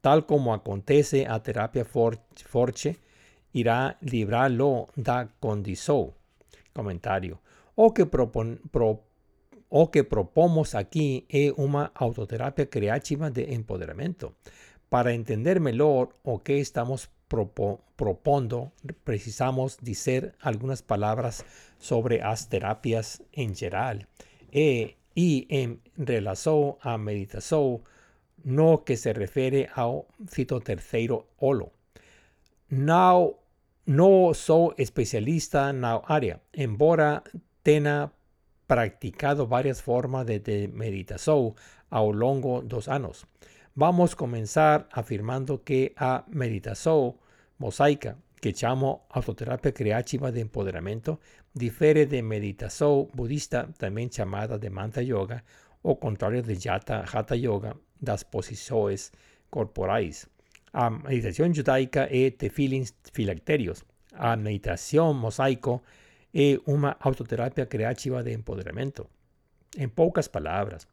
tal 0.00 0.26
como 0.26 0.54
acontece 0.54 1.26
a 1.26 1.42
terapia 1.42 1.84
forte, 1.84 2.98
irá 3.52 3.98
librarlo 4.00 4.88
da 4.96 5.28
condición. 5.40 6.12
Comentario. 6.72 7.40
O 7.74 7.92
que, 7.92 8.06
propon, 8.06 8.60
o 9.68 9.90
que 9.90 10.04
propomos 10.04 10.74
aquí 10.74 11.26
es 11.28 11.52
una 11.56 11.92
autoterapia 11.94 12.68
creativa 12.68 13.30
de 13.30 13.54
empoderamiento. 13.54 14.34
Para 14.88 15.12
entender 15.12 15.60
mejor 15.60 16.16
o 16.24 16.42
que 16.42 16.60
estamos 16.60 17.10
propondo, 17.96 18.72
precisamos 19.04 19.78
decir 19.80 20.34
algunas 20.40 20.82
palabras 20.82 21.44
sobre 21.78 22.18
las 22.18 22.48
terapias 22.48 23.22
en 23.32 23.54
general 23.54 24.08
e, 24.50 24.96
y 25.14 25.46
en 25.48 25.80
relación 25.96 26.76
a 26.80 26.98
meditación 26.98 27.82
no 28.44 28.84
que 28.84 28.96
se 28.96 29.12
refiere 29.12 29.68
ao 29.74 30.06
cito 30.28 30.60
terceiro 30.60 31.28
olo. 31.38 31.72
No, 32.68 33.38
no 33.86 34.34
soy 34.34 34.74
especialista 34.78 35.68
área, 36.06 36.40
embora 36.52 37.22
tenha 37.62 38.12
practicado 38.66 39.46
varias 39.46 39.82
formas 39.82 40.26
de, 40.26 40.38
de 40.38 40.68
meditación 40.68 41.54
a 41.90 42.00
lo 42.00 42.12
largo 42.12 42.62
dos 42.62 42.88
años. 42.88 43.26
Vamos 43.74 44.12
a 44.12 44.16
comenzar 44.16 44.88
afirmando 44.92 45.64
que 45.64 45.92
a 45.96 46.24
meditación 46.28 47.16
mosaica, 47.58 48.16
que 48.40 48.52
llamo 48.52 49.06
autoterapia 49.10 49.72
creativa 49.72 50.32
de 50.32 50.40
empoderamiento, 50.40 51.20
difiere 51.52 52.06
de 52.06 52.22
meditación 52.22 53.08
budista, 53.12 53.68
también 53.76 54.10
llamada 54.10 54.58
de 54.58 54.70
Manta 54.70 55.02
Yoga, 55.02 55.44
o 55.82 55.98
contrario 55.98 56.42
de 56.42 56.56
Yata 56.56 57.04
Hatha 57.10 57.36
Yoga, 57.36 57.76
das 58.00 58.22
posições 58.22 59.12
corporais. 59.50 60.26
A 60.72 60.88
meditação 60.90 61.52
judaica 61.52 62.08
é 62.10 62.30
tefilins 62.30 62.92
filacterios. 63.12 63.84
A 64.12 64.36
meditação 64.36 65.12
mosaico 65.12 65.82
é 66.34 66.58
uma 66.66 66.96
autoterapia 67.00 67.66
criativa 67.66 68.22
de 68.22 68.32
empoderamento. 68.32 69.06
Em 69.76 69.88
poucas 69.88 70.28
palavras, 70.28 70.86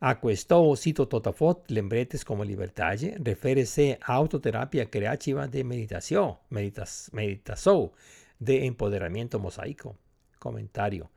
a 0.00 0.14
questão 0.14 0.74
cito 0.74 1.06
Totafot, 1.06 1.62
lembretes 1.70 2.24
como 2.24 2.42
liberdade, 2.42 3.14
refere-se 3.24 3.98
à 4.00 4.14
autoterapia 4.14 4.84
criativa 4.86 5.46
de 5.46 5.62
meditação, 5.62 6.38
medita 6.50 6.84
meditação 7.12 7.92
de 8.40 8.64
empoderamento 8.66 9.38
mosaico. 9.38 9.96
Comentário. 10.40 11.08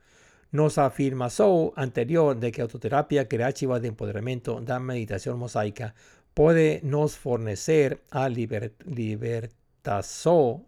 Nos 0.56 0.78
afirmó 0.78 1.28
anterior 1.76 2.40
de 2.40 2.50
que 2.50 2.62
autoterapia 2.62 3.28
creativa 3.28 3.78
de 3.78 3.88
empoderamiento 3.88 4.58
da 4.62 4.80
meditación 4.80 5.38
mosaica 5.38 5.94
puede 6.32 6.80
nos 6.82 7.18
fornecer 7.18 8.00
a 8.10 8.30
libertación 8.30 9.52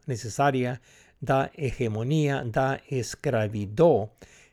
necesaria 0.05 0.83
da 1.18 1.50
hegemonía 1.57 2.44
da 2.44 2.83
escravidão, 2.91 4.10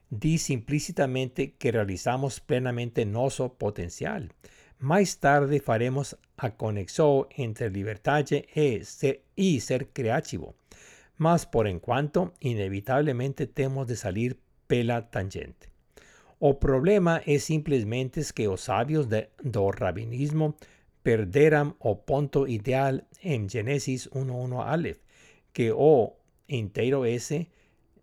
dice 0.10 0.54
implícitamente 0.54 1.52
que 1.60 1.74
realizamos 1.74 2.40
plenamente 2.40 3.04
nuestro 3.06 3.50
potencial. 3.58 4.32
Más 4.80 5.18
tarde 5.20 5.60
faremos 5.60 6.16
a 6.38 6.52
conexión 6.52 7.28
entre 7.36 7.70
libertad 7.70 8.24
y 8.32 8.86
ser, 8.86 9.22
y 9.36 9.60
ser 9.60 9.90
creativo. 9.90 10.56
Mas 11.18 11.46
por 11.46 11.68
en 11.68 11.80
cuanto, 11.80 12.34
inevitablemente 12.40 13.48
tenemos 13.48 13.86
de 13.88 13.98
salir 13.98 14.45
pela 14.68 15.10
tangente. 15.10 15.70
O 16.40 16.60
problema 16.60 17.22
es 17.26 17.44
simplemente 17.46 18.22
que 18.34 18.46
los 18.46 18.62
sabios 18.62 19.10
de, 19.10 19.30
do 19.42 19.72
rabinismo 19.72 20.58
perderam 21.02 21.76
o 21.80 22.04
punto 22.04 22.48
ideal 22.48 23.08
en 23.22 23.48
Génesis 23.50 24.10
1.1 24.12 24.66
Aleph, 24.66 25.00
que 25.54 25.72
o 25.72 26.18
inteiro 26.48 27.06
S 27.06 27.48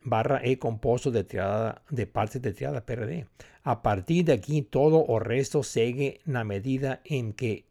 barra 0.04 0.40
E 0.42 0.56
compuesto 0.56 1.10
de, 1.10 1.24
triada, 1.24 1.82
de 1.90 2.06
partes 2.06 2.40
de 2.40 2.52
triada 2.52 2.86
PRD. 2.86 3.26
A 3.62 3.82
partir 3.82 4.24
de 4.24 4.32
aquí, 4.32 4.62
todo 4.62 5.04
o 5.04 5.18
resto 5.18 5.62
sigue 5.62 6.20
la 6.24 6.44
medida 6.44 7.00
en 7.04 7.32
que 7.32 7.66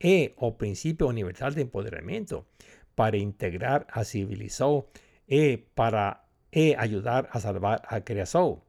E 0.00 0.34
o 0.36 0.56
principio 0.56 1.08
universal 1.08 1.54
de 1.54 1.62
empoderamiento 1.62 2.46
para 2.94 3.18
integrar 3.18 3.86
a 3.92 4.04
civilizado 4.04 4.88
e 5.28 5.58
para 5.74 6.29
e 6.52 6.76
ayudar 6.78 7.28
a 7.32 7.40
salvar 7.40 7.82
a 7.88 8.00
creación. 8.02 8.60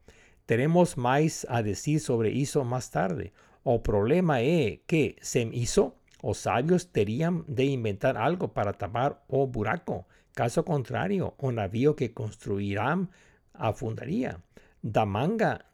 Tenemos 0.46 0.98
más 0.98 1.46
a 1.50 1.64
decir 1.64 2.00
sobre 2.00 2.42
eso 2.42 2.64
más 2.64 2.92
tarde. 2.92 3.34
O 3.64 3.84
problema 3.84 4.42
es 4.42 4.80
que 4.88 5.16
se 5.22 5.42
hizo 5.54 5.96
os 6.22 6.38
sabios 6.38 6.92
terían 6.92 7.44
de 7.48 7.66
inventar 7.66 8.18
algo 8.18 8.54
para 8.54 8.74
tapar 8.74 9.24
o 9.28 9.48
buraco. 9.48 10.06
Caso 10.34 10.64
contrario, 10.64 11.34
o 11.38 11.52
navío 11.52 11.96
que 11.96 12.14
construirán 12.14 13.10
afundaría. 13.54 14.40
Da 14.82 15.06
manga 15.06 15.66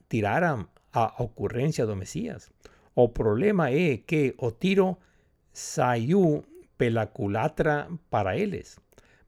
a 0.93 1.13
ocurrencia 1.19 1.85
do 1.85 1.95
Mesías. 1.95 2.49
O 2.95 3.13
problema 3.13 3.71
es 3.71 4.01
que 4.07 4.35
o 4.39 4.51
tiro 4.51 4.97
saiu 5.51 6.45
pela 6.77 7.07
culatra 7.07 7.89
para 8.09 8.35
ellos. 8.35 8.79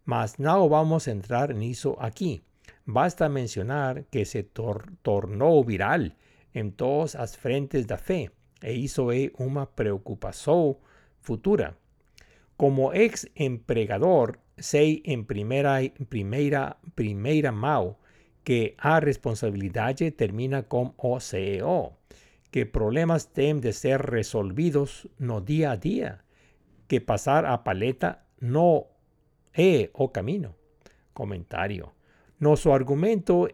Mas 0.05 0.39
no 0.39 0.69
vamos 0.69 1.07
entrar 1.07 1.51
en 1.51 1.61
eso 1.61 1.97
aquí. 1.99 2.41
Basta 2.91 3.29
mencionar 3.29 4.05
que 4.05 4.25
se 4.25 4.41
tornó 4.41 5.63
viral 5.63 6.15
en 6.55 6.71
todas 6.71 7.13
las 7.13 7.37
frentes 7.37 7.85
de 7.85 7.97
fe 7.99 8.31
e 8.63 8.73
hizo 8.73 9.09
una 9.37 9.69
preocupación 9.69 10.75
futura. 11.21 11.77
Como 12.57 12.91
ex 12.91 13.29
empregador, 13.35 14.39
sei 14.57 15.03
en 15.05 15.25
primera, 15.25 15.81
primera, 16.09 16.79
primera 16.95 17.53
que 18.43 18.73
a 18.79 18.99
responsabilidade 18.99 20.09
termina 20.09 20.63
com 20.63 20.95
o 20.97 21.19
CEO, 21.19 21.93
que 22.49 22.65
problemas 22.65 23.33
têm 23.33 23.59
de 23.59 23.71
ser 23.71 24.01
resolvidos 24.01 25.07
no 25.19 25.41
dia 25.41 25.73
a 25.73 25.75
dia, 25.75 26.25
que 26.87 26.99
passar 26.99 27.45
a 27.45 27.63
paleta 27.63 28.25
no 28.41 28.87
é 29.53 29.91
o 29.93 30.09
caminho. 30.09 30.55
Comentário. 31.13 31.98
Nosso 32.39 32.71
argumento 32.71 33.49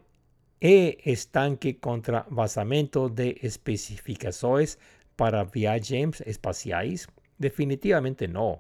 é 0.62 0.98
estanque 1.10 1.74
contra 1.74 2.28
vazamento 2.30 3.10
de 3.10 3.36
especificações 3.42 4.78
para 5.18 5.44
viagens 5.44 6.22
espaciais? 6.22 7.08
Definitivamente 7.40 8.28
no. 8.28 8.60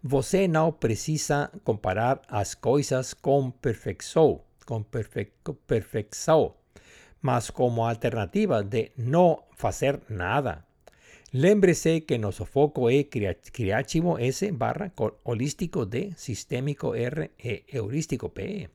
Você 0.00 0.46
não 0.46 0.70
precisa 0.70 1.50
comparar 1.64 2.22
as 2.28 2.54
coisas 2.54 3.12
com 3.12 3.50
perfeição, 3.50 4.42
com 4.64 4.84
perfeição, 5.66 6.54
mas 7.20 7.50
como 7.50 7.84
alternativa 7.84 8.62
de 8.62 8.92
não 8.96 9.42
fazer 9.56 10.00
nada. 10.08 10.64
Lembre-se 11.34 12.02
que 12.02 12.16
nosso 12.16 12.44
foco 12.44 12.88
é 12.88 13.02
criativo 13.04 14.18
S 14.18 14.52
barra 14.52 14.92
holístico 15.24 15.84
D, 15.84 16.12
sistémico 16.16 16.94
R 16.94 17.32
e 17.42 17.64
heurístico 17.72 18.28
P. 18.30 18.70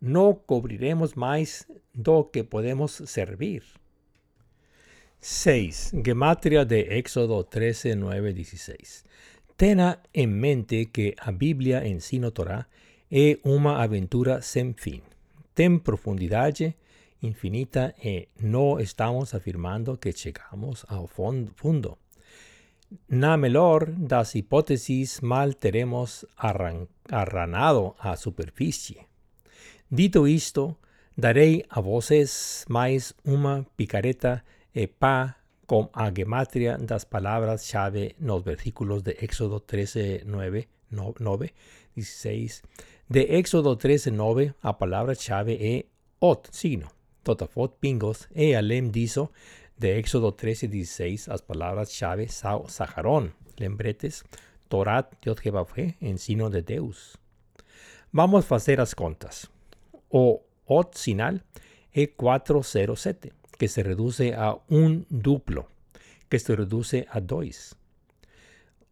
Não 0.00 0.34
cobriremos 0.34 1.14
mais 1.14 1.66
do 1.94 2.24
que 2.24 2.44
podemos 2.44 3.02
servir. 3.06 3.62
6. 5.20 5.92
Gematria 6.04 6.64
de 6.64 6.98
Éxodo 6.98 7.42
13, 7.44 7.96
9, 7.96 8.34
16. 8.34 9.04
Tena 9.56 10.02
en 10.12 10.38
mente 10.38 10.90
que 10.90 11.14
a 11.18 11.30
Biblia 11.30 11.84
en 11.84 12.00
sino 12.00 12.32
Torah 12.32 12.68
es 13.08 13.38
una 13.42 13.82
aventura 13.82 14.42
sin 14.42 14.74
fin. 14.74 15.02
Ten 15.54 15.80
profundidad 15.80 16.54
infinita 17.20 17.94
y 18.02 18.28
no 18.36 18.80
estamos 18.80 19.32
afirmando 19.32 19.98
que 19.98 20.12
llegamos 20.12 20.84
al 20.88 21.08
fondo. 21.08 21.98
Na 23.08 23.36
melhor 23.36 23.94
das 23.96 24.36
hipótesis 24.36 25.22
mal 25.22 25.56
teremos 25.56 26.26
arranado 26.36 27.96
a 27.98 28.16
superficie. 28.16 29.08
Dito 29.94 30.26
esto, 30.26 30.76
daré 31.14 31.66
a 31.68 31.78
voces 31.78 32.64
más 32.66 33.14
una 33.22 33.64
picareta 33.76 34.44
e 34.72 34.88
pa 34.88 35.38
con 35.66 35.88
a 35.92 36.10
gematria 36.10 36.76
das 36.78 37.06
palabras 37.06 37.68
chave 37.68 38.16
los 38.18 38.42
versículos 38.42 39.04
de 39.04 39.12
Éxodo 39.20 39.60
13, 39.60 40.24
9, 40.26 40.68
9 40.90 41.54
16. 41.94 42.62
De 43.08 43.38
Éxodo 43.38 43.78
13, 43.78 44.10
9, 44.10 44.54
a 44.62 44.78
palabra 44.78 45.14
chave 45.14 45.52
e 45.60 45.86
ot, 46.18 46.48
signo. 46.50 46.90
Totafot 47.22 47.78
pingos 47.78 48.28
e 48.34 48.56
alem 48.56 48.90
diso 48.90 49.30
de 49.78 50.00
Éxodo 50.00 50.34
13, 50.34 50.66
16, 50.66 51.28
las 51.28 51.42
palabras 51.42 51.92
chave 51.92 52.26
sao 52.26 52.68
sajarón, 52.68 53.32
lembretes, 53.58 54.24
torat, 54.66 55.14
Dios 55.22 55.38
fue 55.68 55.94
en 56.00 56.18
sino 56.18 56.50
de 56.50 56.62
Deus. 56.62 57.16
Vamos 58.10 58.50
a 58.50 58.56
hacer 58.56 58.78
las 58.78 58.96
contas. 58.96 59.53
O 60.14 60.46
ot 60.70 60.94
sinal 60.94 61.42
e 61.90 62.06
407 62.14 63.32
que 63.58 63.66
se 63.66 63.82
reduce 63.82 64.32
a 64.34 64.58
un 64.68 65.06
duplo, 65.10 65.66
que 66.28 66.38
se 66.38 66.54
reduce 66.54 67.08
a 67.10 67.18
2. 67.18 67.74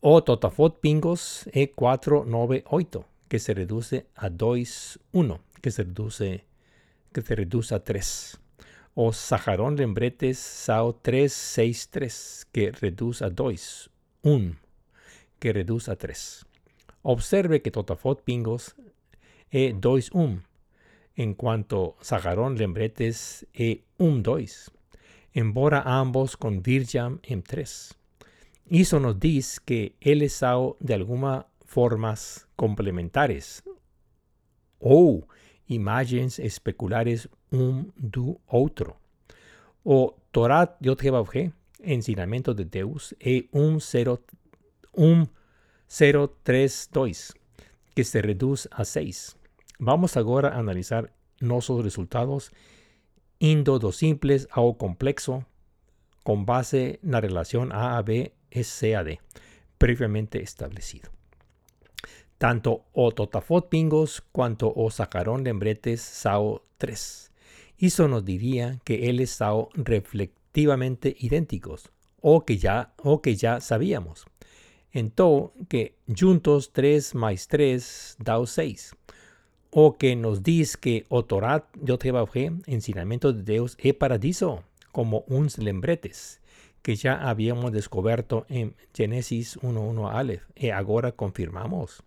O 0.01 0.25
totafot 0.25 0.81
pingos 0.81 1.49
E498, 1.53 3.05
que 3.29 3.39
se 3.39 3.55
reduce 3.55 4.07
a 4.17 4.31
2, 4.31 4.99
1, 5.13 5.41
que 5.61 5.71
se 5.71 5.85
reduce, 5.85 7.75
a 7.75 7.79
3. 7.79 8.41
O 8.95 9.13
sajarón 9.13 9.77
lembretes 9.77 10.39
SAO 10.39 10.95
363, 10.95 12.49
que 12.51 12.73
reduce 12.73 13.25
a 13.25 13.31
2, 13.31 13.91
1, 14.23 14.57
que 15.39 15.53
reduce 15.53 15.89
a 15.89 15.95
3. 15.95 16.47
Observe 17.03 17.63
que 17.63 17.71
totafot 17.71 18.23
pingos 18.23 18.75
E2, 19.53 20.11
1, 20.13 20.43
en 21.17 21.35
cuanto 21.35 21.97
Sagarón 22.01 22.57
Lembretes 22.57 23.47
e 23.53 23.85
un 23.99 24.23
2, 24.23 24.73
embora 25.33 25.83
ambos 25.85 26.37
con 26.37 26.63
Virjam 26.63 27.21
en 27.23 27.43
3. 27.43 27.97
Eso 28.71 29.01
nos 29.01 29.19
dice 29.19 29.61
que 29.65 29.97
él 30.01 30.23
es 30.23 30.41
de 30.81 30.95
algunas 30.95 31.45
formas 31.65 32.49
complementares 32.57 33.63
o 34.79 35.27
imágenes 35.67 36.39
especulares 36.39 37.29
un 37.51 37.93
du 37.97 38.41
otro. 38.47 38.99
O 39.85 40.17
Torah 40.31 40.77
Yod 40.81 41.01
ensinamiento 41.81 42.55
de 42.55 42.65
Deus, 42.65 43.15
e 43.19 43.49
0, 43.53 44.23
un 44.93 45.31
0, 45.87 46.39
3, 46.43 46.91
2, 46.93 47.35
que 47.95 48.05
se 48.05 48.23
reduce 48.23 48.69
a 48.73 48.85
6. 48.85 49.37
Vamos 49.85 50.17
agora 50.17 50.51
a 50.51 50.61
analizar 50.61 51.13
nuestros 51.41 51.83
resultados 51.83 52.53
indo 53.41 53.81
dos 53.81 53.97
simples 53.97 54.47
ao 54.53 54.79
complexo 54.79 55.43
con 56.23 56.47
base 56.47 57.03
en 57.03 57.11
la 57.11 57.21
relación 57.21 57.75
A 57.75 57.99
a 57.99 58.03
B 58.03 58.31
SAD 58.55 59.19
previamente 59.79 60.41
establecido. 60.41 61.11
Tanto 62.39 62.87
o 62.93 63.11
totafot 63.11 63.69
pingos 63.69 64.23
cuanto 64.31 64.73
o 64.73 64.89
sacarón 64.93 65.43
lembretes 65.43 66.01
SAO 66.01 66.63
3. 66.79 67.33
Eso 67.79 68.07
nos 68.07 68.25
diría 68.25 68.79
que 68.85 69.11
es 69.11 69.31
SAO 69.31 69.71
reflectivamente 69.75 71.17
idénticos 71.19 71.91
o 72.21 72.45
que 72.45 72.57
ya, 72.57 72.95
o 73.03 73.21
que 73.21 73.35
ya 73.35 73.59
sabíamos. 73.61 74.27
Entonces, 74.93 75.67
que 75.69 75.99
juntos 76.07 76.73
3 76.73 77.17
más 77.17 77.49
3 77.49 78.19
da 78.21 78.39
6 78.47 78.95
o 79.75 79.97
que 79.97 80.15
nos 80.17 80.43
dice 80.43 80.77
que 80.79 81.07
otorat 81.09 81.65
yo 81.81 81.99
te 81.99 82.13
ensinamiento 82.67 83.33
de 83.33 83.43
Dios 83.43 83.75
e 83.79 83.95
paradiso, 83.95 84.63
como 84.93 85.25
uns 85.29 85.57
lembretes, 85.57 86.41
que 86.83 86.95
ya 86.95 87.27
habíamos 87.27 87.73
descubierto 87.73 88.45
en 88.51 88.75
Génesis 88.93 89.59
1.1 89.63 90.13
Aleph, 90.13 90.45
y 90.55 90.69
ahora 90.69 91.13
confirmamos. 91.13 92.03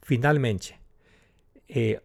Finalmente, 0.00 0.78
eh, 1.68 2.00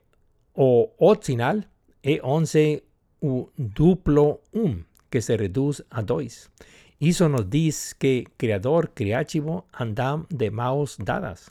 o 0.53 0.91
otzinal 0.97 1.69
e 2.03 2.19
11 2.21 2.83
u 3.21 3.47
duplo 3.55 4.41
um, 4.51 4.83
que 5.09 5.21
se 5.21 5.37
reduce 5.37 5.83
a 5.89 6.01
2. 6.01 6.51
Eso 6.99 7.29
nos 7.29 7.49
dice 7.49 7.95
que 7.97 8.27
creador 8.35 8.93
creativo 8.93 9.65
andam 9.71 10.27
de 10.29 10.51
maus 10.51 10.97
dadas, 10.97 11.49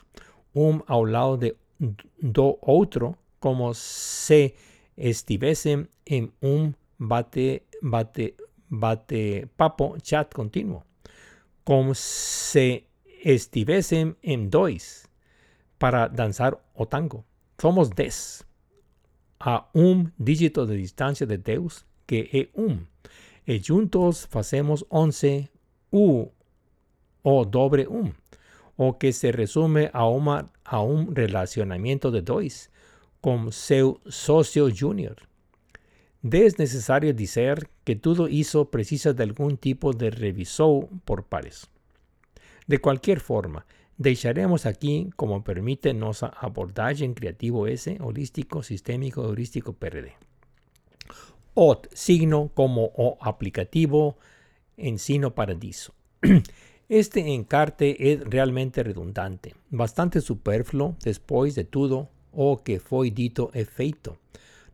um 0.53 0.83
al 0.85 1.11
lado 1.11 1.37
de 1.37 1.55
do 2.21 2.59
otro, 2.61 3.17
como 3.39 3.73
se 3.73 4.55
estuviesen 4.95 5.89
en 6.05 6.33
un 6.41 6.75
bate, 6.97 7.65
bate, 7.81 8.35
bate 8.67 9.47
papo 9.55 9.97
chat 9.99 10.33
continuo, 10.33 10.85
como 11.63 11.93
se 11.95 12.87
estuviesen 13.23 14.17
en 14.21 14.49
dos 14.49 15.07
para 15.77 16.09
danzar 16.09 16.61
o 16.73 16.87
tango. 16.87 17.25
Somos 17.57 17.89
des 17.89 18.45
a 19.39 19.69
un 19.73 20.13
dígito 20.17 20.65
de 20.65 20.75
distancia 20.75 21.25
de 21.25 21.37
Deus 21.37 21.85
que 22.05 22.29
es 22.31 22.47
un. 22.53 22.87
Y 23.45 23.61
juntos 23.63 24.27
hacemos 24.33 24.85
once 24.89 25.49
u 25.91 26.27
o 27.23 27.45
doble 27.45 27.87
un, 27.87 28.15
o 28.77 28.97
que 28.97 29.11
se 29.11 29.31
resume 29.31 29.89
a, 29.93 30.03
a 30.65 30.81
un 30.81 31.15
relacionamiento 31.15 32.11
de 32.11 32.21
dos 32.21 32.68
con 33.21 33.51
su 33.51 33.99
socio 34.07 34.69
junior. 34.77 35.15
Es 36.23 36.59
necesario 36.59 37.13
decir 37.13 37.69
que 37.83 37.95
todo 37.95 38.27
hizo 38.27 38.69
precisa 38.69 39.13
de 39.13 39.23
algún 39.23 39.57
tipo 39.57 39.93
de 39.93 40.09
revisor 40.09 40.87
por 41.05 41.25
pares. 41.25 41.69
De 42.67 42.79
cualquier 42.79 43.19
forma, 43.19 43.65
dejaremos 43.97 44.65
aquí 44.65 45.09
como 45.15 45.43
permite 45.43 45.93
nuestra 45.93 46.29
abordaje 46.29 47.13
creativo 47.13 47.67
ese 47.67 47.97
holístico, 48.01 48.63
sistémico, 48.63 49.23
heurístico 49.23 49.73
PRD. 49.73 50.13
OT, 51.53 51.87
signo 51.93 52.51
como 52.53 52.91
o 52.95 53.17
aplicativo 53.21 54.17
en 54.77 54.99
sino 54.99 55.35
paradiso. 55.35 55.93
Este 56.89 57.33
encarte 57.35 58.11
es 58.11 58.21
realmente 58.21 58.81
redundante, 58.81 59.53
bastante 59.69 60.21
superfluo 60.21 60.95
después 61.03 61.53
de 61.53 61.63
todo 61.63 62.09
o 62.41 62.63
que 62.63 62.79
fue 62.79 63.11
dito 63.11 63.51
e 63.53 63.65
feito. 63.65 64.17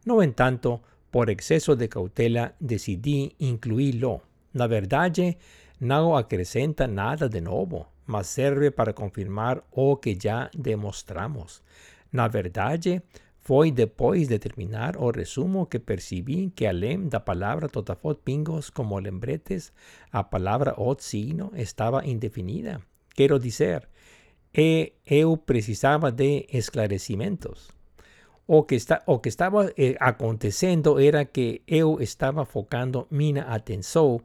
No 0.05 0.21
en 0.21 0.33
tanto, 0.33 0.83
por 1.09 1.31
exceso 1.31 1.75
de 1.75 1.89
cautela 1.89 2.53
decidí 2.59 3.35
incluirlo. 3.39 4.21
La 4.53 4.67
verdad 4.67 5.11
no 5.79 6.15
acrescenta 6.15 6.85
nada 6.85 7.27
de 7.27 7.41
nuevo, 7.41 7.89
mas 8.05 8.27
serve 8.27 8.69
para 8.69 8.93
confirmar 8.93 9.63
o 9.71 9.99
que 9.99 10.15
ya 10.15 10.51
demostramos. 10.53 11.63
La 12.11 12.29
verdad 12.29 12.79
fue 13.39 13.71
después 13.71 14.29
de 14.29 14.37
terminar 14.37 14.95
o 14.99 15.11
resumo 15.11 15.67
que 15.67 15.79
percibí 15.79 16.51
que 16.55 16.67
além 16.67 17.09
da 17.09 17.25
palabra 17.25 17.67
totafot 17.67 18.21
pingos 18.23 18.69
como 18.69 19.01
lembretes, 19.01 19.73
a 20.11 20.29
palabra 20.29 20.75
ot 20.77 21.01
signo 21.01 21.51
estaba 21.55 22.05
indefinida. 22.05 22.81
Quiero 23.15 23.39
decir, 23.39 23.87
e 24.55 24.93
eu 25.05 25.35
precisaba 25.35 26.11
de 26.11 26.47
esclarecimentos. 26.51 27.67
O 28.47 28.63
que, 28.63 28.75
está, 28.75 29.01
o 29.05 29.19
que 29.19 29.29
estaba 29.29 29.71
eh, 29.75 29.95
acontecendo 29.99 30.99
era 30.99 31.25
que 31.25 31.61
eu 31.67 31.99
estaba 31.99 32.45
focando 32.45 33.07
minha 33.09 33.43
atenção 33.43 34.21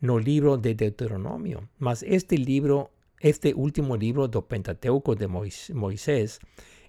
no 0.00 0.18
libro 0.18 0.56
de 0.56 0.74
Deuteronomio. 0.74 1.68
Mas 1.78 2.02
este 2.02 2.36
libro, 2.36 2.90
este 3.20 3.52
último 3.54 3.94
libro 3.94 4.26
do 4.26 4.42
Pentateuco 4.42 5.14
de 5.14 5.26
Moisés, 5.74 6.40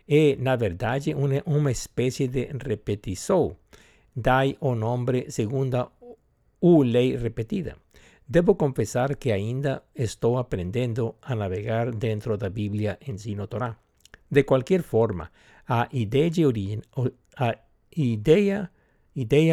é, 0.08 0.36
na 0.38 0.56
verdade, 0.56 1.14
uma, 1.14 1.44
uma 1.46 1.72
espécie 1.72 2.28
de 2.28 2.50
repetição. 2.66 3.56
Dai 4.16 4.58
o 4.60 4.74
nome 4.74 5.30
segunda 5.30 5.90
u 6.62 6.82
lei 6.82 7.16
repetida. 7.16 7.76
Debo 8.30 8.54
confesar 8.56 9.18
que 9.18 9.32
ainda 9.32 9.86
estou 9.96 10.38
aprendendo 10.38 11.16
a 11.24 11.34
navegar 11.34 11.90
dentro 11.90 12.38
da 12.38 12.48
Bíblia 12.50 13.00
ensino 13.08 13.48
Torá. 13.48 13.76
De 14.30 14.44
qualquer 14.44 14.84
forma, 14.84 15.32
a 15.68 15.90
ideia, 15.92 16.40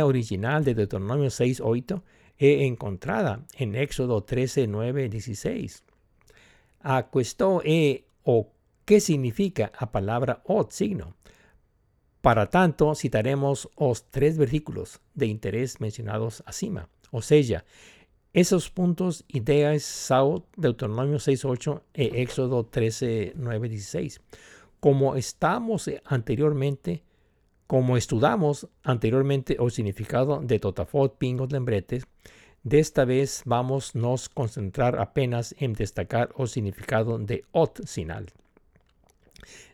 original 0.05 0.60
de 0.60 0.74
Deuteronomio 0.74 1.30
6.8 1.30 2.02
é 2.38 2.66
encontrada 2.66 3.40
em 3.58 3.74
Éxodo 3.76 4.20
13, 4.20 4.66
9, 4.66 5.08
16. 5.08 5.82
A 6.80 7.02
questão 7.05 7.62
é 7.64 8.02
o 8.24 8.44
que 8.84 9.00
significa 9.00 9.72
a 9.72 9.86
palavra 9.86 10.42
o 10.44 10.62
signo. 10.68 11.14
Para 12.20 12.44
tanto, 12.44 12.94
citaremos 12.94 13.66
os 13.74 14.02
três 14.02 14.36
versículos 14.36 15.00
de 15.14 15.24
interés 15.28 15.78
mencionados 15.78 16.42
acima. 16.44 16.90
O 17.10 17.22
seja, 17.22 17.64
esos 18.36 18.68
puntos, 18.68 19.24
ideas, 19.28 19.82
Sao, 19.82 20.44
Deuteronomio 20.58 21.16
6.8 21.16 21.81
e 21.94 22.20
Éxodo 22.20 22.65
13, 22.65 23.32
9, 23.34 23.68
16. 23.70 24.20
Como 24.78 25.16
estamos 25.16 25.90
anteriormente, 26.05 27.02
como 27.66 27.97
estudiamos 27.97 28.68
anteriormente 28.82 29.56
el 29.58 29.70
significado 29.70 30.42
de 30.42 30.58
totafot, 30.58 31.16
pingos, 31.16 31.50
lembretes, 31.50 32.06
de 32.62 32.78
esta 32.78 33.06
vez 33.06 33.40
vamos 33.47 33.94
nos 33.94 34.28
concentrar 34.28 34.98
apenas 34.98 35.55
en 35.58 35.73
destacar 35.73 36.28
el 36.36 36.48
significado 36.48 37.18
de 37.18 37.42
ot 37.52 37.86
sinal. 37.86 38.26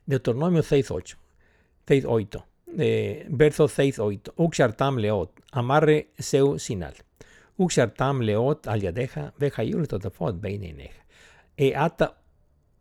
Deuteronomio 0.06 0.62
6.8, 0.62 1.16
6.8, 1.84 2.44
eh, 2.78 3.26
verso 3.28 3.64
6.8, 3.64 4.34
Uxartam 4.36 4.98
leot, 4.98 5.32
amarre 5.50 6.10
seu 6.16 6.60
sinal. 6.60 6.94
Leot 7.58 8.66
al 8.66 8.80
yadeja, 8.80 9.32
veja 9.38 9.62
totafot 9.88 10.40
beineneja. 10.40 11.04
E 11.56 11.74
ata 11.74 12.16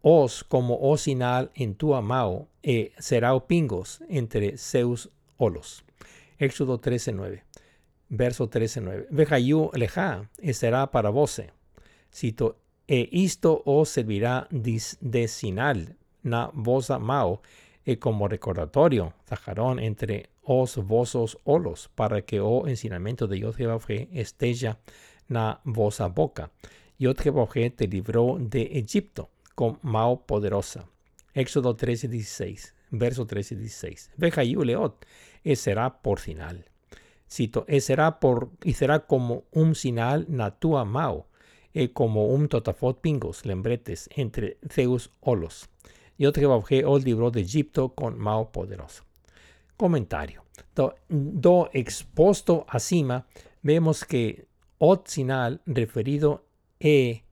os 0.01 0.43
como 0.43 0.77
o 0.81 0.97
sinal 0.97 1.51
en 1.55 1.75
tu 1.75 1.93
amao, 1.93 2.47
e 2.63 2.91
será 2.97 3.39
pingos 3.39 4.01
entre 4.09 4.57
seus 4.57 5.09
olos. 5.37 5.83
Éxodo 6.39 6.79
13.9. 6.79 7.41
Verso 8.09 8.47
13.9. 8.47 9.07
Vejayu 9.11 9.69
leja, 9.73 10.29
e 10.41 10.53
será 10.53 10.87
para 10.87 11.11
vose. 11.11 11.49
Cito, 12.09 12.55
e 12.87 13.09
isto 13.11 13.61
os 13.65 13.89
servirá 13.89 14.47
de 14.51 15.27
sinal 15.27 15.77
na 16.23 16.51
vosa 16.53 16.99
mao, 16.99 17.41
e 17.85 17.97
como 17.97 18.27
recordatorio, 18.27 19.13
tajarón 19.25 19.79
entre 19.79 20.29
os 20.43 20.77
vosos 20.77 21.37
olos, 21.43 21.89
para 21.95 22.21
que 22.21 22.39
o 22.39 22.67
ensinamiento 22.67 23.27
de 23.27 23.39
Yod 23.39 23.55
estella 24.11 24.79
na 25.27 25.61
vosa 25.63 26.07
boca. 26.07 26.51
Yod 26.99 27.17
te 27.17 27.87
libró 27.87 28.37
de 28.39 28.77
Egipto 28.77 29.29
con 29.55 29.79
mao 29.81 30.25
poderosa. 30.25 30.85
Éxodo 31.33 31.75
13, 31.75 32.07
16, 32.07 32.75
verso 32.91 33.25
13, 33.25 33.55
16. 33.55 34.11
Veja 34.17 34.43
y 34.43 35.55
será 35.55 36.01
por 36.01 36.19
final. 36.19 36.65
Cito, 37.29 37.65
y 37.67 37.79
será, 37.79 38.19
por, 38.19 38.49
y 38.63 38.73
será 38.73 39.07
como 39.07 39.45
un 39.51 39.73
sinal 39.75 40.25
na 40.27 40.51
tua 40.51 40.83
mao, 40.83 41.27
y 41.73 41.87
como 41.89 42.27
un 42.27 42.49
totafot 42.49 42.99
pingos, 42.99 43.45
lembretes, 43.45 44.09
entre 44.13 44.57
Zeus 44.69 45.11
olos. 45.21 45.69
Yo 46.21 46.31
trabajé 46.31 46.81
el 46.81 47.03
libro 47.03 47.31
de 47.31 47.41
Egipto 47.41 47.95
con 47.95 48.15
mao 48.19 48.51
poderoso. 48.51 49.05
Comentario. 49.75 50.43
Do, 50.75 50.93
do 51.09 51.71
exposto 51.73 52.63
acima, 52.69 53.25
vemos 53.63 54.05
que 54.05 54.45
ot 54.77 55.07
sinal 55.07 55.61
referido 55.65 56.45
e 56.79 57.23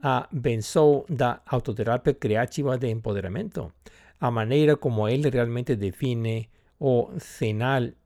a 0.00 0.28
benzo 0.30 1.04
da 1.08 1.42
autoterapia 1.44 2.14
creativa 2.14 2.78
de 2.78 2.90
empoderamiento, 2.90 3.72
a 4.20 4.30
manera 4.30 4.76
como 4.76 5.08
él 5.08 5.24
realmente 5.24 5.74
define 5.74 6.48
o 6.78 7.10
sinal 7.18 7.96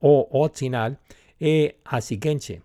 o 0.00 0.26
otsinal 0.32 0.98
e 1.38 1.78
a 1.84 2.00
siguiente 2.00 2.62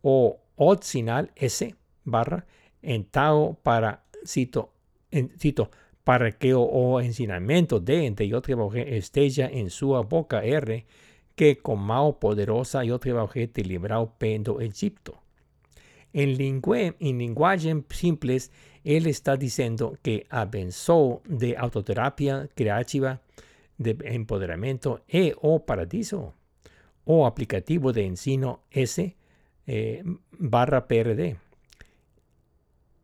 o 0.00 0.40
otsinal 0.56 1.30
s 1.36 1.74
barra 2.04 2.46
en 2.80 3.04
tao 3.04 3.60
para 3.62 4.06
cito, 4.24 4.72
en, 5.10 5.28
cito 5.38 5.70
para 6.04 6.32
que 6.32 6.54
o, 6.54 7.00
ensinamiento 7.00 7.80
de 7.80 8.06
entre 8.06 8.28
yo 8.28 8.40
trabajé 8.40 8.96
estella 8.96 9.48
en 9.48 9.70
su 9.70 9.88
boca 10.08 10.42
r 10.44 10.86
que 11.36 11.58
con 11.58 11.80
mao 11.80 12.18
poderosa 12.18 12.84
yo 12.84 12.98
trabajé 12.98 13.48
te 13.48 13.62
librao 13.64 14.14
pendo 14.18 14.60
Egipto 14.60 15.20
en, 16.12 16.62
en 17.00 17.18
lenguaje 17.18 17.84
simples, 17.90 18.50
él 18.84 19.06
está 19.06 19.36
diciendo 19.36 19.96
que 20.02 20.26
avanzó 20.30 21.22
de 21.26 21.56
autoterapia 21.56 22.48
creativa 22.54 23.20
de 23.78 23.96
empoderamiento 24.04 25.02
e 25.08 25.34
o 25.40 25.64
paradiso 25.64 26.34
o 27.04 27.26
aplicativo 27.26 27.92
de 27.92 28.04
ensino 28.04 28.60
S 28.70 29.16
eh, 29.66 30.04
barra 30.32 30.86
PRD. 30.86 31.36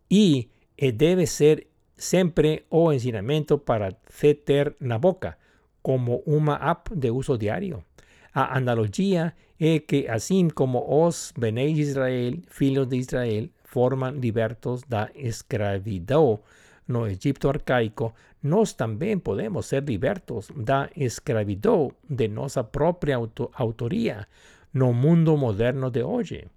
Y 0.08 0.50
eh, 0.76 0.92
debe 0.92 1.26
ser 1.26 1.68
siempre 1.96 2.66
o 2.68 2.92
ensinamiento 2.92 3.64
para 3.64 3.98
CETER 4.08 4.76
na 4.80 4.98
boca, 4.98 5.38
como 5.82 6.18
una 6.26 6.56
app 6.56 6.88
de 6.90 7.10
uso 7.10 7.38
diario. 7.38 7.84
A 8.32 8.56
analogía 8.56 9.34
es 9.58 9.82
que 9.84 10.08
así 10.10 10.48
como 10.54 10.84
os 10.86 11.32
Bene 11.36 11.68
Israel, 11.68 12.44
filos 12.48 12.88
de 12.88 12.96
Israel, 12.98 13.52
forman 13.64 14.20
libertos 14.20 14.88
da 14.88 15.10
escravidão 15.14 16.40
no 16.86 17.06
Egipto 17.06 17.50
arcaico, 17.50 18.14
nós 18.42 18.76
también 18.76 19.20
podemos 19.20 19.66
ser 19.66 19.88
libertos 19.88 20.48
da 20.54 20.90
escravidão 20.94 21.92
de 22.08 22.28
nuestra 22.28 22.70
propia 22.70 23.16
autoría 23.16 24.28
no 24.72 24.92
mundo 24.92 25.36
moderno 25.36 25.90
de 25.90 26.02
hoy. 26.02 26.48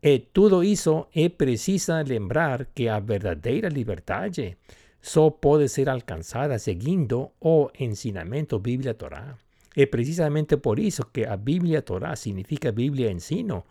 E 0.00 0.20
todo 0.20 0.62
eso 0.62 1.08
es 1.12 1.30
precisa 1.30 2.02
lembrar 2.02 2.68
que 2.68 2.88
a 2.88 3.00
verdadeira 3.00 3.68
liberdade 3.68 4.56
só 5.00 5.30
puede 5.30 5.68
ser 5.68 5.88
alcanzada 5.88 6.58
seguindo 6.58 7.32
o 7.40 7.70
ensinamento 7.74 8.60
Biblia 8.60 8.94
Torá. 8.94 9.38
Es 9.74 9.88
precisamente 9.88 10.56
por 10.56 10.78
eso 10.80 11.10
que 11.12 11.26
a 11.26 11.36
Biblia 11.36 11.84
Torá 11.84 12.16
significa 12.16 12.70
Biblia 12.70 13.10
ensino, 13.10 13.64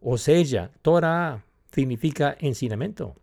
o 0.00 0.18
sea, 0.18 0.70
Torá 0.82 1.44
significa 1.72 2.36
ensinamento. 2.40 3.16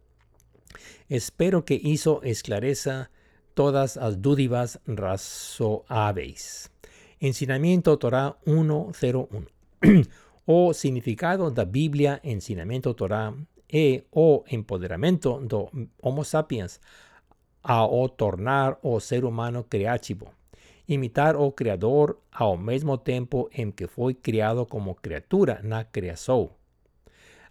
Espero 1.08 1.66
que 1.66 1.82
eso 1.84 2.22
esclareza 2.24 3.10
todas 3.54 3.96
las 3.96 4.22
dudas 4.22 4.80
razoáveis. 4.86 6.72
Ensinamiento 7.20 7.98
Torah 7.98 8.38
101. 8.46 9.48
O 10.46 10.74
significado 10.74 11.50
da 11.50 11.66
Biblia 11.66 12.20
ensinamento 12.24 12.94
Torah 12.94 13.34
e 13.72 14.04
o 14.12 14.44
empoderamento 14.52 15.40
do 15.40 15.70
Homo 16.02 16.24
sapiens 16.24 16.80
a 17.64 17.86
o 17.86 18.08
tornar 18.08 18.78
o 18.84 19.00
ser 19.00 19.26
humano 19.26 19.64
creativo. 19.64 20.32
Imitar 20.88 21.36
o 21.36 21.52
Criador 21.52 22.20
ao 22.32 22.58
mesmo 22.58 23.00
tempo 23.00 23.50
en 23.52 23.72
que 23.72 23.88
fue 23.88 24.14
criado 24.14 24.68
como 24.68 24.94
criatura 24.94 25.62
na 25.64 25.84
criação. 25.86 26.52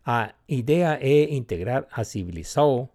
A 0.06 0.34
idea 0.46 0.98
é 1.00 1.34
integrar 1.34 1.88
a 1.90 2.04
civilización 2.04 2.90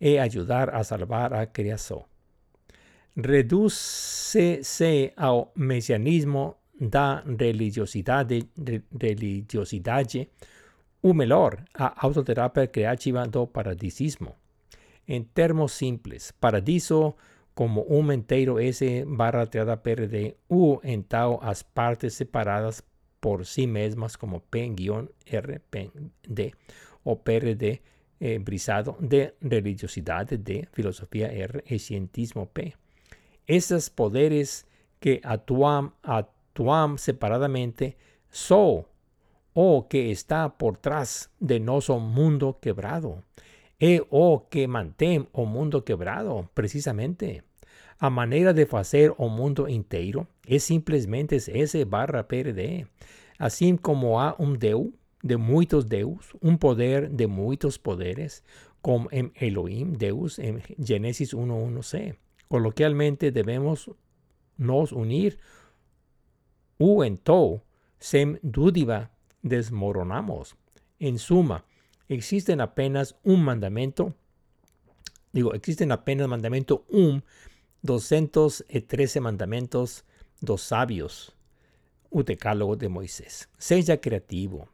e 0.00 0.18
ayudar 0.18 0.74
a 0.74 0.82
salvar 0.82 1.34
a 1.34 1.44
criação. 1.46 2.06
Reduce-se 3.14 5.12
ao 5.14 5.52
mesianismo 5.54 6.56
da 6.90 7.22
religiosidade, 7.24 8.48
religiosidade 8.90 10.30
o 11.00 11.14
melhor, 11.14 11.64
a 11.74 11.94
autoterapia 12.06 12.66
creativa 12.66 13.26
do 13.26 13.46
paradisismo. 13.46 14.36
En 15.06 15.24
termos 15.24 15.72
simples, 15.72 16.32
paradiso 16.38 17.16
como 17.54 17.82
un 17.82 18.10
entero 18.10 18.58
S 18.58 19.04
barra 19.06 19.46
triada 19.46 19.82
PRD 19.82 20.36
u 20.48 20.80
en 20.82 21.04
tau 21.04 21.38
as 21.42 21.62
partes 21.62 22.14
separadas 22.14 22.82
por 23.20 23.46
sí 23.46 23.66
mismas 23.66 24.16
como 24.16 24.40
P-R, 24.40 25.60
D 26.22 26.54
o 27.04 27.22
PRD 27.22 27.82
eh, 28.20 28.38
brisado 28.38 28.96
de 29.00 29.34
religiosidad 29.40 30.26
de 30.26 30.68
filosofía 30.72 31.30
R 31.30 31.62
y 31.66 31.78
cientismo 31.78 32.46
P. 32.46 32.74
Esos 33.46 33.90
poderes 33.90 34.66
que 35.00 35.20
actúan, 35.24 35.94
actúan 36.52 36.98
separadamente 36.98 37.96
son 38.30 38.84
o 39.54 39.88
que 39.88 40.10
está 40.10 40.48
por 40.56 40.76
trás 40.76 41.30
de 41.40 41.60
nuestro 41.60 41.98
mundo 41.98 42.58
quebrado, 42.60 43.22
e 43.78 44.00
o 44.10 44.40
que 44.48 44.66
mantém 44.68 45.26
o 45.32 45.44
mundo 45.44 45.82
quebrado, 45.82 46.48
precisamente. 46.54 47.42
A 47.98 48.10
maneira 48.10 48.52
de 48.52 48.66
fazer 48.66 49.12
o 49.16 49.28
mundo 49.28 49.68
inteiro 49.68 50.26
é 50.46 50.58
simplesmente 50.58 51.36
S 51.36 51.84
barra 51.84 52.24
PRD. 52.24 52.86
Assim 53.38 53.76
como 53.76 54.18
há 54.18 54.34
um 54.38 54.54
Deus 54.54 54.88
de 55.22 55.36
muitos 55.36 55.84
Deus, 55.84 56.32
um 56.42 56.56
poder 56.56 57.08
de 57.08 57.26
muitos 57.26 57.76
poderes, 57.78 58.42
como 58.80 59.08
em 59.12 59.30
Elohim, 59.40 59.92
Deus, 59.92 60.38
em 60.38 60.58
Gênesis 60.78 61.32
1.1c. 61.32 62.16
Coloquialmente 62.48 63.30
devemos 63.30 63.88
nos 64.58 64.90
unir 64.92 65.38
u 66.82 67.04
então, 67.04 67.62
sem 67.98 68.38
dúvida, 68.42 69.10
desmoronamos. 69.40 70.56
En 70.98 71.18
suma, 71.18 71.64
existen 72.08 72.60
apenas 72.60 73.14
un 73.22 73.44
mandamiento, 73.44 74.16
digo, 75.32 75.54
existen 75.54 75.92
apenas 75.92 76.26
mandamiento 76.26 76.84
un 76.88 77.22
213 77.82 79.20
mandamientos 79.20 80.04
dos 80.40 80.62
sabios, 80.62 81.36
un 82.10 82.24
de 82.24 82.88
Moisés. 82.88 83.48
Sea 83.58 84.00
creativo. 84.00 84.68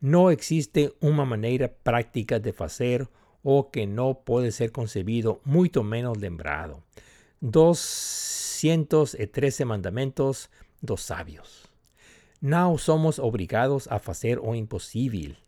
No 0.00 0.30
existe 0.30 0.92
una 1.00 1.24
manera 1.24 1.72
práctica 1.72 2.40
de 2.40 2.54
hacer 2.58 3.08
o 3.42 3.70
que 3.70 3.86
no 3.86 4.20
puede 4.20 4.52
ser 4.52 4.70
concebido, 4.70 5.40
mucho 5.44 5.82
menos 5.82 6.18
lembrado. 6.18 6.82
213 7.40 9.64
mandamientos 9.64 10.50
dos 10.84 11.02
sabios. 11.02 11.68
No 12.40 12.76
somos 12.78 13.18
obligados 13.18 13.88
a 13.88 13.96
hacer 13.96 14.38
o 14.38 14.54
imposible. 14.54 15.38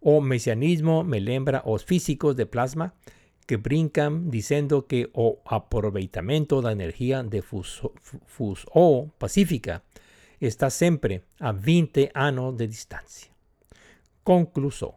O 0.00 0.20
mesianismo 0.20 1.02
me 1.02 1.20
lembra 1.20 1.62
os 1.64 1.84
físicos 1.84 2.36
de 2.36 2.46
plasma 2.46 2.94
que 3.46 3.56
brincan 3.56 4.30
diciendo 4.30 4.86
que 4.86 5.08
o 5.14 5.38
aproveitamento 5.46 6.60
da 6.60 6.72
energía 6.72 7.22
de 7.22 7.42
fuso, 7.42 7.92
pacífica 9.18 9.82
está 10.40 10.68
siempre 10.68 11.22
a 11.38 11.52
20 11.52 12.10
años 12.12 12.56
de 12.56 12.66
distancia. 12.66 13.32
Concluso. 14.22 14.96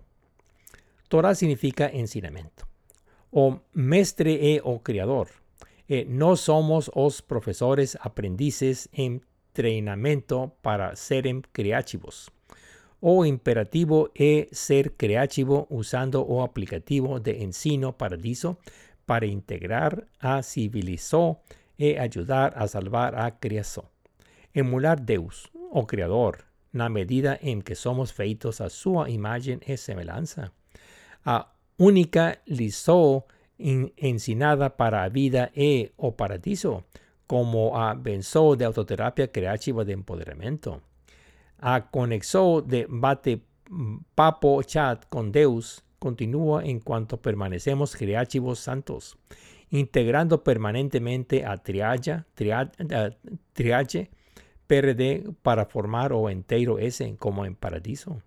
Torah 1.08 1.36
significa 1.36 1.88
ensinamento. 1.88 2.68
O 3.32 3.62
mestre 3.74 4.56
e 4.56 4.62
o 4.64 4.80
criador. 4.80 5.30
E 5.88 6.06
no 6.06 6.36
somos 6.36 6.90
os 6.94 7.22
profesores 7.22 7.98
aprendices 8.02 8.90
en 8.92 9.22
entrenamiento 9.50 10.52
para 10.62 10.96
serem 10.96 11.42
creativos. 11.52 12.30
O 13.02 13.26
imperativo 13.26 14.12
es 14.14 14.48
ser 14.52 14.92
creativo 14.92 15.68
usando 15.70 16.26
o 16.28 16.42
aplicativo 16.42 17.20
de 17.20 17.44
ensino 17.44 17.94
paradiso 17.94 18.58
para 19.06 19.26
integrar 19.26 20.06
a 20.20 20.44
civilizó 20.44 21.40
e 21.78 21.98
ayudar 21.98 22.54
a 22.56 22.68
salvar 22.68 23.16
a 23.16 23.32
criação. 23.32 23.86
Emular 24.54 25.00
Deus, 25.00 25.50
o 25.54 25.86
Criador, 25.86 26.44
na 26.74 26.90
medida 26.90 27.40
en 27.42 27.62
que 27.62 27.76
somos 27.76 28.12
feitos 28.12 28.60
a 28.62 28.70
su 28.70 29.08
imagen 29.08 29.62
e 29.66 29.78
semejanza. 29.78 30.52
A 31.26 31.48
única 31.78 32.40
lição 32.48 33.24
ensinada 33.58 34.70
para 34.70 35.04
a 35.04 35.10
vida 35.10 35.52
e 35.56 35.92
o 35.98 36.12
paradiso 36.12 36.84
como 37.30 37.78
a 37.78 37.94
benzo 37.94 38.56
de 38.56 38.66
autoterapia 38.66 39.32
creativa 39.32 39.86
de 39.86 39.94
empoderamiento. 39.94 40.82
A 41.60 41.92
conexo 41.92 42.64
de 42.64 42.88
bate 42.90 43.44
papo 44.16 44.64
chat 44.64 45.06
con 45.10 45.32
Deus 45.32 45.84
continúa 46.00 46.66
en 46.66 46.80
cuanto 46.80 47.22
permanecemos 47.22 47.96
creativos 47.96 48.58
santos, 48.58 49.16
integrando 49.70 50.44
permanentemente 50.44 51.46
a 51.46 51.58
triage, 51.58 52.24
triage 53.54 54.10
PRD 54.66 55.32
para 55.44 55.66
formar 55.66 56.14
o 56.14 56.32
entero 56.32 56.80
S 56.80 57.16
como 57.20 57.46
en 57.46 57.54
paradiso. 57.54 58.24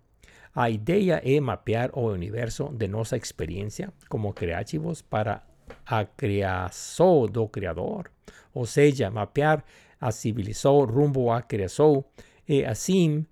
A 0.54 0.70
idea 0.70 1.18
es 1.24 1.42
mapear 1.42 1.90
o 1.94 2.12
universo 2.12 2.70
de 2.72 2.86
nuestra 2.86 3.18
experiencia 3.18 3.92
como 4.08 4.32
creativos 4.32 5.02
para 5.02 5.42
a 5.86 6.04
criação 6.04 7.26
do 7.26 7.48
Criador, 7.48 8.11
ou 8.54 8.66
seja, 8.66 9.10
mapear 9.10 9.64
a 10.00 10.10
civilização 10.10 10.84
rumbo 10.84 11.30
à 11.30 11.42
criação 11.42 12.04
e 12.48 12.64
assim 12.64 13.26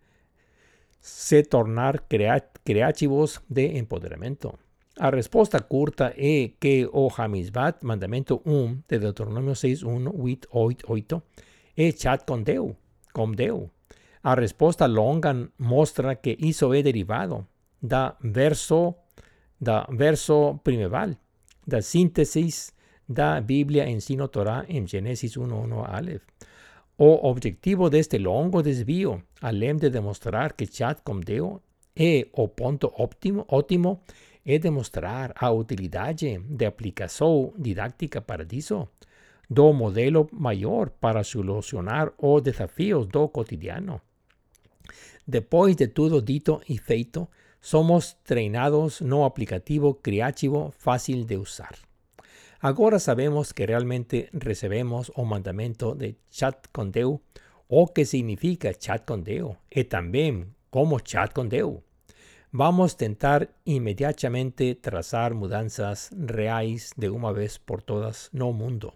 se 1.01 1.43
tornar 1.43 2.05
criativos 2.65 3.41
de 3.49 3.79
empoderamento. 3.79 4.59
A 4.99 5.09
resposta 5.11 5.61
curta 5.61 6.13
é 6.17 6.51
que 6.61 6.89
o 6.93 7.09
Hamizbat, 7.17 7.85
mandamento 7.85 8.43
1 8.45 8.83
de 8.87 8.99
Deuteronômio 8.99 9.55
6, 9.55 9.83
1, 9.83 10.23
8, 10.23 10.49
8, 10.51 10.85
8, 10.93 11.23
é 11.77 11.91
chat 11.93 12.25
com 12.27 12.43
Deus, 12.43 12.75
com 13.13 13.33
Deus. 13.33 13.71
A 14.23 14.35
resposta 14.35 14.85
longa 14.87 15.49
mostra 15.59 16.17
que 16.17 16.37
isso 16.39 16.75
é 16.75 16.83
derivado 16.83 17.47
da 17.83 18.15
verso, 18.21 18.95
da 19.59 19.87
verso 19.91 20.61
primeval 20.63 21.17
la 21.67 21.83
síntesis 21.83 22.73
da 23.11 23.41
Biblia 23.41 23.89
en 23.89 24.01
Sino 24.01 24.29
Torah 24.29 24.65
en 24.69 24.87
Génesis 24.87 25.37
1.1 25.37 25.85
Aleph. 25.85 26.23
O 26.97 27.29
objetivo 27.29 27.91
deste 27.91 28.19
longo 28.19 28.63
desvio, 28.63 29.25
além 29.41 29.77
de 29.77 29.91
demonstrar 29.91 30.53
que 30.53 30.67
chat 30.67 31.03
com 31.03 31.19
Deo 31.19 31.61
é 31.97 32.29
o 32.33 32.47
ponto 32.49 32.93
óptimo, 32.97 33.45
ótimo, 33.49 34.03
é 34.45 34.59
demonstrar 34.61 35.33
a 35.35 35.51
utilidade 35.51 36.39
de 36.39 36.65
aplicação 36.65 37.53
didáctica 37.59 38.21
para 38.21 38.47
isso, 38.53 38.89
do 39.49 39.73
modelo 39.73 40.29
maior 40.33 40.91
para 40.91 41.25
solucionar 41.25 42.13
os 42.17 42.43
desafios 42.43 43.09
do 43.09 43.29
cotidiano. 43.29 44.01
Depois 45.27 45.75
de 45.75 45.89
tudo 45.89 46.23
dito 46.23 46.61
e 46.69 46.79
feito, 46.79 47.29
somos 47.61 48.17
treinados 48.23 49.01
no 49.01 49.25
aplicativo 49.25 49.95
criativo 49.95 50.73
fácil 50.79 51.25
de 51.25 51.37
usar. 51.37 51.90
Agora 52.63 52.99
sabemos 52.99 53.55
que 53.55 53.65
realmente 53.65 54.29
recebemos 54.35 55.11
o 55.15 55.25
mandamento 55.25 55.95
de 55.95 56.17
chat 56.31 56.69
con 56.73 56.93
Deu, 56.93 57.23
o 57.69 57.87
que 57.95 58.05
significa 58.05 58.75
chat 58.75 59.07
con 59.07 59.25
Deu, 59.25 59.57
e 59.71 59.85
también 59.85 60.53
como 60.69 61.01
chat 61.01 61.33
con 61.33 61.49
Deu. 61.49 61.83
Vamos 62.53 62.99
tentar 62.99 63.49
inmediatamente 63.65 64.75
trazar 64.75 65.33
mudanças 65.33 66.11
reais 66.13 66.93
de 66.99 67.09
uma 67.09 67.33
vez 67.33 67.59
por 67.59 67.81
todas 67.81 68.29
no 68.35 68.53
mundo. 68.53 68.93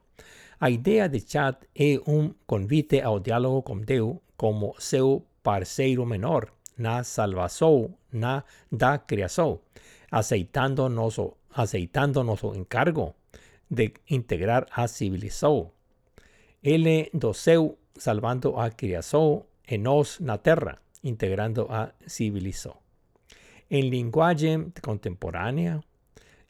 A 0.60 0.68
ideia 0.68 1.09
de 1.09 1.20
chat 1.20 1.57
é 1.75 1.99
um 2.07 2.34
convite 2.44 3.01
ao 3.01 3.18
diálogo 3.18 3.62
com 3.62 3.81
Deus 3.81 4.18
como 4.36 4.75
seu 4.78 5.25
parceiro 5.43 6.05
menor 6.05 6.52
na 6.76 7.02
salvação 7.02 7.97
na 8.12 8.44
da 8.70 8.99
criação, 8.99 9.62
aceitando 10.10 10.86
nosso, 10.91 11.39
aceitando 11.51 12.23
nosso 12.23 12.55
encargo 12.55 13.15
de 13.75 13.93
integrar 14.09 14.67
a 14.70 14.86
civilização. 14.89 15.70
Ele 16.62 17.11
do 17.12 17.33
seu 17.35 17.78
salvando 17.97 18.57
a 18.57 18.70
criação 18.70 19.44
e 19.69 19.78
nós 19.78 20.19
na 20.20 20.39
terra, 20.39 20.78
integrando 21.03 21.67
a 21.70 21.93
civilização. 22.07 22.77
Em 23.70 23.89
linguagem 23.89 24.73
contemporânea, 24.83 25.81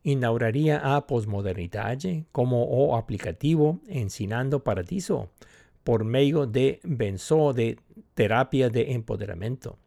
inauguraria 0.05 0.78
a 0.78 1.01
posmodernidade 1.01 2.27
como 2.33 2.57
o 2.57 2.94
aplicativo 2.94 3.81
Ensinando 3.89 4.61
Paradiso 4.61 5.31
por 5.83 6.05
meio 6.05 6.47
de 6.47 6.81
benzo 6.85 7.53
de 7.53 7.77
terapia 8.15 8.69
de 8.70 8.93
empoderamento. 8.93 9.78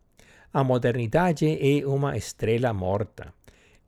A 0.53 0.63
modernidade 0.63 1.45
é 1.45 1.85
uma 1.85 2.15
estrela 2.15 2.73
morta. 2.73 3.33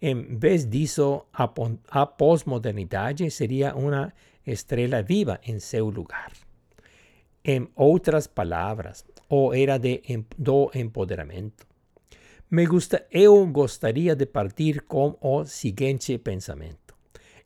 Em 0.02 0.38
vez 0.38 0.66
disso, 0.66 1.26
a, 1.34 1.50
a 1.90 2.06
pós-modernidade 2.06 3.30
seria 3.30 3.76
uma 3.76 4.14
estrela 4.46 5.02
viva 5.02 5.40
em 5.46 5.60
seu 5.60 5.90
lugar. 5.90 6.32
Em 7.44 7.68
outras 7.76 8.28
palavras, 8.28 9.04
o 9.30 9.54
era 9.54 9.78
de, 9.78 10.02
do 10.38 10.72
empoderamento. 10.74 11.68
Me 12.50 12.66
gusta, 12.66 13.06
eu 13.12 13.46
gostaria 13.48 14.16
de 14.16 14.26
partir 14.26 14.82
com 14.82 15.18
o 15.22 15.46
seguinte 15.46 16.18
pensamento. 16.18 16.96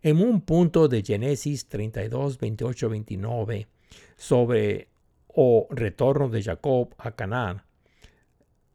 Em 0.04 0.14
um 0.14 0.40
ponto 0.40 0.88
de 0.88 1.02
Gênesis 1.04 1.64
32, 1.64 2.36
28, 2.36 2.90
29, 2.90 3.68
sobre 4.16 4.88
o 5.30 5.68
retorno 5.76 6.30
de 6.30 6.42
Jacob 6.42 6.90
a 6.98 7.12
Canaã, 7.12 7.60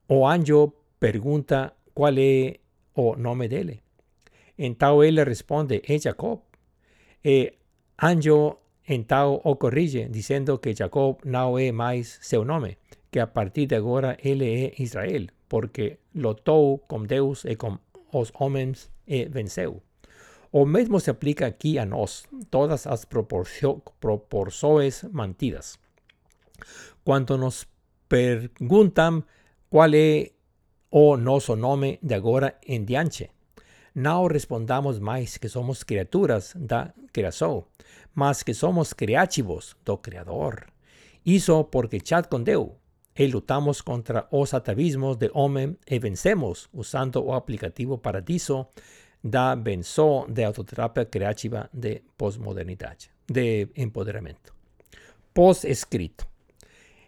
o 0.08 0.26
anjo 0.26 0.72
pergunta 0.98 1.74
qual 1.94 2.14
é 2.16 2.58
o 2.98 3.16
nome 3.16 3.48
dele. 3.48 3.80
Então 4.58 5.04
ele 5.04 5.22
responde, 5.22 5.80
é 5.86 5.98
Jacob. 5.98 6.40
E 7.24 7.54
anjo 8.02 8.58
o 9.44 9.56
corrige, 9.56 10.08
dizendo 10.08 10.58
que 10.58 10.74
Jacob 10.74 11.18
não 11.24 11.58
é 11.58 11.70
mais 11.70 12.18
seu 12.22 12.44
nome, 12.44 12.78
que 13.10 13.20
a 13.20 13.26
partir 13.26 13.66
de 13.66 13.76
agora 13.76 14.16
ele 14.22 14.64
é 14.64 14.82
Israel, 14.82 15.26
porque 15.48 15.98
lutou 16.14 16.78
com 16.78 17.04
Deus 17.04 17.44
e 17.44 17.54
com 17.54 17.78
os 18.12 18.32
homens 18.34 18.90
e 19.06 19.26
venceu. 19.26 19.82
O 20.50 20.64
mesmo 20.64 20.98
se 20.98 21.10
aplica 21.10 21.46
aqui 21.46 21.78
a 21.78 21.84
nós, 21.84 22.24
todas 22.50 22.86
as 22.86 23.04
proporções 23.04 25.04
mantidas. 25.12 25.78
Quando 27.04 27.36
nos 27.36 27.66
perguntam 28.08 29.22
qual 29.68 29.92
é 29.92 30.30
o 30.90 31.16
nosso 31.16 31.54
nome 31.54 31.98
de 32.02 32.14
agora 32.14 32.58
em 32.66 32.84
diante, 32.84 33.30
não 33.94 34.26
respondamos 34.26 34.98
mais 34.98 35.36
que 35.36 35.48
somos 35.48 35.82
criaturas 35.82 36.54
da 36.56 36.92
criação, 37.12 37.66
mas 38.14 38.42
que 38.42 38.54
somos 38.54 38.92
criativos 38.92 39.76
do 39.84 39.98
Criador. 39.98 40.66
Isso 41.24 41.64
porque 41.64 42.00
chat 42.04 42.28
com 42.28 42.42
Deus 42.42 42.70
e 43.16 43.26
lutamos 43.26 43.80
contra 43.80 44.26
os 44.30 44.54
atavismos 44.54 45.16
de 45.16 45.30
homem 45.34 45.76
e 45.86 45.98
vencemos 45.98 46.68
usando 46.72 47.24
o 47.24 47.32
aplicativo 47.32 47.98
Paradiso 47.98 48.68
da 49.22 49.56
benzo 49.56 50.26
de 50.28 50.44
autoterapia 50.44 51.04
creativa 51.04 51.68
de 51.72 52.02
posmodernidade, 52.16 53.10
de 53.26 53.68
empoderamento. 53.76 54.54
Pós-escrito. 55.34 56.26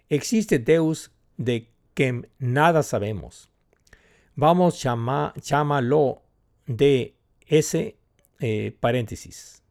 Existe 0.09 0.59
Deus 0.59 1.11
de 1.39 1.69
quem 1.95 2.25
nada 2.39 2.83
sabemos. 2.83 3.50
Vamos 4.41 4.77
chamar, 4.79 5.35
chamarlo 5.43 6.23
de 6.67 7.13
ese 7.47 7.97
eh, 8.41 8.73
paréntesis. 8.81 9.63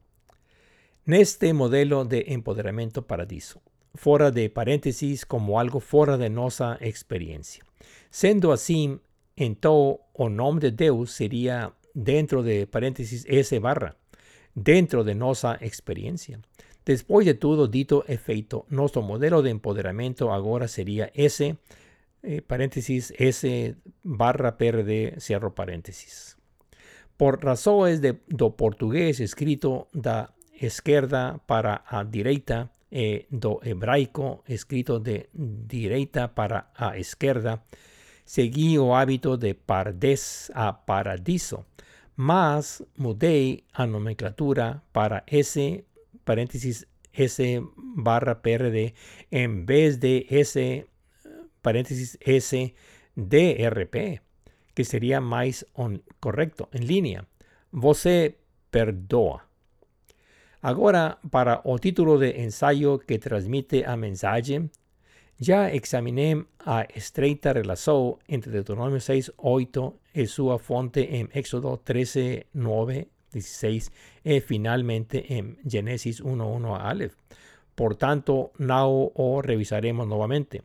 Neste 1.08 1.54
modelo 1.54 2.06
de 2.06 2.26
empoderamento 2.28 3.02
paradiso, 3.02 3.64
fora 3.96 4.30
de 4.30 4.48
paréntesis 4.50 5.26
como 5.26 5.58
algo 5.58 5.80
fora 5.80 6.20
de 6.20 6.30
nossa 6.30 6.78
experiência. 6.82 7.64
Sendo 8.12 8.52
assim, 8.52 9.00
então 9.36 10.02
o 10.14 10.30
nome 10.30 10.60
de 10.60 10.70
Deus 10.70 11.14
seria 11.14 11.74
dentro 11.96 12.44
de 12.44 12.68
paréntesis 12.68 13.26
S 13.28 13.60
barra, 13.60 13.96
dentro 14.56 15.04
de 15.04 15.16
nossa 15.16 15.58
experiência. 15.62 16.40
Depois 16.86 17.26
de 17.26 17.34
tudo 17.34 17.68
dito 17.68 18.06
e 18.08 18.20
nosso 18.70 19.02
modelo 19.02 19.42
de 19.42 19.50
empoderamento 19.50 20.30
agora 20.30 20.68
seria 20.68 21.12
S, 21.16 21.58
eh, 22.24 22.42
paréntesis 22.42 23.14
S 23.18 23.76
barra 24.04 24.58
PRD, 24.58 25.16
cierro 25.20 25.54
paréntesis. 25.56 26.38
Por 27.18 27.44
razões 27.44 28.02
de, 28.02 28.20
do 28.28 28.52
português 28.52 29.20
escrito 29.20 29.88
da 29.94 30.34
esquerda 30.54 31.40
para 31.46 31.84
a 31.88 32.04
direita 32.04 32.72
e 32.92 33.28
do 33.30 33.60
hebraico 33.64 34.44
escrito 34.48 35.00
de 35.00 35.30
direita 35.34 36.28
para 36.30 36.72
a 36.76 36.98
esquerda, 36.98 37.64
segui 38.26 38.78
o 38.78 38.96
hábito 38.96 39.38
de 39.38 39.54
pardes 39.54 40.52
a 40.54 40.74
paradiso, 40.74 41.66
mas 42.16 42.84
mudei 42.98 43.64
a 43.74 43.86
nomenclatura 43.86 44.84
para 44.92 45.24
S, 45.28 45.86
paréntesis 46.26 46.86
S 47.14 47.62
barra 47.78 48.42
PRD, 48.42 48.94
en 49.32 49.66
vez 49.66 50.00
de 50.00 50.26
S, 50.30 50.86
paréntesis 51.62 52.18
S 52.22 52.74
DRP, 53.16 54.22
que 54.74 54.84
sería 54.84 55.22
más 55.22 55.66
correcto, 56.20 56.70
en 56.72 56.88
línea. 56.88 57.28
Você 57.72 58.38
perdoa. 58.72 59.48
Agora, 60.62 61.20
para 61.32 61.62
o 61.64 61.80
título 61.80 62.18
de 62.18 62.42
ensayo 62.42 63.00
que 63.00 63.20
transmite 63.20 63.86
a 63.86 63.96
mensaje, 63.96 64.70
ya 65.38 65.72
examiné 65.72 66.46
a 66.60 66.82
estreita 66.82 67.54
relación 67.54 68.18
entre 68.28 68.52
Deuteronomio 68.52 69.00
6, 69.00 69.34
8 69.38 70.00
y 70.14 70.28
su 70.28 70.58
fuente 70.60 71.20
en 71.20 71.30
Éxodo 71.34 71.80
13, 71.80 72.48
9, 72.52 73.08
16 73.32 73.92
y 74.26 74.40
finalmente 74.42 75.38
en 75.38 75.58
Génesis 75.68 76.20
1, 76.20 76.46
1 76.46 76.76
a 76.76 76.90
Aleph. 76.90 77.16
Por 77.76 77.96
tanto, 77.96 78.52
no 78.58 79.12
o 79.16 79.42
revisaremos 79.42 80.06
nuevamente. 80.08 80.64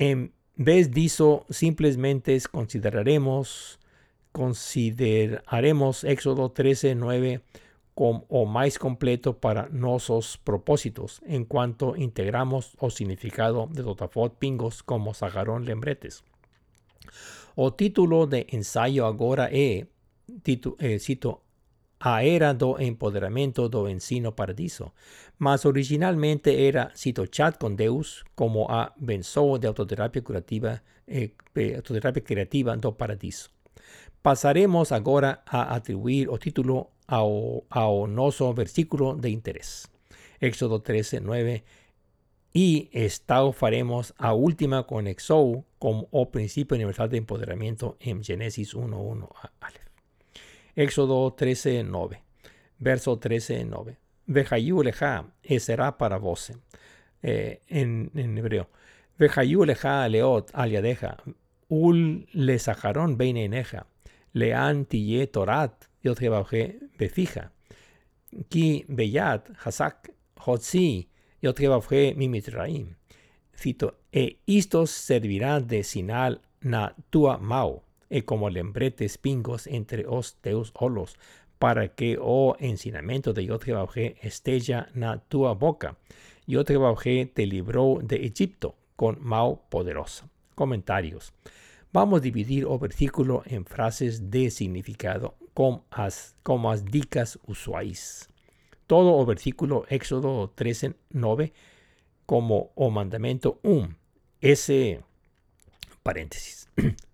En 0.00 0.32
vez 0.56 0.90
de 0.90 1.04
eso, 1.04 1.44
simplemente 1.50 2.40
consideraremos, 2.50 3.78
consideraremos 4.32 6.04
Éxodo 6.04 6.52
13, 6.52 6.94
9 6.94 7.42
o 7.94 8.46
más 8.46 8.78
completo 8.78 9.36
para 9.36 9.68
nuestros 9.68 10.38
propósitos 10.38 11.20
en 11.26 11.44
cuanto 11.44 11.96
integramos 11.96 12.78
o 12.78 12.88
significado 12.88 13.68
de 13.70 13.82
Dotafot 13.82 14.38
Pingos 14.38 14.82
como 14.82 15.12
Sagarón 15.12 15.66
Lembretes. 15.66 16.24
O 17.54 17.74
título 17.74 18.26
de 18.26 18.46
ensayo 18.48 19.04
agora 19.04 19.50
é, 19.52 19.86
eh, 20.46 20.98
cito, 20.98 21.42
A 22.00 22.24
Era 22.24 22.54
do 22.54 22.80
Empoderamento 22.80 23.68
do 23.68 23.86
Ensino 23.86 24.32
Paradiso, 24.32 24.94
mas 25.38 25.66
originalmente 25.66 26.66
era, 26.66 26.90
cito, 26.96 27.26
Chat 27.26 27.58
con 27.58 27.76
Deus 27.76 28.24
como 28.34 28.66
a 28.70 28.94
benzo 28.96 29.58
de 29.58 29.68
autoterapia 29.68 30.22
curativa, 30.22 30.82
eh, 31.06 31.32
creativa 32.24 32.74
do 32.76 32.96
Paradiso. 32.96 33.50
Pasaremos 34.22 34.92
agora 34.92 35.42
a 35.44 35.74
atribuir 35.74 36.30
o 36.30 36.38
título 36.38 36.88
ao, 37.06 37.64
ao 37.68 38.06
nosso 38.06 38.52
versículo 38.54 39.14
de 39.16 39.28
interés. 39.28 39.90
Éxodo 40.40 40.80
13, 40.80 41.20
9 41.20 41.64
y 42.52 42.88
esta 42.92 43.52
faremos 43.52 44.14
a 44.18 44.34
última 44.34 44.86
con 44.86 45.06
exou 45.06 45.64
como 45.78 46.08
o 46.10 46.30
principio 46.30 46.74
universal 46.74 47.08
de 47.08 47.18
empoderamiento 47.18 47.96
en 48.00 48.24
Génesis 48.24 48.74
1.1 48.74 49.28
Aleph. 49.60 49.89
Éxodo 50.80 51.36
13.9, 51.36 52.22
verso 52.78 53.20
13.9. 53.20 53.98
Vejayu 54.26 54.82
leja, 54.82 55.26
será 55.58 55.98
para 55.98 56.16
vos. 56.16 56.52
Eh, 57.22 57.60
en, 57.68 58.10
hebreo. 58.14 58.70
Vejayu 59.18 59.66
leja 59.66 60.08
leot 60.08 60.50
al 60.54 60.70
yadeja, 60.70 61.18
ul 61.68 62.26
le 62.32 62.58
sajaron 62.58 63.18
beineneja, 63.18 63.84
lean 64.32 64.86
tiye 64.86 65.26
torat, 65.26 65.84
yot 66.02 66.18
befija. 66.96 67.52
Ki 68.48 68.86
beyat 68.88 69.50
hasak 69.62 70.08
hotzi, 70.46 71.10
yot 71.42 71.60
mi 72.16 72.28
mitraim. 72.28 72.96
Cito, 73.54 73.98
e 74.10 74.38
istos 74.46 74.90
servirán 74.90 75.66
de 75.66 75.82
sinal 75.84 76.40
na 76.62 76.94
tua 77.10 77.36
mau, 77.36 77.84
e 78.10 78.22
como 78.22 78.50
lembretes 78.50 79.16
pingos 79.16 79.66
entre 79.66 80.04
os 80.06 80.34
teus 80.42 80.72
olos, 80.74 81.16
para 81.58 81.88
que 81.94 82.18
o 82.20 82.56
ensinamento 82.58 83.32
de 83.32 83.44
Yod 83.44 83.64
estella 84.22 84.88
na 84.94 85.18
tua 85.18 85.54
boca. 85.54 85.96
Yod 86.46 86.66
te 87.32 87.46
libró 87.46 88.00
de 88.02 88.16
Egipto 88.26 88.74
con 88.96 89.18
mau 89.20 89.62
poderosa. 89.70 90.28
Comentarios. 90.54 91.32
Vamos 91.92 92.20
a 92.20 92.22
dividir 92.22 92.66
o 92.66 92.78
versículo 92.78 93.42
en 93.46 93.64
frases 93.64 94.30
de 94.30 94.50
significado 94.50 95.34
como 95.54 95.84
as, 95.90 96.34
dicas 96.84 97.38
usuais. 97.46 98.28
Todo 98.86 99.14
o 99.14 99.26
versículo 99.26 99.84
Éxodo 99.88 100.50
13, 100.54 100.94
9 101.10 101.52
como 102.26 102.72
o 102.74 102.90
mandamiento 102.90 103.58
um. 103.62 103.88
Ese 104.40 105.00
paréntesis. 106.02 106.68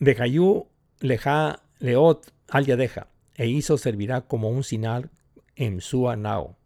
Dejayú 0.00 0.68
leja 1.00 1.62
leot 1.80 2.32
al 2.48 2.66
yadeja 2.66 3.08
e 3.36 3.46
hizo 3.46 3.78
servirá 3.78 4.22
como 4.22 4.48
un 4.48 4.64
sinal 4.64 5.10
en 5.56 5.80
su 5.80 6.08
anao. 6.08 6.56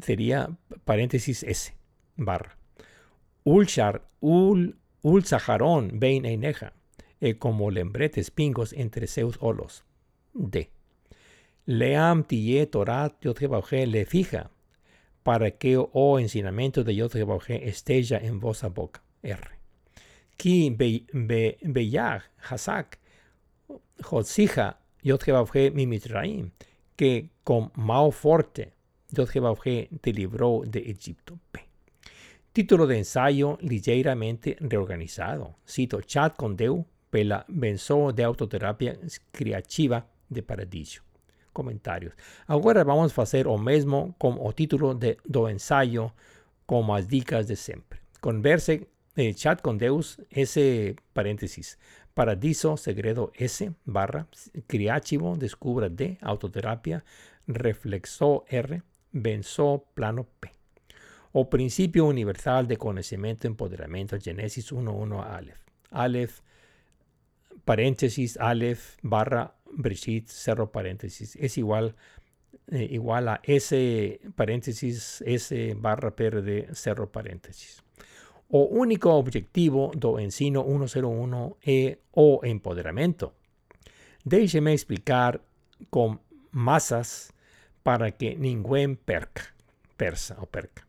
Sería 0.00 0.56
paréntesis 0.84 1.42
S, 1.42 1.74
barra. 2.16 2.56
Ulchar, 3.44 4.08
ul, 4.20 4.76
ul 5.02 5.24
saharón 5.24 6.00
bein 6.00 6.24
eineja, 6.24 6.72
e 7.20 7.38
como 7.38 7.70
lembretes 7.70 8.30
pingos 8.30 8.72
entre 8.72 9.06
seus 9.06 9.38
olos. 9.40 9.84
D. 10.32 10.70
Leam 11.64 12.24
tiye 12.24 12.66
torat 12.66 13.14
le 13.24 14.06
fija, 14.06 14.50
para 15.22 15.50
que 15.52 15.76
o 15.76 15.90
oh 15.92 16.18
ensinamiento 16.18 16.84
de 16.84 16.94
Yod 16.94 17.16
estella 17.62 18.18
en 18.18 18.40
vosa 18.40 18.68
boca. 18.68 19.02
R. 19.22 19.55
Ki 20.36 20.70
beyag 20.70 22.22
hasak 22.50 22.98
hotzija 24.02 24.76
Yod 25.02 25.22
mi 25.72 25.86
mitraim, 25.86 26.50
que 26.96 27.30
con 27.44 27.70
mao 27.76 28.10
forte 28.10 28.72
Yod 29.12 29.30
te 30.00 30.12
libró 30.12 30.62
de 30.66 30.80
Egipto. 30.90 31.38
Título 32.52 32.86
de 32.86 32.98
ensayo 32.98 33.58
ligeramente 33.60 34.56
reorganizado. 34.60 35.56
Cito 35.66 36.00
chat 36.00 36.34
con 36.36 36.56
Deu 36.56 36.86
pela 37.10 37.44
benzo 37.48 38.12
de 38.12 38.24
autoterapia 38.24 38.98
criativa 39.30 40.06
de 40.28 40.42
Paradiso 40.42 41.06
comentários. 41.56 42.12
Agora 42.46 42.84
vamos 42.84 43.14
fazer 43.14 43.46
o 43.46 43.56
mesmo 43.56 44.14
com 44.18 44.36
o 44.46 44.52
título 44.52 44.94
de, 44.94 45.16
do 45.24 45.48
ensaio, 45.48 46.12
como 46.66 46.94
as 46.94 47.06
dicas 47.06 47.46
de 47.46 47.56
sempre. 47.56 47.98
Converse, 48.20 48.86
chat 49.34 49.62
com 49.62 49.76
Deus, 49.76 50.20
esse 50.30 50.96
parênteses. 51.12 51.78
Paradiso 52.14 52.76
Segredo 52.76 53.30
S 53.34 53.70
barra 53.84 54.26
Criativo 54.66 55.36
Descubra 55.36 55.90
D 55.90 56.16
Autoterapia 56.22 57.04
Reflexo 57.46 58.44
R 58.48 58.82
Benzo 59.12 59.84
Plano 59.94 60.26
P. 60.40 60.50
O 61.32 61.44
Principio 61.44 62.06
Universal 62.06 62.66
de 62.66 62.76
Conocimiento 62.78 63.46
Empoderamiento 63.46 64.18
Genesis 64.18 64.72
1.1 64.72 65.22
Aleph. 65.22 65.60
Aleph 65.90 66.40
paréntesis 67.66 68.38
Aleph 68.38 68.96
barra 69.02 69.54
Brigitte, 69.70 70.32
cerro 70.32 70.70
paréntesis, 70.70 71.36
es 71.36 71.58
igual, 71.58 71.94
eh, 72.68 72.88
igual 72.90 73.28
a 73.28 73.40
S 73.42 74.20
paréntesis 74.34 75.22
S 75.26 75.74
barra 75.76 76.16
PRD, 76.16 76.74
cerro 76.74 77.10
paréntesis. 77.10 77.82
O 78.48 78.68
único 78.70 79.10
objetivo 79.10 79.90
do 79.94 80.20
ensino 80.20 80.64
101 80.64 81.56
é 81.66 81.98
o 82.12 82.40
empoderamento. 82.44 83.34
Déjeme 84.24 84.72
explicar 84.72 85.40
con 85.90 86.20
masas 86.52 87.32
para 87.82 88.12
que 88.12 88.36
ninguém 88.36 88.94
perca, 88.94 89.54
persa 89.96 90.36
o 90.40 90.46
perca. 90.46 90.86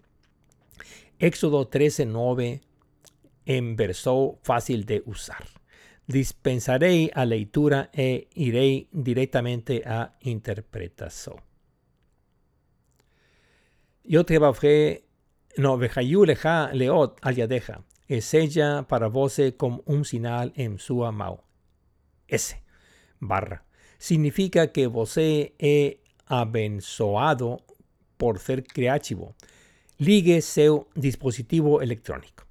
Éxodo 1.19 1.69
13.9 1.69 2.61
en 3.45 3.75
verso 3.75 4.37
fácil 4.43 4.85
de 4.85 5.01
usar 5.05 5.45
dispensaré 6.07 7.11
a 7.13 7.25
lectura 7.25 7.91
e 7.93 8.27
iré 8.33 8.87
directamente 8.91 9.83
a 9.85 10.15
interpretación. 10.21 11.35
Yo 14.05 14.25
te 14.25 14.39
bajé, 14.39 15.03
no, 15.57 15.77
vejayu 15.77 16.25
leja 16.25 16.69
leot 16.73 17.19
al 17.21 17.35
yadeja, 17.35 17.83
es 18.07 18.33
ella 18.33 18.83
para 18.87 19.07
vos 19.07 19.39
como 19.57 19.83
un 19.85 20.05
sinal 20.05 20.53
en 20.55 20.79
su 20.79 21.05
amau. 21.05 21.43
Ese, 22.27 22.63
barra, 23.19 23.65
significa 23.97 24.71
que 24.71 24.87
vos 24.87 25.17
he 25.17 26.01
abenzoado 26.25 27.63
por 28.17 28.39
ser 28.39 28.63
creativo. 28.63 29.35
Ligue 29.97 30.41
seu 30.41 30.87
dispositivo 30.95 31.81
electrónico. 31.81 32.45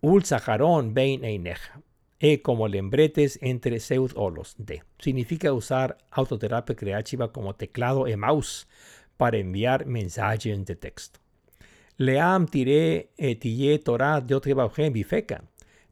Ul 0.00 0.24
saharón 0.24 0.94
bein 0.94 1.24
eineja 1.24 1.80
e 2.20 2.42
como 2.42 2.68
lembretes 2.68 3.38
entre 3.42 3.80
seus 3.80 4.12
olos. 4.14 4.54
D. 4.58 4.82
Significa 4.98 5.52
usar 5.52 5.98
autoterapia 6.10 6.76
creativa 6.76 7.32
como 7.32 7.54
teclado 7.54 8.06
e 8.06 8.16
mouse 8.16 8.66
para 9.16 9.38
enviar 9.38 9.86
mensajes 9.86 10.64
de 10.64 10.76
texto. 10.76 11.20
Leam 11.98 12.46
tiré 12.46 13.10
etille 13.16 13.80
Torah 13.80 14.20
de 14.20 14.90
bifeca. 14.90 15.42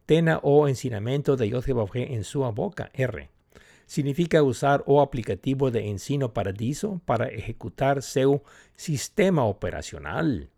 Tena 0.06 0.38
o 0.44 0.68
ensinamiento 0.68 1.36
de 1.36 1.48
Yotrebauge 1.48 2.14
en 2.14 2.22
su 2.22 2.40
boca. 2.52 2.90
R. 2.94 3.28
Significa 3.86 4.40
usar 4.44 4.84
o 4.86 5.00
aplicativo 5.00 5.72
de 5.72 5.88
ensino 5.88 6.32
paradiso 6.32 7.00
para 7.04 7.26
ejecutar 7.26 8.02
seu 8.02 8.44
sistema 8.76 9.44
operacional. 9.44 10.48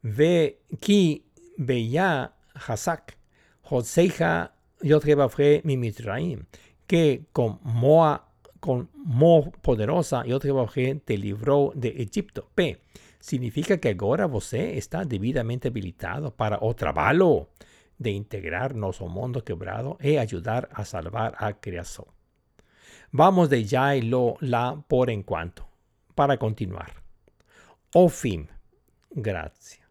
Ve 0.00 0.60
ki 0.80 1.24
beya 1.56 2.34
hasak. 2.54 3.18
Joseja 3.62 4.54
yo 4.80 5.00
mi 5.00 5.60
Mimitraim, 5.64 6.46
que 6.86 7.24
con 7.32 7.58
Moa, 7.64 8.28
con 8.60 8.88
Mo 8.94 9.50
poderosa, 9.60 10.24
yo 10.24 10.38
te 10.38 11.18
libró 11.18 11.72
de 11.74 11.88
Egipto. 12.00 12.48
P. 12.54 12.80
Significa 13.28 13.76
que 13.76 13.94
ahora 14.00 14.26
você 14.26 14.78
está 14.78 15.04
debidamente 15.04 15.68
habilitado 15.68 16.32
para 16.32 16.64
o 16.64 16.72
trabajo 16.72 17.50
de 17.98 18.12
integrarnos 18.12 19.02
ao 19.02 19.08
mundo 19.10 19.44
quebrado 19.44 19.98
e 20.00 20.16
ayudar 20.16 20.70
a 20.72 20.86
salvar 20.86 21.34
a 21.36 21.52
creación. 21.52 22.06
Vamos 23.12 23.50
de 23.50 23.64
ya 23.64 23.94
y 23.96 24.00
lo 24.00 24.38
la 24.40 24.82
por 24.88 25.10
en 25.10 25.22
cuanto, 25.24 25.68
para 26.14 26.38
continuar. 26.38 27.02
O 27.92 28.08
fin. 28.08 28.48
Gracias. 29.10 29.87